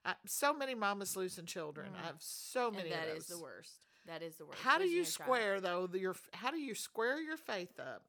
I, 0.05 0.17
so 0.27 0.53
many 0.53 0.75
mamas 0.75 1.17
losing 1.17 1.47
children. 1.47 1.93
Mm. 1.93 2.03
I 2.03 2.07
have 2.07 2.17
so 2.21 2.71
many 2.71 2.91
and 2.91 3.01
that 3.01 3.09
is 3.17 3.27
the 3.27 3.39
worst. 3.39 3.87
That 4.07 4.23
is 4.23 4.37
the 4.37 4.45
worst. 4.45 4.61
How 4.63 4.79
do 4.79 4.85
you 4.85 5.05
square 5.05 5.61
though? 5.61 5.87
The, 5.87 5.99
your 5.99 6.15
how 6.33 6.51
do 6.51 6.59
you 6.59 6.75
square 6.75 7.21
your 7.21 7.37
faith 7.37 7.79
up? 7.81 8.03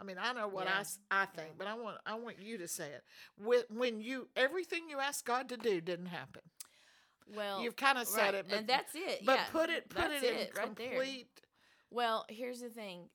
I 0.00 0.04
mean, 0.04 0.16
I 0.20 0.32
know 0.32 0.48
what 0.48 0.66
I 0.66 0.84
I 1.10 1.26
think, 1.26 1.48
Yeah. 1.48 1.54
but 1.56 1.66
I 1.66 1.74
want 1.74 1.98
I 2.04 2.14
want 2.14 2.40
you 2.42 2.58
to 2.58 2.68
say 2.68 2.86
it. 2.90 3.02
When, 3.38 3.62
when 3.70 4.00
you 4.00 4.28
everything 4.36 4.88
you 4.88 4.98
asked 4.98 5.24
God 5.24 5.48
to 5.50 5.56
do 5.56 5.80
didn't 5.80 6.06
happen. 6.06 6.42
Well, 7.34 7.62
You've 7.62 7.76
kind 7.76 7.96
of 7.96 8.06
said 8.06 8.20
right, 8.22 8.34
it, 8.34 8.46
but 8.48 8.58
and 8.58 8.66
that's 8.66 8.94
it. 8.94 9.24
but 9.24 9.36
yeah, 9.36 9.44
put 9.50 9.70
it 9.70 9.88
put 9.88 10.10
that's 10.10 10.22
it 10.22 10.30
in 10.32 10.36
right 10.38 10.50
there. 10.54 10.64
complete. 10.64 11.28
Well, 11.90 12.26
here's 12.28 12.60
the 12.60 12.68
thing. 12.68 13.08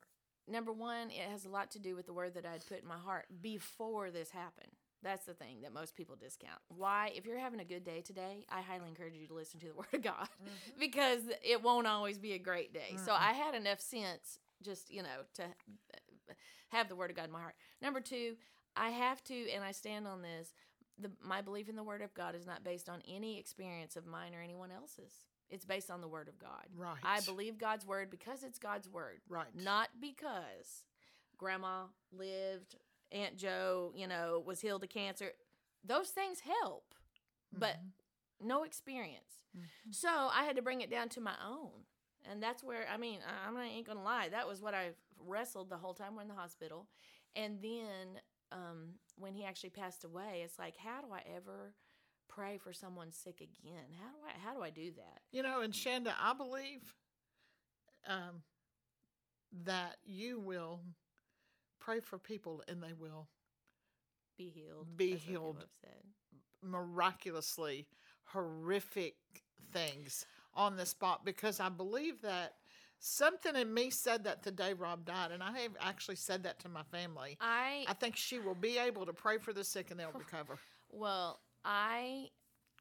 Number 0.48 0.72
one, 0.74 1.12
it 1.12 1.30
has 1.30 1.46
a 1.46 1.50
lot 1.50 1.70
to 1.72 1.80
do 1.80 1.96
with 1.96 2.08
the 2.08 2.14
word 2.14 2.34
that 2.34 2.46
I'd 2.46 2.66
put 2.66 2.82
in 2.82 2.88
my 2.88 2.98
heart 2.98 3.26
before 3.42 4.10
this 4.10 4.32
happened. 4.32 4.72
That's 5.02 5.26
the 5.26 5.34
thing 5.34 5.62
that 5.62 5.74
most 5.74 5.96
people 5.96 6.16
discount. 6.16 6.60
Why? 6.68 7.12
If 7.16 7.26
you're 7.26 7.40
having 7.40 7.60
a 7.62 7.66
good 7.66 7.84
day 7.86 8.02
today, 8.02 8.46
I 8.50 8.62
highly 8.62 8.88
encourage 8.90 9.16
you 9.16 9.28
to 9.28 9.34
listen 9.34 9.60
to 9.62 9.68
the 9.68 9.74
Word 9.78 9.88
of 9.94 10.02
God 10.04 10.28
Mm-hmm. 10.44 10.80
because 10.80 11.22
it 11.44 11.64
won't 11.64 11.88
always 11.88 12.18
be 12.18 12.34
a 12.34 12.40
great 12.40 12.74
day. 12.74 12.96
So 13.06 13.14
I 13.14 13.32
had 13.34 13.56
enough 13.56 13.80
sense 13.80 14.40
just, 14.62 14.92
you 14.92 15.02
know, 15.04 15.24
to 15.36 15.44
have 16.70 16.90
the 16.90 16.96
Word 16.96 17.10
of 17.12 17.16
God 17.16 17.26
in 17.26 17.32
my 17.32 17.40
heart. 17.40 17.56
Number 17.82 18.02
two, 18.02 18.36
I 18.76 18.90
have 18.90 19.24
to, 19.26 19.50
and 19.52 19.64
I 19.64 19.72
stand 19.72 20.08
on 20.08 20.22
this, 20.22 20.54
the, 21.02 21.10
my 21.26 21.42
belief 21.42 21.70
in 21.70 21.76
the 21.76 21.84
Word 21.84 22.02
of 22.02 22.14
God 22.14 22.36
is 22.36 22.46
not 22.46 22.64
based 22.64 22.90
on 22.90 23.02
any 23.08 23.40
experience 23.40 23.96
of 23.96 24.06
mine 24.06 24.34
or 24.36 24.42
anyone 24.42 24.70
else's. 24.72 25.14
It's 25.50 25.66
based 25.66 25.90
on 25.90 26.02
the 26.02 26.08
Word 26.08 26.28
of 26.28 26.38
God. 26.38 26.66
Right. 26.78 26.98
I 27.04 27.22
believe 27.22 27.58
God's 27.58 27.88
word 27.88 28.12
because 28.12 28.44
it's 28.44 28.60
God's 28.60 28.88
word, 28.90 29.22
Right. 29.30 29.48
not 29.56 29.90
because 30.00 30.84
grandma 31.38 31.86
lived, 32.12 32.76
Aunt 33.12 33.38
Joe, 33.38 33.92
you 33.96 34.08
know, 34.08 34.44
was 34.46 34.62
healed 34.62 34.84
of 34.84 34.90
cancer. 34.90 35.32
Those 35.86 36.10
things 36.10 36.40
help, 36.42 36.94
but 37.54 37.76
Mm-hmm. 37.78 38.48
no 38.48 38.64
experience. 38.64 39.42
So 39.92 40.10
I 40.10 40.44
had 40.44 40.56
to 40.56 40.62
bring 40.62 40.82
it 40.82 40.90
down 40.92 41.10
to 41.10 41.22
my 41.22 41.34
own. 41.46 41.72
And 42.30 42.42
that's 42.44 42.64
where, 42.64 42.86
I 42.94 42.98
mean, 42.98 43.20
I- 43.28 43.48
I'm 43.48 43.54
not 43.56 43.66
ain't 43.66 43.88
gonna 43.88 44.04
lie. 44.04 44.30
That 44.30 44.48
was 44.48 44.62
what 44.62 44.74
I 44.74 44.92
wrestled 45.20 45.70
the 45.70 45.78
whole 45.78 45.94
time 45.94 46.16
we're 46.16 46.22
in 46.22 46.28
the 46.28 46.34
hospital. 46.36 46.88
And 47.36 47.62
then 47.62 48.20
um, 48.52 48.94
when 49.18 49.34
he 49.34 49.44
actually 49.46 49.70
passed 49.72 50.04
away, 50.04 50.42
it's 50.44 50.60
like, 50.60 50.76
how 50.78 51.02
do 51.02 51.12
I 51.12 51.22
ever 51.36 51.74
pray 52.28 52.58
for 52.58 52.74
someone 52.74 53.12
sick 53.12 53.42
again? 53.42 53.86
How 54.00 54.10
do 54.10 54.18
I, 54.28 54.40
how 54.48 54.54
do 54.56 54.62
I 54.62 54.70
do 54.70 54.92
that? 54.98 55.20
You 55.32 55.44
know, 55.44 55.62
and 55.62 55.74
Shanda, 55.74 56.14
I 56.22 56.34
believe 56.34 56.94
um, 58.08 58.44
that 59.66 59.98
you 60.06 60.40
will 60.40 60.82
pray 61.90 62.00
for 62.00 62.18
people 62.20 62.62
and 62.68 62.82
they 62.84 62.94
will 62.94 63.28
Be 64.38 64.50
healed. 64.50 64.96
Be 64.96 65.12
That's 65.14 65.24
healed. 65.24 65.66
miraculously 66.62 67.88
horrific 68.26 69.16
things 69.74 70.26
on 70.54 70.78
the 70.78 70.86
spot 70.86 71.26
because 71.26 71.60
I 71.60 71.70
believe 71.70 72.22
that 72.22 72.54
something 73.00 73.56
in 73.56 73.74
me 73.74 73.90
said 73.90 74.24
that 74.26 74.44
the 74.44 74.52
day 74.52 74.74
Rob 74.74 75.06
died, 75.06 75.32
and 75.32 75.42
I 75.42 75.58
have 75.60 75.72
actually 75.80 76.18
said 76.18 76.44
that 76.44 76.60
to 76.60 76.70
my 76.70 76.84
family. 76.84 77.38
I 77.42 77.86
I 77.88 77.94
think 77.94 78.16
she 78.16 78.40
will 78.40 78.56
be 78.56 78.78
able 78.78 79.06
to 79.06 79.14
pray 79.14 79.38
for 79.38 79.54
the 79.54 79.64
sick 79.64 79.90
and 79.92 80.00
they'll 80.00 80.12
recover. 80.12 80.58
well, 80.92 81.40
I 81.66 82.30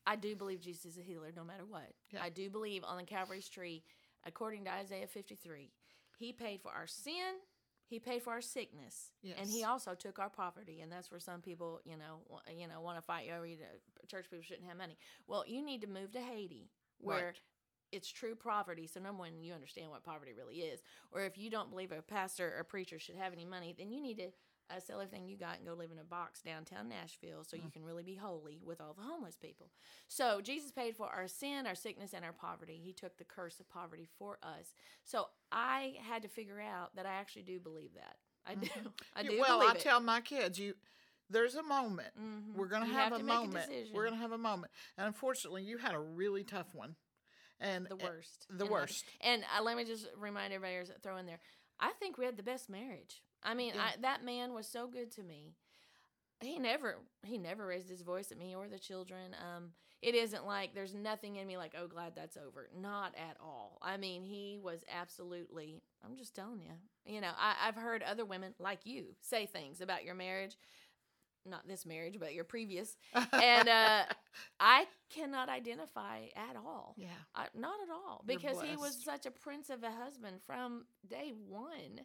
I 0.06 0.16
do 0.16 0.36
believe 0.36 0.60
Jesus 0.60 0.84
is 0.92 0.98
a 0.98 1.02
healer 1.02 1.30
no 1.34 1.44
matter 1.44 1.64
what. 1.66 1.92
Yeah. 2.10 2.20
I 2.22 2.28
do 2.30 2.50
believe 2.50 2.84
on 2.84 2.98
the 2.98 3.04
Calvary's 3.04 3.48
tree, 3.48 3.82
according 4.26 4.64
to 4.64 4.72
Isaiah 4.72 5.06
53, 5.06 5.70
he 6.18 6.32
paid 6.32 6.60
for 6.62 6.70
our 6.72 6.86
sin, 6.86 7.40
he 7.88 7.98
paid 7.98 8.22
for 8.22 8.32
our 8.32 8.40
sickness, 8.42 9.12
and 9.38 9.48
he 9.48 9.64
also 9.64 9.94
took 9.94 10.18
our 10.18 10.28
poverty. 10.28 10.80
And 10.82 10.92
that's 10.92 11.10
where 11.10 11.20
some 11.20 11.40
people, 11.40 11.80
you 11.84 11.96
know, 11.96 12.20
you 12.54 12.68
know, 12.68 12.80
want 12.80 12.98
to 12.98 13.02
fight 13.02 13.28
oh, 13.30 13.32
you 13.32 13.36
over 13.36 13.46
you. 13.46 13.56
to- 13.56 14.06
Church 14.06 14.26
people 14.30 14.42
shouldn't 14.42 14.66
have 14.68 14.76
money. 14.78 14.96
Well, 15.26 15.44
you 15.46 15.62
need 15.62 15.80
to 15.82 15.86
move 15.86 16.12
to 16.12 16.20
Haiti, 16.20 16.70
where 16.98 17.26
Right. 17.26 17.40
it's 17.92 18.10
true 18.10 18.34
poverty. 18.34 18.86
So 18.86 19.00
number 19.00 19.20
one, 19.20 19.42
you 19.42 19.52
understand 19.52 19.90
what 19.90 20.02
poverty 20.02 20.32
really 20.32 20.60
is. 20.60 20.82
Or 21.12 21.22
if 21.22 21.36
you 21.36 21.50
don't 21.50 21.70
believe 21.70 21.92
a 21.92 22.00
pastor 22.02 22.54
or 22.58 22.64
preacher 22.64 22.98
should 22.98 23.16
have 23.16 23.32
any 23.32 23.44
money, 23.44 23.74
then 23.76 23.90
you 23.90 24.00
need 24.00 24.18
to 24.18 24.30
uh, 24.70 24.80
sell 24.80 25.00
everything 25.00 25.28
you 25.28 25.36
got 25.36 25.56
and 25.58 25.66
go 25.66 25.74
live 25.74 25.90
in 25.90 25.98
a 25.98 26.04
box 26.04 26.40
downtown 26.42 26.88
Nashville 26.88 27.44
so 27.44 27.56
you 27.56 27.70
can 27.72 27.82
really 27.84 28.02
be 28.02 28.14
holy 28.14 28.60
with 28.64 28.80
all 28.80 28.94
the 28.94 29.02
homeless 29.02 29.36
people. 29.36 29.70
So 30.08 30.40
Jesus 30.40 30.70
paid 30.70 30.96
for 30.96 31.06
our 31.08 31.28
sin, 31.28 31.66
our 31.66 31.74
sickness, 31.74 32.12
and 32.14 32.24
our 32.24 32.32
poverty. 32.32 32.80
He 32.82 32.92
took 32.92 33.16
the 33.16 33.24
curse 33.24 33.60
of 33.60 33.68
poverty 33.68 34.06
for 34.18 34.38
us. 34.42 34.74
So 35.04 35.26
I 35.50 35.94
had 36.02 36.22
to 36.22 36.28
figure 36.28 36.60
out 36.60 36.94
that 36.96 37.06
I 37.06 37.14
actually 37.14 37.42
do 37.42 37.58
believe 37.60 37.90
that. 37.94 38.16
I 38.46 38.54
do. 38.54 38.68
I 39.16 39.22
do 39.22 39.38
well, 39.40 39.58
believe 39.58 39.72
I 39.72 39.76
it. 39.76 39.80
tell 39.80 40.00
my 40.00 40.20
kids, 40.20 40.58
you 40.58 40.74
there's 41.30 41.54
a 41.56 41.62
moment. 41.62 42.08
Mhm. 42.18 42.54
We're 42.54 42.68
gonna 42.68 42.86
You 42.86 42.92
have, 42.94 43.12
a 43.12 43.18
moment. 43.22 43.66
decision. 43.66 43.94
We're 43.94 44.04
gonna 44.04 44.16
have 44.16 44.32
a 44.32 44.38
moment. 44.38 44.72
And 44.96 45.06
unfortunately, 45.06 45.62
you 45.62 45.76
had 45.78 45.94
a 45.94 45.98
really 46.00 46.42
tough 46.44 46.74
one. 46.74 46.96
And 47.60 47.86
the 47.86 47.96
worst. 47.96 48.46
the 48.48 48.64
life. 48.64 48.70
worst. 48.70 49.04
And 49.20 49.42
uh, 49.58 49.62
let 49.62 49.76
me 49.76 49.84
just 49.84 50.06
remind 50.16 50.52
everybody, 50.52 50.88
throw 51.02 51.16
in 51.16 51.26
there, 51.26 51.40
I 51.80 51.90
think 51.98 52.16
we 52.16 52.24
had 52.24 52.36
the 52.36 52.42
best 52.42 52.70
marriage. 52.70 53.22
I 53.42 53.54
mean, 53.54 53.72
Yeah. 53.74 53.82
I, 53.82 54.00
that 54.02 54.24
man 54.24 54.54
was 54.54 54.66
so 54.66 54.86
good 54.86 55.10
to 55.12 55.22
me. 55.22 55.54
He 56.40 56.58
never, 56.58 56.98
he 57.24 57.36
never 57.36 57.66
raised 57.66 57.88
his 57.88 58.02
voice 58.02 58.30
at 58.30 58.38
me 58.38 58.54
or 58.54 58.68
the 58.68 58.78
children. 58.78 59.34
Um, 59.34 59.70
it 60.00 60.14
isn't 60.14 60.46
like 60.46 60.72
there's 60.74 60.94
nothing 60.94 61.36
in 61.36 61.46
me 61.48 61.56
like, 61.56 61.74
oh, 61.76 61.88
glad 61.88 62.14
that's 62.14 62.36
over. 62.36 62.68
Not 62.78 63.14
at 63.16 63.36
all. 63.40 63.78
I 63.82 63.96
mean, 63.96 64.22
he 64.22 64.58
was 64.62 64.84
absolutely. 64.88 65.82
I'm 66.04 66.16
just 66.16 66.36
telling 66.36 66.60
you. 66.60 67.12
You 67.12 67.20
know, 67.20 67.32
I, 67.36 67.54
I've 67.66 67.74
heard 67.74 68.04
other 68.04 68.24
women 68.24 68.54
like 68.60 68.80
you 68.84 69.06
say 69.20 69.46
things 69.46 69.80
about 69.80 70.04
your 70.04 70.14
marriage. 70.14 70.56
Not 71.44 71.66
this 71.66 71.84
marriage, 71.86 72.16
but 72.20 72.34
your 72.34 72.44
previous. 72.44 72.96
And 73.32 73.68
uh, 73.68 74.02
I 74.60 74.86
cannot 75.10 75.48
identify 75.48 76.26
at 76.36 76.56
all. 76.56 76.94
yeah. 76.98 77.08
I, 77.34 77.46
not 77.56 77.76
at 77.82 77.90
all, 77.90 78.22
because 78.26 78.60
he 78.62 78.76
was 78.76 79.02
such 79.02 79.24
a 79.26 79.30
prince 79.30 79.70
of 79.70 79.82
a 79.82 79.90
husband 79.90 80.36
from 80.46 80.84
day 81.08 81.32
one. 81.48 82.02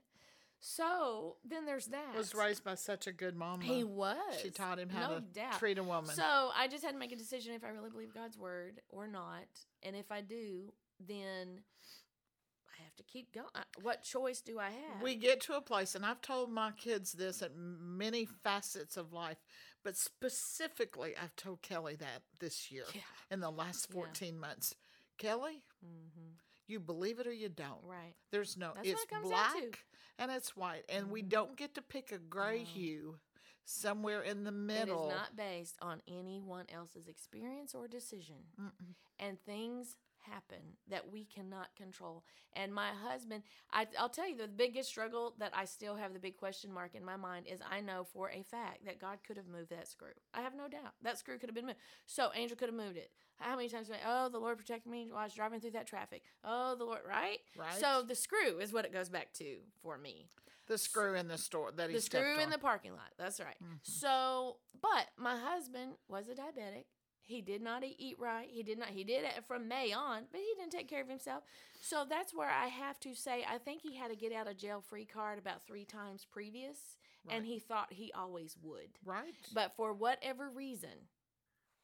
So 0.66 1.36
then 1.44 1.66
there's 1.66 1.88
that. 1.88 2.16
Was 2.16 2.34
raised 2.34 2.64
by 2.64 2.76
such 2.76 3.06
a 3.06 3.12
good 3.12 3.36
mama. 3.36 3.66
He 3.66 3.84
was. 3.84 4.16
She 4.42 4.50
taught 4.50 4.80
him 4.80 4.88
how 4.88 5.10
no 5.10 5.16
to 5.16 5.22
doubt. 5.22 5.60
treat 5.60 5.78
a 5.78 5.84
woman. 5.84 6.16
So 6.16 6.24
I 6.56 6.70
just 6.70 6.86
had 6.86 6.94
to 6.94 6.98
make 6.98 7.12
a 7.12 7.18
decision 7.18 7.54
if 7.54 7.66
I 7.66 7.68
really 7.68 7.90
believe 7.90 8.14
God's 8.14 8.38
word 8.38 8.80
or 8.90 9.06
not, 9.06 9.44
and 9.84 9.94
if 9.94 10.10
I 10.10 10.22
do, 10.22 10.72
then 11.06 11.60
I 12.80 12.82
have 12.82 12.96
to 12.96 13.04
keep 13.04 13.34
going. 13.34 13.48
What 13.82 14.04
choice 14.04 14.40
do 14.40 14.58
I 14.58 14.70
have? 14.70 15.02
we 15.02 15.16
get 15.16 15.42
to 15.42 15.58
a 15.58 15.62
place, 15.62 15.96
and 15.96 16.06
I've 16.06 16.22
told 16.22 16.50
my 16.50 16.72
kids 16.72 17.12
this 17.12 17.42
at 17.42 17.52
many 17.58 18.26
facets 18.26 18.96
of 18.96 19.12
life, 19.12 19.40
but 19.84 19.98
specifically, 19.98 21.14
I've 21.22 21.36
told 21.36 21.62
Kelly 21.62 21.98
that 21.98 22.22
this 22.40 22.72
year 22.72 22.86
Yeah. 22.94 23.02
in 23.30 23.42
the 23.42 23.52
last 23.52 23.88
Yeah. 23.90 23.96
14 23.96 24.40
months. 24.40 24.76
Kelly, 25.18 25.62
hmm 25.84 26.36
you 26.68 26.80
believe 26.80 27.20
it 27.20 27.28
or 27.28 27.34
you 27.34 27.50
don't. 27.50 27.84
Right. 27.84 28.14
There's 28.32 28.58
no, 28.58 28.68
That's 28.76 28.88
what 28.88 28.88
it's 28.88 29.04
it 29.04 29.10
comes 29.10 29.30
down 29.30 29.52
black 29.60 29.80
and 30.20 30.32
it's 30.32 30.56
white, 30.56 30.84
and 30.90 31.10
we 31.12 31.22
Mhm. 31.24 31.30
don't 31.30 31.56
get 31.58 31.76
to 31.76 31.82
pick 31.82 32.12
a 32.12 32.18
gray 32.20 32.60
No. 32.60 32.66
hue 32.66 33.20
somewhere 33.66 34.22
in 34.22 34.44
the 34.44 34.52
middle. 34.52 35.06
It 35.06 35.14
is 35.14 35.16
not 35.18 35.36
based 35.36 35.76
on 35.82 36.02
anyone 36.08 36.66
else's 36.70 37.08
experience 37.08 37.74
or 37.74 37.88
decision. 37.88 38.46
Mm-mm. 38.60 38.96
and 39.20 39.40
things 39.46 39.96
happen 40.24 40.58
that 40.90 41.12
we 41.12 41.26
cannot 41.26 41.76
control. 41.76 42.24
And 42.54 42.74
my 42.74 42.90
husband, 43.08 43.44
I, 43.72 43.88
I'll 44.00 44.10
tell 44.10 44.28
you, 44.30 44.36
the 44.38 44.48
biggest 44.48 44.90
struggle 44.90 45.36
that 45.40 45.52
I 45.56 45.66
still 45.66 45.96
have 45.96 46.14
the 46.14 46.20
big 46.20 46.38
question 46.38 46.72
mark 46.72 46.96
in 46.96 47.04
my 47.04 47.16
mind 47.16 47.48
is 47.48 47.60
I 47.70 47.82
know 47.82 48.04
for 48.04 48.30
a 48.30 48.44
fact 48.44 48.86
that 48.86 49.00
God 49.00 49.20
could 49.26 49.38
have 49.38 49.48
moved 49.48 49.70
that 49.72 49.88
screw. 49.88 50.10
I 50.34 50.42
have 50.42 50.56
no 50.56 50.68
doubt 50.68 50.94
that 51.02 51.18
screw 51.18 51.38
could 51.38 51.50
have 51.50 51.56
been 51.56 51.66
moved. 51.66 51.80
So 52.06 52.30
Angel 52.36 52.58
could 52.58 52.70
have 52.70 52.78
moved 52.78 52.98
it. 52.98 53.12
How 53.38 53.56
many 53.56 53.70
times? 53.70 53.90
I- 53.92 54.00
Oh, 54.06 54.30
the 54.30 54.40
Lord 54.40 54.58
protected 54.58 54.92
me 54.92 55.08
while 55.10 55.22
I 55.22 55.24
was 55.26 55.34
driving 55.34 55.60
through 55.60 55.72
that 55.72 55.88
traffic. 55.88 56.24
Oh, 56.44 56.76
the 56.76 56.84
Lord, 56.86 57.02
right? 57.08 57.40
Right. 57.58 57.80
So 57.80 58.04
the 58.08 58.16
screw 58.16 58.60
is 58.60 58.72
what 58.74 58.86
it 58.86 58.94
goes 58.94 59.10
back 59.10 59.34
to 59.34 59.58
for 59.82 59.98
me 59.98 60.28
the 60.68 60.78
screw 60.78 61.16
in 61.16 61.28
the 61.28 61.38
store 61.38 61.72
that 61.76 61.90
he 61.90 61.96
the 61.98 62.02
screw 62.02 62.36
in 62.36 62.46
on. 62.46 62.50
the 62.50 62.58
parking 62.58 62.94
lot. 62.94 63.12
That's 63.18 63.40
right. 63.42 63.58
Mhm. 63.62 63.80
So, 63.84 64.60
but 64.82 65.08
my 65.18 65.38
husband 65.38 65.94
was 66.08 66.30
a 66.30 66.34
diabetic. 66.36 66.86
He 67.26 67.42
did 67.42 67.62
not 67.62 67.84
eat 67.84 68.18
right. 68.20 68.48
He 68.52 68.64
did 68.64 68.78
not. 68.78 68.90
He 68.90 69.04
did 69.04 69.24
it 69.24 69.44
from 69.48 69.68
May 69.68 69.94
on, 69.94 70.24
but 70.32 70.42
he 70.42 70.54
didn't 70.60 70.72
take 70.74 70.90
care 70.90 71.02
of 71.02 71.08
himself. 71.08 71.44
So 71.82 72.06
that's 72.08 72.34
where 72.34 72.50
I 72.50 72.68
have 72.68 73.00
to 73.02 73.16
say 73.16 73.46
I 73.50 73.58
think 73.58 73.82
he 73.82 73.96
had 73.96 74.12
a 74.12 74.16
get 74.16 74.34
out 74.34 74.48
of 74.48 74.58
jail 74.58 74.82
free 74.88 75.06
card 75.06 75.40
about 75.40 75.64
three 75.66 75.86
times 75.86 76.26
previous, 76.30 76.98
and 77.30 77.46
he 77.46 77.60
thought 77.60 77.94
he 77.94 78.12
always 78.14 78.58
would. 78.62 78.90
right. 79.06 79.34
But 79.54 79.74
for 79.78 79.94
whatever 79.94 80.50
reason, 80.50 81.08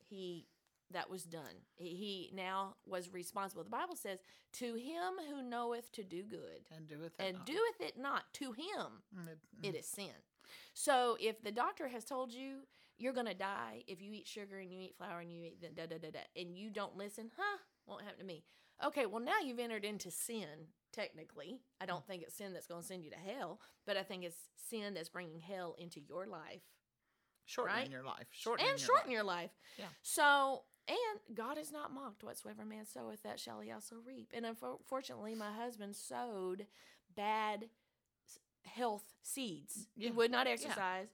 he 0.09 0.45
that 0.91 1.09
was 1.09 1.23
done. 1.23 1.63
He, 1.75 1.89
he 1.95 2.31
now 2.35 2.75
was 2.85 3.13
responsible. 3.13 3.63
The 3.63 3.69
Bible 3.69 3.95
says, 3.95 4.19
"To 4.53 4.73
him 4.73 5.13
who 5.29 5.43
knoweth 5.43 5.91
to 5.93 6.03
do 6.03 6.23
good 6.23 6.61
and 6.75 6.87
doeth 6.87 7.13
it 7.19 7.23
and 7.23 7.37
not. 7.37 7.45
doeth 7.45 7.79
it 7.81 7.97
not, 7.97 8.23
to 8.33 8.51
him 8.53 9.03
Mm, 9.15 9.27
it- 9.29 9.67
it 9.67 9.75
is 9.75 9.85
sin. 9.85 10.11
So 10.73 11.15
if 11.19 11.41
the 11.43 11.51
doctor 11.51 11.87
has 11.89 12.05
told 12.05 12.33
you 12.33 12.61
you're 12.99 13.13
going 13.13 13.25
to 13.25 13.33
die 13.33 13.83
if 13.87 14.01
you 14.01 14.13
eat 14.13 14.27
sugar 14.27 14.59
and 14.59 14.71
you 14.71 14.79
eat 14.81 14.95
flour 14.97 15.19
and 15.19 15.31
you 15.31 15.43
eat 15.43 15.61
da, 15.61 15.69
da 15.75 15.87
da 15.87 15.97
da 15.97 16.11
da 16.11 16.19
and 16.35 16.55
you 16.55 16.69
don't 16.69 16.97
listen, 16.97 17.31
huh? 17.37 17.57
Won't 17.87 18.03
happen 18.03 18.19
to 18.19 18.25
me. 18.25 18.43
Okay, 18.85 19.05
well 19.05 19.23
now 19.23 19.39
you've 19.43 19.59
entered 19.59 19.85
into 19.85 20.11
sin. 20.11 20.67
Technically, 20.91 21.61
I 21.79 21.85
don't 21.85 22.05
think 22.05 22.23
it's 22.23 22.35
sin 22.35 22.53
that's 22.53 22.65
going 22.65 22.81
to 22.81 22.87
send 22.87 23.03
you 23.03 23.11
to 23.11 23.17
hell, 23.17 23.59
but 23.85 23.95
I 23.95 24.03
think 24.03 24.23
it's 24.23 24.49
sin 24.69 24.95
that's 24.95 25.09
bringing 25.09 25.39
hell 25.39 25.75
into 25.77 25.99
your 26.01 26.25
life 26.25 26.63
shortening 27.49 27.77
right? 27.77 27.91
your 27.91 28.03
life. 28.03 28.27
Shortening 28.31 28.69
and 28.69 28.79
your 28.79 28.85
shorten 28.85 29.07
life. 29.07 29.13
your 29.13 29.23
life. 29.23 29.49
Yeah. 29.77 29.85
So, 30.03 30.63
and 30.87 31.35
God 31.35 31.57
is 31.57 31.71
not 31.71 31.91
mocked. 31.91 32.23
Whatsoever 32.23 32.63
man 32.63 32.85
soweth, 32.85 33.23
that 33.23 33.39
shall 33.39 33.59
he 33.59 33.71
also 33.71 33.95
reap. 34.05 34.31
And 34.33 34.45
unfortunately, 34.45 35.35
my 35.35 35.51
husband 35.51 35.95
sowed 35.95 36.67
bad 37.15 37.65
health 38.63 39.03
seeds. 39.23 39.87
Yeah. 39.95 40.09
He 40.09 40.11
would 40.11 40.31
not 40.31 40.47
exercise. 40.47 41.07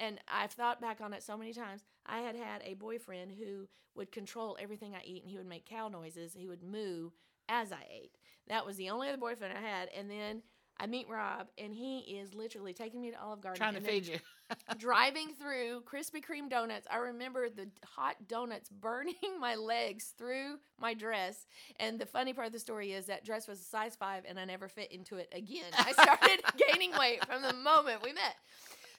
And 0.00 0.18
I've 0.26 0.52
thought 0.52 0.80
back 0.80 1.00
on 1.00 1.12
it 1.12 1.22
so 1.22 1.36
many 1.36 1.52
times. 1.52 1.82
I 2.06 2.20
had 2.20 2.34
had 2.34 2.62
a 2.64 2.74
boyfriend 2.74 3.32
who 3.32 3.68
would 3.94 4.10
control 4.10 4.56
everything 4.60 4.94
I 4.94 5.02
eat, 5.04 5.22
and 5.22 5.30
he 5.30 5.36
would 5.36 5.46
make 5.46 5.66
cow 5.66 5.88
noises. 5.88 6.32
He 6.34 6.48
would 6.48 6.62
moo 6.62 7.10
as 7.48 7.70
I 7.70 7.86
ate. 7.92 8.16
That 8.48 8.64
was 8.64 8.76
the 8.76 8.90
only 8.90 9.08
other 9.08 9.18
boyfriend 9.18 9.56
I 9.56 9.60
had. 9.60 9.90
And 9.96 10.10
then 10.10 10.42
I 10.80 10.86
meet 10.86 11.08
Rob, 11.10 11.48
and 11.58 11.74
he 11.74 11.98
is 11.98 12.32
literally 12.32 12.72
taking 12.72 13.02
me 13.02 13.10
to 13.10 13.20
Olive 13.20 13.42
Garden. 13.42 13.58
Trying 13.58 13.74
to 13.74 13.80
feed 13.82 14.06
you. 14.06 14.18
driving 14.78 15.34
through 15.38 15.82
Krispy 15.82 16.24
Kreme 16.24 16.48
donuts, 16.48 16.86
I 16.90 16.96
remember 16.96 17.50
the 17.50 17.68
hot 17.84 18.16
donuts 18.26 18.70
burning 18.80 19.14
my 19.38 19.56
legs 19.56 20.14
through 20.16 20.56
my 20.80 20.94
dress. 20.94 21.46
And 21.78 21.98
the 21.98 22.06
funny 22.06 22.32
part 22.32 22.46
of 22.46 22.54
the 22.54 22.58
story 22.58 22.92
is 22.92 23.06
that 23.06 23.26
dress 23.26 23.46
was 23.46 23.60
a 23.60 23.64
size 23.64 23.94
five, 23.94 24.24
and 24.26 24.40
I 24.40 24.46
never 24.46 24.68
fit 24.68 24.90
into 24.90 25.16
it 25.16 25.28
again. 25.34 25.70
I 25.76 25.92
started 25.92 26.42
gaining 26.68 26.92
weight 26.98 27.26
from 27.26 27.42
the 27.42 27.52
moment 27.52 28.02
we 28.02 28.14
met. 28.14 28.36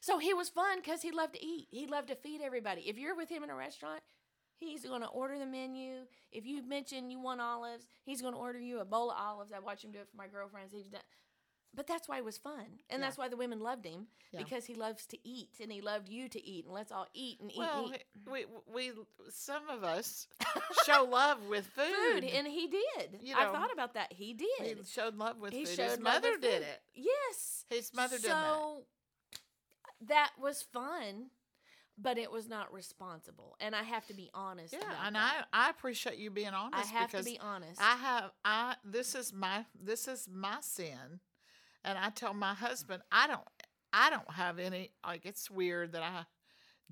So 0.01 0.17
he 0.19 0.33
was 0.33 0.49
fun 0.49 0.79
because 0.79 1.01
he 1.01 1.11
loved 1.11 1.35
to 1.35 1.45
eat. 1.45 1.67
He 1.71 1.85
loved 1.87 2.09
to 2.09 2.15
feed 2.15 2.41
everybody. 2.41 2.81
If 2.89 2.97
you're 2.97 3.15
with 3.15 3.29
him 3.29 3.43
in 3.43 3.49
a 3.49 3.55
restaurant, 3.55 4.01
he's 4.57 4.83
going 4.83 5.01
to 5.01 5.07
order 5.07 5.37
the 5.39 5.45
menu. 5.45 6.01
If 6.31 6.45
you 6.45 6.61
mention 6.67 7.09
you 7.11 7.19
want 7.19 7.39
olives, 7.39 7.85
he's 8.03 8.21
going 8.21 8.33
to 8.33 8.39
order 8.39 8.59
you 8.59 8.79
a 8.79 8.85
bowl 8.85 9.11
of 9.11 9.17
olives. 9.17 9.51
I 9.53 9.59
watch 9.59 9.83
him 9.83 9.91
do 9.91 9.99
it 9.99 10.07
for 10.09 10.17
my 10.17 10.27
girlfriends. 10.27 10.73
He's 10.73 10.87
done. 10.87 11.01
But 11.73 11.87
that's 11.87 12.09
why 12.09 12.17
it 12.17 12.25
was 12.25 12.37
fun. 12.37 12.65
And 12.89 12.99
Yeah. 12.99 13.05
that's 13.07 13.17
why 13.17 13.29
the 13.29 13.37
women 13.37 13.59
loved 13.61 13.85
him 13.85 14.07
Yeah. 14.31 14.39
because 14.43 14.65
he 14.65 14.73
loves 14.73 15.05
to 15.05 15.17
eat 15.25 15.51
and 15.61 15.71
he 15.71 15.79
loved 15.79 16.09
you 16.09 16.27
to 16.27 16.43
eat 16.45 16.65
and 16.65 16.73
let's 16.73 16.91
all 16.91 17.07
eat 17.13 17.39
and 17.39 17.49
eat 17.49 17.59
well, 17.59 17.85
and 17.85 17.95
eat. 17.95 18.03
we 18.29 18.45
we 18.67 18.91
some 19.29 19.69
of 19.69 19.81
us 19.83 20.27
show 20.85 21.05
love 21.05 21.45
with 21.47 21.67
food. 21.75 21.93
Food, 22.11 22.23
and 22.25 22.45
he 22.47 22.67
did. 22.67 23.19
You 23.21 23.35
I 23.37 23.45
thought 23.45 23.71
about 23.71 23.93
that. 23.93 24.11
He 24.11 24.33
did. 24.33 24.49
he 24.59 24.75
showed 24.83 25.15
love 25.15 25.37
with 25.37 25.53
He 25.53 25.63
food. 25.65 25.75
showed 25.77 25.89
His 25.91 25.99
mother 25.99 26.37
did 26.37 26.61
food. 26.61 26.67
it. 26.67 26.81
Yes. 26.95 27.65
His 27.69 27.93
mother 27.93 28.17
so, 28.17 28.21
did 28.23 28.31
that. 28.31 28.83
That 30.07 30.31
was 30.39 30.61
fun, 30.61 31.27
but 31.97 32.17
it 32.17 32.31
was 32.31 32.47
not 32.49 32.73
responsible. 32.73 33.55
And 33.59 33.75
I 33.75 33.83
have 33.83 34.05
to 34.07 34.13
be 34.13 34.29
honest. 34.33 34.73
Yeah, 34.73 34.79
and 35.05 35.15
that. 35.15 35.47
I 35.51 35.67
I 35.67 35.69
appreciate 35.69 36.17
you 36.17 36.29
being 36.29 36.47
honest 36.47 36.93
I 36.93 36.99
have 36.99 37.11
to 37.11 37.23
be 37.23 37.39
honest. 37.39 37.81
I 37.81 37.95
have 37.95 38.31
I 38.43 38.75
this 38.83 39.15
is 39.15 39.33
my 39.33 39.65
this 39.79 40.07
is 40.07 40.27
my 40.31 40.57
sin, 40.61 41.19
and 41.83 41.97
I 41.97 42.09
tell 42.09 42.33
my 42.33 42.53
husband 42.53 43.03
I 43.11 43.27
don't 43.27 43.41
I 43.93 44.09
don't 44.09 44.31
have 44.31 44.59
any 44.59 44.91
like 45.05 45.25
it's 45.25 45.49
weird 45.51 45.93
that 45.93 46.03
I 46.03 46.25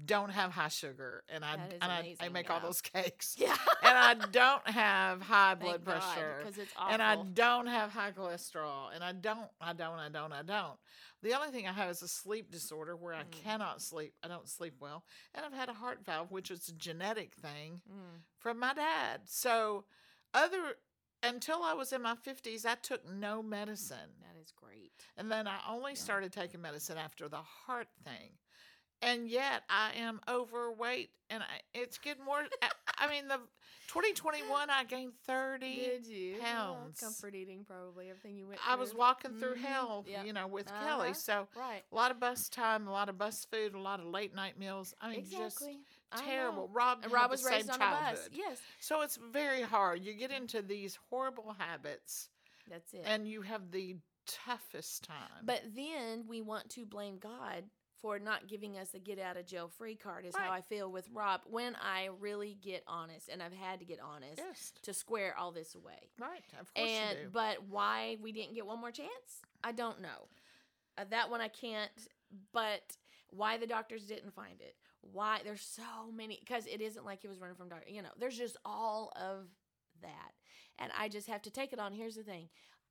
don't 0.05 0.29
have 0.31 0.51
high 0.51 0.67
sugar, 0.69 1.23
and 1.29 1.43
I 1.43 1.55
and 1.81 1.91
I, 1.91 2.15
I 2.19 2.29
make 2.29 2.49
all 2.49 2.59
those 2.59 2.81
cakes, 2.81 3.35
Yeah. 3.37 3.55
and 3.81 3.97
I 3.97 4.13
don't 4.31 4.67
have 4.67 5.21
high 5.21 5.55
blood 5.55 5.83
Thank 5.83 5.85
God, 5.85 6.13
pressure, 6.13 6.35
because 6.39 6.57
it's 6.57 6.73
awful. 6.75 6.93
and 6.93 7.01
I 7.01 7.15
don't 7.33 7.67
have 7.67 7.91
high 7.91 8.11
cholesterol, 8.11 8.93
and 8.93 9.03
I 9.03 9.11
don't, 9.11 9.49
I 9.59 9.73
don't, 9.73 9.99
I 9.99 10.09
don't, 10.09 10.31
I 10.33 10.41
don't. 10.43 10.77
The 11.21 11.33
only 11.33 11.49
thing 11.49 11.67
I 11.67 11.71
have 11.73 11.89
is 11.89 12.01
a 12.01 12.07
sleep 12.07 12.51
disorder 12.51 12.95
where 12.95 13.13
I 13.13 13.23
Mm. 13.23 13.31
cannot 13.31 13.81
sleep. 13.81 14.13
I 14.23 14.27
don't 14.27 14.47
sleep 14.47 14.75
well, 14.79 15.03
and 15.35 15.45
I've 15.45 15.53
had 15.53 15.69
a 15.69 15.73
heart 15.73 15.99
valve, 16.05 16.31
which 16.31 16.51
is 16.51 16.67
a 16.69 16.73
genetic 16.73 17.33
thing 17.35 17.81
Mm. 17.89 18.21
from 18.37 18.59
my 18.59 18.73
dad. 18.73 19.21
So, 19.25 19.85
other 20.33 20.75
until 21.21 21.61
I 21.63 21.73
was 21.73 21.91
in 21.91 22.01
my 22.01 22.15
fifties, 22.15 22.65
I 22.65 22.75
took 22.75 23.05
no 23.05 23.43
medicine. 23.43 24.15
That 24.21 24.39
is 24.41 24.51
great. 24.51 24.91
And 25.17 25.29
then 25.29 25.47
I 25.47 25.59
only 25.67 25.91
Yeah. 25.91 25.97
started 25.99 26.31
taking 26.31 26.61
medicine 26.61 26.97
after 26.97 27.27
the 27.27 27.41
heart 27.41 27.89
thing. 28.05 28.37
And 29.01 29.29
yet 29.29 29.63
I 29.69 29.91
am 29.97 30.19
overweight 30.27 31.09
and 31.29 31.41
I, 31.43 31.61
it's 31.73 31.97
getting 31.97 32.25
more. 32.25 32.43
I, 32.61 32.69
I 32.97 33.09
mean, 33.09 33.27
the 33.27 33.37
2021, 33.87 34.69
I 34.69 34.83
gained 34.83 35.13
30. 35.25 35.75
Did 35.75 36.05
you? 36.05 36.35
Oh, 36.39 36.43
pounds. 36.43 36.99
comfort 36.99 37.33
eating, 37.33 37.63
probably 37.65 38.09
everything 38.09 38.35
you 38.35 38.47
went. 38.47 38.59
I 38.67 38.75
was 38.75 38.93
walking 38.93 39.31
through 39.39 39.55
Mhm. 39.55 39.61
hell, 39.61 40.05
Yep. 40.07 40.25
you 40.25 40.33
know, 40.33 40.47
with 40.47 40.67
Uh-huh. 40.69 40.85
Kelly. 40.85 41.13
So 41.13 41.47
right. 41.55 41.83
a 41.91 41.95
lot 41.95 42.11
of 42.11 42.19
bus 42.19 42.49
time, 42.49 42.87
a 42.87 42.91
lot 42.91 43.09
of 43.09 43.17
bus 43.17 43.45
food, 43.45 43.73
a 43.73 43.79
lot 43.79 43.99
of 43.99 44.07
late 44.07 44.35
night 44.35 44.57
meals. 44.59 44.93
I 45.01 45.09
mean, 45.11 45.19
Exactly. 45.19 45.79
Just 46.11 46.23
terrible. 46.25 46.67
Rob, 46.69 46.99
And 47.03 47.11
Rob 47.11 47.29
the 47.29 47.33
was 47.35 47.43
raised 47.45 47.71
same 47.71 47.81
on 47.81 47.87
a 47.93 47.99
bus. 48.11 48.29
Yes, 48.33 48.59
So 48.79 49.01
it's 49.01 49.15
very 49.17 49.61
hard. 49.61 50.01
You 50.03 50.13
get 50.13 50.31
into 50.31 50.61
these 50.61 50.97
horrible 51.09 51.53
habits 51.57 52.29
that's 52.67 52.93
it. 52.93 53.03
and 53.05 53.27
you 53.27 53.43
have 53.43 53.71
the 53.71 53.97
toughest 54.25 55.03
time. 55.03 55.43
But 55.43 55.63
then 55.75 56.25
we 56.27 56.41
want 56.41 56.69
to 56.71 56.85
blame 56.85 57.17
God 57.17 57.63
for 58.01 58.19
not 58.19 58.47
giving 58.47 58.77
us 58.77 58.93
a 58.93 58.99
get 58.99 59.19
out 59.19 59.37
of 59.37 59.45
jail 59.45 59.69
free 59.77 59.95
card, 59.95 60.25
is 60.25 60.35
how 60.35 60.51
I 60.51 60.61
feel 60.61 60.91
with 60.91 61.07
Rob 61.13 61.41
when 61.45 61.75
I 61.81 62.09
really 62.19 62.57
get 62.61 62.83
honest, 62.87 63.29
and 63.29 63.41
I've 63.41 63.53
had 63.53 63.79
to 63.79 63.85
get 63.85 63.99
honest 63.99 64.37
yes, 64.37 64.73
to 64.83 64.93
square 64.93 65.35
all 65.37 65.51
this 65.51 65.75
away. 65.75 66.09
right. 66.19 66.41
Of 66.59 66.73
course 66.73 66.89
And 66.89 67.17
you 67.17 67.23
do. 67.25 67.29
but 67.31 67.63
why 67.69 68.17
we 68.21 68.31
didn't 68.31 68.55
get 68.55 68.65
one 68.65 68.79
more 68.79 68.91
chance, 68.91 69.41
I 69.63 69.71
don't 69.71 70.01
know. 70.01 70.27
Uh, 70.97 71.05
that 71.09 71.29
one 71.29 71.41
I 71.41 71.47
can't. 71.47 71.91
But 72.53 72.95
why 73.31 73.57
the 73.57 73.65
doctors 73.67 74.03
didn't 74.05 74.33
find 74.35 74.61
it? 74.61 74.75
Why 75.01 75.39
there's 75.43 75.61
so 75.61 76.11
many? 76.13 76.37
Because 76.39 76.67
it 76.67 76.79
isn't 76.81 77.05
like 77.05 77.21
he 77.21 77.27
was 77.27 77.39
running 77.39 77.55
from 77.55 77.69
doctor. 77.69 77.89
You 77.89 78.01
know, 78.03 78.09
there's 78.19 78.37
just 78.37 78.57
all 78.65 79.11
of 79.15 79.47
that, 80.01 80.31
and 80.77 80.91
I 80.97 81.09
just 81.09 81.27
have 81.27 81.41
to 81.43 81.49
take 81.51 81.73
it 81.73 81.79
on. 81.79 81.93
Here's 81.93 82.15
the 82.15 82.23
thing. 82.23 82.49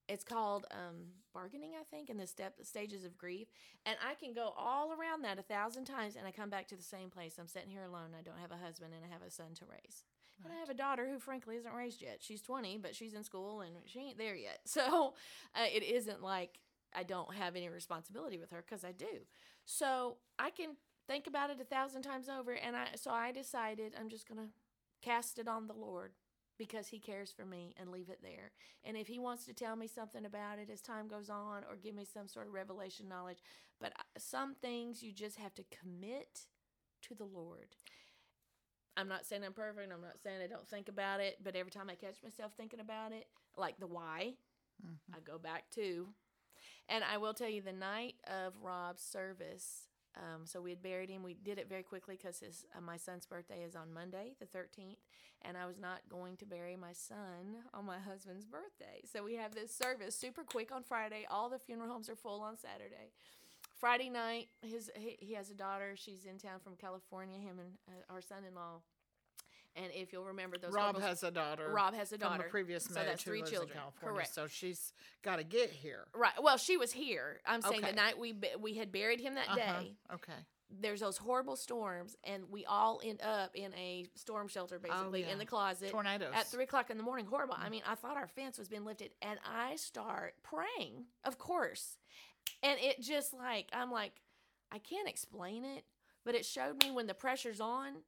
It's 0.09 0.25
called 0.25 0.67
um, 0.71 1.09
bargaining, 1.35 1.73
I 1.79 1.85
think, 1.85 2.09
in 2.09 2.17
the 2.17 2.27
step 2.27 2.55
stages 2.63 3.05
of 3.05 3.19
grief, 3.19 3.49
and 3.85 3.97
I 4.07 4.15
can 4.15 4.33
go 4.33 4.55
all 4.57 4.93
around 4.93 5.23
that 5.23 5.39
a 5.39 5.43
thousand 5.43 5.85
times, 5.85 6.17
and 6.17 6.27
I 6.27 6.31
come 6.31 6.51
back 6.51 6.67
to 6.69 6.77
the 6.77 6.83
same 6.83 7.11
place. 7.11 7.37
I'm 7.39 7.49
sitting 7.49 7.71
here 7.71 7.85
alone. 7.85 8.11
I 8.19 8.23
don't 8.23 8.39
have 8.39 8.53
a 8.53 8.65
husband, 8.65 8.93
and 8.95 9.05
I 9.05 9.13
have 9.13 9.23
a 9.23 9.31
son 9.31 9.55
to 9.57 9.65
raise. 9.71 10.05
And 10.45 10.53
I 10.53 10.61
have 10.61 10.71
a 10.71 10.75
daughter 10.75 11.09
who, 11.11 11.19
frankly, 11.19 11.57
isn't 11.57 11.75
raised 11.75 12.01
yet. 12.01 12.19
She's 12.21 12.41
20, 12.41 12.79
but 12.79 12.95
she's 12.95 13.15
in 13.15 13.25
school 13.25 13.61
and 13.61 13.73
she 13.87 14.01
ain't 14.01 14.19
there 14.19 14.37
yet. 14.37 14.61
So 14.67 15.15
uh, 15.55 15.67
it 15.75 15.83
isn't 15.83 16.23
like 16.23 16.61
I 16.95 17.03
don't 17.03 17.35
have 17.35 17.57
any 17.57 17.69
responsibility 17.69 18.39
with 18.39 18.51
her 18.51 18.65
because 18.65 18.85
I 18.85 18.93
do. 18.93 19.27
So 19.65 20.19
I 20.39 20.51
can 20.51 20.77
think 21.09 21.27
about 21.27 21.51
it 21.51 21.61
a 21.61 21.65
thousand 21.65 22.03
times 22.03 22.29
over. 22.29 22.53
And 22.53 22.77
I 22.77 22.89
so 22.95 23.11
I 23.11 23.33
decided 23.33 23.95
I'm 23.99 24.09
just 24.09 24.29
going 24.29 24.41
to 24.41 24.53
cast 25.03 25.39
it 25.39 25.49
on 25.49 25.67
the 25.67 25.75
Lord 25.75 26.13
because 26.59 26.89
he 26.89 26.99
cares 26.99 27.31
for 27.31 27.45
me 27.45 27.75
and 27.79 27.91
leave 27.91 28.09
it 28.11 28.21
there. 28.23 28.51
And 28.85 28.97
if 28.97 29.07
he 29.07 29.19
wants 29.19 29.45
to 29.47 29.55
tell 29.55 29.77
me 29.77 29.87
something 29.87 30.25
about 30.25 30.59
it 30.59 30.69
as 30.71 30.81
time 30.81 31.09
goes 31.09 31.31
on 31.31 31.63
or 31.69 31.77
give 31.77 31.95
me 31.95 32.05
some 32.05 32.29
sort 32.29 32.49
of 32.49 32.53
revelation 32.53 33.09
knowledge, 33.09 33.39
but 33.81 33.93
some 34.19 34.55
things 34.55 35.03
you 35.03 35.13
just 35.13 35.37
have 35.37 35.55
to 35.55 35.65
commit 35.71 36.47
to 37.03 37.15
the 37.15 37.25
Lord. 37.25 37.77
I'm 38.97 39.09
not 39.09 39.25
saying 39.25 39.45
I'm 39.45 39.53
perfect. 39.53 39.93
I'm 39.93 40.01
not 40.01 40.21
saying 40.23 40.43
I 40.43 40.49
don't 40.49 40.67
think 40.69 40.89
about 40.89 41.21
it, 41.21 41.39
but 41.43 41.55
every 41.55 41.71
time 41.71 41.89
I 41.89 41.95
catch 41.95 42.17
myself 42.23 42.53
thinking 42.57 42.81
about 42.81 43.13
it, 43.13 43.29
like 43.57 43.79
the 43.79 43.87
why, 43.87 44.37
Mhm. 44.85 45.15
I 45.15 45.21
go 45.21 45.39
back 45.39 45.71
to. 45.71 46.13
And 46.89 47.05
I 47.05 47.19
will 47.19 47.35
tell 47.35 47.49
you, 47.49 47.63
the 47.63 47.73
night 47.73 48.17
of 48.25 48.57
Rob's 48.63 49.03
service, 49.03 49.88
um, 50.17 50.47
so 50.47 50.61
we 50.61 50.71
had 50.71 50.83
buried 50.83 51.11
him. 51.11 51.23
We 51.23 51.35
did 51.35 51.59
it 51.59 51.69
very 51.69 51.83
quickly 51.83 52.17
because 52.17 52.41
his 52.41 52.67
uh, 52.77 52.81
my 52.81 52.97
son's 52.97 53.27
birthday 53.27 53.63
is 53.63 53.77
on 53.77 53.93
Monday, 53.93 54.33
the 54.41 54.47
13th, 54.47 54.97
and 55.43 55.57
I 55.57 55.67
was 55.67 55.79
not 55.79 56.01
going 56.09 56.37
to 56.39 56.47
bury 56.47 56.77
my 56.77 56.93
son 56.93 57.63
on 57.73 57.85
my 57.87 57.99
husband's 57.99 58.45
birthday. 58.45 59.03
So 59.11 59.23
we 59.23 59.35
have 59.35 59.55
this 59.55 59.75
service 59.75 60.15
super 60.15 60.43
quick 60.43 60.73
on 60.73 60.83
Friday. 60.83 61.27
All 61.31 61.49
the 61.49 61.59
funeral 61.59 61.91
homes 61.91 62.09
are 62.09 62.17
full 62.17 62.41
on 62.41 62.57
Saturday. 62.57 63.13
Friday 63.79 64.09
night, 64.11 64.49
his 64.63 64.91
he, 64.97 65.17
he 65.21 65.35
has 65.35 65.51
a 65.51 65.55
daughter. 65.55 65.95
She's 65.95 66.25
in 66.25 66.39
town 66.39 66.61
from 66.63 66.75
California. 66.77 67.39
Him 67.39 67.59
and 67.61 67.71
uh, 67.89 68.13
our 68.13 68.21
son-in-law. 68.21 68.81
And 69.81 69.93
if 69.95 70.13
you'll 70.13 70.25
remember 70.25 70.59
those, 70.59 70.73
Rob 70.73 70.97
horrible- 70.97 71.01
has 71.03 71.23
a 71.23 71.31
daughter. 71.31 71.71
Rob 71.71 71.95
has 71.95 72.11
a 72.13 72.19
daughter 72.19 72.39
from 72.43 72.47
a 72.47 72.51
previous 72.51 72.85
So 72.85 72.95
marriage 72.95 73.09
that's 73.11 73.23
who 73.23 73.31
three 73.31 73.43
children. 73.43 73.79
in 73.79 74.09
Correct. 74.09 74.35
So 74.35 74.47
she's 74.49 74.93
got 75.23 75.37
to 75.37 75.45
get 75.45 75.71
here. 75.71 76.09
Right. 76.15 76.33
Well, 76.43 76.57
she 76.57 76.77
was 76.77 76.93
here. 76.93 77.41
I'm 77.47 77.63
saying 77.63 77.83
Okay. 77.85 77.91
the 77.91 77.97
night 77.97 78.19
we 78.19 78.35
we 78.59 78.75
had 78.75 78.91
buried 78.91 79.21
him 79.21 79.35
that 79.37 79.49
Uh-huh. 79.49 79.81
day. 79.83 79.97
Okay. 80.15 80.33
There's 80.71 81.01
those 81.01 81.17
horrible 81.17 81.57
storms, 81.57 82.15
and 82.25 82.51
we 82.51 82.67
all 82.67 83.01
end 83.03 83.23
up 83.23 83.55
in 83.57 83.73
a 83.75 84.07
storm 84.17 84.49
shelter, 84.49 84.79
basically 84.79 85.25
Oh, 85.25 85.27
yeah. 85.29 85.33
in 85.33 85.39
the 85.39 85.47
closet 85.47 85.91
Tornadoes. 85.91 86.35
at 86.35 86.47
three 86.49 86.65
o'clock 86.65 86.91
in 86.91 86.99
the 86.99 87.03
morning. 87.03 87.25
Horrible. 87.25 87.55
Mm. 87.55 87.65
I 87.65 87.69
mean, 87.71 87.83
I 87.87 87.95
thought 87.95 88.19
our 88.19 88.27
fence 88.29 88.59
was 88.59 88.69
being 88.69 88.85
lifted, 88.85 89.13
and 89.23 89.39
I 89.47 89.77
start 89.77 90.35
praying, 90.43 91.07
of 91.25 91.39
course, 91.39 91.97
and 92.63 92.79
it 92.81 93.01
just 93.01 93.33
like 93.33 93.69
I'm 93.73 93.91
like, 93.91 94.21
I 94.71 94.79
can't 94.79 95.09
explain 95.09 95.65
it, 95.65 95.85
but 96.25 96.35
it 96.35 96.45
showed 96.45 96.83
me 96.85 96.91
when 96.91 97.07
the 97.07 97.15
pressure's 97.15 97.61
on, 97.61 98.03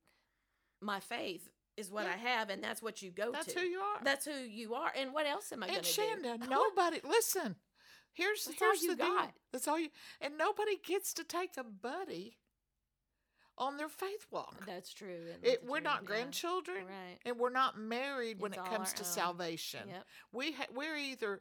my 0.82 1.00
faith 1.00 1.48
is 1.76 1.90
what 1.90 2.04
Yeah. 2.06 2.12
I 2.14 2.16
have, 2.16 2.50
and 2.50 2.62
that's 2.62 2.82
what 2.82 3.02
you 3.02 3.10
go 3.10 3.32
That's 3.32 3.52
to. 3.52 3.60
who 3.60 3.66
you 3.66 3.78
are. 3.80 4.02
That's 4.02 4.24
who 4.26 4.32
you 4.32 4.74
are, 4.74 4.92
and 4.96 5.12
what 5.12 5.26
else 5.26 5.52
am 5.52 5.62
I 5.62 5.66
going 5.66 5.78
and 5.78 5.86
to 5.86 5.94
do? 5.94 6.02
Shanda, 6.02 6.48
nobody 6.48 7.00
listen. 7.04 7.56
Here's 8.12 8.44
That's 8.44 8.58
here's 8.58 8.80
the 8.80 8.96
deal. 8.96 9.06
got. 9.06 9.32
That's 9.52 9.68
all 9.68 9.78
you. 9.78 9.88
And 10.20 10.36
nobody 10.36 10.76
gets 10.84 11.14
to 11.14 11.24
take 11.24 11.56
a 11.56 11.64
buddy 11.64 12.38
on 13.56 13.76
their 13.76 13.88
faith 13.88 14.26
walk. 14.30 14.64
That's 14.66 14.92
true. 14.92 15.20
It, 15.42 15.62
we're 15.64 15.78
true, 15.78 15.84
not 15.84 16.00
yeah. 16.02 16.06
grandchildren, 16.06 16.86
Right. 16.86 17.18
and 17.24 17.38
we're 17.38 17.50
not 17.50 17.78
married 17.78 18.40
when 18.40 18.52
it 18.52 18.64
comes 18.64 18.92
to 18.94 19.02
own. 19.02 19.08
salvation. 19.08 19.88
Yep. 19.88 20.04
We 20.32 20.52
ha- 20.52 20.66
we're 20.74 20.96
either 20.96 21.40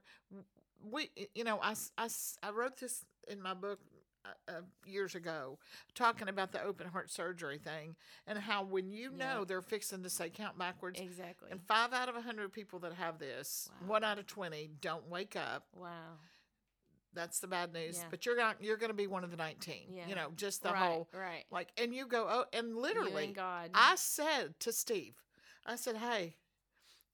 we 0.84 1.10
you 1.34 1.44
know 1.44 1.60
I, 1.62 1.76
I, 1.98 2.08
I 2.44 2.52
wrote 2.52 2.78
this 2.80 3.04
in 3.28 3.42
my 3.42 3.54
book 3.54 3.80
uh, 4.26 4.52
uh, 4.52 4.62
years 4.86 5.16
ago 5.16 5.58
talking 5.96 6.28
about 6.28 6.52
the 6.52 6.62
open 6.62 6.88
heart 6.88 7.10
surgery 7.10 7.58
thing 7.58 7.96
and 8.28 8.38
how 8.38 8.64
when 8.64 8.92
you 8.92 9.12
know 9.12 9.40
Yeah. 9.40 9.44
they're 9.48 9.62
fixing 9.62 10.04
to 10.04 10.10
say 10.10 10.30
count 10.30 10.58
backwards 10.58 11.00
Exactly. 11.00 11.50
and 11.52 11.62
five 11.68 11.94
out 11.94 12.10
of 12.10 12.16
a 12.16 12.22
hundred 12.22 12.52
people 12.52 12.80
that 12.80 12.94
have 12.94 13.18
this 13.20 13.70
Wow. 13.82 13.88
one 13.88 14.04
out 14.04 14.20
of 14.20 14.28
20 14.28 14.70
don't 14.82 15.08
wake 15.10 15.36
up 15.38 15.68
wow. 15.74 16.18
that's 17.14 17.40
the 17.40 17.48
bad 17.48 17.72
news 17.74 17.98
Yeah. 17.98 18.06
but 18.12 18.26
you're 18.26 18.36
not 18.38 18.62
you're 18.62 18.78
going 18.78 18.90
to 18.92 18.94
be 18.98 19.08
one 19.08 19.24
of 19.24 19.32
the 19.32 19.38
19 19.38 19.94
Yeah. 19.94 20.08
you 20.08 20.16
know 20.16 20.32
just 20.36 20.64
the 20.64 20.72
right. 20.72 20.78
whole 20.92 21.08
right. 21.14 21.46
like 21.50 21.70
and 21.78 21.94
you 21.96 22.06
go 22.06 22.28
oh 22.30 22.46
and 22.52 22.76
literally 22.76 23.26
and 23.26 23.36
God. 23.36 23.72
I 23.74 23.96
said 23.96 24.60
to 24.60 24.74
Steve, 24.74 25.16
I 25.66 25.76
said, 25.76 25.98
"Hey, 25.98 26.36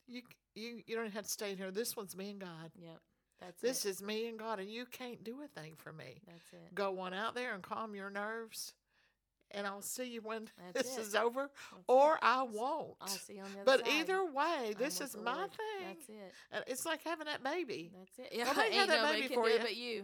you 0.07 0.21
you 0.55 0.81
you 0.87 0.95
don't 0.95 1.11
have 1.11 1.25
to 1.25 1.29
stay 1.29 1.51
in 1.51 1.57
here. 1.57 1.71
This 1.71 1.95
one's 1.95 2.15
me 2.15 2.29
and 2.31 2.39
God. 2.39 2.71
Yep. 2.79 2.99
That's 3.45 3.61
This 3.61 3.85
it. 3.85 3.89
is 3.89 4.01
me 4.01 4.27
and 4.27 4.37
God, 4.39 4.59
and 4.59 4.69
you 4.69 4.85
can't 4.85 5.23
do 5.23 5.37
a 5.43 5.47
thing 5.59 5.73
for 5.77 5.91
me. 5.93 6.21
That's 6.27 6.53
it. 6.53 6.75
Go 6.75 6.99
on 6.99 7.13
out 7.13 7.35
there 7.35 7.53
and 7.53 7.63
calm 7.63 7.95
your 7.95 8.09
nerves, 8.09 8.73
and 9.51 9.65
I'll 9.67 9.81
see 9.81 10.05
you 10.05 10.21
when 10.21 10.49
That's 10.73 10.87
this 10.89 10.97
it. 10.97 11.01
is 11.01 11.15
over, 11.15 11.41
That's 11.71 11.83
or 11.87 12.13
it. 12.15 12.19
I 12.23 12.43
won't. 12.43 12.95
I'll 13.01 13.07
see 13.07 13.35
you 13.35 13.41
on 13.43 13.51
the 13.53 13.61
other 13.61 13.65
But 13.65 13.85
side. 13.85 13.93
either 13.99 14.25
way, 14.25 14.73
this 14.77 14.99
is 15.01 15.15
my 15.15 15.35
Lord. 15.35 15.51
thing. 15.51 15.87
That's 15.87 16.09
it. 16.09 16.33
And 16.51 16.63
It's 16.67 16.85
like 16.85 17.03
having 17.03 17.27
that 17.27 17.43
baby. 17.43 17.91
That's 17.97 18.19
it. 18.19 18.33
Yeah. 18.37 18.45
Nobody 18.45 18.71
had 18.75 18.89
that 18.89 19.01
nobody 19.01 19.21
baby 19.21 19.33
can 19.33 19.43
for 19.43 19.45
do 19.45 19.49
you. 19.51 19.55
it 19.57 19.61
but 19.61 19.75
you. 19.75 20.03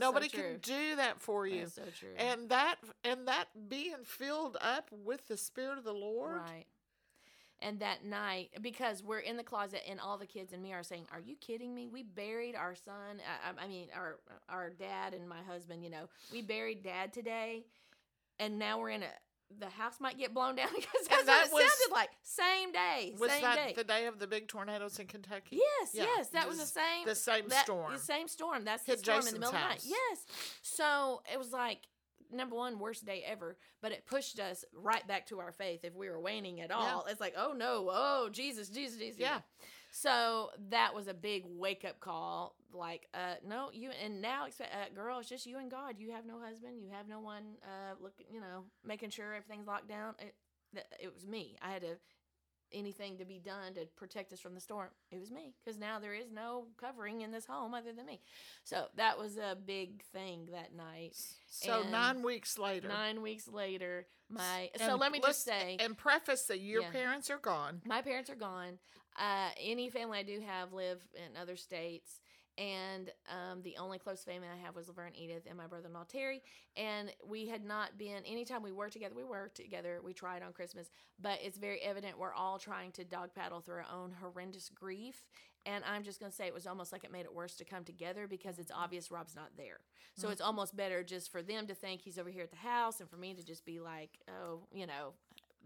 Nobody 0.00 0.28
so 0.28 0.38
can 0.38 0.58
do 0.62 0.96
that 0.96 1.20
for 1.20 1.46
you. 1.46 1.60
That's 1.62 1.74
so 1.74 1.82
true. 1.98 2.08
And 2.16 2.48
that 2.48 2.76
and 3.04 3.28
that 3.28 3.48
being 3.68 4.04
filled 4.04 4.56
up 4.60 4.90
with 4.92 5.28
the 5.28 5.36
Spirit 5.36 5.78
of 5.78 5.84
the 5.84 5.92
Lord. 5.92 6.36
Right. 6.38 6.64
And 7.60 7.80
that 7.80 8.04
night, 8.04 8.50
because 8.62 9.02
we're 9.02 9.18
in 9.18 9.36
the 9.36 9.42
closet, 9.42 9.82
and 9.90 9.98
all 9.98 10.16
the 10.16 10.26
kids 10.26 10.52
and 10.52 10.62
me 10.62 10.72
are 10.72 10.84
saying, 10.84 11.06
"Are 11.12 11.18
you 11.18 11.34
kidding 11.34 11.74
me? 11.74 11.88
We 11.88 12.04
buried 12.04 12.54
our 12.54 12.76
son. 12.76 13.18
Uh, 13.18 13.52
I, 13.60 13.64
I 13.64 13.68
mean, 13.68 13.88
our 13.96 14.20
our 14.48 14.70
dad 14.70 15.12
and 15.12 15.28
my 15.28 15.42
husband. 15.42 15.82
You 15.82 15.90
know, 15.90 16.08
we 16.32 16.40
buried 16.40 16.84
dad 16.84 17.12
today, 17.12 17.64
and 18.38 18.58
now 18.60 18.78
we're 18.78 18.90
in 18.90 19.02
a. 19.02 19.08
The 19.58 19.70
house 19.70 19.94
might 19.98 20.18
get 20.18 20.34
blown 20.34 20.54
down 20.60 20.68
because 20.76 21.08
that's 21.08 21.24
that 21.24 21.48
what 21.50 21.62
it 21.62 21.64
was- 21.64 21.72
sounded 21.72 21.94
like. 21.94 22.10
Same 22.22 22.70
day, 22.70 23.14
Was 23.18 23.30
same 23.32 23.40
that 23.42 23.56
day. 23.56 23.72
the 23.74 23.82
day 23.84 24.06
of 24.06 24.18
the 24.20 24.26
big 24.26 24.46
tornadoes 24.46 24.98
in 25.00 25.06
Kentucky? 25.06 25.56
yes, 25.80 25.90
Yeah, 25.94 26.02
yes, 26.16 26.28
that 26.28 26.46
was 26.46 26.58
the 26.58 26.66
same. 26.66 27.06
The 27.06 27.14
same 27.14 27.48
that- 27.48 27.64
storm. 27.64 27.92
The 27.92 27.98
same 27.98 28.28
storm. 28.28 28.64
That's 28.66 28.84
the 28.84 28.92
Hit 28.92 28.98
storm 29.00 29.18
in 29.20 29.24
the 29.24 29.30
Jason's 29.30 29.40
middle 29.40 29.54
of 29.56 29.62
the 29.62 29.68
night. 29.68 29.82
Yes. 29.84 30.26
So 30.62 31.22
it 31.32 31.38
was 31.38 31.50
like 31.50 31.78
number 32.32 32.56
one 32.56 32.78
worst 32.78 33.04
day 33.04 33.24
ever, 33.26 33.56
but 33.80 33.92
it 33.92 34.06
pushed 34.06 34.38
us 34.38 34.64
right 34.72 35.06
back 35.06 35.26
to 35.28 35.38
our 35.40 35.52
faith 35.52 35.84
if 35.84 35.94
we 35.94 36.08
were 36.08 36.20
waning 36.20 36.60
at 36.60 36.70
all. 36.70 37.06
It's 37.08 37.20
like, 37.20 37.34
oh 37.36 37.52
no, 37.56 37.88
oh 37.90 38.28
Jesus, 38.30 38.68
Jesus, 38.68 38.98
Jesus. 38.98 39.20
Yeah. 39.20 39.40
So 39.90 40.50
that 40.68 40.94
was 40.94 41.08
a 41.08 41.14
big 41.14 41.44
wake 41.46 41.84
up 41.84 42.00
call. 42.00 42.54
Like, 42.72 43.08
uh, 43.14 43.36
no, 43.46 43.70
you 43.72 43.90
and 44.04 44.20
now 44.20 44.46
expect, 44.46 44.74
uh, 44.74 44.94
girl, 44.94 45.18
it's 45.18 45.28
just 45.28 45.46
you 45.46 45.58
and 45.58 45.70
God. 45.70 45.94
You 45.98 46.12
have 46.12 46.26
no 46.26 46.38
husband. 46.40 46.82
You 46.82 46.90
have 46.92 47.08
no 47.08 47.20
one. 47.20 47.56
Uh, 47.62 47.94
look, 48.00 48.14
you 48.30 48.40
know, 48.40 48.64
making 48.84 49.10
sure 49.10 49.34
everything's 49.34 49.66
locked 49.66 49.88
down. 49.88 50.14
It, 50.18 50.34
it 51.00 51.14
was 51.14 51.26
me. 51.26 51.56
I 51.62 51.70
had 51.72 51.82
to 51.82 51.96
anything 52.72 53.16
to 53.18 53.24
be 53.24 53.38
done 53.38 53.74
to 53.74 53.86
protect 53.96 54.32
us 54.32 54.40
from 54.40 54.54
the 54.54 54.60
storm. 54.60 54.88
It 55.10 55.18
was 55.20 55.30
me 55.30 55.54
because 55.64 55.78
now 55.78 55.98
there 55.98 56.14
is 56.14 56.30
no 56.32 56.66
covering 56.80 57.22
in 57.22 57.30
this 57.30 57.46
home 57.46 57.74
other 57.74 57.92
than 57.92 58.06
me. 58.06 58.20
So 58.64 58.86
that 58.96 59.18
was 59.18 59.36
a 59.36 59.56
big 59.56 60.02
thing 60.12 60.48
that 60.52 60.74
night. 60.74 61.16
So 61.48 61.82
And 61.82 61.92
nine 61.92 62.22
weeks 62.22 62.58
later. 62.58 62.88
Nine 62.88 63.22
weeks 63.22 63.48
later, 63.48 64.06
my 64.30 64.70
so 64.76 64.96
let 64.96 65.12
me 65.12 65.20
just 65.24 65.44
say 65.44 65.76
and 65.80 65.96
preface 65.96 66.44
that 66.46 66.60
your 66.60 66.82
Yeah. 66.82 66.90
parents 66.90 67.30
are 67.30 67.38
gone. 67.38 67.80
my 67.84 68.02
parents 68.02 68.28
are 68.30 68.34
gone. 68.36 68.78
Uh, 69.18 69.50
any 69.58 69.90
family 69.90 70.18
I 70.18 70.22
do 70.22 70.40
have 70.40 70.72
live 70.72 71.00
in 71.14 71.36
other 71.36 71.56
states. 71.56 72.20
And 72.58 73.10
um, 73.28 73.62
the 73.62 73.76
only 73.78 73.98
close 73.98 74.24
family 74.24 74.48
I 74.52 74.56
have 74.64 74.74
was 74.74 74.88
Laverne 74.88 75.14
Edith 75.14 75.44
and 75.48 75.56
my 75.56 75.68
brother 75.68 75.86
in 75.86 75.92
law 75.92 76.04
Terry. 76.08 76.42
And 76.76 77.12
we 77.26 77.46
had 77.46 77.64
not 77.64 77.96
been, 77.96 78.24
anytime 78.26 78.62
we 78.62 78.72
were 78.72 78.88
together, 78.88 79.14
we 79.14 79.22
were 79.22 79.50
together. 79.54 80.00
We 80.04 80.12
tried 80.12 80.42
on 80.42 80.52
Christmas. 80.52 80.90
But 81.20 81.38
it's 81.42 81.56
very 81.56 81.80
evident 81.80 82.18
we're 82.18 82.34
all 82.34 82.58
trying 82.58 82.90
to 82.92 83.04
dog 83.04 83.30
paddle 83.32 83.60
through 83.60 83.76
our 83.76 83.86
own 83.94 84.12
horrendous 84.20 84.70
grief. 84.70 85.24
And 85.66 85.84
I'm 85.84 86.02
just 86.02 86.18
going 86.18 86.30
to 86.30 86.36
say 86.36 86.46
it 86.46 86.54
was 86.54 86.66
almost 86.66 86.92
like 86.92 87.04
it 87.04 87.12
made 87.12 87.26
it 87.26 87.34
worse 87.34 87.54
to 87.56 87.64
come 87.64 87.84
together 87.84 88.26
because 88.26 88.58
it's 88.58 88.72
obvious 88.74 89.10
Rob's 89.10 89.36
not 89.36 89.50
there. 89.56 89.80
So 90.14 90.30
it's 90.30 90.40
almost 90.40 90.76
better 90.76 91.04
just 91.04 91.30
for 91.30 91.42
them 91.42 91.66
to 91.68 91.74
think 91.74 92.00
he's 92.00 92.18
over 92.18 92.30
here 92.30 92.42
at 92.42 92.50
the 92.50 92.56
house 92.56 93.00
and 93.00 93.08
for 93.08 93.16
me 93.16 93.34
to 93.34 93.44
just 93.44 93.64
be 93.64 93.78
like, 93.78 94.18
oh, 94.28 94.62
you 94.72 94.86
know. 94.86 95.12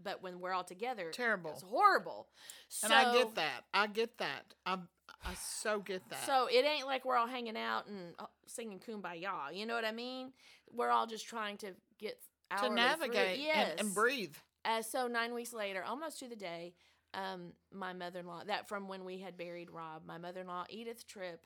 But 0.01 0.21
when 0.23 0.39
we're 0.39 0.51
all 0.53 0.63
together, 0.63 1.11
Terrible. 1.11 1.51
it's 1.51 1.61
horrible. 1.63 2.27
So, 2.69 2.85
And 2.87 2.93
I 2.93 3.13
get 3.13 3.35
that. 3.35 3.63
I 3.73 3.87
get 3.87 4.17
that. 4.17 4.53
I 4.65 4.77
I 5.25 5.33
so 5.35 5.79
get 5.79 6.01
that. 6.09 6.25
So 6.25 6.47
it 6.51 6.65
ain't 6.65 6.85
like 6.85 7.05
we're 7.05 7.15
all 7.15 7.27
hanging 7.27 7.55
out 7.57 7.87
and 7.87 8.13
uh, 8.19 8.25
singing 8.45 8.79
kumbaya. 8.79 9.53
You 9.53 9.65
know 9.65 9.75
what 9.75 9.85
I 9.85 9.91
mean? 9.93 10.33
We're 10.73 10.89
all 10.89 11.07
just 11.07 11.25
trying 11.27 11.57
to 11.57 11.73
get 11.99 12.17
to 12.59 12.69
navigate 12.69 13.39
Yes. 13.39 13.71
and, 13.71 13.79
and 13.87 13.95
breathe. 13.95 14.35
Uh, 14.65 14.81
so 14.81 15.07
nine 15.07 15.33
weeks 15.33 15.53
later, 15.53 15.83
almost 15.83 16.19
to 16.19 16.27
the 16.27 16.35
day, 16.35 16.73
um, 17.13 17.53
my 17.71 17.93
mother-in-law, 17.93 18.43
that 18.47 18.67
from 18.67 18.87
when 18.87 19.05
we 19.05 19.19
had 19.19 19.37
buried 19.37 19.69
Rob, 19.71 20.03
my 20.05 20.17
mother-in-law 20.17 20.65
Edith 20.69 21.05
Tripp 21.07 21.45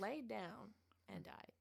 laid 0.00 0.28
down 0.28 0.74
and 1.14 1.24
died. 1.24 1.52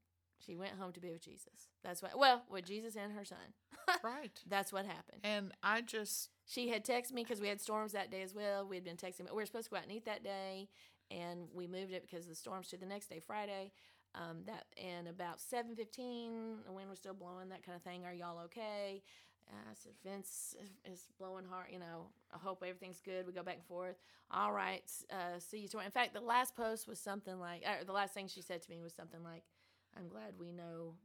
She 0.47 0.55
went 0.55 0.73
home 0.79 0.93
to 0.93 0.99
be 1.01 1.11
with 1.11 1.23
Jesus. 1.23 1.67
That's 1.83 2.01
what. 2.01 2.17
Well, 2.17 2.43
with 2.49 2.65
Jesus 2.65 2.95
and 2.95 3.11
her 3.13 3.25
son. 3.25 3.37
right. 4.03 4.31
That's 4.47 4.71
what 4.71 4.85
happened. 4.85 5.19
And 5.23 5.51
I 5.61 5.81
just 5.81 6.29
She 6.45 6.69
had 6.69 6.85
texted 6.85 7.11
me 7.11 7.23
because 7.23 7.41
we 7.41 7.49
had 7.49 7.59
storms 7.61 7.91
that 7.91 8.09
day 8.09 8.21
as 8.21 8.33
well. 8.33 8.65
We 8.65 8.77
had 8.77 8.85
been 8.85 8.95
texting. 8.97 9.25
But 9.25 9.35
we 9.35 9.41
were 9.41 9.45
supposed 9.45 9.65
to 9.65 9.71
go 9.71 9.77
out 9.77 9.83
and 9.83 9.91
eat 9.91 10.05
that 10.05 10.23
day, 10.23 10.69
and 11.11 11.47
we 11.53 11.67
moved 11.67 11.91
it 11.91 12.03
because 12.09 12.25
of 12.25 12.29
the 12.29 12.35
storms 12.35 12.69
to 12.69 12.77
the 12.77 12.85
next 12.85 13.07
day, 13.09 13.19
Friday. 13.19 13.71
Um, 14.15 14.37
that 14.47 14.65
and 14.81 15.07
about 15.07 15.39
seven 15.41 15.75
fifteen, 15.75 16.59
the 16.65 16.71
wind 16.71 16.89
was 16.89 16.97
still 16.97 17.13
blowing, 17.13 17.49
that 17.49 17.63
kind 17.63 17.75
of 17.75 17.81
thing. 17.83 18.05
Are 18.05 18.13
y'all 18.13 18.39
okay? 18.45 19.03
Uh, 19.49 19.71
I 19.71 19.73
said, 19.75 19.93
Vince 20.03 20.55
is- 20.91 21.07
blowing 21.19 21.45
hard. 21.49 21.67
You 21.71 21.79
know, 21.79 22.07
I 22.33 22.37
hope 22.37 22.63
everything's 22.65 22.99
good. 22.99 23.25
We 23.25 23.31
go 23.33 23.43
back 23.43 23.55
and 23.55 23.65
forth. 23.65 23.95
All 24.31 24.51
right, 24.51 24.83
uh, 25.11 25.39
see 25.39 25.59
you 25.59 25.67
tomorrow. 25.67 25.85
In 25.85 25.91
fact, 25.91 26.13
the 26.13 26.19
last 26.19 26.55
post 26.55 26.87
was 26.87 26.99
something 26.99 27.39
like, 27.39 27.63
or 27.65 27.85
the 27.85 27.93
last 27.93 28.13
thing 28.13 28.27
she 28.27 28.41
said 28.41 28.61
to 28.63 28.69
me 28.69 28.81
was 28.81 28.93
something 28.93 29.23
like, 29.23 29.43
"I'm 29.97 30.07
glad 30.09 30.33
we 30.39 30.51
know 30.51 30.95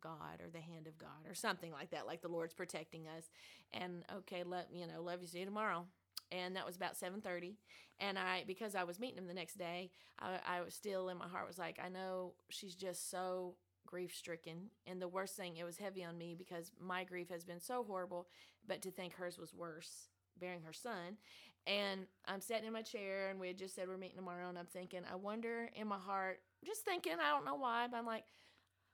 God 0.00 0.40
or 0.42 0.50
the 0.50 0.60
hand 0.60 0.86
of 0.86 0.98
God 0.98 1.28
or 1.28 1.34
something 1.34 1.72
like 1.72 1.90
that, 1.90 2.06
like 2.06 2.22
the 2.22 2.28
Lord's 2.28 2.54
protecting 2.54 3.06
us." 3.06 3.30
And 3.72 4.04
okay, 4.18 4.42
let 4.44 4.68
you 4.72 4.86
know, 4.86 5.02
love 5.02 5.20
you. 5.20 5.26
See 5.26 5.40
you 5.40 5.44
tomorrow. 5.44 5.86
And 6.32 6.56
that 6.56 6.66
was 6.66 6.76
about 6.76 6.96
seven 6.96 7.20
thirty. 7.20 7.58
And 8.00 8.18
I, 8.18 8.42
because 8.46 8.74
I 8.74 8.82
was 8.82 8.98
meeting 8.98 9.18
him 9.18 9.28
the 9.28 9.34
next 9.34 9.56
day, 9.56 9.90
I, 10.18 10.38
I 10.44 10.62
was 10.62 10.74
still 10.74 11.08
in 11.08 11.18
my 11.18 11.28
heart 11.28 11.46
was 11.46 11.58
like, 11.58 11.78
I 11.84 11.88
know 11.88 12.34
she's 12.50 12.74
just 12.74 13.08
so 13.08 13.54
grief 13.86 14.14
stricken. 14.14 14.70
And 14.86 15.00
the 15.00 15.06
worst 15.06 15.36
thing, 15.36 15.56
it 15.56 15.64
was 15.64 15.76
heavy 15.76 16.02
on 16.02 16.18
me 16.18 16.34
because 16.36 16.72
my 16.80 17.04
grief 17.04 17.28
has 17.28 17.44
been 17.44 17.60
so 17.60 17.84
horrible, 17.84 18.26
but 18.66 18.82
to 18.82 18.90
think 18.90 19.14
hers 19.14 19.38
was 19.38 19.54
worse, 19.54 20.08
bearing 20.40 20.62
her 20.62 20.72
son. 20.72 21.18
And 21.66 22.06
I'm 22.26 22.40
sitting 22.40 22.66
in 22.66 22.72
my 22.72 22.82
chair, 22.82 23.30
and 23.30 23.38
we 23.38 23.48
had 23.48 23.58
just 23.58 23.74
said 23.74 23.88
we're 23.88 23.96
meeting 23.96 24.16
tomorrow, 24.16 24.48
and 24.48 24.58
I'm 24.58 24.66
thinking, 24.66 25.02
I 25.10 25.14
wonder 25.14 25.70
in 25.74 25.86
my 25.86 25.98
heart, 25.98 26.40
just 26.64 26.84
thinking, 26.84 27.14
I 27.20 27.30
don't 27.30 27.44
know 27.44 27.54
why, 27.56 27.86
but 27.90 27.96
I'm 27.96 28.06
like, 28.06 28.24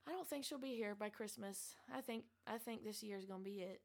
I 0.09 0.12
don't 0.12 0.27
think 0.27 0.45
she'll 0.45 0.59
be 0.59 0.75
here 0.75 0.95
by 0.95 1.09
Christmas. 1.09 1.75
I 1.95 2.01
think 2.01 2.25
I 2.47 2.59
think 2.59 2.85
this 2.85 3.03
year's 3.03 3.27
gonna 3.27 3.43
be 3.43 3.61
it. 3.62 3.81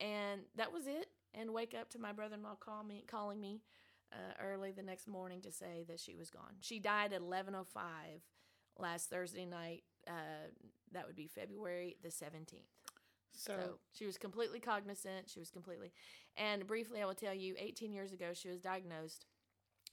And 0.00 0.42
that 0.56 0.72
was 0.72 0.86
it. 0.86 1.08
And 1.34 1.52
wake 1.52 1.74
up 1.78 1.90
to 1.90 1.98
my 1.98 2.12
brother-in-law 2.12 2.56
call 2.60 2.82
me, 2.84 3.04
calling 3.06 3.40
me 3.40 3.60
uh, 4.12 4.42
early 4.42 4.72
the 4.72 4.82
next 4.82 5.06
morning 5.06 5.40
to 5.42 5.52
say 5.52 5.84
that 5.88 6.00
she 6.00 6.14
was 6.14 6.30
gone. 6.30 6.54
She 6.60 6.78
died 6.78 7.12
at 7.12 7.20
11:05 7.20 8.22
last 8.78 9.10
Thursday 9.10 9.44
night. 9.44 9.84
Uh, 10.06 10.48
that 10.92 11.06
would 11.06 11.16
be 11.16 11.26
February 11.26 11.96
the 12.02 12.08
17th. 12.08 12.62
so, 13.32 13.52
So 13.52 13.78
she 13.92 14.06
was 14.06 14.16
completely 14.16 14.60
cognizant. 14.60 15.28
She 15.28 15.40
was 15.40 15.50
completely. 15.50 15.92
And 16.36 16.66
briefly, 16.66 17.02
I 17.02 17.06
will 17.06 17.14
tell 17.14 17.34
you 17.34 17.54
18 17.58 17.92
years 17.92 18.12
ago, 18.12 18.32
she 18.32 18.48
was 18.48 18.60
diagnosed 18.60 19.26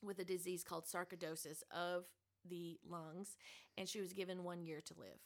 with 0.04 0.20
a 0.20 0.24
disease 0.24 0.64
called 0.64 0.86
sarcoidosis 0.86 1.64
of 1.72 2.06
the 2.50 2.80
lungs, 2.90 3.38
and 3.78 3.88
she 3.88 4.02
was 4.02 4.14
given 4.14 4.44
one 4.44 4.64
year 4.64 4.82
to 4.82 4.94
live. 4.98 5.20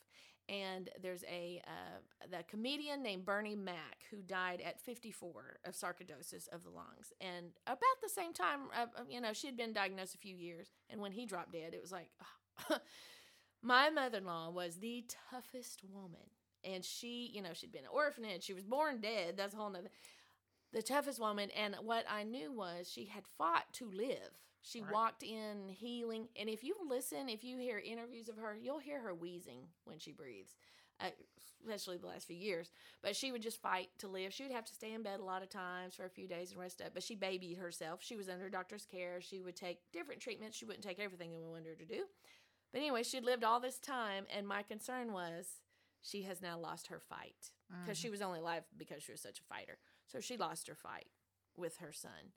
And 0.49 0.89
there's 1.01 1.23
a 1.25 1.61
uh, 1.67 2.27
the 2.29 2.43
comedian 2.43 3.03
named 3.03 3.25
Bernie 3.25 3.55
Mac 3.55 4.03
who 4.09 4.21
died 4.21 4.61
at 4.65 4.79
54 4.79 5.59
of 5.65 5.73
sarcoidosis 5.73 6.47
of 6.47 6.63
the 6.63 6.69
lungs, 6.69 7.11
and 7.19 7.47
about 7.65 7.79
the 8.01 8.09
same 8.09 8.33
time, 8.33 8.61
uh, 8.73 8.85
uh, 8.97 9.03
you 9.09 9.19
know, 9.19 9.33
she 9.33 9.47
had 9.47 9.57
been 9.57 9.73
diagnosed 9.73 10.15
a 10.15 10.19
few 10.19 10.35
years, 10.35 10.69
and 10.89 11.01
when 11.01 11.11
he 11.11 11.25
dropped 11.25 11.51
dead, 11.51 11.73
it 11.73 11.81
was 11.81 11.91
like, 11.91 12.09
my 13.61 13.89
mother-in-law 13.89 14.51
was 14.51 14.77
the 14.77 15.05
toughest 15.29 15.81
woman 15.83 16.29
and 16.63 16.83
she, 16.83 17.31
you 17.33 17.41
know, 17.41 17.53
she'd 17.53 17.71
been 17.71 17.83
an 17.83 17.91
orphanage. 17.93 18.43
She 18.43 18.53
was 18.53 18.63
born 18.63 18.99
dead. 18.99 19.37
That's 19.37 19.53
a 19.53 19.57
whole 19.57 19.69
nother. 19.69 19.89
The 20.73 20.81
toughest 20.81 21.19
woman, 21.19 21.49
and 21.57 21.75
what 21.81 22.05
I 22.09 22.23
knew 22.23 22.51
was 22.51 22.91
she 22.91 23.05
had 23.05 23.23
fought 23.37 23.71
to 23.73 23.89
live. 23.89 24.31
She 24.67 24.81
Right. 24.81 24.91
walked 24.91 25.23
in 25.23 25.69
healing, 25.69 26.27
and 26.35 26.49
if 26.49 26.61
you 26.61 26.75
listen, 26.85 27.29
if 27.29 27.41
you 27.41 27.57
hear 27.57 27.79
interviews 27.79 28.27
of 28.27 28.35
her, 28.35 28.53
you'll 28.53 28.79
hear 28.79 28.99
her 28.99 29.15
wheezing 29.15 29.69
when 29.85 29.97
she 29.97 30.11
breathes, 30.11 30.57
uh, 30.99 31.11
especially 31.37 31.97
the 31.97 32.07
last 32.07 32.27
few 32.27 32.35
years. 32.35 32.73
But 33.01 33.15
she 33.15 33.31
would 33.31 33.41
just 33.41 33.61
fight 33.61 33.89
to 33.99 34.09
live. 34.09 34.33
She 34.33 34.43
would 34.43 34.51
have 34.51 34.65
to 34.65 34.73
stay 34.73 34.91
in 34.91 35.03
bed 35.03 35.21
a 35.21 35.23
lot 35.23 35.41
of 35.41 35.47
times 35.47 35.95
for 35.95 36.03
a 36.03 36.09
few 36.09 36.27
days 36.27 36.51
and 36.51 36.59
rest 36.59 36.81
up. 36.81 36.93
But 36.93 37.03
she 37.03 37.15
babied 37.15 37.57
herself. 37.57 38.03
She 38.03 38.17
was 38.17 38.27
under 38.27 38.49
doctor's 38.49 38.85
care. 38.85 39.21
She 39.21 39.39
would 39.39 39.55
take 39.55 39.89
different 39.93 40.19
treatments. 40.19 40.57
She 40.57 40.65
wouldn't 40.65 40.83
take 40.83 40.99
everything 40.99 41.31
that 41.31 41.39
we 41.39 41.47
wanted 41.47 41.67
her 41.67 41.75
to 41.75 41.85
do. 41.85 42.03
But 42.73 42.79
anyway, 42.79 43.03
she'd 43.03 43.23
lived 43.23 43.45
all 43.45 43.61
this 43.61 43.79
time, 43.79 44.25
and 44.29 44.45
my 44.45 44.63
concern 44.63 45.13
was 45.13 45.61
she 46.01 46.23
has 46.23 46.41
now 46.41 46.59
lost 46.59 46.87
her 46.87 46.99
fight 46.99 47.51
because 47.81 47.97
she 47.97 48.09
was 48.09 48.21
only 48.21 48.39
alive 48.39 48.63
because 48.75 49.01
she 49.01 49.13
was 49.13 49.21
such 49.21 49.39
a 49.39 49.43
fighter. 49.43 49.79
So 50.07 50.19
she 50.19 50.35
lost 50.35 50.67
her 50.67 50.75
fight 50.75 51.07
with 51.55 51.77
her 51.77 51.93
son. 51.93 52.33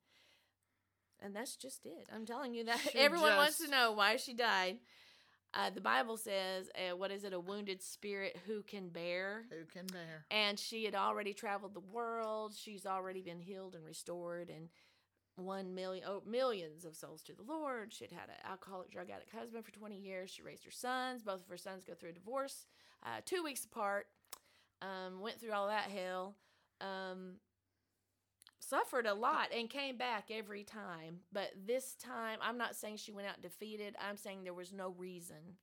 And 1.23 1.35
that's 1.35 1.57
just 1.57 1.85
it. 1.85 2.09
I'm 2.15 2.27
telling 2.27 2.55
you 2.55 2.65
that 2.67 2.81
She 2.93 2.99
everyone 2.99 3.37
wants 3.37 3.59
to 3.59 3.71
know 3.71 3.93
why 3.93 4.17
she 4.17 4.33
died. 4.35 4.79
Uh, 5.53 5.69
the 5.71 5.81
Bible 5.81 6.17
says, 6.17 6.71
uh, 6.77 6.97
what 6.97 7.11
is 7.11 7.25
it? 7.25 7.33
A 7.33 7.41
wounded 7.41 7.83
spirit 7.83 8.37
who 8.47 8.63
can 8.63 8.89
bear. 8.89 9.47
who 9.51 9.65
can 9.65 9.87
bear? 9.87 10.25
And 10.31 10.57
she 10.59 10.85
had 10.85 10.95
already 10.95 11.35
traveled 11.35 11.75
the 11.75 11.81
world. 11.81 12.55
She's 12.57 12.87
already 12.87 13.21
been 13.21 13.41
healed 13.41 13.75
and 13.75 13.85
restored 13.85 14.49
and 14.49 14.69
won 15.37 15.75
million, 15.75 16.05
oh, 16.07 16.23
millions 16.25 16.85
of 16.85 16.95
souls 16.95 17.23
to 17.23 17.33
the 17.33 17.43
Lord. 17.43 17.93
She'd 17.93 18.13
had 18.13 18.29
an 18.29 18.49
alcoholic, 18.49 18.93
drug 18.93 19.11
addict 19.11 19.35
husband 19.35 19.65
for 19.65 19.73
20 19.73 19.97
years. 19.97 20.31
She 20.31 20.43
raised 20.43 20.65
her 20.65 20.71
sons. 20.71 21.23
Both 21.23 21.43
of 21.43 21.49
her 21.49 21.57
sons 21.57 21.83
go 21.85 21.95
through 21.95 22.11
a 22.11 22.13
divorce, 22.13 22.67
uh, 23.05 23.21
two 23.25 23.43
weeks 23.43 23.65
apart. 23.65 24.07
Um, 24.83 25.21
went 25.21 25.41
through 25.41 25.53
all 25.53 25.67
that 25.67 25.91
hell. 25.91 26.37
Um, 26.81 27.35
suffered 28.71 29.07
a 29.07 29.15
lot 29.15 29.49
and 29.55 29.69
came 29.69 29.97
back 29.97 30.31
every 30.31 30.63
time. 30.65 31.21
But 31.33 31.51
this 31.67 31.95
time, 31.95 32.39
I'm 32.41 32.57
not 32.57 32.77
saying 32.77 32.97
she 32.97 33.13
went 33.13 33.29
out 33.29 33.43
defeated. 33.43 33.97
I'm 34.01 34.17
saying 34.17 34.45
there 34.45 34.55
was 34.55 34.73
no 34.73 34.95
reason 34.97 35.59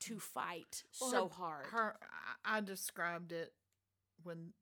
to 0.00 0.14
mm-hmm. 0.14 0.18
fight 0.18 0.82
Well, 1.00 1.10
so 1.10 1.28
her- 1.28 1.34
hard. 1.34 1.66
Her, 1.66 1.96
I, 2.44 2.60
described 2.60 3.32
it 3.32 3.52
when 4.24 4.52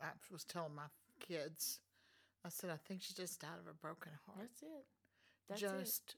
I 0.00 0.10
was 0.32 0.44
telling 0.44 0.74
my 0.74 0.86
kids. 1.18 1.80
I 2.44 2.50
said, 2.50 2.70
I 2.70 2.76
think 2.76 3.02
she 3.02 3.14
just 3.14 3.40
died 3.40 3.58
of 3.60 3.68
a 3.68 3.74
broken 3.74 4.12
heart. 4.26 4.38
That's 4.38 4.62
it. 4.62 4.84
That's 5.48 5.62
it. 5.62 5.80
just 5.80 6.16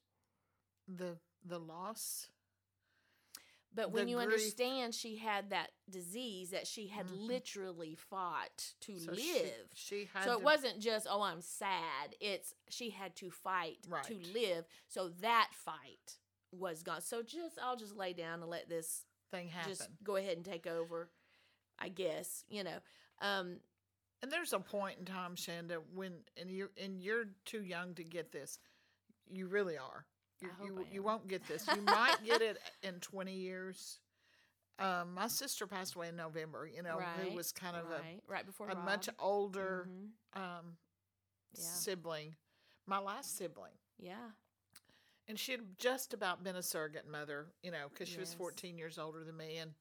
the 0.86 1.16
the 1.44 1.58
loss. 1.58 2.28
But 3.72 3.92
when 3.92 4.08
you 4.08 4.16
grief. 4.16 4.26
understand 4.28 4.94
she 4.94 5.16
had 5.16 5.50
that 5.50 5.70
disease 5.88 6.50
that 6.50 6.66
she 6.66 6.88
had 6.88 7.06
Mhm. 7.06 7.26
literally 7.28 7.94
fought 7.94 8.74
to 8.80 8.98
So 8.98 9.12
live. 9.12 9.70
She, 9.74 9.96
she 10.00 10.04
had 10.12 10.24
so 10.24 10.32
it 10.32 10.42
wasn't 10.42 10.80
just, 10.80 11.06
oh, 11.08 11.22
I'm 11.22 11.40
sad. 11.40 12.16
It's 12.20 12.52
she 12.68 12.90
had 12.90 13.14
to 13.16 13.30
fight 13.30 13.78
to 14.06 14.14
live. 14.32 14.66
So 14.88 15.10
that 15.20 15.50
fight 15.54 16.18
was 16.52 16.82
gone. 16.82 17.00
So 17.00 17.22
just 17.22 17.58
I'll 17.60 17.76
just 17.76 17.94
lay 17.96 18.12
down 18.12 18.40
and 18.42 18.50
let 18.50 18.68
this 18.68 19.04
thing 19.30 19.48
happen. 19.48 19.70
just 19.70 19.88
go 20.02 20.16
ahead 20.16 20.36
and 20.36 20.44
take 20.44 20.66
over. 20.66 21.08
I 21.78 21.88
guess, 21.90 22.44
you 22.48 22.64
know. 22.64 22.78
Um 23.20 23.60
And 24.22 24.30
there's 24.32 24.52
a 24.52 24.58
point 24.60 24.98
in 24.98 25.04
time, 25.04 25.36
Shanda, 25.36 25.80
when 25.94 26.24
and 26.36 26.50
you're 26.50 26.72
and 26.76 27.00
you're 27.00 27.26
too 27.44 27.62
young 27.62 27.94
to 27.94 28.04
get 28.04 28.32
this. 28.32 28.58
you 29.32 29.46
really 29.46 29.78
are. 29.78 30.04
You, 30.40 30.48
you, 30.64 30.86
you 30.90 31.02
won't 31.02 31.28
get 31.28 31.46
this. 31.46 31.66
You 31.74 31.82
might 31.82 32.16
get 32.24 32.40
it 32.40 32.58
in 32.82 32.94
20 33.00 33.32
years. 33.34 33.98
Um, 34.78 35.12
my 35.14 35.26
sister 35.26 35.66
passed 35.66 35.94
away 35.94 36.08
in 36.08 36.16
November, 36.16 36.66
you 36.66 36.82
know, 36.82 36.98
who 37.22 37.36
was 37.36 37.52
kind 37.52 37.76
of 37.76 37.84
right, 37.90 38.20
right 38.26 38.46
before 38.46 38.68
a, 38.70 38.72
a 38.72 38.76
much 38.76 39.08
Rob. 39.08 39.16
older 39.18 39.88
Mhm. 39.88 40.40
um, 40.40 40.76
Yeah. 41.54 41.62
sibling, 41.64 42.36
my 42.86 42.98
last 42.98 43.36
sibling. 43.36 43.76
Yeah. 43.98 44.30
And 45.28 45.38
she 45.38 45.52
had 45.52 45.78
just 45.78 46.14
about 46.14 46.42
been 46.42 46.56
a 46.56 46.62
surrogate 46.62 47.06
mother, 47.06 47.52
you 47.62 47.70
know, 47.70 47.88
because 47.90 48.08
she 48.08 48.18
was 48.18 48.32
14 48.34 48.78
years 48.78 48.98
older 48.98 49.22
than 49.22 49.36
me. 49.36 49.58
And 49.58 49.74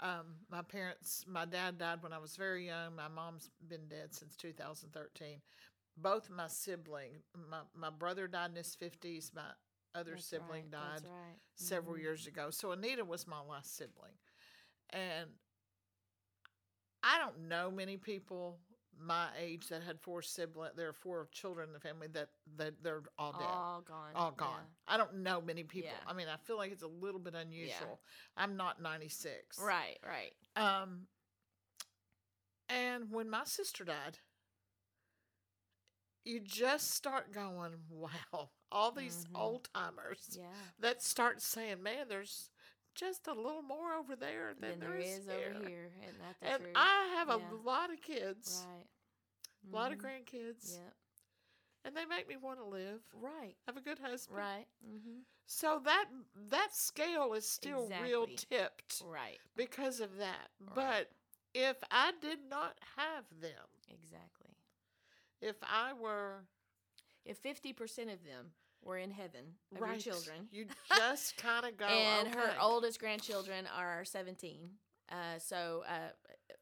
um, 0.00 0.36
my 0.50 0.62
parents, 0.62 1.24
my 1.28 1.44
dad 1.44 1.76
died 1.78 2.02
when 2.02 2.12
I 2.14 2.18
was 2.18 2.34
very 2.36 2.66
young. 2.66 2.96
My 2.96 3.08
mom's 3.08 3.50
been 3.68 3.86
dead 3.88 4.14
since 4.14 4.34
2013. 4.36 5.42
Both 5.98 6.30
my 6.30 6.46
sibling, 6.48 7.22
my, 7.50 7.60
my 7.74 7.90
brother 7.90 8.26
died 8.26 8.50
in 8.50 8.56
his 8.56 8.74
50s. 8.80 9.34
My 9.34 9.42
other 9.94 10.12
That's 10.12 10.26
sibling 10.26 10.64
right, 10.64 10.70
died 10.70 11.02
right. 11.04 11.38
several 11.54 11.96
Mhm. 11.96 12.00
years 12.02 12.26
ago. 12.26 12.50
So 12.50 12.72
Anita 12.72 13.04
was 13.04 13.26
my 13.26 13.40
last 13.40 13.76
sibling. 13.76 14.18
And 14.90 15.38
I 17.02 17.18
don't 17.18 17.48
know 17.48 17.70
many 17.70 17.96
people 17.96 18.60
my 19.02 19.30
age 19.38 19.68
that 19.68 19.82
had 19.82 19.98
four 19.98 20.20
siblings. 20.20 20.74
There 20.76 20.88
are 20.88 20.92
four 20.92 21.28
children 21.32 21.68
in 21.68 21.72
the 21.72 21.80
family 21.80 22.08
that, 22.08 22.28
that 22.56 22.82
they're 22.82 23.02
all 23.16 23.32
dead 23.32 23.42
All 23.48 23.80
gone. 23.80 24.14
all 24.14 24.30
gone. 24.32 24.66
I 24.86 24.98
don't 24.98 25.14
know 25.22 25.40
many 25.40 25.64
people. 25.64 25.90
Yeah. 25.90 26.06
I 26.06 26.12
mean, 26.12 26.28
I 26.28 26.36
feel 26.36 26.58
like 26.58 26.70
it's 26.70 26.82
a 26.82 26.86
little 26.88 27.20
bit 27.20 27.34
unusual. 27.34 28.02
I'm 28.36 28.56
not 28.58 28.82
96. 28.82 29.58
Right, 29.58 29.98
right. 30.04 30.34
Um 30.56 31.08
and 32.68 33.10
when 33.10 33.30
my 33.30 33.44
sister 33.44 33.84
died, 33.84 34.18
you 36.24 36.38
just 36.40 36.90
start 36.92 37.32
going, 37.32 37.72
wow, 37.88 38.50
all 38.72 38.90
these 38.92 39.24
Mhm. 39.26 39.36
old 39.38 39.68
timers 39.74 40.36
Yeah. 40.38 40.52
that 40.78 41.02
start 41.02 41.40
saying, 41.42 41.82
man, 41.82 42.08
there's 42.08 42.50
just 42.94 43.26
a 43.26 43.32
little 43.32 43.62
more 43.62 43.94
over 43.94 44.16
there 44.16 44.54
than 44.54 44.78
Then 44.78 44.80
there 44.80 44.96
is 44.96 45.24
here. 45.26 45.54
over 45.56 45.68
here. 45.68 45.92
Isn't 46.02 46.18
that 46.18 46.40
the 46.40 46.46
And 46.46 46.62
truth? 46.64 46.76
I 46.76 47.06
have 47.14 47.28
Yeah. 47.28 47.34
a 47.34 47.54
lot 47.54 47.90
of 47.90 48.00
kids, 48.02 48.64
right. 48.66 48.88
a 49.64 49.74
lot 49.74 49.92
of 49.92 49.98
Mhm. 49.98 50.02
grandkids, 50.02 50.76
Yep. 50.76 50.96
and 51.84 51.96
they 51.96 52.04
make 52.04 52.26
me 52.28 52.36
want 52.36 52.58
to 52.58 52.64
live. 52.64 53.02
Right. 53.14 53.56
Have 53.66 53.76
a 53.76 53.80
good 53.80 53.98
husband. 53.98 54.36
Right. 54.38 54.68
Mm-hmm. 54.84 55.22
So 55.46 55.78
that 55.80 56.08
that 56.34 56.74
scale 56.74 57.32
is 57.34 57.48
still 57.48 57.88
real 57.88 58.26
tipped 58.28 59.00
Right. 59.04 59.40
because 59.56 60.00
of 60.00 60.16
that. 60.16 60.50
Right. 60.60 60.74
But 60.74 61.12
if 61.54 61.82
I 61.90 62.12
did 62.12 62.44
not 62.44 62.78
have 62.96 63.40
them, 63.40 63.68
Exactly. 63.88 64.56
if 65.40 65.56
I 65.62 65.92
were 65.92 66.46
If 67.22 67.38
fifty 67.38 67.72
percent 67.74 68.08
of 68.10 68.24
them 68.24 68.54
were 68.82 68.98
in 68.98 69.10
heaven 69.10 69.44
of 69.74 69.80
right, 69.80 70.04
your 70.04 70.14
children, 70.14 70.48
you 70.50 70.66
just 70.96 71.36
kind 71.36 71.66
of 71.66 71.76
go. 71.76 71.86
and 71.86 72.34
her 72.34 72.54
oldest 72.60 72.98
grandchildren 72.98 73.66
are 73.76 74.04
17 74.04 74.70
uh, 75.10 75.38
so 75.38 75.82
uh, 75.88 76.10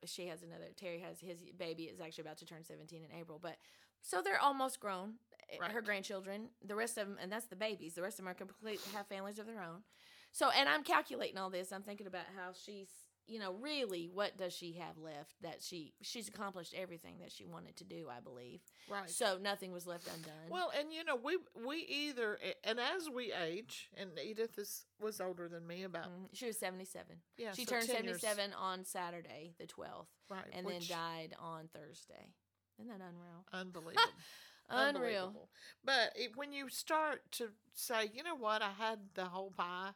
she 0.04 0.26
has 0.26 0.42
another 0.42 0.66
terry 0.76 1.00
has 1.00 1.20
his 1.20 1.38
baby 1.58 1.84
is 1.84 2.00
actually 2.00 2.22
about 2.22 2.38
to 2.38 2.44
turn 2.46 2.64
17 2.64 3.02
in 3.02 3.18
april 3.18 3.38
but 3.42 3.56
so 4.02 4.22
they're 4.22 4.40
almost 4.40 4.80
grown. 4.80 5.14
Uh, 5.62 5.68
her 5.70 5.80
grandchildren 5.80 6.48
the 6.66 6.74
rest 6.74 6.98
of 6.98 7.08
them 7.08 7.16
and 7.20 7.32
that's 7.32 7.46
the 7.46 7.56
babies. 7.56 7.94
The 7.94 8.02
rest 8.02 8.18
of 8.18 8.24
them 8.24 8.28
are 8.30 8.34
complete 8.34 8.80
have 8.94 9.06
families 9.06 9.38
of 9.38 9.46
their 9.46 9.60
own. 9.62 9.82
So 10.30 10.50
and 10.50 10.68
i'm 10.68 10.82
calculating 10.82 11.38
all 11.38 11.50
this. 11.50 11.72
I'm 11.72 11.82
thinking 11.82 12.06
about 12.06 12.26
how 12.36 12.50
she's 12.52 12.88
you 13.28 13.38
know 13.38 13.52
really 13.60 14.08
what 14.12 14.36
does 14.36 14.52
she 14.54 14.72
have 14.72 14.96
left 14.98 15.34
that 15.42 15.62
she 15.62 15.92
she's 16.02 16.28
accomplished 16.28 16.74
everything 16.76 17.16
that 17.20 17.30
she 17.30 17.44
wanted 17.44 17.76
to 17.76 17.84
do 17.84 18.08
i 18.10 18.20
believe 18.20 18.60
right. 18.90 19.08
so 19.10 19.38
nothing 19.40 19.70
was 19.70 19.86
left 19.86 20.06
undone 20.08 20.32
Well, 20.48 20.72
and 20.78 20.92
you 20.92 21.04
know, 21.04 21.16
we 21.16 21.36
we 21.66 21.84
either 21.88 22.38
and 22.64 22.80
as 22.80 23.08
we 23.10 23.32
age, 23.32 23.90
and 23.96 24.10
Edith 24.18 24.58
is 24.58 24.86
was 25.00 25.20
older 25.20 25.48
than 25.48 25.66
me 25.66 25.84
about 25.84 26.06
Mhm. 26.06 26.28
she 26.32 26.46
was 26.46 26.58
77 26.58 27.16
yeah. 27.36 27.52
she 27.52 27.64
so 27.64 27.72
turned 27.72 27.86
10 27.88 28.04
years- 28.04 28.20
77 28.20 28.54
on 28.54 28.84
saturday 28.84 29.54
the 29.58 29.66
12th 29.66 30.06
right? 30.30 30.44
and 30.52 30.66
which, 30.66 30.88
then 30.88 30.98
died 30.98 31.36
on 31.38 31.68
Thursday. 31.68 32.32
Isn't 32.78 32.88
that 32.88 33.00
unreal? 33.00 33.44
Unbelievable. 33.52 34.12
Unreal. 34.70 35.48
But 35.84 36.12
it, 36.14 36.36
when 36.36 36.52
you 36.52 36.68
start 36.68 37.22
to 37.32 37.48
say, 37.74 38.10
you 38.12 38.22
know 38.22 38.36
what, 38.36 38.60
I 38.62 38.70
had 38.78 38.98
the 39.14 39.24
whole 39.24 39.50
pie 39.50 39.90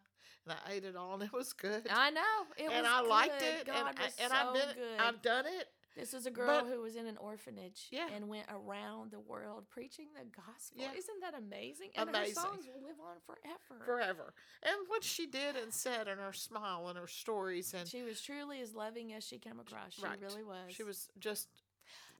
and 0.47 0.57
I 0.66 0.72
ate 0.72 0.84
it 0.84 0.97
all 0.97 1.14
and 1.14 1.22
it 1.22 1.32
was 1.32 1.53
good. 1.53 1.86
I 1.90 2.11
know 2.11 2.20
it 2.57 2.64
and 2.70 2.82
was 2.82 2.86
I 2.90 3.01
liked 3.03 3.38
good. 3.40 3.49
it, 3.61 3.66
God 3.66 3.76
and, 3.76 3.99
I, 3.99 4.05
and 4.22 4.30
so 4.32 4.36
I've 4.36 4.55
been, 4.55 4.74
good. 4.74 5.01
I've 5.01 5.22
done 5.22 5.45
it. 5.47 5.68
this 5.97 6.12
was 6.12 6.26
a 6.26 6.30
girl 6.30 6.62
but- 6.62 6.70
who 6.72 6.80
was 6.82 6.97
in 6.97 7.07
an 7.07 7.16
orphanage 7.18 7.88
Yeah. 7.90 8.09
and 8.14 8.28
went 8.28 8.47
around 8.49 9.11
the 9.12 9.20
world 9.20 9.64
preaching 9.70 10.09
the 10.14 10.24
gospel. 10.24 10.80
Yeah. 10.82 10.93
Isn't 10.97 11.20
that 11.20 11.34
amazing? 11.34 11.90
And 11.95 12.09
Amazing. 12.09 12.34
her 12.36 12.40
songs 12.43 12.64
will 12.66 12.82
live 12.82 12.97
on 13.01 13.16
forever. 13.26 13.84
forever. 13.84 14.34
And 14.62 14.74
what 14.88 15.05
she 15.05 15.26
did 15.26 15.57
and 15.57 15.72
said, 15.72 16.09
and 16.09 16.20
her 16.20 16.32
smile 16.32 16.88
and 16.88 16.99
her 16.99 17.07
stories, 17.07 17.74
and 17.74 17.88
She 17.88 18.03
was 18.03 18.20
truly 18.20 18.61
as 18.61 18.74
loving 18.74 19.12
as 19.12 19.24
she 19.26 19.38
came 19.38 19.61
across. 19.61 19.93
She 19.95 20.03
Right. 20.03 20.20
really 20.20 20.43
was. 20.43 20.72
she 20.74 20.82
was 20.82 21.09
just 21.18 21.49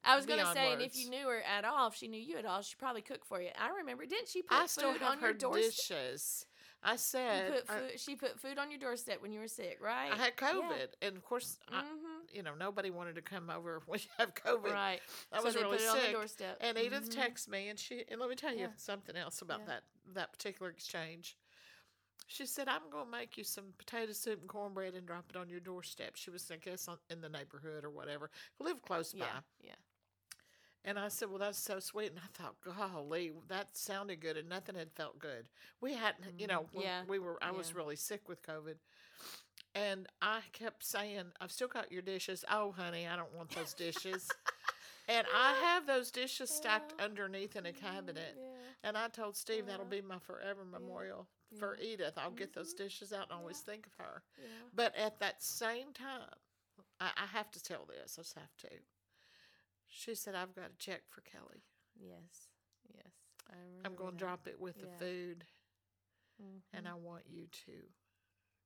I 0.05 0.17
was 0.17 0.27
gonna 0.27 0.43
beyond 0.43 0.57
say, 0.57 0.73
and 0.73 0.83
if 0.83 0.97
you 0.97 1.09
knew 1.11 1.29
her 1.29 1.41
at 1.43 1.65
all, 1.65 1.87
if 1.87 1.95
she 1.95 2.09
knew 2.09 2.21
you 2.21 2.37
at 2.37 2.45
all, 2.45 2.61
she 2.63 2.75
probably 2.75 3.03
cooked 3.03 3.25
for 3.25 3.41
you. 3.41 3.51
I 3.57 3.69
remember, 3.69 4.05
didn't 4.05 4.27
she 4.29 4.43
put 4.43 4.59
I 4.59 4.67
still 4.67 4.93
food 4.93 5.01
have 5.01 5.13
on 5.13 5.19
her 5.21 5.29
your 5.29 5.35
doorstep? 5.35 5.99
dishes. 5.99 6.45
I 6.85 6.93
You 6.93 6.99
said 6.99 7.47
put 7.47 7.65
I, 7.71 7.97
she 7.97 8.17
put 8.17 8.41
food 8.41 8.59
on 8.59 8.71
your 8.71 8.81
doorstep 8.81 9.23
when 9.23 9.33
you 9.33 9.41
were 9.41 9.49
sick, 9.49 9.79
right? 9.81 10.13
I 10.13 10.17
had 10.17 10.37
COVID, 10.37 10.89
and 11.01 11.17
of 11.17 11.25
course, 11.25 11.57
I, 11.73 11.81
hmm 11.81 11.87
you 12.35 12.43
know, 12.43 12.53
nobody 12.59 12.91
wanted 12.91 13.15
to 13.17 13.23
come 13.23 13.51
over 13.51 13.83
when 13.87 14.01
you 14.01 14.07
have 14.19 14.35
COVID. 14.35 14.73
Right. 14.73 15.01
I 15.33 15.39
so 15.39 15.45
was 15.45 15.55
really 15.55 15.77
put 15.77 15.81
it 15.81 15.89
on 15.89 15.97
the 15.97 16.03
sick. 16.05 16.13
doorstep. 16.13 16.59
And 16.61 16.79
Edith 16.79 17.11
Mhm. 17.11 17.17
texted 17.17 17.49
me, 17.49 17.69
and 17.69 17.79
she 17.79 18.05
and 18.11 18.21
let 18.21 18.29
me 18.31 18.37
tell 18.37 18.53
you 18.53 18.61
Yeah. 18.61 18.69
something 18.77 19.17
else 19.17 19.43
about 19.43 19.61
Yeah. 19.61 19.67
that 19.67 19.83
that 20.15 20.33
particular 20.33 20.71
exchange. 20.71 21.37
She 22.29 22.47
said, 22.47 22.67
"I'm 22.69 22.89
going 22.91 23.05
to 23.05 23.11
make 23.11 23.37
you 23.37 23.45
some 23.45 23.75
potato 23.77 24.13
soup 24.13 24.41
and 24.41 24.49
cornbread 24.49 24.95
and 24.95 25.07
drop 25.07 25.27
it 25.29 25.37
on 25.37 25.49
your 25.51 25.61
doorstep." 25.61 26.17
She 26.17 26.31
was, 26.31 26.51
I 26.51 26.57
guess, 26.57 26.89
on, 26.89 26.97
in 27.11 27.21
the 27.21 27.29
neighborhood 27.29 27.85
or 27.85 27.91
whatever, 27.91 28.31
live 28.59 28.81
close 28.83 29.13
by. 29.13 29.27
Yeah, 29.27 29.41
yeah. 29.61 29.75
And 30.85 30.99
I 30.99 31.09
said, 31.09 31.29
"Well, 31.29 31.39
that's 31.39 31.59
so 31.59 31.79
sweet." 31.79 32.11
And 32.11 32.19
I 32.19 32.27
thought, 32.33 32.61
"Golly, 32.61 33.33
that 33.49 33.77
sounded 33.77 34.21
good," 34.21 34.37
and 34.37 34.49
nothing 34.49 34.75
had 34.75 34.93
felt 34.93 35.19
good. 35.19 35.49
We 35.81 35.95
hadn't, 35.95 36.39
you 36.41 36.47
Mhm. 36.47 36.51
know, 36.51 36.69
Yeah, 36.73 37.05
we 37.07 37.19
were. 37.19 37.39
I 37.43 37.53
was 37.53 37.75
really 37.75 37.95
sick 37.97 38.29
with 38.29 38.43
COVID, 38.43 38.79
and 39.75 40.09
I 40.21 40.41
kept 40.53 40.85
saying, 40.85 41.33
"I've 41.41 41.53
still 41.53 41.69
got 41.69 41.93
your 41.93 42.03
dishes." 42.03 42.45
Oh, 42.51 42.73
honey, 42.73 43.07
I 43.07 43.17
don't 43.17 43.33
want 43.33 43.51
those 43.51 43.75
dishes. 43.75 44.29
and 45.09 45.27
I 45.33 45.53
have 45.63 45.87
those 45.87 46.11
dishes 46.11 46.51
stacked 46.51 46.95
Yeah. 46.99 47.05
underneath 47.05 47.55
in 47.57 47.67
a 47.67 47.73
cabinet. 47.73 48.35
Yeah. 48.37 48.73
And 48.85 48.99
I 48.99 49.09
told 49.09 49.37
Steve 49.37 49.67
that'll 49.67 49.85
be 49.87 50.01
my 50.01 50.19
forever 50.19 50.65
memorial 50.65 51.29
for 51.59 51.77
Edith. 51.77 52.19
I'll 52.19 52.31
get 52.33 52.53
those 52.53 52.73
Mhm. 52.75 52.79
dishes 52.79 53.13
out 53.13 53.25
and 53.31 53.33
always 53.39 53.59
Yeah. 53.61 53.73
think 53.75 53.87
of 53.87 53.95
her. 53.95 54.23
Yeah. 54.37 54.47
But 54.73 54.95
at 54.97 55.19
that 55.21 55.43
same 55.43 55.93
time, 55.93 56.29
I, 57.01 57.13
I 57.17 57.27
have 57.27 57.51
to 57.53 57.63
tell 57.63 57.85
this. 57.85 58.19
I 58.19 58.23
just 58.23 58.35
have 58.35 58.57
to. 58.59 58.69
She 59.95 60.15
said, 60.15 60.35
I've 60.35 60.55
got 60.55 60.71
a 60.71 60.77
check 60.79 61.03
for 61.11 61.21
Kelly. 61.21 61.63
Yes. 62.01 62.49
Yes. 62.95 63.13
I 63.51 63.55
I'm 63.85 63.95
going 63.95 64.13
to 64.13 64.17
drop 64.17 64.47
it 64.49 64.59
with 64.59 64.81
the 64.81 64.87
food, 64.99 65.45
and 66.73 66.87
Mhm. 66.87 66.91
I 66.91 66.95
want 66.95 67.27
you 67.29 67.47
to 67.47 67.93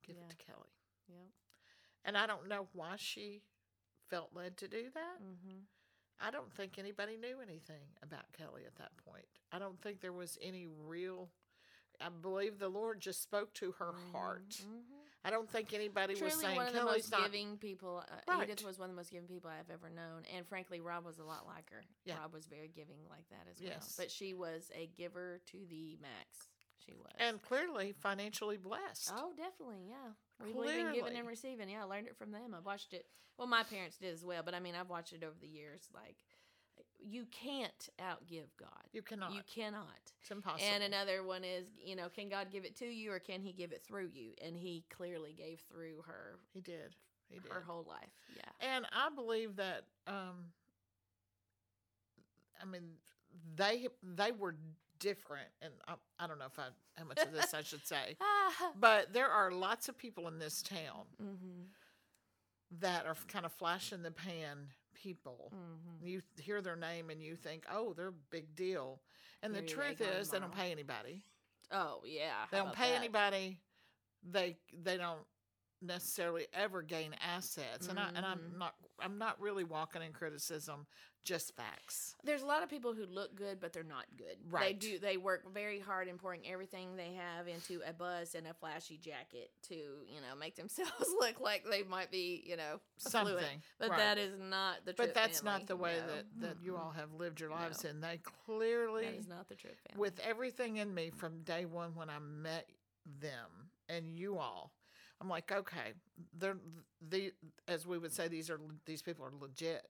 give 0.02 0.16
Yeah. 0.16 0.22
it 0.24 0.30
to 0.30 0.36
Kelly. 0.36 0.70
Yep. 1.08 1.32
And 2.04 2.16
I 2.16 2.26
don't 2.26 2.46
know 2.46 2.68
why 2.72 2.94
she 2.96 3.42
felt 4.08 4.32
led 4.32 4.56
to 4.58 4.68
do 4.68 4.88
that. 4.90 5.20
Mm-hmm. 5.20 5.58
I 6.20 6.30
don't 6.30 6.52
think 6.54 6.78
anybody 6.78 7.16
knew 7.16 7.40
anything 7.40 7.96
about 8.00 8.32
Kelly 8.32 8.64
at 8.64 8.76
that 8.76 8.96
point. 8.96 9.26
I 9.50 9.58
don't 9.58 9.80
think 9.82 10.00
there 10.00 10.12
was 10.12 10.38
any 10.40 10.66
real. 10.68 11.32
I 12.00 12.08
believe 12.08 12.58
the 12.58 12.68
Lord 12.68 13.00
just 13.00 13.20
spoke 13.22 13.52
to 13.54 13.72
her 13.72 13.92
heart. 14.12 14.50
Mm-hmm. 14.50 14.95
I 15.26 15.30
don't 15.30 15.50
think 15.50 15.72
anybody 15.74 16.12
was 16.14 16.20
Truly 16.20 16.34
saying 16.44 16.56
one 16.56 16.66
of 16.68 16.72
the 16.72 16.78
Kelly's 16.78 17.10
most 17.10 17.10
not. 17.10 17.22
giving 17.24 17.56
people. 17.56 18.04
Uh, 18.06 18.32
Right. 18.32 18.48
Edith 18.48 18.64
was 18.64 18.78
one 18.78 18.88
of 18.90 18.94
the 18.94 19.00
most 19.00 19.10
giving 19.10 19.26
people 19.26 19.50
I've 19.50 19.68
ever 19.72 19.90
known, 19.90 20.22
and 20.36 20.46
frankly, 20.46 20.80
Rob 20.80 21.04
was 21.04 21.18
a 21.18 21.24
lot 21.24 21.46
like 21.46 21.68
her. 21.70 21.82
Yeah. 22.04 22.18
Rob 22.20 22.32
was 22.32 22.46
very 22.46 22.68
giving 22.68 22.98
like 23.10 23.28
that 23.30 23.46
as 23.50 23.60
well. 23.60 23.70
Yes. 23.72 23.94
But 23.98 24.10
she 24.10 24.34
was 24.34 24.70
a 24.74 24.86
giver 24.96 25.40
to 25.50 25.58
the 25.68 25.98
max. 26.00 26.48
She 26.84 26.92
was. 26.94 27.10
and 27.18 27.42
clearly 27.42 27.92
financially 27.98 28.58
blessed. 28.58 29.10
Oh, 29.12 29.32
definitely, 29.36 29.88
yeah. 29.88 30.12
We 30.46 30.52
believe 30.52 30.70
in 30.70 30.76
giving 30.86 31.00
Clearly. 31.02 31.18
and 31.18 31.26
receiving. 31.28 31.68
Yeah, 31.68 31.80
I 31.80 31.84
learned 31.84 32.06
it 32.06 32.16
from 32.16 32.30
them. 32.30 32.54
I've 32.56 32.64
watched 32.64 32.92
it. 32.92 33.06
Well, 33.38 33.48
my 33.48 33.64
parents 33.64 33.96
did 33.96 34.14
as 34.14 34.24
well, 34.24 34.42
but 34.44 34.54
I 34.54 34.60
mean, 34.60 34.74
I've 34.76 34.88
watched 34.88 35.12
it 35.12 35.24
over 35.24 35.34
the 35.40 35.48
years. 35.48 35.88
Like, 35.92 36.14
you 37.00 37.26
can't 37.30 37.88
outgive 38.00 38.48
God. 38.58 38.70
You 38.92 39.02
cannot. 39.02 39.34
You 39.34 39.40
cannot. 39.46 39.86
it's 40.20 40.30
impossible. 40.30 40.68
And 40.72 40.82
another 40.82 41.22
one 41.22 41.44
is, 41.44 41.66
you 41.84 41.96
know, 41.96 42.08
can 42.08 42.28
God 42.28 42.48
give 42.50 42.64
it 42.64 42.76
to 42.76 42.86
you 42.86 43.12
or 43.12 43.18
can 43.18 43.40
He 43.40 43.52
give 43.52 43.72
it 43.72 43.82
through 43.86 44.10
you? 44.12 44.30
And 44.44 44.56
He 44.56 44.84
clearly 44.94 45.34
gave 45.36 45.60
through 45.70 46.02
her 46.06 46.38
he 46.52 46.60
did. 46.60 46.94
He 47.28 47.38
did. 47.40 47.52
her 47.52 47.62
whole 47.66 47.84
life. 47.88 48.10
Yeah. 48.36 48.74
And 48.74 48.86
I 48.92 49.08
believe 49.14 49.56
that. 49.56 49.84
Um, 50.06 50.52
I 52.60 52.64
mean, 52.64 52.82
they 53.54 53.88
they 54.02 54.32
were 54.32 54.54
different, 54.98 55.48
and 55.60 55.72
I, 55.86 55.94
I 56.18 56.26
don't 56.26 56.38
know 56.38 56.46
if 56.46 56.58
I 56.58 56.68
how 56.96 57.04
much 57.04 57.18
of 57.18 57.32
this 57.32 57.52
I 57.52 57.62
should 57.62 57.86
say, 57.86 58.16
Ah. 58.20 58.72
but 58.78 59.12
there 59.12 59.28
are 59.28 59.50
lots 59.50 59.88
of 59.88 59.98
people 59.98 60.28
in 60.28 60.38
this 60.38 60.62
town 60.62 61.04
mm-hmm. 61.22 61.64
that 62.80 63.06
are 63.06 63.16
kind 63.28 63.44
of 63.44 63.52
flash 63.52 63.92
in 63.92 64.02
the 64.02 64.10
pan 64.10 64.68
people. 65.02 65.52
Mm-hmm. 65.54 66.06
You 66.06 66.22
hear 66.40 66.60
their 66.60 66.76
name 66.76 67.10
and 67.10 67.22
you 67.22 67.36
think, 67.36 67.64
oh, 67.72 67.92
they're 67.94 68.08
a 68.08 68.12
big 68.30 68.54
deal. 68.56 69.00
And 69.42 69.52
the 69.54 69.60
Maybe 69.60 69.68
they 69.68 69.72
truth 69.74 70.00
is, 70.00 70.30
they 70.30 70.38
don't 70.38 70.54
pay 70.54 70.72
anybody. 70.72 71.22
Oh 71.70 72.00
yeah. 72.04 72.46
They 72.50 72.58
don't 72.58 72.72
pay 72.72 72.90
that? 72.90 72.98
anybody. 72.98 73.58
They 74.28 74.56
they 74.82 74.96
don't 74.96 75.20
necessarily 75.82 76.46
ever 76.52 76.82
gain 76.82 77.14
assets. 77.20 77.88
And 77.88 77.98
I 77.98 78.08
and 78.14 78.24
I'm 78.24 78.38
Mhm. 78.38 78.58
not 78.58 78.74
I'm 79.02 79.18
not 79.18 79.40
really 79.40 79.64
walking 79.64 80.02
in 80.02 80.12
criticism, 80.12 80.86
just 81.24 81.54
facts. 81.56 82.14
There's 82.24 82.42
a 82.42 82.46
lot 82.46 82.62
of 82.62 82.68
people 82.68 82.94
who 82.94 83.04
look 83.04 83.34
good, 83.34 83.58
but 83.60 83.72
they're 83.72 83.82
not 83.82 84.04
good. 84.16 84.36
Right. 84.50 84.80
They 84.80 84.88
do. 84.88 84.98
They 84.98 85.16
work 85.16 85.52
very 85.52 85.80
hard 85.80 86.08
in 86.08 86.18
pouring 86.18 86.42
everything 86.48 86.96
they 86.96 87.14
have 87.14 87.48
into 87.48 87.80
a 87.86 87.92
bus 87.92 88.34
and 88.34 88.46
a 88.46 88.54
flashy 88.54 88.96
jacket 88.96 89.50
to, 89.68 89.74
you 89.74 90.20
know, 90.20 90.36
make 90.38 90.54
themselves 90.56 90.92
look 91.18 91.40
like 91.40 91.64
they 91.68 91.82
might 91.82 92.10
be, 92.10 92.42
you 92.46 92.56
know, 92.56 92.80
affluent. 93.06 93.40
Something. 93.40 93.62
But 93.78 93.90
right. 93.90 93.98
that 93.98 94.18
is 94.18 94.32
not 94.38 94.84
the. 94.86 94.94
but 94.94 95.14
that's 95.14 95.40
family. 95.40 95.58
not 95.60 95.66
the 95.68 95.76
way 95.76 95.96
No. 96.06 96.14
that, 96.14 96.24
that 96.40 96.56
you 96.64 96.76
all 96.76 96.92
have 96.96 97.12
lived 97.12 97.40
your 97.40 97.50
lives 97.50 97.84
No. 97.84 97.90
in. 97.90 98.00
They 98.00 98.20
clearly 98.46 99.04
That 99.06 99.14
is 99.16 99.28
not 99.28 99.48
the 99.48 99.54
Tripp 99.56 99.76
family. 99.90 100.00
with 100.00 100.20
everything 100.20 100.76
in 100.76 100.94
me 100.94 101.10
from 101.10 101.40
day 101.42 101.64
one 101.64 101.94
when 101.94 102.08
I 102.08 102.18
met 102.20 102.68
them 103.20 103.70
and 103.88 104.16
you 104.18 104.38
all, 104.38 104.72
I'm 105.20 105.28
like, 105.28 105.50
okay, 105.50 105.94
they're 106.38 106.56
the 107.08 107.32
as 107.68 107.86
we 107.86 107.98
would 107.98 108.12
say, 108.12 108.28
these 108.28 108.50
are 108.50 108.60
these 108.84 109.02
people 109.02 109.24
are 109.24 109.32
legit. 109.40 109.86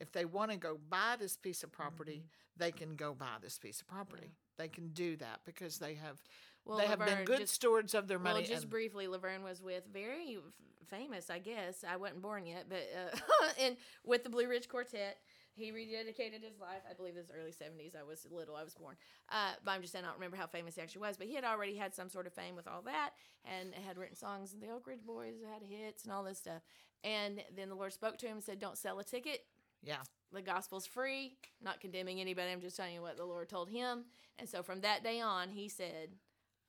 If 0.00 0.12
they 0.12 0.24
want 0.24 0.50
to 0.50 0.56
go 0.56 0.78
buy 0.88 1.16
this 1.18 1.36
piece 1.36 1.62
of 1.62 1.70
property, 1.70 2.24
they 2.56 2.72
can 2.72 2.96
go 2.96 3.14
buy 3.14 3.36
this 3.40 3.58
piece 3.58 3.80
of 3.80 3.86
property. 3.86 4.32
They 4.58 4.68
can 4.68 4.88
do 4.88 5.16
that 5.16 5.40
because 5.44 5.78
they 5.78 5.94
have 5.94 6.20
well, 6.64 6.78
they 6.78 6.86
have 6.86 6.98
been 6.98 7.24
good 7.24 7.40
just, 7.40 7.54
stewards 7.54 7.94
of 7.94 8.08
their 8.08 8.18
money. 8.18 8.40
Well, 8.40 8.48
just 8.48 8.62
and- 8.62 8.70
briefly, 8.70 9.06
Laverne 9.06 9.42
was 9.42 9.62
with 9.62 9.84
very 9.92 10.36
f- 10.36 10.88
famous, 10.88 11.28
I 11.30 11.38
guess. 11.38 11.84
I 11.88 11.96
wasn't 11.96 12.22
born 12.22 12.46
yet, 12.46 12.66
but 12.68 12.82
uh, 12.94 13.46
and 13.60 13.76
with 14.04 14.24
the 14.24 14.30
Blue 14.30 14.48
Ridge 14.48 14.68
Quartet, 14.68 15.18
he 15.54 15.70
rededicated 15.70 16.42
his 16.42 16.58
life. 16.60 16.82
I 16.88 16.94
believe 16.94 17.14
this 17.14 17.30
early 17.36 17.52
seventies. 17.52 17.94
I 17.98 18.02
was 18.02 18.26
little. 18.30 18.56
I 18.56 18.64
was 18.64 18.74
born. 18.74 18.96
Uh, 19.30 19.52
but 19.64 19.72
I'm 19.72 19.80
just 19.80 19.92
saying 19.92 20.04
I 20.04 20.08
don't 20.08 20.16
remember 20.16 20.36
how 20.36 20.46
famous 20.46 20.74
he 20.74 20.82
actually 20.82 21.02
was. 21.02 21.16
But 21.16 21.26
he 21.26 21.34
had 21.34 21.44
already 21.44 21.76
had 21.76 21.94
some 21.94 22.08
sort 22.08 22.26
of 22.26 22.32
fame 22.32 22.56
with 22.56 22.68
all 22.68 22.82
that, 22.82 23.10
and 23.44 23.74
had 23.74 23.98
written 23.98 24.16
songs. 24.16 24.52
And 24.52 24.62
the 24.62 24.70
Oak 24.70 24.86
Ridge 24.86 25.04
Boys 25.06 25.34
had 25.52 25.62
hits 25.62 26.04
and 26.04 26.12
all 26.12 26.24
this 26.24 26.38
stuff. 26.38 26.62
And 27.02 27.42
then 27.54 27.68
the 27.68 27.74
Lord 27.74 27.92
spoke 27.92 28.18
to 28.18 28.26
him 28.26 28.36
and 28.36 28.44
said, 28.44 28.58
"Don't 28.58 28.78
sell 28.78 28.98
a 28.98 29.04
ticket." 29.04 29.44
yeah, 29.84 30.02
the 30.32 30.42
gospel's 30.42 30.86
free. 30.86 31.36
Not 31.62 31.80
condemning 31.80 32.20
anybody. 32.20 32.50
I'm 32.50 32.60
just 32.60 32.76
telling 32.76 32.94
you 32.94 33.02
what 33.02 33.16
the 33.16 33.24
Lord 33.24 33.48
told 33.48 33.68
him. 33.68 34.04
And 34.38 34.48
so 34.48 34.62
from 34.62 34.80
that 34.80 35.04
day 35.04 35.20
on, 35.20 35.50
he 35.50 35.68
said 35.68 36.10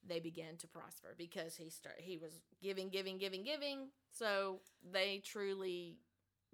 they 0.07 0.19
began 0.19 0.57
to 0.57 0.67
prosper 0.67 1.15
because 1.17 1.55
he 1.55 1.69
start 1.69 1.95
he 1.99 2.17
was 2.17 2.41
giving, 2.61 2.89
giving, 2.89 3.17
giving, 3.17 3.43
giving. 3.43 3.87
So 4.11 4.59
they 4.91 5.21
truly 5.23 5.97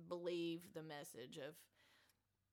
believe 0.07 0.61
the 0.73 0.83
message 0.83 1.37
of 1.37 1.55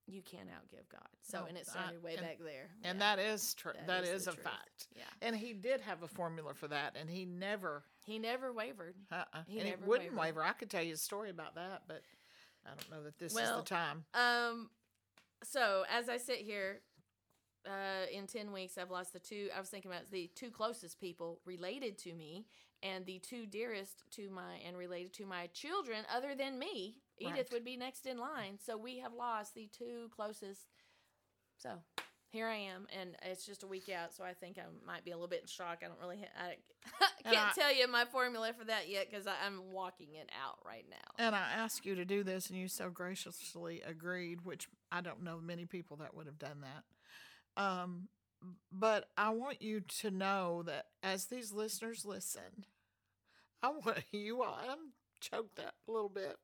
you 0.09 0.23
can't 0.23 0.49
outgive 0.49 0.89
God. 0.91 1.07
So 1.23 1.41
No, 1.41 1.47
and 1.47 1.57
it 1.59 1.67
started 1.67 2.03
way 2.03 2.15
and- 2.15 2.23
back 2.23 2.39
there. 2.39 2.71
and 2.83 2.99
Yeah, 2.99 3.17
that 3.17 3.23
is 3.23 3.55
true. 3.55 3.73
that 3.87 4.05
is, 4.05 4.25
the 4.25 4.31
a 4.31 4.35
truth. 4.35 4.45
fact. 4.45 4.89
Yeah, 4.97 5.05
And 5.21 5.37
he 5.37 5.53
did 5.53 5.81
have 5.83 6.03
a 6.03 6.09
formula 6.09 6.55
for 6.55 6.67
that, 6.69 6.97
and 6.97 7.11
he 7.11 7.25
never, 7.27 7.85
he 8.05 8.19
never 8.19 8.53
wavered. 8.53 8.97
uh-uh, 9.13 9.43
He 9.47 9.59
and 9.59 9.67
he 9.67 9.71
never 9.75 9.85
wouldn't 9.87 10.11
wavered. 10.15 10.21
waver. 10.37 10.43
I 10.45 10.53
could 10.53 10.71
tell 10.71 10.83
you 10.83 10.95
a 10.95 10.97
story 10.97 11.31
about 11.31 11.55
that, 11.57 11.83
but 11.87 12.03
I 12.65 12.71
don't 12.71 12.91
know 12.91 13.03
that 13.05 13.19
this 13.19 13.33
is 13.33 13.39
the 13.39 13.63
time. 13.63 14.05
Um, 14.15 14.71
so 15.45 15.85
as 15.91 16.09
I 16.09 16.17
sit 16.17 16.39
here, 16.39 16.81
uh, 17.67 18.07
in 18.11 18.27
ten 18.27 18.51
weeks, 18.53 18.79
I've 18.79 18.91
lost 18.91 19.13
the 19.13 19.19
two. 19.19 19.51
I 19.55 19.61
was 19.61 19.69
thinking 19.69 19.91
about 19.91 20.11
the 20.11 20.31
two 20.35 20.51
closest 20.51 20.99
people 21.01 21.41
related 21.45 21.99
to 21.99 22.15
me, 22.15 22.47
and 22.83 23.05
the 23.05 23.19
two 23.19 23.45
dearest 23.47 24.05
to 24.13 24.31
my 24.31 24.57
and 24.67 24.77
related 24.77 25.13
to 25.15 25.27
my 25.27 25.49
children, 25.49 26.05
other 26.11 26.35
than 26.35 26.59
me. 26.59 26.97
Edith 27.21 27.37
Right. 27.37 27.53
would 27.53 27.65
be 27.65 27.77
next 27.77 28.07
in 28.07 28.19
line. 28.19 28.59
So 28.65 28.77
we 28.77 28.99
have 28.99 29.13
lost 29.13 29.55
the 29.55 29.69
two 29.77 30.09
closest. 30.15 30.69
So 31.59 31.83
here 32.31 32.47
I 32.47 32.57
am, 32.57 32.87
and 32.99 33.17
it's 33.23 33.45
just 33.47 33.63
a 33.63 33.67
week 33.67 33.89
out, 33.89 34.15
so 34.15 34.23
I 34.23 34.35
think 34.35 34.59
I 34.59 34.65
might 34.87 35.05
be 35.05 35.11
a 35.13 35.15
little 35.15 35.29
bit 35.29 35.41
in 35.41 35.47
shock. 35.47 35.79
I 35.83 35.89
don't 35.89 35.99
really, 35.99 36.19
ha- 36.19 36.47
I, 36.47 36.57
can't 37.25 37.51
I- 37.51 37.61
tell 37.61 37.75
you 37.75 37.89
my 37.89 38.05
formula 38.05 38.53
for 38.53 38.65
that 38.67 38.89
yet 38.89 39.11
because 39.11 39.27
I'm 39.27 39.73
walking 39.73 40.15
it 40.15 40.29
out 40.45 40.59
right 40.65 40.85
now. 40.91 40.97
And 41.25 41.35
I 41.35 41.51
asked 41.57 41.87
you 41.87 41.95
to 41.97 42.05
do 42.05 42.23
this, 42.23 42.51
and 42.51 42.59
you 42.59 42.69
so 42.69 42.91
graciously 42.91 43.81
agreed, 43.85 44.45
which 44.45 44.69
I 44.93 45.01
don't 45.01 45.23
know 45.25 45.41
many 45.41 45.65
people 45.65 45.97
that 45.99 46.15
would 46.15 46.27
have 46.27 46.39
done 46.39 46.61
that. 46.63 47.63
Um, 47.63 48.09
but 48.71 49.09
I 49.17 49.31
want 49.31 49.63
you 49.63 49.81
to 50.01 50.11
know 50.13 50.63
that 50.65 50.87
as 51.03 51.27
these 51.27 51.51
listeners 51.51 52.05
listen, 52.05 52.67
I 53.63 53.71
want 53.71 54.05
you 54.13 54.43
all, 54.43 54.59
I'm 54.69 54.93
choked 55.21 55.59
up 55.59 55.75
a 55.89 55.91
little 55.91 56.09
bit. 56.11 56.37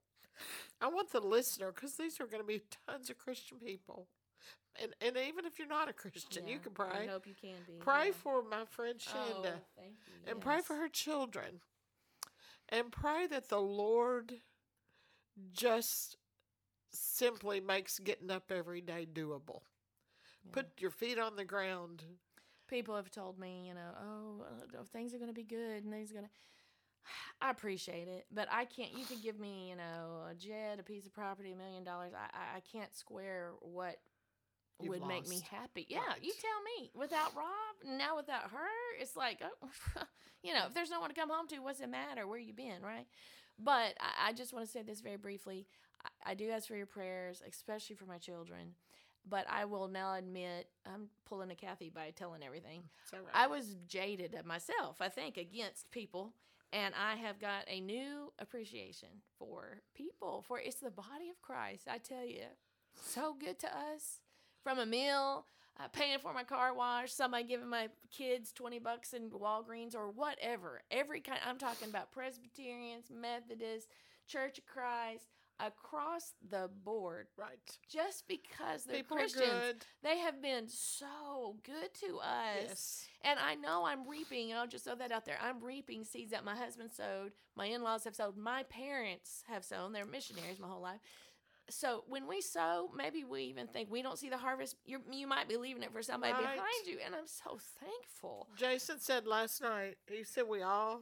I 0.81 0.89
want 0.89 1.11
the 1.13 1.21
listener, 1.21 1.73
because 1.73 1.95
these 1.97 2.21
are 2.21 2.27
going 2.27 2.43
to 2.43 2.47
be 2.47 2.63
tons 2.87 3.11
of 3.11 3.19
Christian 3.19 3.59
people. 3.59 4.09
And, 4.83 4.93
and 5.01 5.17
even 5.17 5.45
if 5.47 5.59
you're 5.59 5.69
not 5.69 5.89
a 5.89 5.93
Christian, 5.93 6.47
you 6.49 6.55
Yeah, 6.55 6.59
can 6.61 6.73
I 6.87 6.91
pray. 6.97 7.07
hope 7.07 7.27
you 7.27 7.35
can 7.41 7.55
be. 7.67 7.75
Pray 7.79 8.07
yeah. 8.07 8.13
for 8.13 8.43
my 8.43 8.65
friend 8.65 8.99
Shanda 8.99 9.53
Oh, 9.79 9.83
you. 9.83 10.31
and 10.31 10.41
pray 10.41 10.61
for 10.63 10.75
her 10.77 10.89
children 10.89 11.61
and 12.71 12.91
pray 12.91 13.27
that 13.29 13.49
the 13.51 13.61
lord 13.61 14.33
just 15.53 16.17
simply 16.93 17.61
makes 17.61 17.99
getting 17.99 18.31
up 18.31 18.51
every 18.51 18.81
day 18.81 19.07
doable 19.13 19.61
Yeah. 20.45 20.53
put 20.53 20.67
your 20.81 20.91
feet 20.91 21.19
on 21.19 21.37
the 21.37 21.45
ground 21.45 22.03
People 22.67 22.97
have 22.97 23.11
told 23.11 23.39
me, 23.39 23.67
you 23.69 23.75
know, 23.75 23.91
oh, 24.03 24.45
uh, 24.81 24.83
things 24.91 25.13
are 25.13 25.19
going 25.19 25.29
to 25.29 25.35
be 25.35 25.43
good 25.45 25.83
and 25.85 25.93
things 25.93 26.11
are 26.11 26.15
going 26.15 26.25
to. 26.25 26.31
I 27.41 27.51
appreciate 27.51 28.09
it, 28.09 28.27
but 28.33 28.49
I 28.51 28.65
can't. 28.65 28.93
You 28.97 29.05
could 29.05 29.23
give 29.23 29.39
me, 29.39 29.71
you 29.71 29.77
know, 29.77 30.23
a 30.31 30.35
jet, 30.35 30.79
a 30.79 30.83
piece 30.83 31.07
of 31.07 31.13
property, 31.13 31.53
a 31.53 31.57
million 31.57 31.85
dollars. 31.85 32.13
I, 32.15 32.57
I, 32.57 32.61
can't 32.61 32.95
square 32.95 33.53
what 33.61 33.97
You've 34.81 34.91
would 34.91 35.07
make 35.07 35.29
me 35.29 35.43
happy. 35.51 35.87
Yeah, 35.89 36.01
you 36.21 36.33
tell 36.41 36.81
me. 36.81 36.91
Without 36.95 37.35
Rob, 37.37 37.99
now 37.99 38.17
without 38.17 38.51
her, 38.51 39.01
it's 39.01 39.17
like, 39.17 39.41
oh, 39.43 39.69
you 40.43 40.55
know, 40.55 40.67
if 40.67 40.75
there's 40.75 40.91
no 40.91 41.01
one 41.01 41.11
to 41.11 41.15
come 41.15 41.31
home 41.31 41.47
to, 41.49 41.59
what's 41.59 41.81
it 41.81 41.89
matter? 41.89 42.27
Where 42.27 42.39
you 42.39 42.53
been, 42.53 42.83
right? 42.83 43.07
But 43.59 43.95
I, 44.01 44.29
I 44.29 44.33
just 44.33 44.53
want 44.53 44.67
to 44.67 44.71
say 44.71 44.83
this 44.83 45.01
very 45.01 45.17
briefly. 45.17 45.67
I, 46.05 46.33
I 46.33 46.35
do 46.35 46.51
ask 46.51 46.67
for 46.67 46.77
your 46.77 46.87
prayers, 46.87 47.43
especially 47.49 47.97
for 47.97 48.07
my 48.07 48.19
children. 48.19 48.75
But 49.27 49.47
I 49.49 49.65
will 49.65 49.89
now 49.89 50.15
admit 50.15 50.69
I'm 50.87 51.09
pulling 51.27 51.51
a 51.51 51.55
Kathy 51.55 51.89
by 51.89 52.13
telling 52.15 52.43
everything. 52.43 52.83
right. 53.13 53.23
I 53.33 53.47
was 53.47 53.77
jaded 53.89 54.35
of 54.35 54.45
myself, 54.45 54.99
I 55.01 55.09
think, 55.09 55.39
against 55.39 55.91
people. 55.91 56.35
And 56.73 56.95
I 56.95 57.17
have 57.17 57.39
got 57.39 57.65
a 57.69 57.81
new 57.81 58.33
appreciation 58.39 59.09
for 59.39 59.81
people, 59.95 60.45
for 60.47 60.59
it's 60.59 60.81
the 60.81 60.91
body 60.91 61.31
of 61.31 61.41
Christ. 61.41 61.87
I 61.89 61.99
tell 61.99 62.25
you, 62.25 62.47
so 63.01 63.35
good 63.39 63.59
to 63.61 63.67
us. 63.69 64.21
From 64.63 64.79
a 64.79 64.87
meal, 64.87 65.47
uh, 65.79 65.89
paying 65.89 66.19
for 66.19 66.33
my 66.33 66.45
car 66.45 66.75
wash, 66.75 67.13
somebody 67.13 67.45
giving 67.45 67.69
my 67.69 67.89
kids 68.11 68.53
20 68.53 68.79
bucks 68.79 69.13
in 69.13 69.31
Walgreens 69.31 69.95
or 69.95 70.11
whatever. 70.11 70.83
Every 70.91 71.21
kind, 71.21 71.41
I'm 71.47 71.59
talking 71.59 71.89
about 71.89 72.13
Presbyterians, 72.13 73.07
Methodists, 73.11 73.91
Church 74.27 74.59
of 74.59 74.67
Christ, 74.67 75.27
across 75.61 76.33
the 76.51 76.69
board. 76.85 77.27
right 77.37 77.59
Just 77.89 78.27
because 78.29 78.85
they're 78.85 78.97
people 78.97 79.17
Christians, 79.17 79.63
good 79.63 79.87
they 80.03 80.19
have 80.19 80.43
been 80.43 80.69
so 80.69 81.57
good 81.65 81.93
to 82.07 82.19
us. 82.19 82.67
yes 82.69 83.07
And 83.23 83.39
I 83.39 83.55
know 83.55 83.85
I'm 83.87 84.09
reaping, 84.09 84.51
and 84.51 84.59
I'll 84.59 84.67
just 84.67 84.85
throw 84.85 84.95
that 84.97 85.13
out 85.13 85.25
there. 85.25 85.39
I'm 85.43 85.63
reaping 85.63 86.05
seeds 86.05 86.33
that 86.33 86.45
my 86.45 86.57
husband 86.57 86.91
sowed, 86.93 87.33
my 87.57 87.67
in 87.67 87.83
laws 87.83 88.05
have 88.05 88.15
sowed, 88.15 88.37
my 88.37 88.65
parents 88.65 89.43
have 89.49 89.65
sown. 89.65 89.93
They're 89.93 90.05
missionaries 90.07 90.59
my 90.59 90.69
whole 90.69 90.83
life. 90.83 91.01
So 91.71 92.05
when 92.09 92.29
we 92.29 92.43
sow, 92.43 92.91
maybe 92.95 93.25
we 93.25 93.43
even 93.45 93.67
think 93.67 93.91
we 93.91 94.03
don't 94.03 94.19
see 94.19 94.29
the 94.29 94.37
harvest. 94.37 94.77
You're, 94.85 95.01
you 95.11 95.27
might 95.27 95.49
be 95.49 95.57
leaving 95.57 95.83
it 95.83 95.93
for 95.93 96.03
somebody 96.03 96.33
Right. 96.35 96.43
behind 96.57 96.87
you. 96.87 96.99
And 97.05 97.15
I'm 97.15 97.27
so 97.27 97.59
thankful. 97.81 98.49
jason 98.57 98.99
said 99.01 99.27
last 99.27 99.63
night 99.63 99.97
he 100.07 100.25
said 100.25 100.45
we 100.47 100.61
all 100.63 101.01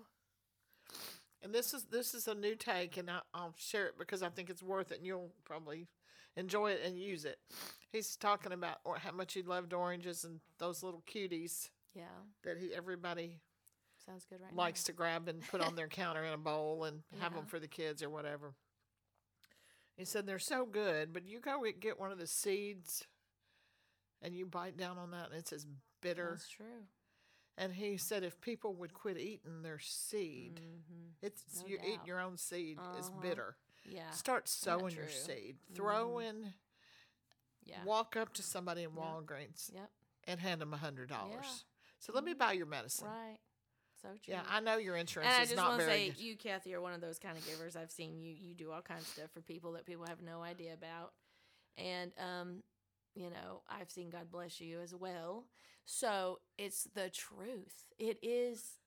and 1.43 1.55
this 1.55 1.75
is 1.75 1.85
this 1.85 2.15
is 2.15 2.29
a 2.29 2.35
new 2.35 2.55
take 2.55 2.97
and 2.97 3.11
I, 3.11 3.21
i'll 3.35 3.55
share 3.59 3.87
it 3.87 3.95
because 3.99 4.23
i 4.23 4.29
think 4.29 4.49
it's 4.51 4.63
worth 4.63 4.93
it 4.93 4.99
and 4.99 5.07
you'll 5.07 5.33
probably 5.45 5.89
enjoy 6.37 6.73
it 6.73 6.81
and 6.85 6.99
use 6.99 7.25
it 7.25 7.39
he's 7.91 8.17
talking 8.17 8.53
about 8.53 8.77
or 8.85 8.97
how 8.99 9.13
much 9.13 9.35
he 9.35 9.43
loved 9.43 9.73
oranges 9.73 10.25
and 10.25 10.41
those 10.59 10.83
little 10.83 11.03
cuties 11.07 11.69
Yeah, 11.95 12.05
that 12.45 12.57
he 12.59 12.75
everybody 12.75 13.41
sounds 14.07 14.25
good 14.25 14.41
right 14.41 14.55
likes 14.57 14.85
to 14.85 14.93
grab 14.93 15.29
and 15.29 15.47
put 15.49 15.61
on 15.61 15.77
their 15.77 15.89
counter 16.01 16.25
in 16.25 16.33
a 16.33 16.39
bowl 16.39 16.85
and 16.85 17.03
have 17.21 17.35
them 17.35 17.47
for 17.47 17.61
the 17.61 17.69
kids 17.69 18.03
or 18.03 18.11
whatever. 18.11 18.55
He 19.97 20.05
said 20.07 20.27
they're 20.27 20.39
so 20.39 20.65
good, 20.65 21.13
but 21.13 21.27
you 21.27 21.39
go 21.39 21.63
get- 21.65 21.79
get 21.81 22.01
one 22.01 22.11
of 22.11 22.19
the 22.19 22.27
seeds 22.27 23.05
and 24.23 24.35
you 24.35 24.47
bite 24.47 24.77
down 24.77 24.97
on 24.99 25.11
that 25.11 25.27
and 25.31 25.39
it's 25.39 25.53
as 25.53 25.67
bitter. 26.01 26.31
That's 26.33 26.49
true. 26.49 26.87
And 27.59 27.75
he 27.75 27.97
said 27.99 28.23
if 28.25 28.41
people 28.41 28.75
would 28.77 28.95
quit 28.95 29.19
eating 29.19 29.63
their 29.63 29.79
seed, 29.79 30.61
hmm 30.61 31.09
it's 31.21 31.43
No 31.63 31.67
you 31.69 31.79
eating 31.83 31.97
doubt. 31.99 32.07
your 32.07 32.21
own 32.21 32.37
seed 32.39 32.79
is 32.99 33.09
Uh-huh. 33.09 33.21
bitter. 33.21 33.57
Yeah, 33.85 34.11
Start 34.13 34.49
sowing 34.49 34.95
your 34.95 35.09
seed. 35.09 35.59
Throw 35.75 36.15
Mhm. 36.17 36.25
in, 36.29 36.55
yeah. 37.65 37.85
walk 37.85 38.17
up 38.17 38.33
to 38.35 38.43
somebody 38.43 38.83
in. 38.85 38.93
Walgreens 38.93 39.73
Yep. 39.73 39.91
and 40.25 40.41
hand 40.41 40.61
them 40.61 40.73
a 40.73 40.77
hundred 40.79 41.09
dollars. 41.09 41.45
Yeah. 41.45 41.59
So 41.99 42.13
let 42.13 42.25
me 42.25 42.33
Mhm. 42.35 42.39
buy 42.39 42.53
your 42.53 42.67
medicine. 42.67 43.09
Right. 43.09 43.39
So 44.01 44.09
true. 44.19 44.35
Yeah, 44.35 44.45
I 44.49 44.59
know 44.61 44.79
your 44.79 44.97
insurance 44.97 45.29
and 45.31 45.39
I 45.41 45.43
is 45.43 45.51
just 45.51 45.57
not 45.57 45.69
want 45.71 45.81
to 45.81 45.87
very 45.87 45.99
say, 45.99 46.11
good. 46.11 46.19
you, 46.19 46.37
Kathy, 46.37 46.75
are 46.75 46.81
one 46.81 46.93
of 46.93 47.01
those 47.01 47.19
kind 47.21 47.39
of 47.39 47.45
givers. 47.45 47.77
I've 47.77 47.93
seen 47.93 48.19
you. 48.19 48.33
You 48.35 48.55
do 48.55 48.73
all 48.73 48.83
kinds 48.83 49.03
of 49.03 49.09
stuff 49.09 49.31
for 49.31 49.43
people 49.43 49.73
that 49.73 49.85
people 49.87 50.07
have 50.07 50.21
no 50.21 50.43
idea 50.43 50.73
about. 50.75 51.15
And 51.77 52.13
um, 52.19 52.65
you 53.15 53.31
know, 53.31 53.63
I've 53.69 53.91
seen 53.91 54.11
God 54.11 54.31
bless 54.31 54.61
you 54.61 54.81
as 54.81 54.95
well. 54.95 55.47
So 55.85 56.41
it's 56.59 56.85
the 56.95 57.11
truth. 57.11 57.85
It 57.99 58.19
is. 58.23 58.79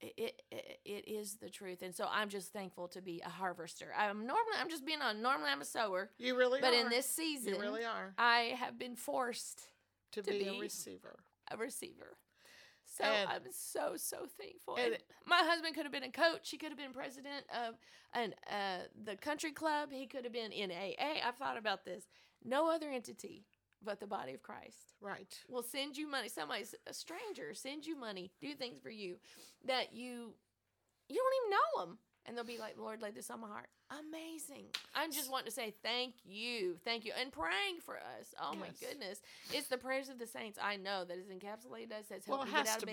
It, 0.00 0.42
it 0.50 0.80
it 0.84 1.08
is 1.08 1.36
the 1.36 1.48
truth, 1.48 1.80
and 1.80 1.94
so 1.94 2.06
I'm 2.10 2.28
just 2.28 2.52
thankful 2.52 2.88
to 2.88 3.00
be 3.00 3.22
a 3.24 3.28
harvester. 3.30 3.86
I'm 3.96 4.26
normally 4.26 4.56
I'm 4.60 4.68
just 4.68 4.84
being 4.84 5.00
on. 5.00 5.22
Normally 5.22 5.48
I'm 5.50 5.62
a 5.62 5.64
sower, 5.64 6.10
You 6.18 6.36
really 6.36 6.60
but 6.60 6.74
are. 6.74 6.80
in 6.80 6.90
this 6.90 7.06
season, 7.08 7.54
you 7.54 7.60
really 7.60 7.84
are 7.84 8.12
I 8.18 8.54
have 8.58 8.78
been 8.78 8.96
forced 8.96 9.62
to, 10.12 10.20
to 10.20 10.30
be, 10.30 10.40
be- 10.40 10.48
a 10.48 10.60
receiver. 10.60 11.20
a 11.50 11.56
receiver. 11.56 12.18
So 12.84 13.04
And- 13.04 13.30
I'm 13.30 13.42
so 13.52 13.94
so 13.96 14.26
thankful. 14.38 14.76
and 14.76 14.94
And 14.94 15.02
my 15.26 15.40
husband 15.42 15.74
could 15.74 15.84
have 15.84 15.92
been 15.92 16.02
a 16.02 16.10
coach. 16.10 16.50
He 16.50 16.58
could 16.58 16.68
have 16.70 16.78
been 16.78 16.92
president 16.92 17.46
of 17.54 17.74
an 18.12 18.34
uh, 18.50 18.80
the 19.04 19.16
country 19.16 19.52
club. 19.52 19.88
He 19.90 20.06
could 20.06 20.24
have 20.24 20.34
been 20.34 20.52
in 20.52 20.70
AA. 20.70 21.26
I've 21.26 21.36
thought 21.36 21.56
about 21.56 21.84
this. 21.86 22.04
No 22.44 22.68
other 22.70 22.90
entity 22.90 23.46
but 23.84 24.00
the 24.00 24.06
body 24.06 24.32
of 24.34 24.42
Christ 24.42 24.94
Right. 25.00 25.38
will 25.48 25.62
send 25.62 25.96
you 25.96 26.08
money. 26.08 26.28
Somebody, 26.28 26.64
a 26.86 26.94
stranger, 26.94 27.52
send 27.54 27.86
you 27.86 27.96
money, 27.96 28.30
do 28.40 28.54
things 28.54 28.78
for 28.80 28.90
you 28.90 29.16
that 29.66 29.92
you 29.92 30.34
you 31.08 31.16
don't 31.16 31.34
even 31.44 31.50
know 31.50 31.84
them, 31.86 31.98
and 32.24 32.34
they'll 32.36 32.44
be 32.44 32.56
like, 32.58 32.78
"Lord, 32.78 33.02
lay 33.02 33.10
this 33.10 33.30
on 33.30 33.40
my 33.40 33.48
heart." 33.48 33.68
Amazing. 33.90 34.64
I'm 34.94 35.12
just 35.12 35.30
wanting 35.30 35.46
to 35.46 35.52
say 35.52 35.74
thank 35.82 36.14
you, 36.24 36.78
thank 36.84 37.04
you, 37.04 37.12
and 37.20 37.30
praying 37.30 37.80
for 37.84 37.96
us. 37.98 38.34
Oh 38.40 38.54
my 38.54 38.68
goodness, 38.80 39.20
it's 39.52 39.68
the 39.68 39.76
prayers 39.76 40.08
of 40.08 40.18
the 40.18 40.26
saints. 40.26 40.58
I 40.60 40.76
know 40.76 41.04
that 41.04 41.18
is 41.18 41.26
encapsulated 41.28 41.92
us. 41.92 42.06
That's 42.08 42.26
Well, 42.26 42.38
helped 42.38 42.48
it 42.50 42.52
me 42.52 42.58
get 42.62 42.66
has 42.66 42.76
out 42.76 42.82
of 42.82 42.86
be. 42.86 42.92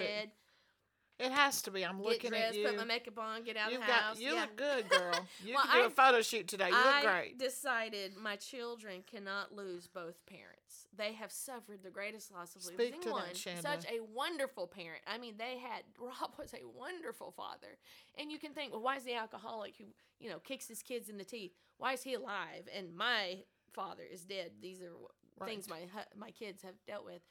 It 1.22 1.32
has 1.32 1.62
to 1.64 1.72
be. 1.72 1.86
I'm 1.86 1.98
get 1.98 2.06
looking 2.06 2.30
dressed, 2.32 2.50
at 2.50 2.56
you. 2.56 2.68
put 2.68 2.78
my 2.78 2.84
makeup 2.86 3.20
on, 3.20 3.44
get 3.44 3.58
out 3.58 3.72
You've 3.72 3.82
of 3.82 3.88
the 3.88 3.92
got 3.94 4.02
house. 4.02 4.20
you 4.20 4.34
yeah. 4.34 4.42
look 4.42 4.56
good, 4.56 4.90
girl. 4.98 5.20
You 5.46 5.54
Well, 5.56 5.64
can 5.66 5.76
do 5.78 5.84
a 5.84 5.86
I- 5.86 5.90
photo 5.90 6.22
shoot 6.22 6.48
today. 6.48 6.68
You 6.70 6.76
look 6.76 6.86
I 6.86 7.02
great. 7.04 7.40
decided 7.40 8.18
my 8.18 8.36
children 8.36 9.04
cannot 9.10 9.54
lose 9.56 9.88
both 9.88 10.26
parents. 10.26 10.88
They 10.98 11.14
have 11.14 11.32
suffered 11.32 11.84
the 11.84 11.90
greatest 11.90 12.32
loss 12.34 12.56
of 12.56 12.64
Speak 12.64 12.78
losing 12.80 13.02
to 13.02 13.12
one. 13.12 13.24
Shanda. 13.34 13.62
Such 13.62 13.86
a 13.86 14.00
wonderful 14.14 14.68
parent. 14.68 15.02
I 15.08 15.18
mean, 15.18 15.36
they 15.38 15.58
had 15.58 15.84
Rob 16.00 16.32
was 16.38 16.54
a 16.54 16.66
wonderful 16.78 17.32
father, 17.32 17.78
and 18.18 18.32
you 18.32 18.40
can 18.40 18.54
think, 18.54 18.72
well, 18.74 18.82
why 18.82 18.98
is 18.98 19.04
the 19.04 19.16
alcoholic 19.16 19.76
who 19.78 19.86
you 20.20 20.30
know 20.30 20.40
kicks 20.40 20.68
his 20.68 20.82
kids 20.84 21.08
in 21.10 21.18
the 21.18 21.24
teeth? 21.24 21.52
Why 21.78 21.94
is 21.94 22.04
he 22.04 22.14
alive? 22.16 22.68
And 22.76 22.96
my 22.96 23.40
father 23.74 24.04
is 24.12 24.24
dead. 24.26 24.52
These 24.62 24.82
are 24.82 24.92
wh- 25.40 25.46
things 25.46 25.70
my 25.70 25.82
my 26.18 26.32
kids 26.32 26.62
have 26.64 26.76
dealt 26.86 27.06
with, 27.06 27.22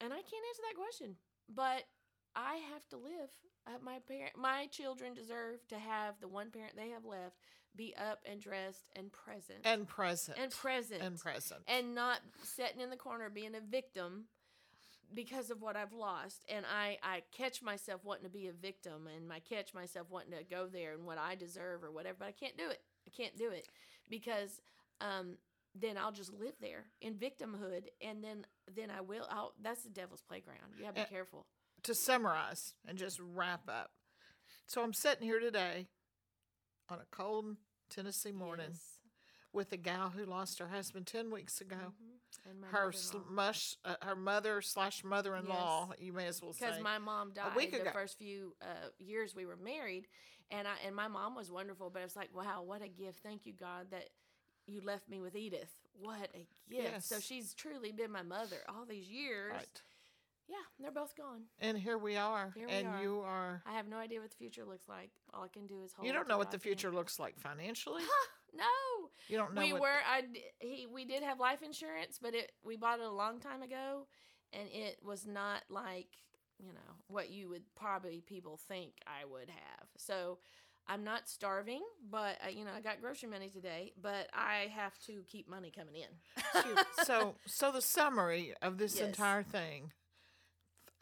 and 0.00 0.12
I 0.12 0.16
can't 0.16 0.44
answer 0.48 0.62
that 0.68 0.76
question. 0.76 1.16
But 1.54 1.84
I 2.36 2.56
have 2.72 2.88
to 2.90 2.96
live. 2.96 3.30
Uh, 3.66 3.72
my 3.82 3.98
parent, 4.08 4.32
my 4.36 4.66
children 4.70 5.14
deserve 5.14 5.66
to 5.68 5.78
have 5.78 6.14
the 6.20 6.28
one 6.28 6.50
parent 6.50 6.74
they 6.76 6.90
have 6.90 7.04
left 7.04 7.36
be 7.76 7.94
up 7.96 8.18
and 8.28 8.40
dressed 8.40 8.88
and 8.96 9.12
present 9.12 9.60
and 9.64 9.86
present. 9.86 10.38
and 10.38 10.50
present 10.50 11.02
And 11.02 11.18
present. 11.18 11.60
and 11.68 11.94
not 11.94 12.18
sitting 12.42 12.80
in 12.80 12.90
the 12.90 12.96
corner 12.96 13.30
being 13.30 13.54
a 13.54 13.60
victim 13.60 14.24
because 15.14 15.50
of 15.50 15.60
what 15.62 15.76
I've 15.76 15.92
lost. 15.92 16.44
And 16.48 16.64
I, 16.66 16.98
I 17.02 17.22
catch 17.36 17.62
myself 17.62 18.00
wanting 18.04 18.24
to 18.24 18.30
be 18.30 18.48
a 18.48 18.52
victim 18.52 19.06
and 19.14 19.32
I 19.32 19.38
catch 19.40 19.72
myself 19.74 20.06
wanting 20.10 20.32
to 20.32 20.42
go 20.44 20.66
there 20.66 20.94
and 20.94 21.04
what 21.04 21.18
I 21.18 21.34
deserve 21.36 21.84
or 21.84 21.90
whatever, 21.92 22.16
but 22.20 22.28
I 22.28 22.32
can't 22.32 22.56
do 22.56 22.68
it. 22.68 22.80
I 23.06 23.10
can't 23.10 23.36
do 23.36 23.50
it 23.50 23.66
because 24.08 24.60
um, 25.00 25.34
then 25.80 25.96
I'll 25.96 26.12
just 26.12 26.32
live 26.32 26.54
there 26.60 26.84
in 27.00 27.14
victimhood 27.14 27.84
and 28.02 28.22
then 28.22 28.44
then 28.74 28.90
I 28.90 29.00
will 29.00 29.26
I'll 29.30 29.52
that's 29.62 29.82
the 29.82 29.90
devil's 29.90 30.22
playground. 30.22 30.58
You 30.78 30.84
have 30.86 30.94
to 30.94 31.00
be 31.02 31.06
Uh, 31.06 31.08
careful. 31.10 31.46
To 31.84 31.94
summarize 31.94 32.74
and 32.86 32.98
just 32.98 33.20
wrap 33.20 33.68
up. 33.68 33.90
So 34.66 34.82
I'm 34.82 34.92
sitting 34.92 35.24
here 35.26 35.40
today 35.40 35.88
on 36.88 36.98
a 36.98 37.06
cold 37.10 37.56
Tennessee 37.88 38.32
morning 38.32 38.70
Yes. 38.70 38.98
with 39.52 39.72
a 39.72 39.76
gal 39.76 40.10
who 40.10 40.24
lost 40.24 40.58
her 40.60 40.68
husband 40.68 41.06
10 41.06 41.30
weeks 41.30 41.60
ago. 41.60 41.94
Mhm. 42.00 42.18
And 42.48 42.64
Her 42.66 42.92
mush, 43.28 43.76
uh, 43.84 43.96
her 44.02 44.14
mother 44.14 44.62
slash 44.62 45.02
mother-in-law, 45.02 45.94
you 45.98 46.12
may 46.12 46.26
as 46.26 46.40
well 46.40 46.52
say. 46.52 46.66
because 46.66 46.80
my 46.82 46.98
mom 46.98 47.32
died 47.32 47.56
week 47.56 47.72
the 47.72 47.80
ago. 47.82 47.90
first 47.92 48.16
few 48.18 48.56
uh, 48.62 48.88
years 48.98 49.34
we 49.34 49.44
were 49.44 49.56
married, 49.56 50.06
and 50.50 50.66
I 50.68 50.76
and 50.84 50.94
my 50.94 51.08
mom 51.08 51.34
was 51.34 51.50
wonderful. 51.50 51.90
But 51.90 52.00
I 52.02 52.04
was 52.04 52.14
like, 52.16 52.32
wow, 52.34 52.62
what 52.62 52.82
a 52.82 52.88
gift! 52.88 53.20
Thank 53.22 53.46
you, 53.46 53.52
God, 53.52 53.90
that 53.90 54.10
you 54.66 54.80
left 54.80 55.08
me 55.08 55.20
with 55.20 55.34
Edith. 55.34 55.74
What 55.92 56.30
a 56.34 56.46
gift! 56.70 57.02
So 57.02 57.18
she's 57.18 57.52
truly 57.52 57.90
been 57.92 58.12
my 58.12 58.22
mother 58.22 58.58
all 58.68 58.86
these 58.86 59.08
years. 59.10 59.52
right. 59.52 59.82
Yeah, 60.50 60.56
they're 60.80 60.90
both 60.90 61.14
gone. 61.16 61.42
And 61.60 61.78
here 61.78 61.96
we 61.96 62.16
are. 62.16 62.52
Here 62.56 62.66
we 62.66 62.72
and 62.72 62.88
are. 62.88 63.00
you 63.02 63.20
are. 63.20 63.62
I 63.64 63.74
have 63.74 63.86
no 63.86 63.98
idea 63.98 64.20
what 64.20 64.30
the 64.30 64.36
future 64.36 64.64
looks 64.64 64.88
like. 64.88 65.10
All 65.32 65.44
I 65.44 65.48
can 65.48 65.66
do 65.68 65.82
is 65.84 65.92
hold. 65.92 66.06
You 66.08 66.12
don't 66.12 66.26
know 66.28 66.38
what 66.38 66.50
the 66.50 66.56
hand. 66.56 66.62
future 66.62 66.90
looks 66.92 67.18
like 67.18 67.38
financially. 67.38 68.02
No, 68.52 68.64
You 69.28 69.36
don't 69.38 69.54
know 69.54 69.60
we 69.62 69.72
what. 69.72 69.82
were. 69.82 69.98
I 70.12 70.22
he 70.58 70.84
we 70.92 71.04
did 71.04 71.22
have 71.22 71.38
life 71.38 71.62
insurance, 71.62 72.18
but 72.20 72.34
it 72.34 72.50
we 72.64 72.76
bought 72.76 72.98
it 72.98 73.06
a 73.06 73.10
long 73.12 73.38
time 73.38 73.62
ago, 73.62 74.08
and 74.52 74.68
it 74.72 74.96
was 75.04 75.24
not 75.24 75.62
like 75.70 76.08
you 76.58 76.72
know 76.72 76.94
what 77.06 77.30
you 77.30 77.48
would 77.48 77.62
probably 77.76 78.24
people 78.26 78.58
think 78.66 78.94
I 79.06 79.24
would 79.24 79.50
have. 79.50 79.86
So 79.98 80.38
I'm 80.88 81.04
not 81.04 81.28
starving, 81.28 81.82
but 82.10 82.38
uh, 82.44 82.48
you 82.50 82.64
know 82.64 82.72
I 82.76 82.80
got 82.80 83.00
grocery 83.00 83.28
money 83.28 83.50
today, 83.50 83.92
but 84.02 84.28
I 84.34 84.66
have 84.74 84.98
to 85.06 85.22
keep 85.28 85.48
money 85.48 85.70
coming 85.70 85.94
in. 85.94 86.74
So, 87.04 87.36
so 87.46 87.70
the 87.70 87.80
summary 87.82 88.52
of 88.60 88.78
this 88.78 88.96
Yes. 88.98 89.06
entire 89.06 89.44
thing, 89.44 89.92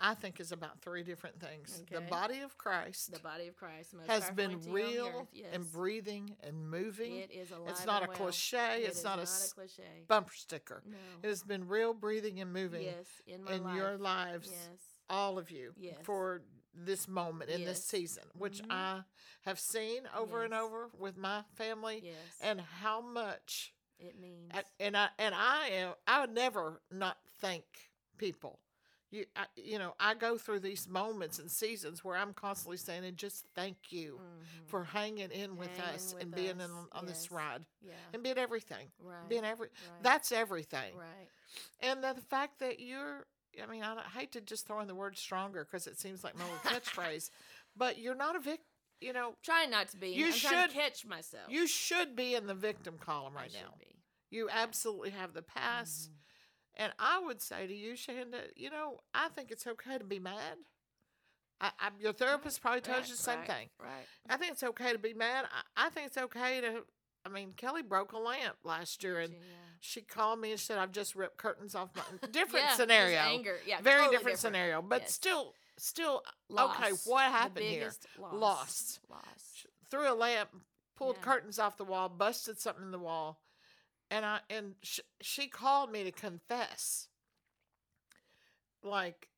I 0.00 0.14
think, 0.14 0.38
is 0.40 0.52
about 0.52 0.80
three 0.80 1.02
different 1.02 1.40
things. 1.40 1.82
The 1.90 2.00
body 2.02 2.40
of 2.40 2.56
Christ. 2.56 3.12
the 3.12 3.18
body 3.18 3.48
of 3.48 3.56
Christ 3.56 3.94
has 4.06 4.30
been 4.30 4.52
entity 4.52 4.68
on 4.68 4.74
the 4.74 4.74
real. 4.74 5.28
Yes. 5.32 5.46
and 5.52 5.72
breathing 5.72 6.36
and 6.42 6.70
moving. 6.70 7.16
It 7.16 7.30
is 7.32 7.50
alive. 7.50 7.70
it's 7.70 7.84
not 7.86 8.04
a 8.04 8.08
well. 8.08 8.16
cliche. 8.16 8.82
It 8.82 8.88
it's 8.88 8.98
is 8.98 9.04
not, 9.04 9.18
a, 9.18 9.26
cliche. 9.54 10.04
bumper 10.06 10.34
sticker. 10.34 10.82
No. 10.86 10.96
It 11.22 11.28
has 11.28 11.42
been 11.42 11.66
real, 11.66 11.94
breathing, 11.94 12.40
and 12.40 12.52
moving 12.52 12.82
Yes, 12.82 13.06
in 13.26 13.42
my 13.44 13.52
in 13.54 13.64
life. 13.64 13.76
your 13.76 13.96
lives, 13.98 14.48
Yes. 14.52 14.80
all 15.10 15.36
of 15.38 15.50
you, 15.50 15.72
Yes. 15.76 15.96
for 16.02 16.42
this 16.74 17.08
moment 17.08 17.50
in 17.50 17.64
this 17.64 17.84
season, 17.84 18.24
which 18.34 18.62
Mhm. 18.62 18.70
I 18.70 19.02
have 19.42 19.58
seen 19.58 20.02
over 20.14 20.44
and 20.44 20.54
over 20.54 20.90
with 20.96 21.16
my 21.16 21.42
family, 21.56 22.02
Yes. 22.04 22.16
and 22.40 22.60
how 22.60 23.00
much. 23.00 23.74
it 24.00 24.16
means. 24.16 24.52
I- 24.54 24.62
And 24.78 24.96
I 24.96 25.08
and 25.18 25.34
I 25.34 25.66
am. 25.70 25.94
I 26.06 26.20
would 26.20 26.30
never 26.30 26.80
not 26.88 27.18
thank 27.40 27.90
people. 28.16 28.60
You, 29.10 29.24
I, 29.34 29.46
you 29.56 29.78
know, 29.78 29.94
I 29.98 30.12
go 30.14 30.36
through 30.36 30.60
these 30.60 30.86
moments 30.86 31.38
and 31.38 31.50
seasons 31.50 32.04
where 32.04 32.14
I'm 32.16 32.34
constantly 32.34 32.76
saying, 32.76 33.04
"And 33.06 33.16
just 33.16 33.46
thank 33.54 33.90
you 33.90 34.20
Mhm. 34.20 34.68
for 34.68 34.84
hanging 34.84 35.30
in 35.30 35.56
with 35.56 35.68
Hanging 35.76 35.94
us 35.94 36.12
with 36.12 36.22
and 36.24 36.34
being 36.34 36.60
us, 36.60 36.68
in, 36.70 36.88
on 36.92 37.06
this 37.06 37.30
ride 37.30 37.64
Yeah. 37.80 37.94
and 38.12 38.22
being 38.22 38.36
everything, 38.36 38.92
Right. 38.98 39.26
being 39.28 39.44
every. 39.46 39.68
right. 39.68 40.02
That's 40.02 40.30
everything. 40.30 40.94
right. 40.94 41.28
And 41.80 42.04
the 42.04 42.14
fact 42.28 42.58
that 42.58 42.80
you're, 42.80 43.26
I 43.62 43.64
mean, 43.66 43.82
I, 43.82 44.02
hate 44.10 44.32
to 44.32 44.42
just 44.42 44.66
throw 44.66 44.80
in 44.80 44.88
the 44.88 44.94
word 44.94 45.16
stronger 45.16 45.64
because 45.64 45.86
it 45.86 45.98
seems 45.98 46.22
like 46.22 46.34
my 46.36 46.44
little 46.44 46.58
catchphrase, 46.58 47.30
but 47.76 47.96
you're 47.98 48.14
not 48.14 48.36
a 48.36 48.40
victim 48.40 48.66
You 49.00 49.12
know, 49.12 49.36
Trying 49.44 49.70
not 49.70 49.88
to 49.90 49.96
be. 49.96 50.08
You 50.08 50.26
I'm 50.26 50.32
trying 50.32 50.66
to 50.68 50.74
should- 50.74 50.80
catch 50.82 51.06
myself. 51.06 51.50
you 51.50 51.66
should 51.68 52.14
be 52.16 52.34
in 52.34 52.46
the 52.48 52.54
victim 52.54 52.98
column 52.98 53.32
right 53.34 53.52
now. 53.54 53.72
be. 53.78 54.02
You 54.28 54.50
absolutely 54.50 55.10
have 55.10 55.32
the 55.34 55.42
past. 55.42 56.10
Mhm. 56.10 56.14
And 56.78 56.92
I 56.98 57.20
would 57.24 57.40
say 57.42 57.66
to 57.66 57.74
you, 57.74 57.94
Shanda, 57.94 58.40
you 58.54 58.70
know, 58.70 59.00
I 59.12 59.28
think 59.30 59.50
it's 59.50 59.66
okay 59.66 59.98
to 59.98 60.04
be 60.04 60.20
mad. 60.20 60.56
I, 61.60 61.70
I, 61.80 61.90
your 62.00 62.12
therapist 62.12 62.62
probably 62.62 62.82
told 62.82 62.98
Right, 62.98 63.08
you 63.08 63.14
the 63.16 63.20
same 63.20 63.38
right, 63.40 63.46
thing. 63.48 63.68
Right. 63.82 64.06
I 64.30 64.36
think 64.36 64.52
it's 64.52 64.62
okay 64.62 64.92
to 64.92 64.98
be 64.98 65.12
mad. 65.12 65.46
I, 65.76 65.86
I 65.86 65.90
think 65.90 66.06
it's 66.06 66.18
okay 66.18 66.60
to. 66.60 66.82
I 67.26 67.30
mean, 67.30 67.52
Kelly 67.56 67.82
broke 67.82 68.12
a 68.12 68.18
lamp 68.18 68.56
last 68.62 69.02
year, 69.02 69.18
and 69.18 69.32
Yeah. 69.32 69.38
she 69.80 70.02
called 70.02 70.38
me 70.40 70.52
and 70.52 70.60
said, 70.60 70.78
"I've 70.78 70.92
just 70.92 71.16
ripped 71.16 71.36
curtains 71.36 71.74
off 71.74 71.90
my." 71.96 72.02
Different 72.30 72.66
Yeah, 72.66 72.74
scenario, 72.76 73.18
Anger. 73.18 73.56
Yeah. 73.66 73.80
very 73.80 74.02
totally 74.02 74.16
different, 74.16 74.38
scenario, 74.38 74.80
but 74.80 75.02
Yes. 75.02 75.14
still, 75.14 75.54
still 75.78 76.22
uh, 76.56 76.66
okay. 76.70 76.90
Loss. 76.92 77.06
What 77.06 77.24
happened 77.24 77.66
here? 77.66 77.92
Loss. 78.20 78.32
Lost. 78.34 79.00
Loss. 79.10 79.66
Threw 79.90 80.10
a 80.10 80.14
lamp, 80.14 80.50
pulled 80.96 81.16
Yeah. 81.16 81.22
curtains 81.22 81.58
off 81.58 81.76
the 81.76 81.84
wall, 81.84 82.08
busted 82.08 82.60
something 82.60 82.84
in 82.84 82.90
the 82.92 82.98
wall, 83.00 83.40
and 84.10 84.24
I 84.24 84.40
and 84.50 84.74
sh- 84.82 85.00
she 85.20 85.48
called 85.48 85.90
me 85.92 86.04
to 86.04 86.12
confess. 86.12 87.08
Like, 88.82 89.28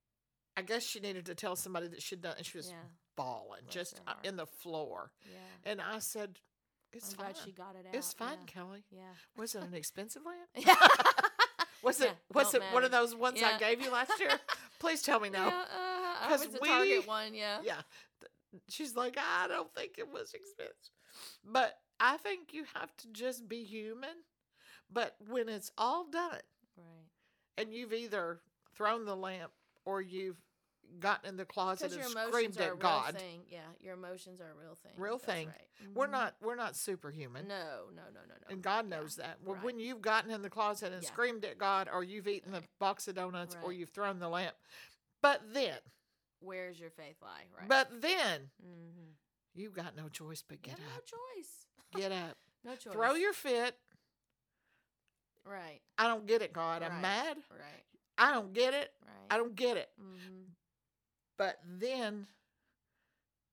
I 0.56 0.62
guess 0.62 0.84
she 0.84 1.00
needed 1.00 1.26
to 1.26 1.34
tell 1.34 1.56
somebody 1.56 1.88
that 1.88 2.02
she'd 2.02 2.20
done, 2.20 2.34
and 2.36 2.46
she 2.46 2.58
was 2.58 2.68
Yeah. 2.70 2.82
bawling 3.16 3.62
Bless 3.64 3.74
just 3.74 4.00
in 4.22 4.36
the 4.36 4.46
floor. 4.46 5.12
Yeah. 5.24 5.38
And 5.64 5.80
I 5.80 5.98
said, 5.98 6.38
"It's 6.92 7.10
I'm 7.12 7.16
fine. 7.16 7.32
glad 7.32 7.44
she 7.44 7.52
got 7.52 7.76
it 7.76 7.86
out. 7.86 7.94
it's 7.94 8.12
fine, 8.12 8.38
Yeah. 8.40 8.46
Kelly. 8.46 8.84
Yeah. 8.90 9.14
Was 9.36 9.54
it 9.54 9.62
an 9.62 9.74
expensive 9.74 10.22
lamp? 10.24 10.48
Yeah. 10.54 10.76
Was 11.82 11.98
it 12.02 12.14
was 12.34 12.52
it 12.52 12.60
don't 12.60 12.74
one 12.74 12.84
of 12.84 12.90
those 12.90 13.14
ones 13.14 13.42
I 13.42 13.56
gave 13.58 13.80
you 13.80 13.90
last 13.90 14.12
year? 14.20 14.38
Please 14.78 15.00
tell 15.00 15.18
me 15.18 15.30
no. 15.30 15.46
Yeah, 15.46 15.62
uh, 15.62 16.16
I 16.20 16.26
'Cause 16.28 16.40
was 16.44 16.48
the 16.54 16.58
we- 16.60 16.68
Target 16.68 17.06
one. 17.06 17.32
Yeah. 17.34 17.62
Yeah. 17.62 17.80
She's 18.68 18.94
like, 18.96 19.16
I 19.16 19.48
don't 19.48 19.72
think 19.74 19.96
it 19.96 20.06
was 20.10 20.34
expensive. 20.34 20.74
But 21.42 21.80
I 21.98 22.18
think 22.18 22.52
you 22.52 22.64
have 22.74 22.94
to 22.98 23.08
just 23.08 23.48
be 23.48 23.64
human. 23.64 24.24
But 24.92 25.16
when 25.28 25.48
it's 25.48 25.70
all 25.78 26.04
done 26.04 26.40
Right. 26.76 27.06
and 27.58 27.72
you've 27.72 27.92
either 27.92 28.40
thrown 28.74 29.04
the 29.04 29.16
lamp 29.16 29.52
or 29.84 30.00
you've 30.00 30.36
gotten 30.98 31.28
in 31.28 31.36
the 31.36 31.44
closet 31.44 31.92
and 31.92 32.02
screamed 32.04 32.56
at 32.60 32.78
God. 32.80 33.14
thing. 33.16 33.44
Yeah, 33.48 33.60
your 33.78 33.94
emotions 33.94 34.40
are 34.40 34.50
a 34.50 34.54
real 34.54 34.74
thing. 34.74 34.92
Real 34.96 35.18
That's 35.18 35.24
thing. 35.32 35.46
right. 35.48 35.68
We're 35.94 36.08
Mhm. 36.08 36.10
not 36.12 36.34
we're 36.40 36.56
not 36.56 36.74
superhuman. 36.74 37.46
No, 37.46 37.90
no, 37.94 38.02
no, 38.12 38.20
no, 38.26 38.34
no. 38.34 38.46
And 38.48 38.60
God 38.60 38.86
Yeah, 38.86 38.96
knows 38.98 39.14
that. 39.16 39.40
Well, 39.42 39.54
right. 39.54 39.64
when 39.64 39.78
you've 39.78 40.02
gotten 40.02 40.32
in 40.32 40.42
the 40.42 40.50
closet 40.50 40.92
and 40.92 41.02
Yeah. 41.04 41.08
screamed 41.08 41.44
at 41.44 41.58
God, 41.58 41.88
or 41.88 42.02
you've 42.02 42.26
eaten 42.26 42.50
the 42.50 42.64
box 42.80 43.06
of 43.06 43.14
donuts, 43.14 43.56
or 43.62 43.72
you've 43.72 43.90
thrown 43.90 44.18
the 44.18 44.28
lamp, 44.28 44.56
but 45.20 45.52
then, 45.52 45.78
Where's 46.40 46.80
your 46.80 46.90
faith 46.90 47.22
lie? 47.22 47.46
Right. 47.56 47.68
but 47.68 48.00
then, 48.00 48.50
mm-hmm. 48.60 49.10
you've 49.54 49.74
got 49.74 49.94
no 49.94 50.08
choice 50.08 50.42
but 50.42 50.60
get 50.62 50.78
no 50.80 50.86
up. 50.96 51.06
choice. 51.06 51.66
Get 51.92 52.10
up. 52.12 52.36
No 52.62 52.76
choice. 52.76 52.92
Throw 52.92 53.14
your 53.14 53.32
fit. 53.32 53.78
Right, 55.46 55.80
I 55.98 56.06
don't 56.08 56.26
get 56.26 56.42
it, 56.42 56.52
God. 56.52 56.82
I'm 56.82 57.00
mad. 57.00 57.36
right, 57.50 57.84
I 58.18 58.32
don't 58.32 58.52
get 58.52 58.74
it. 58.74 58.90
right. 59.04 59.14
I 59.30 59.36
don't 59.36 59.54
get 59.54 59.76
it. 59.76 59.88
mm-hmm. 60.00 60.42
But 61.38 61.58
then, 61.64 62.26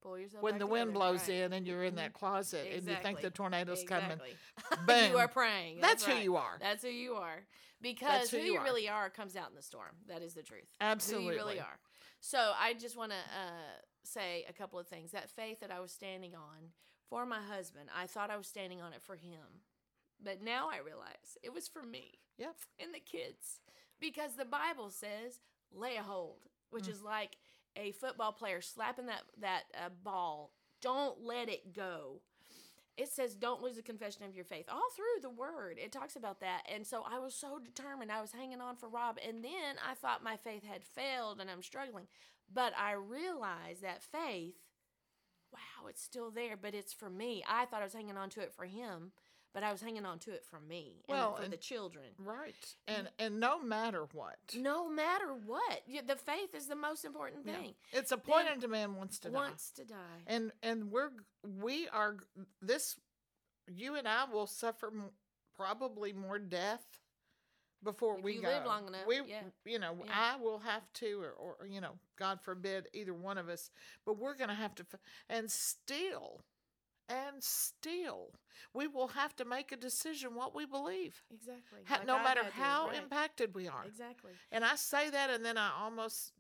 Pull 0.04 0.20
yourself. 0.20 0.44
when 0.44 0.58
the 0.60 0.68
wind 0.68 0.90
together, 0.90 1.00
blows 1.00 1.30
right. 1.30 1.38
in 1.38 1.54
and 1.54 1.66
you're 1.66 1.84
in 1.84 1.96
that 1.96 2.14
closet 2.14 2.68
and 2.74 2.84
you 2.88 2.96
think 2.96 3.04
the 3.22 3.28
Exactly. 3.28 3.30
tornado's 3.32 3.84
coming, 3.84 4.12
exactly. 4.12 4.86
boom. 4.88 5.12
you 5.12 5.18
are 5.18 5.28
praying. 5.28 5.80
that's 5.82 6.04
who 6.06 6.12
right. 6.12 6.24
you 6.24 6.36
are. 6.36 6.58
That's 6.60 6.84
who 6.84 6.90
you 6.90 7.14
are. 7.14 7.46
Because 7.82 8.30
who 8.30 8.38
who 8.38 8.44
you 8.44 8.54
you 8.54 8.60
are. 8.60 8.64
really 8.64 8.90
are 8.90 9.10
comes 9.10 9.36
out 9.36 9.50
in 9.50 9.56
the 9.56 9.62
storm. 9.62 9.96
That 10.08 10.22
is 10.22 10.34
the 10.34 10.42
truth. 10.44 10.66
Absolutely. 10.82 11.28
Who 11.28 11.32
you 11.34 11.38
really 11.38 11.60
are. 11.60 11.80
So 12.20 12.52
I 12.60 12.74
just 12.74 12.98
want 12.98 13.12
to 13.12 13.18
uh, 13.18 13.80
say 14.04 14.46
a 14.50 14.54
couple 14.54 14.80
of 14.80 14.88
things. 14.88 15.12
That 15.12 15.30
faith 15.30 15.60
that 15.62 15.72
I 15.72 15.80
was 15.80 15.92
standing 15.92 16.34
on 16.36 16.72
for 17.10 17.26
my 17.26 17.40
husband, 17.42 17.90
I 17.96 18.08
thought 18.08 18.32
I 18.32 18.38
was 18.38 18.48
standing 18.48 18.82
on 18.82 18.94
it 18.94 19.02
for 19.04 19.16
him. 19.16 19.62
But 20.24 20.42
now 20.42 20.70
I 20.72 20.80
realize 20.80 21.38
it 21.44 21.54
was 21.54 21.68
for 21.68 21.84
me 21.84 22.20
Yep. 22.38 22.56
and 22.80 22.94
the 22.94 23.00
kids. 23.00 23.62
Because 24.00 24.36
the 24.36 24.46
Bible 24.46 24.90
says, 24.90 25.40
lay 25.72 25.96
a 25.98 26.04
hold, 26.04 26.48
which 26.70 26.86
Mm. 26.86 26.92
is 26.92 27.02
like 27.02 27.38
a 27.76 27.92
football 27.94 28.32
player 28.32 28.62
slapping 28.62 29.06
that, 29.08 29.24
that 29.40 29.64
uh, 29.76 29.90
ball. 29.90 30.54
Don't 30.82 31.22
let 31.22 31.50
it 31.50 31.74
go 31.74 32.22
it 32.98 33.08
says 33.10 33.36
don't 33.36 33.62
lose 33.62 33.76
the 33.76 33.82
confession 33.82 34.24
of 34.24 34.36
your 34.36 34.44
faith 34.44 34.66
all 34.70 34.90
through 34.96 35.22
the 35.22 35.30
word 35.30 35.78
it 35.80 35.92
talks 35.92 36.16
about 36.16 36.40
that 36.40 36.64
and 36.74 36.86
so 36.86 37.04
i 37.10 37.20
was 37.20 37.34
so 37.36 37.60
determined 37.60 38.12
i 38.12 38.20
was 38.22 38.32
hanging 38.32 38.60
on 38.60 38.76
for 38.76 38.90
rob 38.90 39.18
and 39.26 39.44
then 39.44 39.76
i 39.88 39.94
thought 39.94 40.24
my 40.24 40.36
faith 40.36 40.64
had 40.64 40.84
failed 40.84 41.40
and 41.40 41.50
i'm 41.50 41.62
struggling 41.62 42.08
but 42.52 42.74
i 42.78 42.92
realized 42.92 43.84
that 43.84 44.02
faith 44.04 44.56
wow 45.54 45.88
it's 45.88 46.02
still 46.02 46.32
there 46.32 46.58
but 46.58 46.74
it's 46.74 46.94
for 46.94 47.10
me 47.10 47.44
i 47.48 47.66
thought 47.66 47.82
i 47.82 47.86
was 47.86 47.94
hanging 47.94 48.18
on 48.18 48.30
to 48.30 48.42
it 48.42 48.54
for 48.54 48.66
him 48.66 49.12
but 49.54 49.64
i 49.64 49.72
was 49.72 49.82
hanging 49.82 50.06
on 50.06 50.20
to 50.20 50.32
it 50.32 50.44
for 50.46 50.60
me 50.60 51.04
and 51.08 51.18
Well, 51.18 51.36
for 51.36 51.44
and- 51.44 51.54
the 51.54 51.58
children 51.58 52.06
Right. 52.18 52.76
And 52.88 53.10
and 53.20 53.40
no 53.40 53.62
matter 53.62 54.06
what, 54.14 54.38
no 54.56 54.90
matter 54.90 55.34
what 55.34 55.82
the 56.06 56.16
faith 56.16 56.54
is 56.54 56.68
the 56.68 56.76
most 56.76 57.06
important 57.06 57.46
Yeah. 57.46 57.56
thing 57.58 57.74
it's 57.92 58.12
appointed 58.12 58.62
to 58.62 58.68
man 58.68 58.96
wants 58.96 59.20
to 59.20 59.30
die. 59.30 59.34
wants 59.34 59.72
to 59.72 59.86
die 59.86 60.24
And 60.28 60.52
and 60.62 60.92
we're 60.92 61.12
we 61.44 61.88
are 61.90 62.18
this 62.62 63.00
you 63.68 63.96
and 63.96 64.08
I 64.08 64.26
will 64.32 64.48
suffer 64.48 64.88
m- 64.88 65.12
probably 65.56 66.14
more 66.14 66.40
death 66.40 67.02
before 67.84 68.18
If 68.18 68.24
we 68.24 68.34
you 68.36 68.42
go. 68.42 68.48
live 68.48 68.66
long 68.66 68.88
enough, 68.88 69.06
we 69.08 69.22
yeah. 69.28 69.42
you 69.66 69.78
know 69.80 69.96
Yeah. 70.04 70.12
I 70.14 70.36
will 70.42 70.60
have 70.60 70.92
to 70.96 71.22
or, 71.22 71.32
or 71.60 71.68
you 71.68 71.80
know 71.82 72.00
God 72.18 72.42
forbid 72.42 72.88
either 72.94 73.14
one 73.14 73.38
of 73.38 73.50
us, 73.50 73.70
but 74.06 74.18
we're 74.18 74.36
going 74.36 74.50
to 74.50 74.56
have 74.56 74.74
to 74.76 74.86
f- 74.92 75.00
and 75.30 75.52
still 75.52 76.42
and 77.10 77.42
still 77.44 78.32
we 78.74 78.88
will 78.88 79.08
have 79.10 79.36
to 79.38 79.46
make 79.46 79.72
a 79.72 79.78
decision 79.78 80.36
what 80.36 80.54
we 80.56 80.66
believe. 80.66 81.22
exactly 81.34 81.80
Ha- 81.86 81.98
Like 82.00 82.08
no 82.08 82.18
I 82.18 82.24
matter 82.24 82.44
how 82.52 82.88
right. 82.88 82.98
impacted 83.02 83.54
we 83.56 83.68
are. 83.68 83.86
exactly 83.86 84.32
And 84.52 84.64
I 84.66 84.76
say 84.76 85.10
that, 85.10 85.30
and 85.30 85.44
then 85.46 85.58
I 85.58 85.72
almost, 85.80 86.34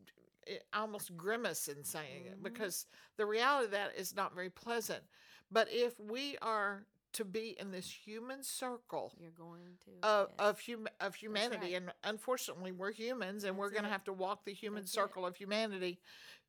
I 0.73 0.79
almost 0.79 1.15
grimace 1.17 1.67
in 1.67 1.83
saying 1.83 2.25
it 2.25 2.39
Mhm. 2.39 2.43
because 2.43 2.85
the 3.17 3.25
reality 3.25 3.65
of 3.65 3.71
that 3.71 3.95
is 3.95 4.15
not 4.15 4.33
very 4.35 4.49
pleasant. 4.49 5.03
But 5.51 5.69
if 5.71 5.97
we 5.99 6.37
are 6.39 6.85
to 7.13 7.23
be 7.25 7.57
in 7.59 7.71
this 7.71 7.89
human 7.89 8.43
circle 8.43 9.13
You're 9.17 9.31
going 9.31 9.77
to. 9.85 9.91
of 10.07 10.29
yes. 10.29 10.39
of, 10.39 10.61
hum- 10.65 10.87
of 10.99 11.15
humanity, 11.15 11.73
right. 11.73 11.81
and 11.81 11.93
unfortunately 12.03 12.71
we're 12.73 12.91
humans, 12.91 13.43
and 13.45 13.57
we're 13.57 13.69
going 13.71 13.83
to 13.83 13.89
have 13.89 14.03
to 14.03 14.13
walk 14.13 14.43
the 14.45 14.53
human 14.53 14.83
That's 14.83 14.91
it. 14.91 14.95
circle 14.95 15.25
of 15.25 15.35
humanity. 15.35 15.99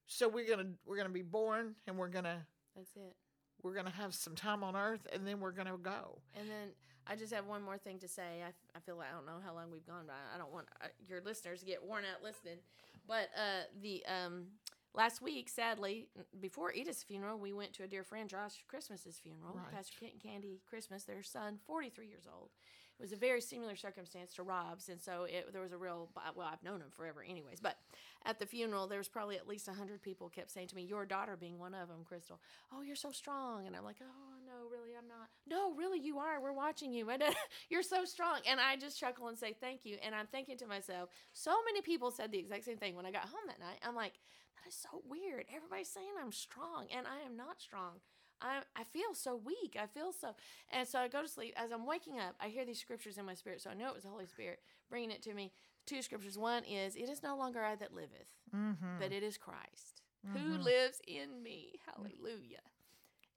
So 0.06 0.26
we're 0.28 0.48
gonna 0.48 0.72
we're 0.84 0.96
gonna 0.96 1.10
be 1.10 1.22
born, 1.22 1.76
and 1.86 1.96
we're 1.96 2.08
gonna 2.08 2.46
That's 2.74 2.96
it. 2.96 3.14
We're 3.62 3.74
gonna 3.74 3.90
have 3.90 4.14
some 4.14 4.34
time 4.34 4.62
on 4.62 4.76
earth, 4.76 5.06
and 5.12 5.26
then 5.26 5.40
we're 5.40 5.52
gonna 5.52 5.76
go. 5.76 6.18
And 6.38 6.48
then 6.48 6.68
I 7.06 7.16
just 7.16 7.32
have 7.32 7.46
one 7.46 7.62
more 7.62 7.78
thing 7.78 7.98
to 8.00 8.08
say. 8.08 8.42
I, 8.44 8.50
I 8.76 8.80
feel 8.80 8.96
like 8.96 9.08
I 9.10 9.14
don't 9.14 9.26
know 9.26 9.40
how 9.44 9.54
long 9.54 9.70
we've 9.70 9.86
gone, 9.86 10.04
but 10.06 10.16
I 10.34 10.38
don't 10.38 10.52
want 10.52 10.66
uh, 10.82 10.88
your 11.08 11.20
listeners 11.20 11.60
to 11.60 11.66
get 11.66 11.84
worn 11.84 12.04
out 12.04 12.22
listening. 12.22 12.58
But 13.06 13.30
uh, 13.36 13.64
the 13.80 14.02
um, 14.06 14.48
last 14.94 15.22
week, 15.22 15.48
sadly, 15.48 16.08
before 16.40 16.72
Edith's 16.72 17.02
funeral, 17.02 17.38
we 17.38 17.52
went 17.52 17.72
to 17.74 17.84
a 17.84 17.86
dear 17.86 18.04
friend, 18.04 18.28
Josh 18.28 18.62
Christmas's 18.68 19.18
funeral. 19.18 19.54
Right. 19.54 19.72
Pastor 19.74 19.96
Kent 19.98 20.12
and 20.14 20.22
Candy 20.22 20.60
Christmas, 20.68 21.04
their 21.04 21.22
son, 21.22 21.58
43 21.66 22.06
years 22.06 22.26
old. 22.30 22.50
It 22.98 23.02
was 23.02 23.12
a 23.12 23.16
very 23.16 23.40
similar 23.40 23.76
circumstance 23.76 24.34
to 24.34 24.42
Rob's, 24.42 24.88
and 24.88 25.00
so 25.00 25.24
it, 25.24 25.52
there 25.52 25.62
was 25.62 25.72
a 25.72 25.78
real. 25.78 26.08
Well, 26.34 26.48
I've 26.52 26.62
known 26.64 26.80
him 26.80 26.90
forever, 26.90 27.24
anyways. 27.26 27.60
But 27.60 27.76
at 28.24 28.38
the 28.38 28.46
funeral, 28.46 28.86
there 28.86 28.98
was 28.98 29.08
probably 29.08 29.36
at 29.36 29.46
least 29.46 29.68
hundred 29.68 30.02
people 30.02 30.28
kept 30.28 30.50
saying 30.50 30.68
to 30.68 30.76
me, 30.76 30.82
"Your 30.82 31.06
daughter 31.06 31.36
being 31.36 31.58
one 31.58 31.74
of 31.74 31.88
them, 31.88 32.04
Crystal. 32.04 32.40
Oh, 32.72 32.82
you're 32.82 32.96
so 32.96 33.10
strong." 33.10 33.66
And 33.66 33.76
I'm 33.76 33.84
like, 33.84 33.98
"Oh 34.02 34.38
no, 34.46 34.68
really, 34.70 34.96
I'm 34.96 35.08
not. 35.08 35.28
No, 35.46 35.74
really, 35.74 36.00
you 36.00 36.18
are. 36.18 36.40
We're 36.40 36.52
watching 36.52 36.92
you. 36.92 37.08
You're 37.70 37.82
so 37.82 38.04
strong." 38.04 38.40
And 38.48 38.60
I 38.60 38.76
just 38.76 38.98
chuckle 38.98 39.28
and 39.28 39.38
say, 39.38 39.54
"Thank 39.60 39.84
you." 39.84 39.96
And 40.04 40.14
I'm 40.14 40.26
thinking 40.26 40.58
to 40.58 40.66
myself, 40.66 41.10
so 41.32 41.52
many 41.64 41.80
people 41.82 42.10
said 42.10 42.32
the 42.32 42.38
exact 42.38 42.64
same 42.64 42.78
thing 42.78 42.96
when 42.96 43.06
I 43.06 43.12
got 43.12 43.22
home 43.22 43.46
that 43.46 43.60
night. 43.60 43.78
I'm 43.86 43.94
like, 43.94 44.14
that 44.56 44.68
is 44.68 44.74
so 44.74 45.02
weird. 45.08 45.44
Everybody's 45.54 45.88
saying 45.88 46.08
I'm 46.20 46.32
strong, 46.32 46.86
and 46.94 47.06
I 47.06 47.24
am 47.24 47.36
not 47.36 47.60
strong. 47.60 48.00
I, 48.40 48.60
I 48.76 48.84
feel 48.84 49.14
so 49.14 49.36
weak. 49.36 49.76
I 49.80 49.86
feel 49.86 50.12
so. 50.12 50.34
And 50.70 50.86
so 50.86 51.00
I 51.00 51.08
go 51.08 51.22
to 51.22 51.28
sleep. 51.28 51.54
As 51.56 51.72
I'm 51.72 51.86
waking 51.86 52.18
up, 52.18 52.36
I 52.40 52.48
hear 52.48 52.64
these 52.64 52.80
scriptures 52.80 53.18
in 53.18 53.24
my 53.24 53.34
spirit. 53.34 53.60
So 53.60 53.70
I 53.70 53.74
know 53.74 53.88
it 53.88 53.94
was 53.94 54.04
the 54.04 54.10
Holy 54.10 54.26
Spirit 54.26 54.60
bringing 54.88 55.10
it 55.10 55.22
to 55.22 55.34
me. 55.34 55.52
Two 55.88 56.02
scriptures. 56.02 56.36
One 56.36 56.64
is, 56.64 56.96
It 56.96 57.08
is 57.08 57.22
no 57.22 57.36
longer 57.36 57.64
I 57.64 57.74
that 57.76 57.94
liveth, 57.94 58.28
Mm-hmm. 58.54 58.98
but 59.00 59.10
it 59.12 59.22
is 59.22 59.38
Christ 59.38 60.02
who 60.32 60.58
Mhm. 60.58 60.64
lives 60.64 61.00
in 61.06 61.42
me. 61.42 61.80
Hallelujah. 61.86 62.60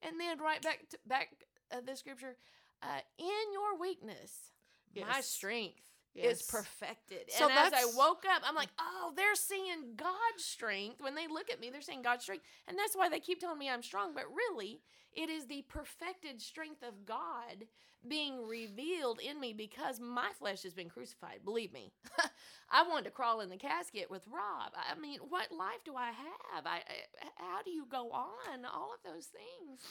And 0.01 0.19
then 0.19 0.39
right 0.39 0.61
back 0.61 0.89
to 0.89 0.99
back 1.05 1.45
uh, 1.71 1.79
the 1.79 1.95
scripture, 1.95 2.35
uh, 2.81 2.99
in 3.17 3.53
your 3.53 3.77
weakness, 3.79 4.51
my 4.93 5.21
strength 5.21 5.79
Yes. 6.13 6.41
is 6.41 6.47
perfected. 6.47 7.31
So 7.31 7.47
and 7.47 7.57
as 7.57 7.71
I 7.71 7.85
woke 7.85 8.25
up, 8.25 8.41
I'm 8.45 8.55
like, 8.55 8.71
oh, 8.77 9.13
they're 9.15 9.35
seeing 9.35 9.95
God's 9.95 10.43
strength. 10.43 10.99
When 10.99 11.15
they 11.15 11.27
look 11.27 11.49
at 11.49 11.61
me, 11.61 11.69
they're 11.69 11.79
seeing 11.81 12.01
God's 12.01 12.23
strength. 12.23 12.43
And 12.67 12.77
that's 12.77 12.95
why 12.97 13.07
they 13.07 13.21
keep 13.21 13.39
telling 13.39 13.57
me 13.59 13.69
I'm 13.69 13.81
strong. 13.83 14.13
But 14.13 14.25
really, 14.33 14.81
it 15.15 15.29
is 15.29 15.45
the 15.45 15.63
perfected 15.67 16.41
strength 16.41 16.83
of 16.83 17.05
God 17.05 17.65
being 18.07 18.47
revealed 18.47 19.19
in 19.19 19.39
me 19.39 19.53
because 19.53 19.99
my 19.99 20.29
flesh 20.39 20.63
has 20.63 20.73
been 20.73 20.89
crucified. 20.89 21.39
Believe 21.45 21.73
me. 21.73 21.91
I 22.71 22.83
wanted 22.87 23.05
to 23.05 23.11
crawl 23.11 23.41
in 23.41 23.49
the 23.49 23.57
casket 23.57 24.09
with 24.09 24.25
Rob. 24.27 24.73
I 24.75 24.99
mean, 24.99 25.19
what 25.29 25.51
life 25.51 25.83
do 25.85 25.95
I 25.95 26.07
have? 26.07 26.65
I, 26.65 26.77
I 26.77 27.27
how 27.37 27.61
do 27.63 27.71
you 27.71 27.85
go 27.89 28.11
on? 28.11 28.65
All 28.65 28.91
of 28.93 29.11
those 29.11 29.27
things. 29.27 29.81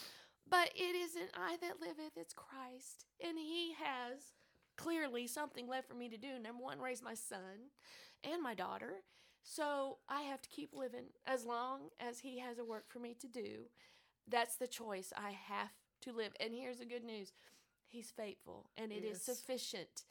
But 0.48 0.70
it 0.74 0.96
isn't 0.96 1.30
I 1.34 1.56
that 1.60 1.80
liveth, 1.80 2.16
it's 2.16 2.34
Christ. 2.34 3.06
And 3.24 3.38
he 3.38 3.74
has 3.82 4.32
clearly 4.76 5.26
something 5.26 5.68
left 5.68 5.88
for 5.88 5.94
me 5.94 6.08
to 6.08 6.16
do. 6.16 6.38
Number 6.42 6.62
one, 6.62 6.80
raise 6.80 7.02
my 7.02 7.14
son 7.14 7.70
and 8.24 8.42
my 8.42 8.54
daughter. 8.54 9.04
So 9.42 9.98
I 10.08 10.22
have 10.22 10.42
to 10.42 10.48
keep 10.48 10.70
living 10.74 11.06
as 11.26 11.44
long 11.44 11.88
as 12.00 12.20
he 12.20 12.38
has 12.40 12.58
a 12.58 12.64
work 12.64 12.84
for 12.88 12.98
me 12.98 13.14
to 13.20 13.28
do. 13.28 13.66
That's 14.28 14.56
the 14.56 14.66
choice 14.68 15.12
I 15.16 15.30
have 15.30 15.72
to 16.02 16.12
live. 16.12 16.32
And 16.40 16.54
here's 16.54 16.78
the 16.78 16.84
good 16.84 17.04
news 17.04 17.32
He's 17.88 18.10
faithful 18.10 18.70
and 18.76 18.92
it 18.92 19.04
is 19.04 19.22
Yes. 19.26 19.36
sufficient. 19.36 20.04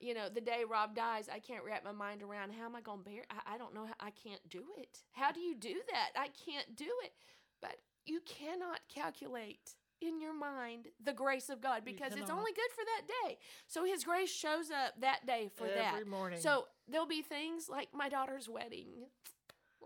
You 0.00 0.14
know, 0.14 0.28
the 0.28 0.40
day 0.40 0.64
Rob 0.68 0.94
dies, 0.94 1.28
I 1.28 1.38
can't 1.38 1.64
wrap 1.64 1.84
my 1.84 1.92
mind 1.92 2.22
around 2.22 2.52
how 2.52 2.64
am 2.64 2.76
I 2.76 2.80
going 2.80 3.02
to 3.02 3.04
bear 3.04 3.24
I, 3.30 3.54
I 3.54 3.58
don't 3.58 3.74
know. 3.74 3.86
How, 3.86 3.94
I 4.00 4.10
can't 4.10 4.46
do 4.48 4.64
it. 4.78 5.02
How 5.12 5.32
do 5.32 5.40
you 5.40 5.54
do 5.54 5.80
that? 5.90 6.10
I 6.16 6.28
can't 6.28 6.76
do 6.76 6.90
it. 7.04 7.12
But 7.60 7.76
you 8.04 8.20
cannot 8.24 8.80
calculate 8.88 9.74
in 10.00 10.20
your 10.20 10.34
mind 10.34 10.88
the 11.02 11.12
grace 11.12 11.48
of 11.48 11.60
God 11.60 11.82
because 11.84 12.12
it's 12.12 12.30
only 12.30 12.52
good 12.52 12.70
for 12.74 12.84
that 12.84 13.06
day. 13.24 13.38
So 13.66 13.84
his 13.84 14.04
grace 14.04 14.30
shows 14.30 14.70
up 14.70 15.00
that 15.00 15.26
day 15.26 15.50
for 15.54 15.68
that. 15.68 15.94
Every 15.94 16.04
morning. 16.04 16.40
So 16.40 16.66
there'll 16.88 17.06
be 17.06 17.22
things 17.22 17.68
like 17.68 17.88
my 17.94 18.08
daughter's 18.08 18.48
wedding, 18.48 19.06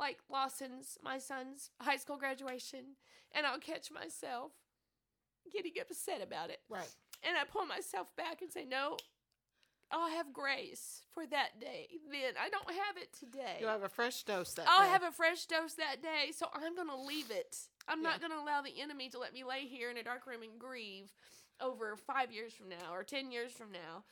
like 0.00 0.18
Lawson's, 0.32 0.96
my 1.04 1.18
son's 1.18 1.70
high 1.80 1.98
school 1.98 2.16
graduation, 2.16 2.96
and 3.32 3.46
I'll 3.46 3.58
catch 3.60 3.90
myself 3.92 4.52
getting 5.52 5.72
upset 5.80 6.22
about 6.22 6.50
it. 6.50 6.60
right. 6.68 6.88
And 7.22 7.36
I 7.36 7.44
pull 7.44 7.66
myself 7.66 8.08
back 8.16 8.40
and 8.40 8.50
say, 8.50 8.64
no, 8.64 8.96
I'll 9.92 10.08
have 10.10 10.32
grace 10.32 11.02
for 11.12 11.26
that 11.26 11.60
day. 11.60 11.88
Then 12.10 12.32
I 12.42 12.48
don't 12.48 12.70
have 12.70 12.96
it 12.96 13.12
today. 13.12 13.58
You 13.60 13.66
have 13.66 13.82
a 13.82 13.90
fresh 13.90 14.22
dose 14.22 14.54
that 14.54 14.66
I'll 14.66 14.86
day. 14.86 14.88
have 14.88 15.02
a 15.02 15.12
fresh 15.12 15.44
dose 15.44 15.74
that 15.74 16.00
day, 16.00 16.32
so 16.34 16.46
I'm 16.54 16.74
going 16.74 16.88
to 16.88 16.96
leave 16.96 17.30
it. 17.30 17.56
I'm 17.88 18.02
not 18.02 18.20
going 18.20 18.32
to 18.32 18.38
allow 18.38 18.62
the 18.62 18.80
enemy 18.80 19.10
to 19.10 19.18
let 19.18 19.34
me 19.34 19.44
lay 19.44 19.66
here 19.66 19.90
in 19.90 19.98
a 19.98 20.02
dark 20.02 20.26
room 20.26 20.42
and 20.42 20.58
grieve 20.58 21.12
over 21.60 21.94
five 21.96 22.32
years 22.32 22.54
from 22.54 22.70
now 22.70 22.94
or 22.94 23.02
10 23.02 23.30
years 23.32 23.52
from 23.52 23.70
now. 23.72 24.04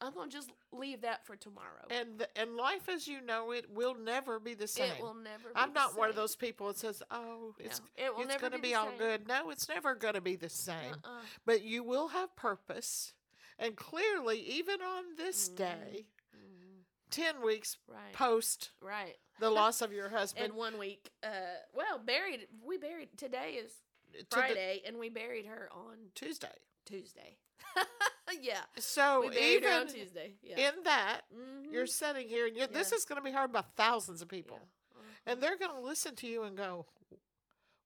I'm 0.00 0.12
gonna 0.14 0.30
just 0.30 0.50
leave 0.72 1.00
that 1.02 1.24
for 1.26 1.36
tomorrow. 1.36 1.86
And 1.90 2.18
the, 2.18 2.28
and 2.38 2.54
life 2.56 2.88
as 2.88 3.08
you 3.08 3.20
know 3.22 3.50
it 3.52 3.70
will 3.70 3.94
never 3.94 4.38
be 4.38 4.54
the 4.54 4.66
same. 4.68 4.92
it 4.92 5.00
will 5.02 5.14
never. 5.14 5.48
Be 5.48 5.54
I'm 5.56 5.70
the 5.70 5.80
not 5.80 5.96
one 5.96 6.10
of 6.10 6.16
those 6.16 6.36
people 6.36 6.66
that 6.68 6.78
says, 6.78 7.02
"Oh, 7.10 7.54
it's 7.58 7.80
No, 7.80 8.04
it 8.04 8.14
will 8.14 8.20
it's 8.22 8.28
never 8.28 8.40
going 8.40 8.52
to 8.52 8.58
be 8.58 8.68
be 8.68 8.74
all 8.74 8.88
same. 8.90 8.98
good." 8.98 9.26
No, 9.28 9.50
it's 9.50 9.68
never 9.68 9.94
going 9.94 10.14
to 10.14 10.20
be 10.20 10.36
the 10.36 10.48
same. 10.50 10.94
Uh-uh. 11.04 11.20
But 11.46 11.62
you 11.62 11.82
will 11.82 12.08
have 12.08 12.36
purpose, 12.36 13.14
and 13.58 13.74
clearly, 13.76 14.38
even 14.40 14.82
on 14.82 15.16
this 15.16 15.48
Mhm. 15.48 15.56
day, 15.56 16.06
Mhm. 16.36 16.82
ten 17.10 17.40
weeks 17.42 17.78
Right. 17.86 18.12
post 18.12 18.72
right. 18.80 19.16
the 19.40 19.48
loss 19.50 19.80
of 19.80 19.92
your 19.94 20.10
husband, 20.10 20.44
And 20.46 20.54
one 20.56 20.76
week, 20.78 21.10
uh, 21.22 21.28
well, 21.72 21.98
buried. 21.98 22.48
We 22.62 22.76
buried 22.76 23.16
today 23.16 23.54
is 23.54 23.72
to 24.12 24.18
the- 24.18 24.26
Friday, 24.36 24.82
and 24.86 24.98
we 24.98 25.08
buried 25.08 25.46
her 25.46 25.70
on 25.72 26.10
Tuesday. 26.14 26.58
Tuesday. 26.84 27.38
yeah, 28.40 28.60
So 28.78 29.26
on 29.26 29.32
even 29.36 29.86
Tuesday. 29.88 30.34
Yeah. 30.42 30.68
in 30.68 30.82
that, 30.84 31.22
Mhm. 31.34 31.72
you're 31.72 31.86
sitting 31.86 32.28
here, 32.28 32.46
and 32.46 32.56
you're, 32.56 32.66
this 32.66 32.92
is 32.92 33.04
going 33.04 33.20
to 33.20 33.24
be 33.24 33.32
heard 33.32 33.52
by 33.52 33.62
thousands 33.76 34.22
of 34.22 34.28
people. 34.28 34.58
Yeah. 34.60 34.98
Uh-huh. 34.98 35.02
and 35.26 35.42
they're 35.42 35.56
going 35.58 35.72
to 35.74 35.80
listen 35.80 36.14
to 36.16 36.26
you 36.26 36.44
and 36.44 36.56
go, 36.56 36.86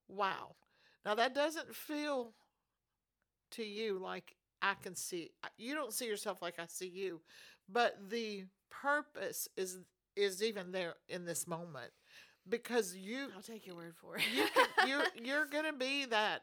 "Wow." 0.09 0.57
Now 1.05 1.15
that 1.15 1.35
doesn't 1.35 1.75
feel 1.75 2.33
to 3.53 3.65
you 3.65 3.99
like 3.99 4.37
I 4.63 4.75
can 4.75 4.95
see. 4.95 5.31
You 5.57 5.75
don't 5.75 5.93
see 5.93 6.07
yourself 6.07 6.43
like 6.43 6.59
I 6.59 6.67
see 6.67 6.89
you, 6.89 7.21
but 7.69 7.97
the 8.11 8.45
purpose 8.71 9.49
is 9.57 9.79
is 10.17 10.43
even 10.43 10.73
there 10.73 10.95
in 11.09 11.25
this 11.25 11.47
moment 11.47 11.91
because 12.49 12.95
you 12.95 13.29
I'll 13.35 13.43
take 13.43 13.67
your 13.67 13.77
word 13.77 13.95
for 13.97 14.17
it. 14.17 14.23
you 14.35 14.47
you're 14.87 15.05
you're 15.23 15.47
going 15.47 15.65
to 15.65 15.73
be 15.73 16.05
that 16.07 16.43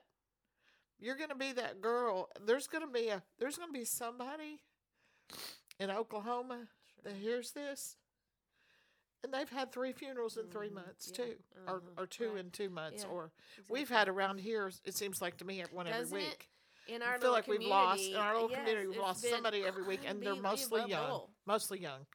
you're 0.99 1.15
going 1.17 1.29
to 1.29 1.35
be 1.35 1.51
that 1.53 1.81
girl. 1.81 2.29
There's 2.45 2.67
going 2.67 2.85
to 2.85 2.91
be 2.91 3.09
a 3.09 3.21
there's 3.39 3.57
going 3.57 3.69
to 3.69 3.77
be 3.79 3.85
somebody 3.85 4.61
in 5.79 5.89
Oklahoma 5.91 6.67
that 7.03 7.13
hears 7.13 7.51
this. 7.51 7.97
And 9.23 9.33
they've 9.33 9.49
had 9.49 9.71
three 9.71 9.93
funerals 9.93 10.37
in 10.37 10.47
three 10.47 10.69
Mhm, 10.69 10.75
months 10.75 11.09
yeah, 11.11 11.25
too, 11.25 11.35
or, 11.67 11.77
uh-huh, 11.77 12.03
or 12.03 12.05
two 12.07 12.29
right. 12.31 12.37
in 12.45 12.51
two 12.51 12.69
months, 12.69 13.03
Yeah, 13.03 13.09
or 13.09 13.31
we've 13.67 13.89
had 13.89 14.07
around 14.07 14.39
here. 14.39 14.71
It 14.85 14.93
seems 14.95 15.21
like 15.21 15.37
to 15.37 15.45
me 15.45 15.63
one 15.71 15.87
every 15.87 15.99
Doesn't 16.01 16.17
it? 16.17 16.29
week. 16.29 16.49
in 16.87 17.01
I 17.01 17.07
our 17.07 17.19
feel 17.19 17.31
like 17.31 17.47
we've 17.47 17.59
lost 17.61 18.03
in 18.03 18.15
our 18.15 18.33
little 18.33 18.47
community, 18.47 18.71
community. 18.71 18.87
We've 18.97 18.99
lost 19.05 19.23
somebody 19.27 19.65
every 19.65 19.83
week, 19.83 20.01
and 20.05 20.21
they're 20.21 20.35
mostly 20.35 20.85
young, 20.85 21.23
mostly 21.45 21.79
young, 21.79 22.05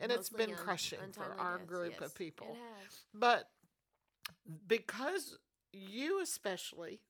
and 0.00 0.10
it's 0.10 0.30
been 0.30 0.50
young, 0.50 0.58
crushing 0.58 1.12
for 1.12 1.34
our 1.38 1.58
deaths, 1.58 1.68
group 1.68 1.92
yes, 2.00 2.10
of 2.10 2.14
people. 2.14 2.56
But 3.12 3.50
because 4.66 5.36
you 5.72 6.22
especially 6.22 7.00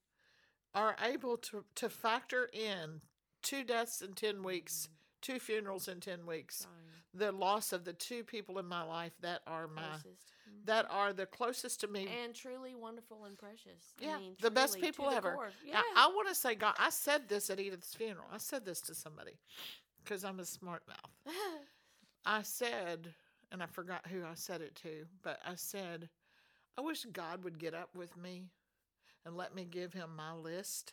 are 0.74 0.96
able 1.02 1.36
to 1.38 1.64
to 1.76 1.88
factor 1.88 2.48
in 2.52 3.00
two 3.42 3.64
deaths 3.64 4.00
in 4.02 4.12
ten 4.14 4.42
weeks, 4.42 4.88
two 5.20 5.38
funerals 5.38 5.88
in 5.88 6.00
ten 6.00 6.24
weeks, 6.26 6.62
Trying. 6.62 6.74
the 7.14 7.32
loss 7.32 7.72
of 7.72 7.84
the 7.84 7.92
two 7.92 8.24
people 8.24 8.58
in 8.58 8.66
my 8.66 8.82
life 8.82 9.12
that 9.20 9.42
are 9.46 9.66
my. 9.68 9.82
Mhm. 9.82 10.16
that 10.64 10.86
are 10.90 11.12
the 11.12 11.26
closest 11.26 11.80
to 11.80 11.88
me. 11.88 12.06
and 12.06 12.34
truly 12.34 12.74
wonderful 12.74 13.24
and 13.24 13.36
precious. 13.36 13.94
I 14.00 14.04
Yeah, 14.04 14.18
mean, 14.18 14.36
the 14.40 14.50
best 14.50 14.78
people 14.80 15.10
ever. 15.10 15.34
Now, 15.34 15.50
Yeah. 15.64 15.82
I 15.96 16.06
want 16.08 16.28
to 16.28 16.34
say, 16.36 16.54
God, 16.54 16.76
I 16.78 16.90
said 16.90 17.28
this 17.28 17.50
at 17.50 17.58
Edith's 17.58 17.94
funeral. 17.96 18.28
I 18.30 18.38
said 18.38 18.64
this 18.64 18.80
to 18.82 18.94
somebody 18.94 19.38
because 20.04 20.24
I'm 20.24 20.38
a 20.38 20.44
smart 20.44 20.86
mouth. 20.86 21.10
I 22.24 22.42
said, 22.42 23.12
and 23.50 23.60
I 23.62 23.66
forgot 23.66 24.06
who 24.06 24.24
I 24.24 24.34
said 24.34 24.60
it 24.60 24.76
to, 24.76 25.06
but 25.22 25.40
I 25.44 25.56
said, 25.56 26.08
I 26.78 26.80
wish 26.82 27.04
God 27.06 27.42
would 27.44 27.58
get 27.58 27.74
up 27.74 27.94
with 27.96 28.16
me 28.16 28.48
and 29.24 29.36
let 29.36 29.54
me 29.54 29.64
give 29.64 29.92
him 29.92 30.10
my 30.16 30.32
list 30.34 30.92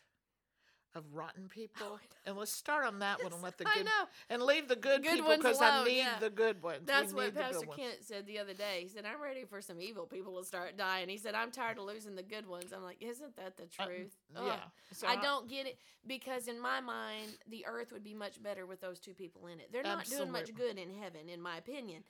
of 0.95 1.03
rotten 1.14 1.47
people. 1.47 1.99
and 2.26 2.35
let's 2.35 2.51
start 2.51 2.84
on 2.84 2.97
that 2.97 3.23
one 3.23 3.31
and 3.31 3.43
let 3.43 3.57
the 3.60 3.68
I 3.68 3.76
good 3.76 3.85
know. 3.85 4.06
and 4.31 4.41
leave 4.41 4.68
the 4.68 4.76
good, 4.76 5.03
good 5.03 5.14
people 5.18 5.38
because 5.38 5.61
I 5.61 5.84
need 5.84 5.97
yeah. 5.99 6.18
the 6.19 6.31
good 6.31 6.64
ones. 6.64 6.80
We 6.80 6.85
That's 6.88 7.14
what 7.14 7.26
need 7.26 7.35
the 7.35 7.39
Pastor 7.41 7.68
ones. 7.68 7.80
Kent 7.80 7.95
said 8.01 8.26
the 8.26 8.39
other 8.39 8.56
day. 8.56 8.80
He 8.81 8.88
said, 8.88 9.06
I'm 9.06 9.22
ready 9.22 9.43
for 9.45 9.61
some 9.61 9.80
evil 9.80 10.07
people 10.07 10.39
to 10.39 10.43
start 10.43 10.77
dying. 10.77 11.07
He 11.07 11.18
said, 11.18 11.35
I'm 11.35 11.51
tired 11.51 11.77
of 11.77 11.84
losing 11.85 12.15
the 12.15 12.23
good 12.23 12.47
ones. 12.47 12.73
I'm 12.76 12.84
like, 12.84 12.97
isn't 13.01 13.35
that 13.38 13.56
the 13.56 13.65
Uh, 13.77 13.85
truth? 13.85 14.15
Ugh. 14.35 14.43
yeah. 14.47 14.60
So 14.91 15.07
I 15.07 15.18
don't 15.18 15.47
get 15.47 15.68
it 15.68 15.77
because 16.07 16.47
in 16.47 16.60
my 16.60 16.81
mind, 16.81 17.34
the 17.47 17.68
earth 17.68 17.91
would 17.91 18.03
be 18.03 18.15
much 18.15 18.41
better 18.41 18.65
with 18.65 18.81
those 18.81 18.99
two 18.99 19.14
people 19.14 19.45
in 19.45 19.60
it. 19.60 19.72
They're 19.72 19.84
not 19.84 20.06
doing 20.06 20.31
much 20.31 20.56
good 20.56 20.80
in 20.80 20.89
heaven, 20.99 21.30
in 21.30 21.39
my 21.39 21.57
opinion. 21.57 22.03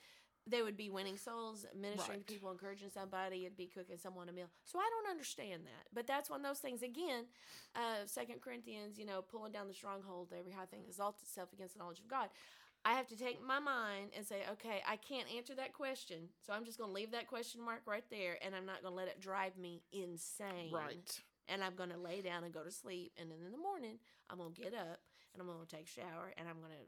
They 0.46 0.62
would 0.62 0.76
be 0.76 0.90
winning 0.90 1.16
souls, 1.16 1.66
ministering 1.74 2.18
Right. 2.20 2.26
to 2.26 2.32
people, 2.32 2.50
encouraging 2.50 2.90
somebody, 2.90 3.46
and 3.46 3.56
be 3.56 3.66
cooking 3.66 3.98
someone 3.98 4.28
a 4.28 4.32
meal. 4.32 4.50
So 4.64 4.78
I 4.78 4.88
don't 4.90 5.10
understand 5.10 5.64
that. 5.66 5.88
But 5.92 6.06
that's 6.06 6.28
one 6.30 6.40
of 6.40 6.46
those 6.46 6.58
things. 6.58 6.82
Again, 6.82 7.26
uh, 7.74 8.06
Second 8.06 8.40
Corinthians, 8.40 8.98
you 8.98 9.04
know, 9.06 9.22
pulling 9.22 9.52
down 9.52 9.68
the 9.68 9.74
stronghold, 9.74 10.32
every 10.36 10.52
high 10.52 10.66
thing 10.66 10.82
exalts 10.88 11.22
itself 11.22 11.52
against 11.52 11.74
the 11.74 11.78
knowledge 11.80 12.00
of 12.00 12.08
God. 12.08 12.30
I 12.84 12.94
have 12.94 13.06
to 13.08 13.16
take 13.16 13.42
my 13.44 13.58
mind 13.58 14.12
and 14.16 14.26
say, 14.26 14.42
okay, 14.52 14.82
I 14.88 14.96
can't 14.96 15.30
answer 15.36 15.54
that 15.56 15.74
question, 15.74 16.30
so 16.40 16.54
I'm 16.54 16.64
just 16.64 16.78
going 16.78 16.88
to 16.90 16.94
leave 16.94 17.10
that 17.12 17.26
question 17.26 17.60
mark 17.62 17.82
right 17.86 18.08
there, 18.10 18.38
and 18.42 18.56
I'm 18.56 18.64
not 18.64 18.80
going 18.82 18.92
to 18.94 18.96
let 18.96 19.08
it 19.08 19.20
drive 19.20 19.58
me 19.58 19.82
insane 19.92 20.72
Right. 20.72 21.20
and 21.48 21.62
I'm 21.62 21.74
gonna 21.74 21.98
lay 21.98 22.22
down 22.22 22.44
and 22.44 22.54
go 22.54 22.62
to 22.64 22.70
sleep, 22.70 23.12
and 23.18 23.30
then 23.30 23.38
in 23.44 23.52
the 23.52 23.58
morning 23.58 23.98
I'm 24.30 24.38
gonna 24.38 24.50
get 24.50 24.72
up 24.72 25.00
and 25.34 25.40
I'm 25.42 25.46
gonna 25.46 25.66
take 25.66 25.86
a 25.86 25.90
shower 25.90 26.32
and 26.38 26.48
I'm 26.48 26.60
gonna 26.60 26.86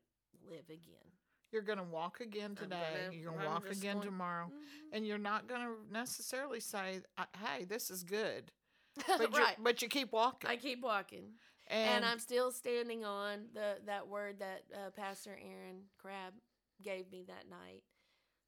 live 0.48 0.70
again. 0.70 1.11
You're 1.52 1.62
going 1.62 1.78
to 1.78 1.84
walk 1.84 2.20
again 2.20 2.54
today. 2.54 2.80
gonna- 3.04 3.16
you're 3.16 3.30
going 3.30 3.42
to 3.42 3.48
walk 3.48 3.70
again 3.70 3.96
going- 3.96 4.06
tomorrow. 4.06 4.46
Mm-hmm. 4.46 4.94
And 4.94 5.06
you're 5.06 5.18
not 5.18 5.46
going 5.46 5.60
to 5.60 5.74
necessarily 5.92 6.60
say, 6.60 7.02
"Uh, 7.18 7.24
"Hey, 7.44 7.64
this 7.64 7.90
is 7.90 8.02
good," 8.02 8.50
but 9.06 9.32
you 9.32 9.38
right. 9.38 9.56
but 9.58 9.82
you 9.82 9.88
keep 9.88 10.12
walking. 10.12 10.50
I 10.50 10.56
keep 10.56 10.82
walking, 10.82 11.34
and, 11.66 11.90
and, 11.90 12.04
I'm 12.04 12.18
still 12.18 12.50
standing 12.50 13.04
on 13.04 13.46
the 13.54 13.76
that 13.86 14.08
word 14.08 14.40
that 14.40 14.64
uh, 14.74 14.90
Pastor 14.90 15.30
Aaron 15.30 15.82
Crabb 15.98 16.34
gave 16.82 17.10
me 17.10 17.24
that 17.28 17.48
night. 17.48 17.82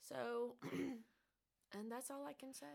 So, 0.07 0.57
and 0.73 1.91
that's 1.91 2.11
all 2.11 2.27
I 2.27 2.35
can 2.35 2.53
say. 2.53 2.67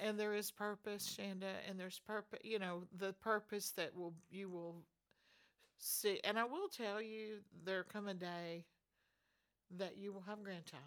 and 0.00 0.18
there 0.18 0.34
is 0.34 0.50
purpose, 0.50 1.16
Shanda, 1.18 1.54
and 1.68 1.78
there's 1.78 1.98
purpose. 1.98 2.40
You 2.44 2.58
know, 2.58 2.84
the 2.96 3.12
purpose 3.14 3.70
that 3.70 3.96
will 3.96 4.14
you 4.30 4.48
will 4.48 4.84
see. 5.78 6.20
And 6.24 6.38
I 6.38 6.44
will 6.44 6.68
tell 6.68 7.02
you, 7.02 7.38
there 7.64 7.84
come 7.84 8.08
a 8.08 8.14
day 8.14 8.64
that 9.76 9.96
you 9.96 10.12
will 10.12 10.22
have 10.22 10.38
a 10.40 10.42
grandchild. 10.42 10.82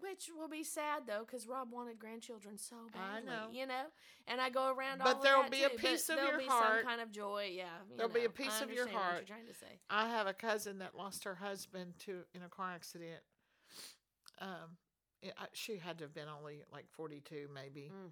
Which 0.00 0.30
will 0.34 0.48
be 0.48 0.62
sad 0.62 1.02
though, 1.06 1.24
because 1.26 1.46
Rob 1.48 1.72
wanted 1.72 1.98
grandchildren 1.98 2.56
so 2.56 2.76
I 2.94 3.16
badly. 3.20 3.26
know. 3.30 3.46
you 3.52 3.66
know. 3.66 3.84
And 4.28 4.40
I 4.40 4.48
go 4.48 4.72
around. 4.72 4.98
But 4.98 5.16
all 5.16 5.22
there'll 5.22 5.50
be 5.50 5.64
a 5.64 5.68
too, 5.68 5.76
piece 5.78 6.08
of 6.08 6.16
there'll 6.16 6.30
your 6.30 6.38
be 6.38 6.46
heart- 6.46 6.80
Some 6.82 6.88
kind 6.88 7.00
of 7.00 7.10
joy, 7.10 7.50
yeah. 7.52 7.64
There'll 7.96 8.10
be 8.12 8.24
a 8.24 8.30
piece 8.30 8.60
I 8.60 8.64
of 8.64 8.70
your 8.70 8.82
understand 8.84 8.94
what 8.94 9.02
heart. 9.02 9.16
you're 9.28 9.36
trying 9.36 9.46
to 9.48 9.54
say. 9.54 9.80
I 9.90 10.08
have 10.08 10.26
a 10.26 10.32
cousin 10.32 10.78
that 10.78 10.94
lost 10.96 11.24
her 11.24 11.34
husband 11.34 11.94
to 12.06 12.20
in 12.34 12.42
a 12.42 12.48
car 12.48 12.70
accident. 12.72 13.20
Um, 14.40 14.76
it, 15.22 15.34
I, 15.36 15.46
she 15.52 15.76
had 15.76 15.98
to 15.98 16.04
have 16.04 16.14
been 16.14 16.28
only 16.28 16.62
like 16.72 16.86
forty 16.90 17.20
two, 17.20 17.48
maybe, 17.52 17.90
Mm. 17.92 18.10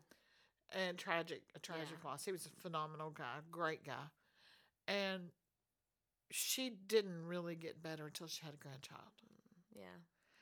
and 0.72 0.98
tragic, 0.98 1.42
a 1.54 1.58
tragic 1.60 1.88
Yeah. 2.02 2.10
loss. 2.10 2.24
He 2.24 2.32
was 2.32 2.44
a 2.44 2.60
phenomenal 2.60 3.10
guy, 3.10 3.36
great 3.50 3.84
guy, 3.84 4.08
and 4.88 5.30
she 6.30 6.70
didn't 6.70 7.26
really 7.26 7.54
get 7.56 7.82
better 7.82 8.06
until 8.06 8.26
she 8.26 8.44
had 8.44 8.54
a 8.54 8.58
grandchild, 8.58 9.22
Yeah. 9.74 9.84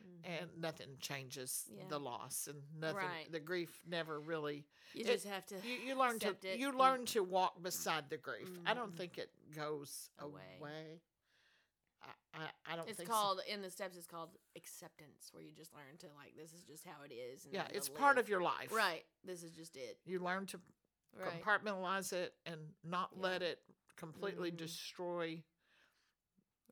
Mhm. 0.05 0.21
and 0.25 0.59
nothing 0.59 0.99
changes 0.99 1.67
Yeah. 1.71 1.87
the 1.89 1.99
loss, 2.01 2.47
and 2.49 2.63
nothing, 2.79 2.97
Right. 2.97 3.31
the 3.33 3.41
grief 3.41 3.81
never 3.87 4.21
really. 4.21 4.67
You 4.95 5.03
it- 5.03 5.07
just 5.07 5.27
have 5.27 5.47
to. 5.47 5.61
You, 5.67 5.75
you 5.79 5.95
learn 5.95 6.19
to 6.21 6.37
it 6.43 6.59
you 6.59 6.73
learn 6.73 7.07
to 7.07 7.23
walk 7.23 7.63
beside 7.63 8.09
the 8.11 8.19
grief. 8.19 8.49
I 8.67 8.75
don't 8.75 8.93
Mhm. 8.95 8.97
think 8.99 9.19
it 9.19 9.31
goes 9.53 10.11
Away. 10.19 10.57
away. 10.59 11.03
I, 12.03 12.13
I, 12.35 12.51
I 12.67 12.77
don't 12.77 12.89
It's 12.89 12.99
think 12.99 13.09
so. 13.09 13.15
called 13.15 13.41
in 13.49 13.63
the 13.63 13.71
steps. 13.71 13.97
It's 13.97 14.07
called 14.07 14.37
acceptance, 14.55 15.33
where 15.33 15.43
you 15.43 15.53
just 15.53 15.73
learn 15.73 15.97
to 15.99 16.09
like 16.15 16.37
this 16.37 16.53
is 16.53 16.63
just 16.63 16.85
how 16.85 17.03
it 17.03 17.13
is. 17.13 17.45
And 17.45 17.55
Yeah, 17.55 17.67
it's 17.73 17.89
part 17.89 18.17
live. 18.17 18.25
of 18.25 18.29
your 18.29 18.43
life. 18.43 18.71
right. 18.73 19.05
This 19.25 19.43
is 19.43 19.53
just 19.53 19.77
it. 19.77 20.01
You 20.05 20.19
learn 20.21 20.47
to 20.47 20.61
Right. 21.15 21.43
compartmentalize 21.43 22.13
it 22.13 22.39
and 22.45 22.75
not 22.85 23.11
Yeah. 23.15 23.23
let 23.23 23.43
it 23.43 23.65
completely 23.97 24.53
Mhm. 24.53 24.59
destroy 24.59 25.43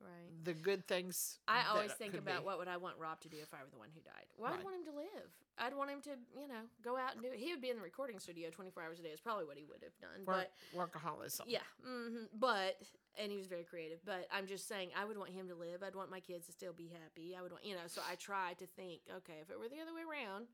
right. 0.03 0.43
the 0.43 0.53
good 0.53 0.87
things. 0.87 1.39
I 1.47 1.63
always 1.69 1.91
think 1.93 2.13
about 2.15 2.41
be. 2.41 2.45
what 2.45 2.57
would 2.59 2.67
I 2.67 2.77
want 2.77 2.97
Rob 2.99 3.19
to 3.21 3.29
do 3.29 3.37
if 3.41 3.53
I 3.53 3.57
were 3.63 3.69
the 3.71 3.77
one 3.77 3.89
who 3.93 4.01
died. 4.01 4.25
Well, 4.37 4.51
Right. 4.51 4.59
I'd 4.59 4.63
want 4.63 4.75
him 4.77 4.85
to 4.85 4.95
live. 4.97 5.29
I'd 5.57 5.73
want 5.73 5.89
him 5.89 6.01
to, 6.01 6.09
you 6.39 6.47
know, 6.47 6.67
go 6.83 6.97
out 6.97 7.13
and 7.13 7.21
do 7.23 7.29
it. 7.31 7.39
He 7.39 7.51
would 7.51 7.61
be 7.61 7.69
in 7.69 7.77
the 7.77 7.81
recording 7.81 8.19
studio 8.19 8.49
24 8.49 8.83
hours 8.83 8.99
a 8.99 9.03
day. 9.03 9.09
Is 9.09 9.21
probably 9.21 9.45
what 9.45 9.57
he 9.57 9.63
would 9.65 9.81
have 9.83 9.97
done. 9.99 10.25
Work, 10.25 10.49
But 10.73 10.91
workaholism. 10.93 11.43
yeah, 11.47 11.59
hmm 11.83 12.25
but 12.37 12.75
and 13.17 13.31
he 13.31 13.37
was 13.37 13.47
very 13.47 13.63
creative. 13.63 13.99
But 14.05 14.27
I'm 14.31 14.45
just 14.47 14.67
saying, 14.67 14.89
I 14.99 15.05
would 15.05 15.17
want 15.17 15.31
him 15.31 15.47
to 15.47 15.55
live. 15.55 15.81
I'd 15.81 15.95
want 15.95 16.11
my 16.11 16.19
kids 16.19 16.45
to 16.47 16.51
still 16.51 16.73
be 16.73 16.91
happy. 16.91 17.35
I 17.37 17.41
would 17.41 17.51
want, 17.53 17.63
you 17.65 17.73
know. 17.75 17.87
So 17.87 18.01
I 18.09 18.15
try 18.15 18.53
to 18.59 18.65
think, 18.75 18.99
okay, 19.17 19.39
if 19.41 19.49
it 19.49 19.57
were 19.57 19.69
the 19.69 19.79
other 19.81 19.93
way 19.95 20.01
around, 20.03 20.47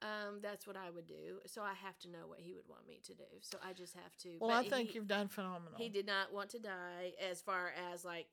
um, 0.00 0.40
that's 0.40 0.66
what 0.66 0.76
I 0.76 0.88
would 0.88 1.06
do. 1.06 1.40
So 1.44 1.60
I 1.60 1.74
have 1.74 1.98
to 2.00 2.08
know 2.08 2.24
what 2.26 2.40
he 2.40 2.54
would 2.54 2.66
want 2.66 2.88
me 2.88 3.00
to 3.04 3.12
do. 3.14 3.28
So 3.42 3.58
I 3.62 3.74
just 3.74 3.92
have 3.94 4.16
to. 4.22 4.30
Well, 4.40 4.50
I 4.50 4.66
think 4.66 4.88
he- 4.88 4.94
you've 4.94 5.06
done 5.06 5.28
phenomenal. 5.28 5.76
he 5.76 5.90
did 5.90 6.06
not 6.06 6.32
want 6.32 6.48
to 6.50 6.58
die 6.58 7.12
as 7.20 7.42
far 7.42 7.74
as 7.92 8.02
like 8.06 8.28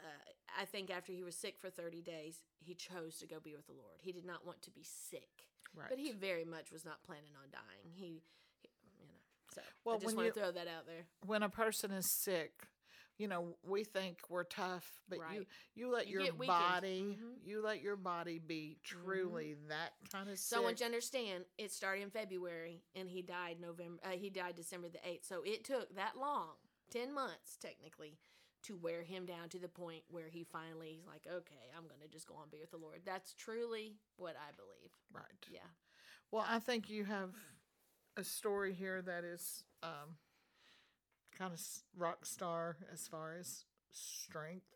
uh, 0.00 0.60
i 0.60 0.64
think 0.64 0.90
after 0.90 1.12
he 1.12 1.22
was 1.22 1.36
sick 1.36 1.56
for 1.60 1.70
30 1.70 2.02
days 2.02 2.40
he 2.60 2.74
chose 2.74 3.16
to 3.18 3.26
go 3.26 3.38
be 3.40 3.54
with 3.54 3.66
the 3.66 3.72
lord 3.72 3.98
he 4.00 4.12
did 4.12 4.24
not 4.24 4.44
want 4.46 4.62
to 4.62 4.70
be 4.70 4.82
sick 4.84 5.28
Right. 5.74 5.88
but 5.90 5.98
he 5.98 6.12
very 6.12 6.44
much 6.44 6.70
was 6.72 6.84
not 6.84 7.02
planning 7.02 7.32
on 7.42 7.50
dying 7.50 7.92
he, 7.94 8.22
he 8.62 8.68
you 8.98 9.06
know 9.06 9.20
so 9.54 9.60
Well, 9.84 9.96
i 9.96 9.98
just 9.98 10.06
when 10.06 10.16
want 10.16 10.26
you- 10.26 10.32
to 10.32 10.40
throw 10.40 10.52
that 10.52 10.68
out 10.68 10.86
there 10.86 11.06
when 11.26 11.42
a 11.42 11.48
person 11.50 11.90
is 11.90 12.06
sick, 12.22 12.52
you 13.18 13.28
know, 13.28 13.56
we 13.62 13.82
think 13.84 14.18
we're 14.28 14.44
tough, 14.44 14.86
but 15.08 15.16
you 15.16 15.22
Right. 15.22 15.46
you 15.74 15.90
let 15.90 16.06
You 16.06 16.22
your 16.24 16.32
body 16.34 17.16
Mhm. 17.18 17.38
you 17.44 17.62
let 17.62 17.80
your 17.80 17.96
body 17.96 18.38
be 18.38 18.78
truly 18.84 19.54
that 19.68 19.92
kind 20.12 20.28
of 20.28 20.38
So 20.38 20.58
I 20.58 20.60
want 20.60 20.80
you 20.80 20.86
understand, 20.86 21.46
it 21.56 21.72
started 21.72 22.02
in 22.02 22.10
February 22.10 22.82
and 22.94 23.08
he 23.08 23.22
died 23.22 23.58
November. 23.58 24.00
Uh, 24.04 24.10
he 24.10 24.28
died 24.30 24.54
December 24.56 24.88
the 24.90 25.00
eighth. 25.08 25.24
So 25.24 25.42
it 25.42 25.64
took 25.64 25.94
that 25.94 26.16
long, 26.18 26.56
ten 26.90 27.12
months 27.14 27.56
technically, 27.56 28.18
to 28.66 28.76
wear 28.76 29.02
him 29.02 29.26
down 29.26 29.48
to 29.50 29.58
the 29.58 29.68
point 29.68 30.02
where 30.10 30.28
he 30.28 30.44
finally 30.44 30.88
he's 30.96 31.06
like, 31.06 31.26
okay, 31.26 31.70
I'm 31.76 31.84
gonna 31.84 32.08
just 32.10 32.26
go 32.26 32.34
on 32.34 32.48
be 32.50 32.58
with 32.60 32.70
the 32.70 32.76
Lord. 32.78 33.00
That's 33.04 33.32
truly 33.34 33.94
what 34.16 34.34
I 34.36 34.52
believe. 34.56 34.90
right. 35.12 35.24
Yeah. 35.50 35.60
Well, 36.30 36.44
I 36.48 36.58
think 36.58 36.88
you 36.90 37.04
have 37.04 37.30
a 38.16 38.24
story 38.24 38.72
here 38.74 39.00
that 39.02 39.24
is 39.24 39.62
um, 39.82 40.16
kind 41.38 41.52
of 41.52 41.60
rock 41.96 42.24
star 42.26 42.76
as 42.92 43.06
far 43.06 43.34
as 43.38 43.64
strength. 43.90 44.66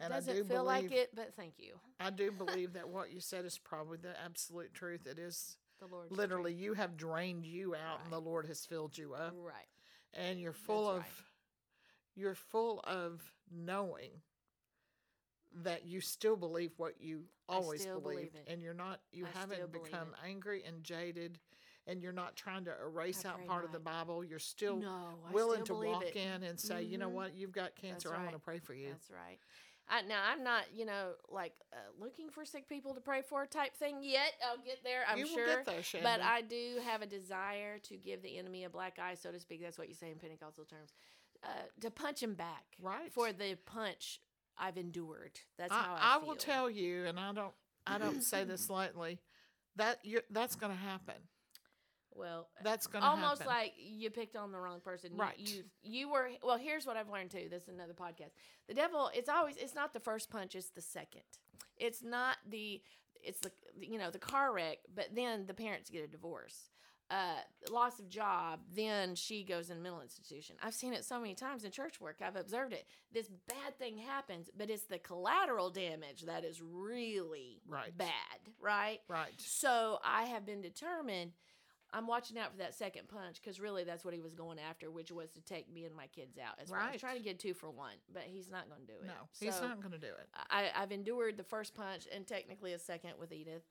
And 0.00 0.12
Doesn't 0.12 0.32
I 0.32 0.36
do 0.38 0.44
feel 0.44 0.64
believe, 0.64 0.66
like 0.90 0.92
it, 0.92 1.10
but 1.14 1.34
thank 1.36 1.54
you. 1.58 1.74
I 2.00 2.10
do 2.10 2.32
believe 2.32 2.72
that 2.72 2.88
what 2.88 3.12
you 3.12 3.20
said 3.20 3.44
is 3.44 3.58
probably 3.58 3.96
the 3.98 4.14
absolute 4.22 4.74
truth. 4.74 5.06
It 5.06 5.18
is 5.18 5.56
The 5.80 5.86
Lord. 5.86 6.10
literally 6.10 6.52
you 6.52 6.74
have 6.74 6.96
drained 6.96 7.44
you 7.46 7.74
out, 7.74 8.00
and 8.04 8.12
the 8.12 8.20
Lord 8.20 8.46
has 8.46 8.64
filled 8.66 8.96
you 8.98 9.14
up, 9.14 9.34
Right. 9.36 9.54
and 10.14 10.40
you're 10.40 10.52
full 10.52 10.86
That's 10.94 10.98
of, 10.98 11.02
right. 11.02 11.33
You're 12.14 12.34
full 12.34 12.80
of 12.84 13.22
knowing 13.50 14.10
that 15.62 15.86
you 15.86 16.00
still 16.00 16.36
believe 16.36 16.72
what 16.78 16.94
you 17.00 17.22
always 17.48 17.84
believe 17.86 18.02
believed, 18.02 18.36
it. 18.36 18.52
and 18.52 18.62
you're 18.62 18.74
not, 18.74 19.00
you 19.12 19.24
I 19.26 19.38
haven't 19.38 19.70
believe 19.72 19.84
become 19.84 20.08
angry 20.26 20.64
and 20.66 20.82
jaded, 20.82 21.38
and 21.86 22.02
you're 22.02 22.12
not 22.12 22.34
trying 22.34 22.64
to 22.64 22.72
erase 22.84 23.24
out 23.24 23.44
part 23.46 23.64
of 23.64 23.70
the. 23.72 23.78
Bible. 23.78 24.24
You're 24.24 24.38
still 24.38 24.76
no, 24.78 25.10
willing 25.30 25.60
to 25.60 25.64
still 25.66 25.76
believe 25.76 25.92
walk 25.92 26.04
it. 26.04 26.16
in 26.16 26.42
and 26.42 26.58
say, 26.58 26.82
you 26.82 26.98
know 26.98 27.08
Mhm. 27.10 27.12
what, 27.12 27.34
you've 27.36 27.52
got 27.52 27.76
cancer. 27.76 28.14
I 28.14 28.18
want 28.22 28.32
to 28.32 28.38
pray 28.38 28.58
for 28.58 28.74
you. 28.74 28.88
That's 28.88 29.10
right. 29.10 29.38
I, 29.86 30.00
now 30.02 30.22
I'm 30.24 30.42
not, 30.42 30.64
you 30.74 30.86
know, 30.86 31.12
like 31.30 31.52
uh, 31.72 31.76
looking 32.00 32.30
for 32.30 32.46
sick 32.46 32.66
people 32.68 32.94
to 32.94 33.00
pray 33.02 33.20
for 33.20 33.44
type 33.44 33.76
thing 33.76 33.98
yet. 34.02 34.32
I'll 34.42 34.56
get 34.64 34.82
there, 34.82 35.02
I'm 35.06 35.18
you 35.18 35.26
sure. 35.26 35.46
there. 35.46 35.64
But 36.02 36.22
I 36.22 36.40
do 36.40 36.78
have 36.86 37.02
a 37.02 37.06
desire 37.06 37.78
to 37.80 37.96
give 37.98 38.22
the 38.22 38.38
enemy 38.38 38.64
a 38.64 38.70
black 38.70 38.98
eye, 38.98 39.14
so 39.14 39.30
to 39.30 39.38
speak. 39.38 39.60
That's 39.60 39.76
what 39.76 39.88
you 39.90 39.94
say 39.94 40.10
in 40.10 40.16
Pentecostal 40.16 40.64
terms. 40.64 40.94
Uh, 41.44 41.48
to 41.82 41.90
punch 41.90 42.22
him 42.22 42.34
back, 42.34 42.64
Right. 42.80 43.12
For 43.12 43.32
the 43.32 43.56
punch 43.66 44.20
I've 44.58 44.76
endured. 44.78 45.38
That's 45.58 45.72
how 45.72 45.94
I, 45.96 46.14
I, 46.14 46.14
I 46.14 46.18
will 46.24 46.36
tell 46.36 46.70
you, 46.70 47.04
and 47.06 47.18
I 47.20 47.32
don't, 47.32 47.52
I 47.86 47.98
don't 47.98 48.22
say 48.22 48.44
this 48.44 48.70
lightly, 48.78 49.18
that 49.76 49.98
you 50.04 50.20
that's 50.30 50.56
going 50.56 50.72
to 50.72 50.78
happen. 50.78 51.16
Well, 52.16 52.48
That's 52.62 52.86
going 52.86 53.02
to 53.02 53.08
almost 53.08 53.40
happen. 53.42 53.46
like 53.48 53.72
you 53.76 54.08
picked 54.08 54.36
on 54.36 54.52
the 54.52 54.58
wrong 54.60 54.80
person. 54.80 55.10
You- 55.14 55.20
Right. 55.20 55.34
You, 55.36 55.64
you 55.82 56.08
were 56.08 56.28
well. 56.44 56.56
Here's 56.58 56.86
what 56.86 56.96
I've 56.96 57.08
learned 57.10 57.32
too. 57.32 57.48
This 57.50 57.64
is 57.64 57.68
another 57.68 57.92
podcast. 57.92 58.30
The 58.68 58.74
devil. 58.74 59.10
It's 59.12 59.28
always. 59.28 59.56
It's 59.56 59.74
not 59.74 59.92
the 59.92 59.98
first 60.00 60.30
punch. 60.30 60.54
It's 60.54 60.70
the 60.70 60.80
second. 60.80 61.22
It's 61.76 62.02
not 62.04 62.36
the. 62.48 62.80
It's 63.20 63.40
the 63.40 63.50
you 63.80 63.98
know 63.98 64.10
the 64.12 64.20
car 64.20 64.54
wreck. 64.54 64.78
But 64.94 65.08
then 65.16 65.46
the 65.46 65.54
parents 65.54 65.90
get 65.90 66.04
a 66.04 66.06
divorce. 66.06 66.70
Uh, 67.10 67.36
loss 67.70 67.98
of 68.00 68.08
job. 68.08 68.60
Then 68.74 69.14
she 69.14 69.44
goes 69.44 69.68
in 69.70 69.82
mental 69.82 70.00
institution. 70.00 70.56
I've 70.62 70.74
seen 70.74 70.94
it 70.94 71.04
so 71.04 71.20
many 71.20 71.34
times 71.34 71.62
in 71.64 71.70
church 71.70 72.00
work. 72.00 72.16
I've 72.24 72.34
observed 72.34 72.72
it. 72.72 72.86
This 73.12 73.28
bad 73.46 73.78
thing 73.78 73.98
happens, 73.98 74.48
but 74.56 74.70
it's 74.70 74.84
the 74.84 74.98
collateral 74.98 75.68
damage 75.70 76.22
that 76.22 76.44
is 76.44 76.62
really 76.62 77.60
Right. 77.68 77.96
bad. 77.96 78.08
Right. 78.60 79.00
right. 79.06 79.34
So 79.38 79.98
I 80.02 80.24
have 80.24 80.46
been 80.46 80.62
determined. 80.62 81.32
I'm 81.92 82.06
watching 82.08 82.38
out 82.38 82.50
for 82.50 82.58
that 82.58 82.74
second 82.74 83.06
punch 83.08 83.40
because 83.40 83.60
really 83.60 83.84
that's 83.84 84.04
what 84.04 84.14
he 84.14 84.20
was 84.20 84.34
going 84.34 84.58
after, 84.58 84.90
which 84.90 85.12
was 85.12 85.30
to 85.32 85.40
take 85.42 85.72
me 85.72 85.84
and 85.84 85.94
my 85.94 86.06
kids 86.08 86.38
out. 86.38 86.54
As 86.60 86.70
well. 86.70 86.80
Right. 86.80 86.92
He's 86.92 87.00
trying 87.02 87.18
to 87.18 87.22
get 87.22 87.38
two 87.38 87.54
for 87.54 87.70
one, 87.70 87.94
but 88.12 88.22
he's 88.26 88.50
not 88.50 88.68
going 88.68 88.80
to 88.80 88.86
do 88.86 88.98
it. 88.98 89.06
No, 89.06 89.12
he's 89.38 89.54
So 89.54 89.68
not 89.68 89.78
going 89.80 89.92
to 89.92 89.98
do 89.98 90.06
it. 90.08 90.26
I, 90.50 90.70
I've 90.74 90.90
endured 90.90 91.36
the 91.36 91.44
first 91.44 91.74
punch 91.74 92.08
and 92.12 92.26
technically 92.26 92.72
a 92.72 92.78
second 92.80 93.12
with 93.20 93.30
Edith, 93.30 93.62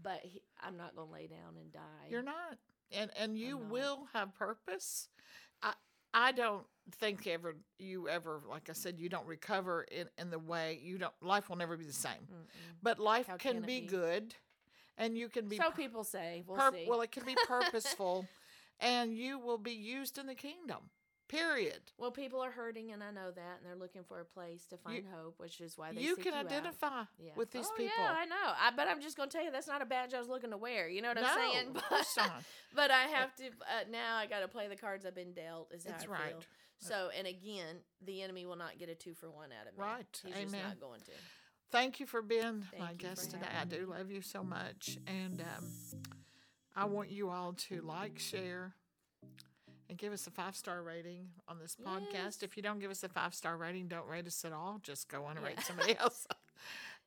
but 0.00 0.20
he, 0.22 0.42
I'm 0.60 0.76
not 0.76 0.94
going 0.94 1.08
to 1.08 1.12
lay 1.14 1.26
down 1.26 1.56
and 1.60 1.72
die. 1.72 1.80
You're 2.08 2.22
not, 2.22 2.56
and 2.94 3.10
and 3.18 3.38
you 3.38 3.56
will 3.58 4.06
have 4.12 4.34
purpose. 4.34 5.08
I 5.62 5.72
I 6.14 6.32
don't 6.32 6.64
think 6.98 7.26
ever 7.26 7.54
you 7.78 8.08
ever 8.08 8.40
like 8.48 8.68
I 8.68 8.72
said 8.72 8.98
you 8.98 9.08
don't 9.08 9.26
recover 9.26 9.84
in 9.90 10.08
in 10.18 10.30
the 10.30 10.38
way 10.38 10.80
you 10.82 10.98
don't. 10.98 11.12
Life 11.22 11.48
will 11.48 11.56
never 11.56 11.76
be 11.76 11.84
the 11.84 11.92
same, 11.92 12.12
Mm-mm. 12.32 12.46
but 12.82 12.98
life 12.98 13.26
How 13.28 13.36
can, 13.36 13.54
can 13.54 13.62
be, 13.62 13.80
be? 13.80 13.86
good, 13.86 14.34
and 14.98 15.16
you 15.16 15.28
can 15.28 15.48
be 15.48 15.56
So 15.56 15.70
people 15.70 16.04
say. 16.04 16.42
We'll 16.46 16.58
see. 16.72 16.86
well. 16.88 17.00
It 17.02 17.12
can 17.12 17.24
be 17.24 17.36
purposeful, 17.46 18.26
and 18.80 19.14
you 19.16 19.38
will 19.38 19.58
be 19.58 19.72
used 19.72 20.18
in 20.18 20.26
the 20.26 20.34
kingdom. 20.34 20.90
Period. 21.32 21.80
Well, 21.96 22.10
people 22.10 22.40
are 22.40 22.50
hurting, 22.50 22.92
and 22.92 23.02
I 23.02 23.10
know 23.10 23.30
that, 23.30 23.56
and 23.56 23.64
they're 23.64 23.74
looking 23.74 24.02
for 24.04 24.20
a 24.20 24.24
place 24.24 24.66
to 24.66 24.76
find 24.76 25.06
hope, 25.10 25.36
which 25.38 25.62
is 25.62 25.78
why 25.78 25.92
they 25.92 26.02
You 26.02 26.14
can 26.16 26.34
out. 26.34 26.44
identify 26.44 27.04
Yeah. 27.18 27.32
with 27.36 27.50
these 27.50 27.66
oh, 27.72 27.76
people. 27.76 27.94
Yeah, 27.98 28.12
I 28.12 28.26
know. 28.26 28.36
I, 28.36 28.70
but 28.76 28.86
I'm 28.86 29.00
just 29.00 29.16
going 29.16 29.30
to 29.30 29.36
tell 29.36 29.42
you 29.42 29.50
that's 29.50 29.66
not 29.66 29.80
a 29.80 29.86
badge 29.86 30.12
I 30.12 30.18
was 30.18 30.28
looking 30.28 30.50
to 30.50 30.58
wear. 30.58 30.90
You 30.90 31.00
know 31.00 31.08
what 31.08 31.16
I'm 31.16 31.24
no, 31.24 31.34
saying? 31.34 31.68
But, 31.90 32.44
but 32.74 32.90
I 32.90 33.04
have 33.04 33.34
to 33.36 33.46
uh, 33.46 33.84
now. 33.90 34.16
I 34.16 34.26
got 34.26 34.40
to 34.40 34.48
play 34.48 34.68
the 34.68 34.76
cards 34.76 35.06
I've 35.06 35.14
been 35.14 35.32
dealt. 35.32 35.72
Is 35.72 35.84
how 35.84 35.92
That's 35.92 36.04
I 36.04 36.08
right. 36.08 36.30
feel. 36.32 36.40
So, 36.80 37.08
and 37.16 37.26
again, 37.26 37.76
the 38.04 38.20
enemy 38.22 38.44
will 38.44 38.56
not 38.56 38.78
get 38.78 38.90
a 38.90 38.94
two 38.94 39.14
for 39.14 39.30
one 39.30 39.50
out 39.58 39.68
of 39.68 39.78
me. 39.78 39.84
Right. 39.84 40.22
He's 40.26 40.34
just 40.34 40.52
not 40.52 40.80
going 40.80 41.00
to. 41.00 41.12
Thank 41.70 42.00
you 42.00 42.06
for 42.06 42.20
being 42.20 42.64
Thank 42.70 42.78
my 42.78 42.92
guest 42.92 43.30
today. 43.30 43.46
I 43.58 43.64
do 43.64 43.86
love 43.88 44.10
you 44.10 44.20
so 44.20 44.44
much. 44.44 44.98
And 45.06 45.40
um, 45.40 45.70
I 46.76 46.84
want 46.84 47.10
you 47.10 47.30
all 47.30 47.54
to 47.68 47.80
like, 47.80 48.18
share, 48.18 48.74
and 49.92 49.98
give 49.98 50.12
us 50.14 50.26
a 50.26 50.30
five 50.30 50.56
star 50.56 50.82
rating 50.82 51.28
on 51.46 51.58
this 51.58 51.76
Yes. 51.78 51.86
podcast. 51.86 52.42
If 52.42 52.56
you 52.56 52.62
don't 52.62 52.78
give 52.78 52.90
us 52.90 53.04
a 53.04 53.10
five 53.10 53.34
star 53.34 53.58
rating, 53.58 53.88
don't 53.88 54.08
rate 54.08 54.26
us 54.26 54.42
at 54.44 54.52
all. 54.52 54.80
Just 54.82 55.06
go 55.08 55.26
on 55.26 55.36
and 55.36 55.44
Yeah. 55.44 55.48
rate 55.52 55.60
somebody 55.60 55.96
else. 55.98 56.26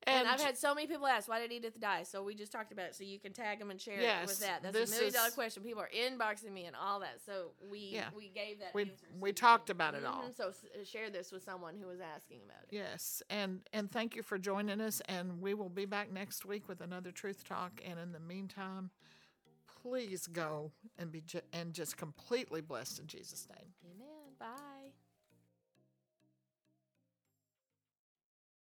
And, 0.04 0.28
I've 0.28 0.40
had 0.42 0.56
so 0.56 0.76
many 0.76 0.86
people 0.86 1.08
ask, 1.08 1.28
"Why 1.28 1.40
did 1.40 1.52
Edith 1.52 1.80
die?" 1.80 2.04
So 2.04 2.22
we 2.22 2.36
just 2.36 2.52
talked 2.52 2.72
about 2.72 2.88
it. 2.90 2.96
So 2.96 3.04
you 3.04 3.18
can 3.20 3.34
tag 3.34 3.58
them 3.58 3.72
and 3.72 3.82
share 3.82 4.00
it 4.00 4.28
with 4.28 4.40
that. 4.42 4.62
That's 4.62 4.76
a 4.92 4.94
million 4.94 5.14
dollar 5.14 5.32
question. 5.32 5.64
People 5.64 5.82
are 5.82 5.90
inboxing 5.90 6.52
me 6.52 6.66
and 6.66 6.76
all 6.76 7.00
that. 7.00 7.22
So 7.26 7.54
we 7.68 7.80
Yeah. 7.80 8.10
we 8.16 8.30
gave 8.30 8.60
that. 8.60 8.76
we 8.76 8.84
answer. 8.84 9.08
We 9.20 9.34
talked 9.34 9.72
about 9.72 9.96
it 9.96 10.06
all. 10.06 10.22
Mhm, 10.22 10.36
So 10.36 10.50
uh, 10.50 10.84
share 10.84 11.10
this 11.10 11.32
with 11.32 11.44
someone 11.44 11.76
who 11.80 11.88
was 11.88 12.00
asking 12.02 12.42
about 12.44 12.62
it. 12.66 12.70
Yes, 12.72 13.24
and 13.32 13.68
and 13.74 13.92
thank 13.92 14.16
you 14.16 14.22
for 14.22 14.38
joining 14.38 14.80
us. 14.80 15.02
And 15.08 15.42
we 15.42 15.56
will 15.56 15.70
be 15.70 15.86
back 15.86 16.12
next 16.12 16.46
week 16.46 16.68
with 16.68 16.82
another 16.82 17.12
truth 17.12 17.44
talk. 17.44 17.82
And 17.84 17.98
in 18.00 18.12
the 18.12 18.20
meantime, 18.20 18.92
please 19.86 20.26
go 20.26 20.72
and 20.98 21.12
be 21.12 21.22
ju- 21.22 21.42
and 21.54 21.72
just 21.74 21.96
completely 21.96 22.60
blessed 22.60 23.00
in 23.00 23.06
Jesus' 23.06 23.48
name. 23.56 23.68
Amen. 23.86 24.34
Bye. 24.40 24.75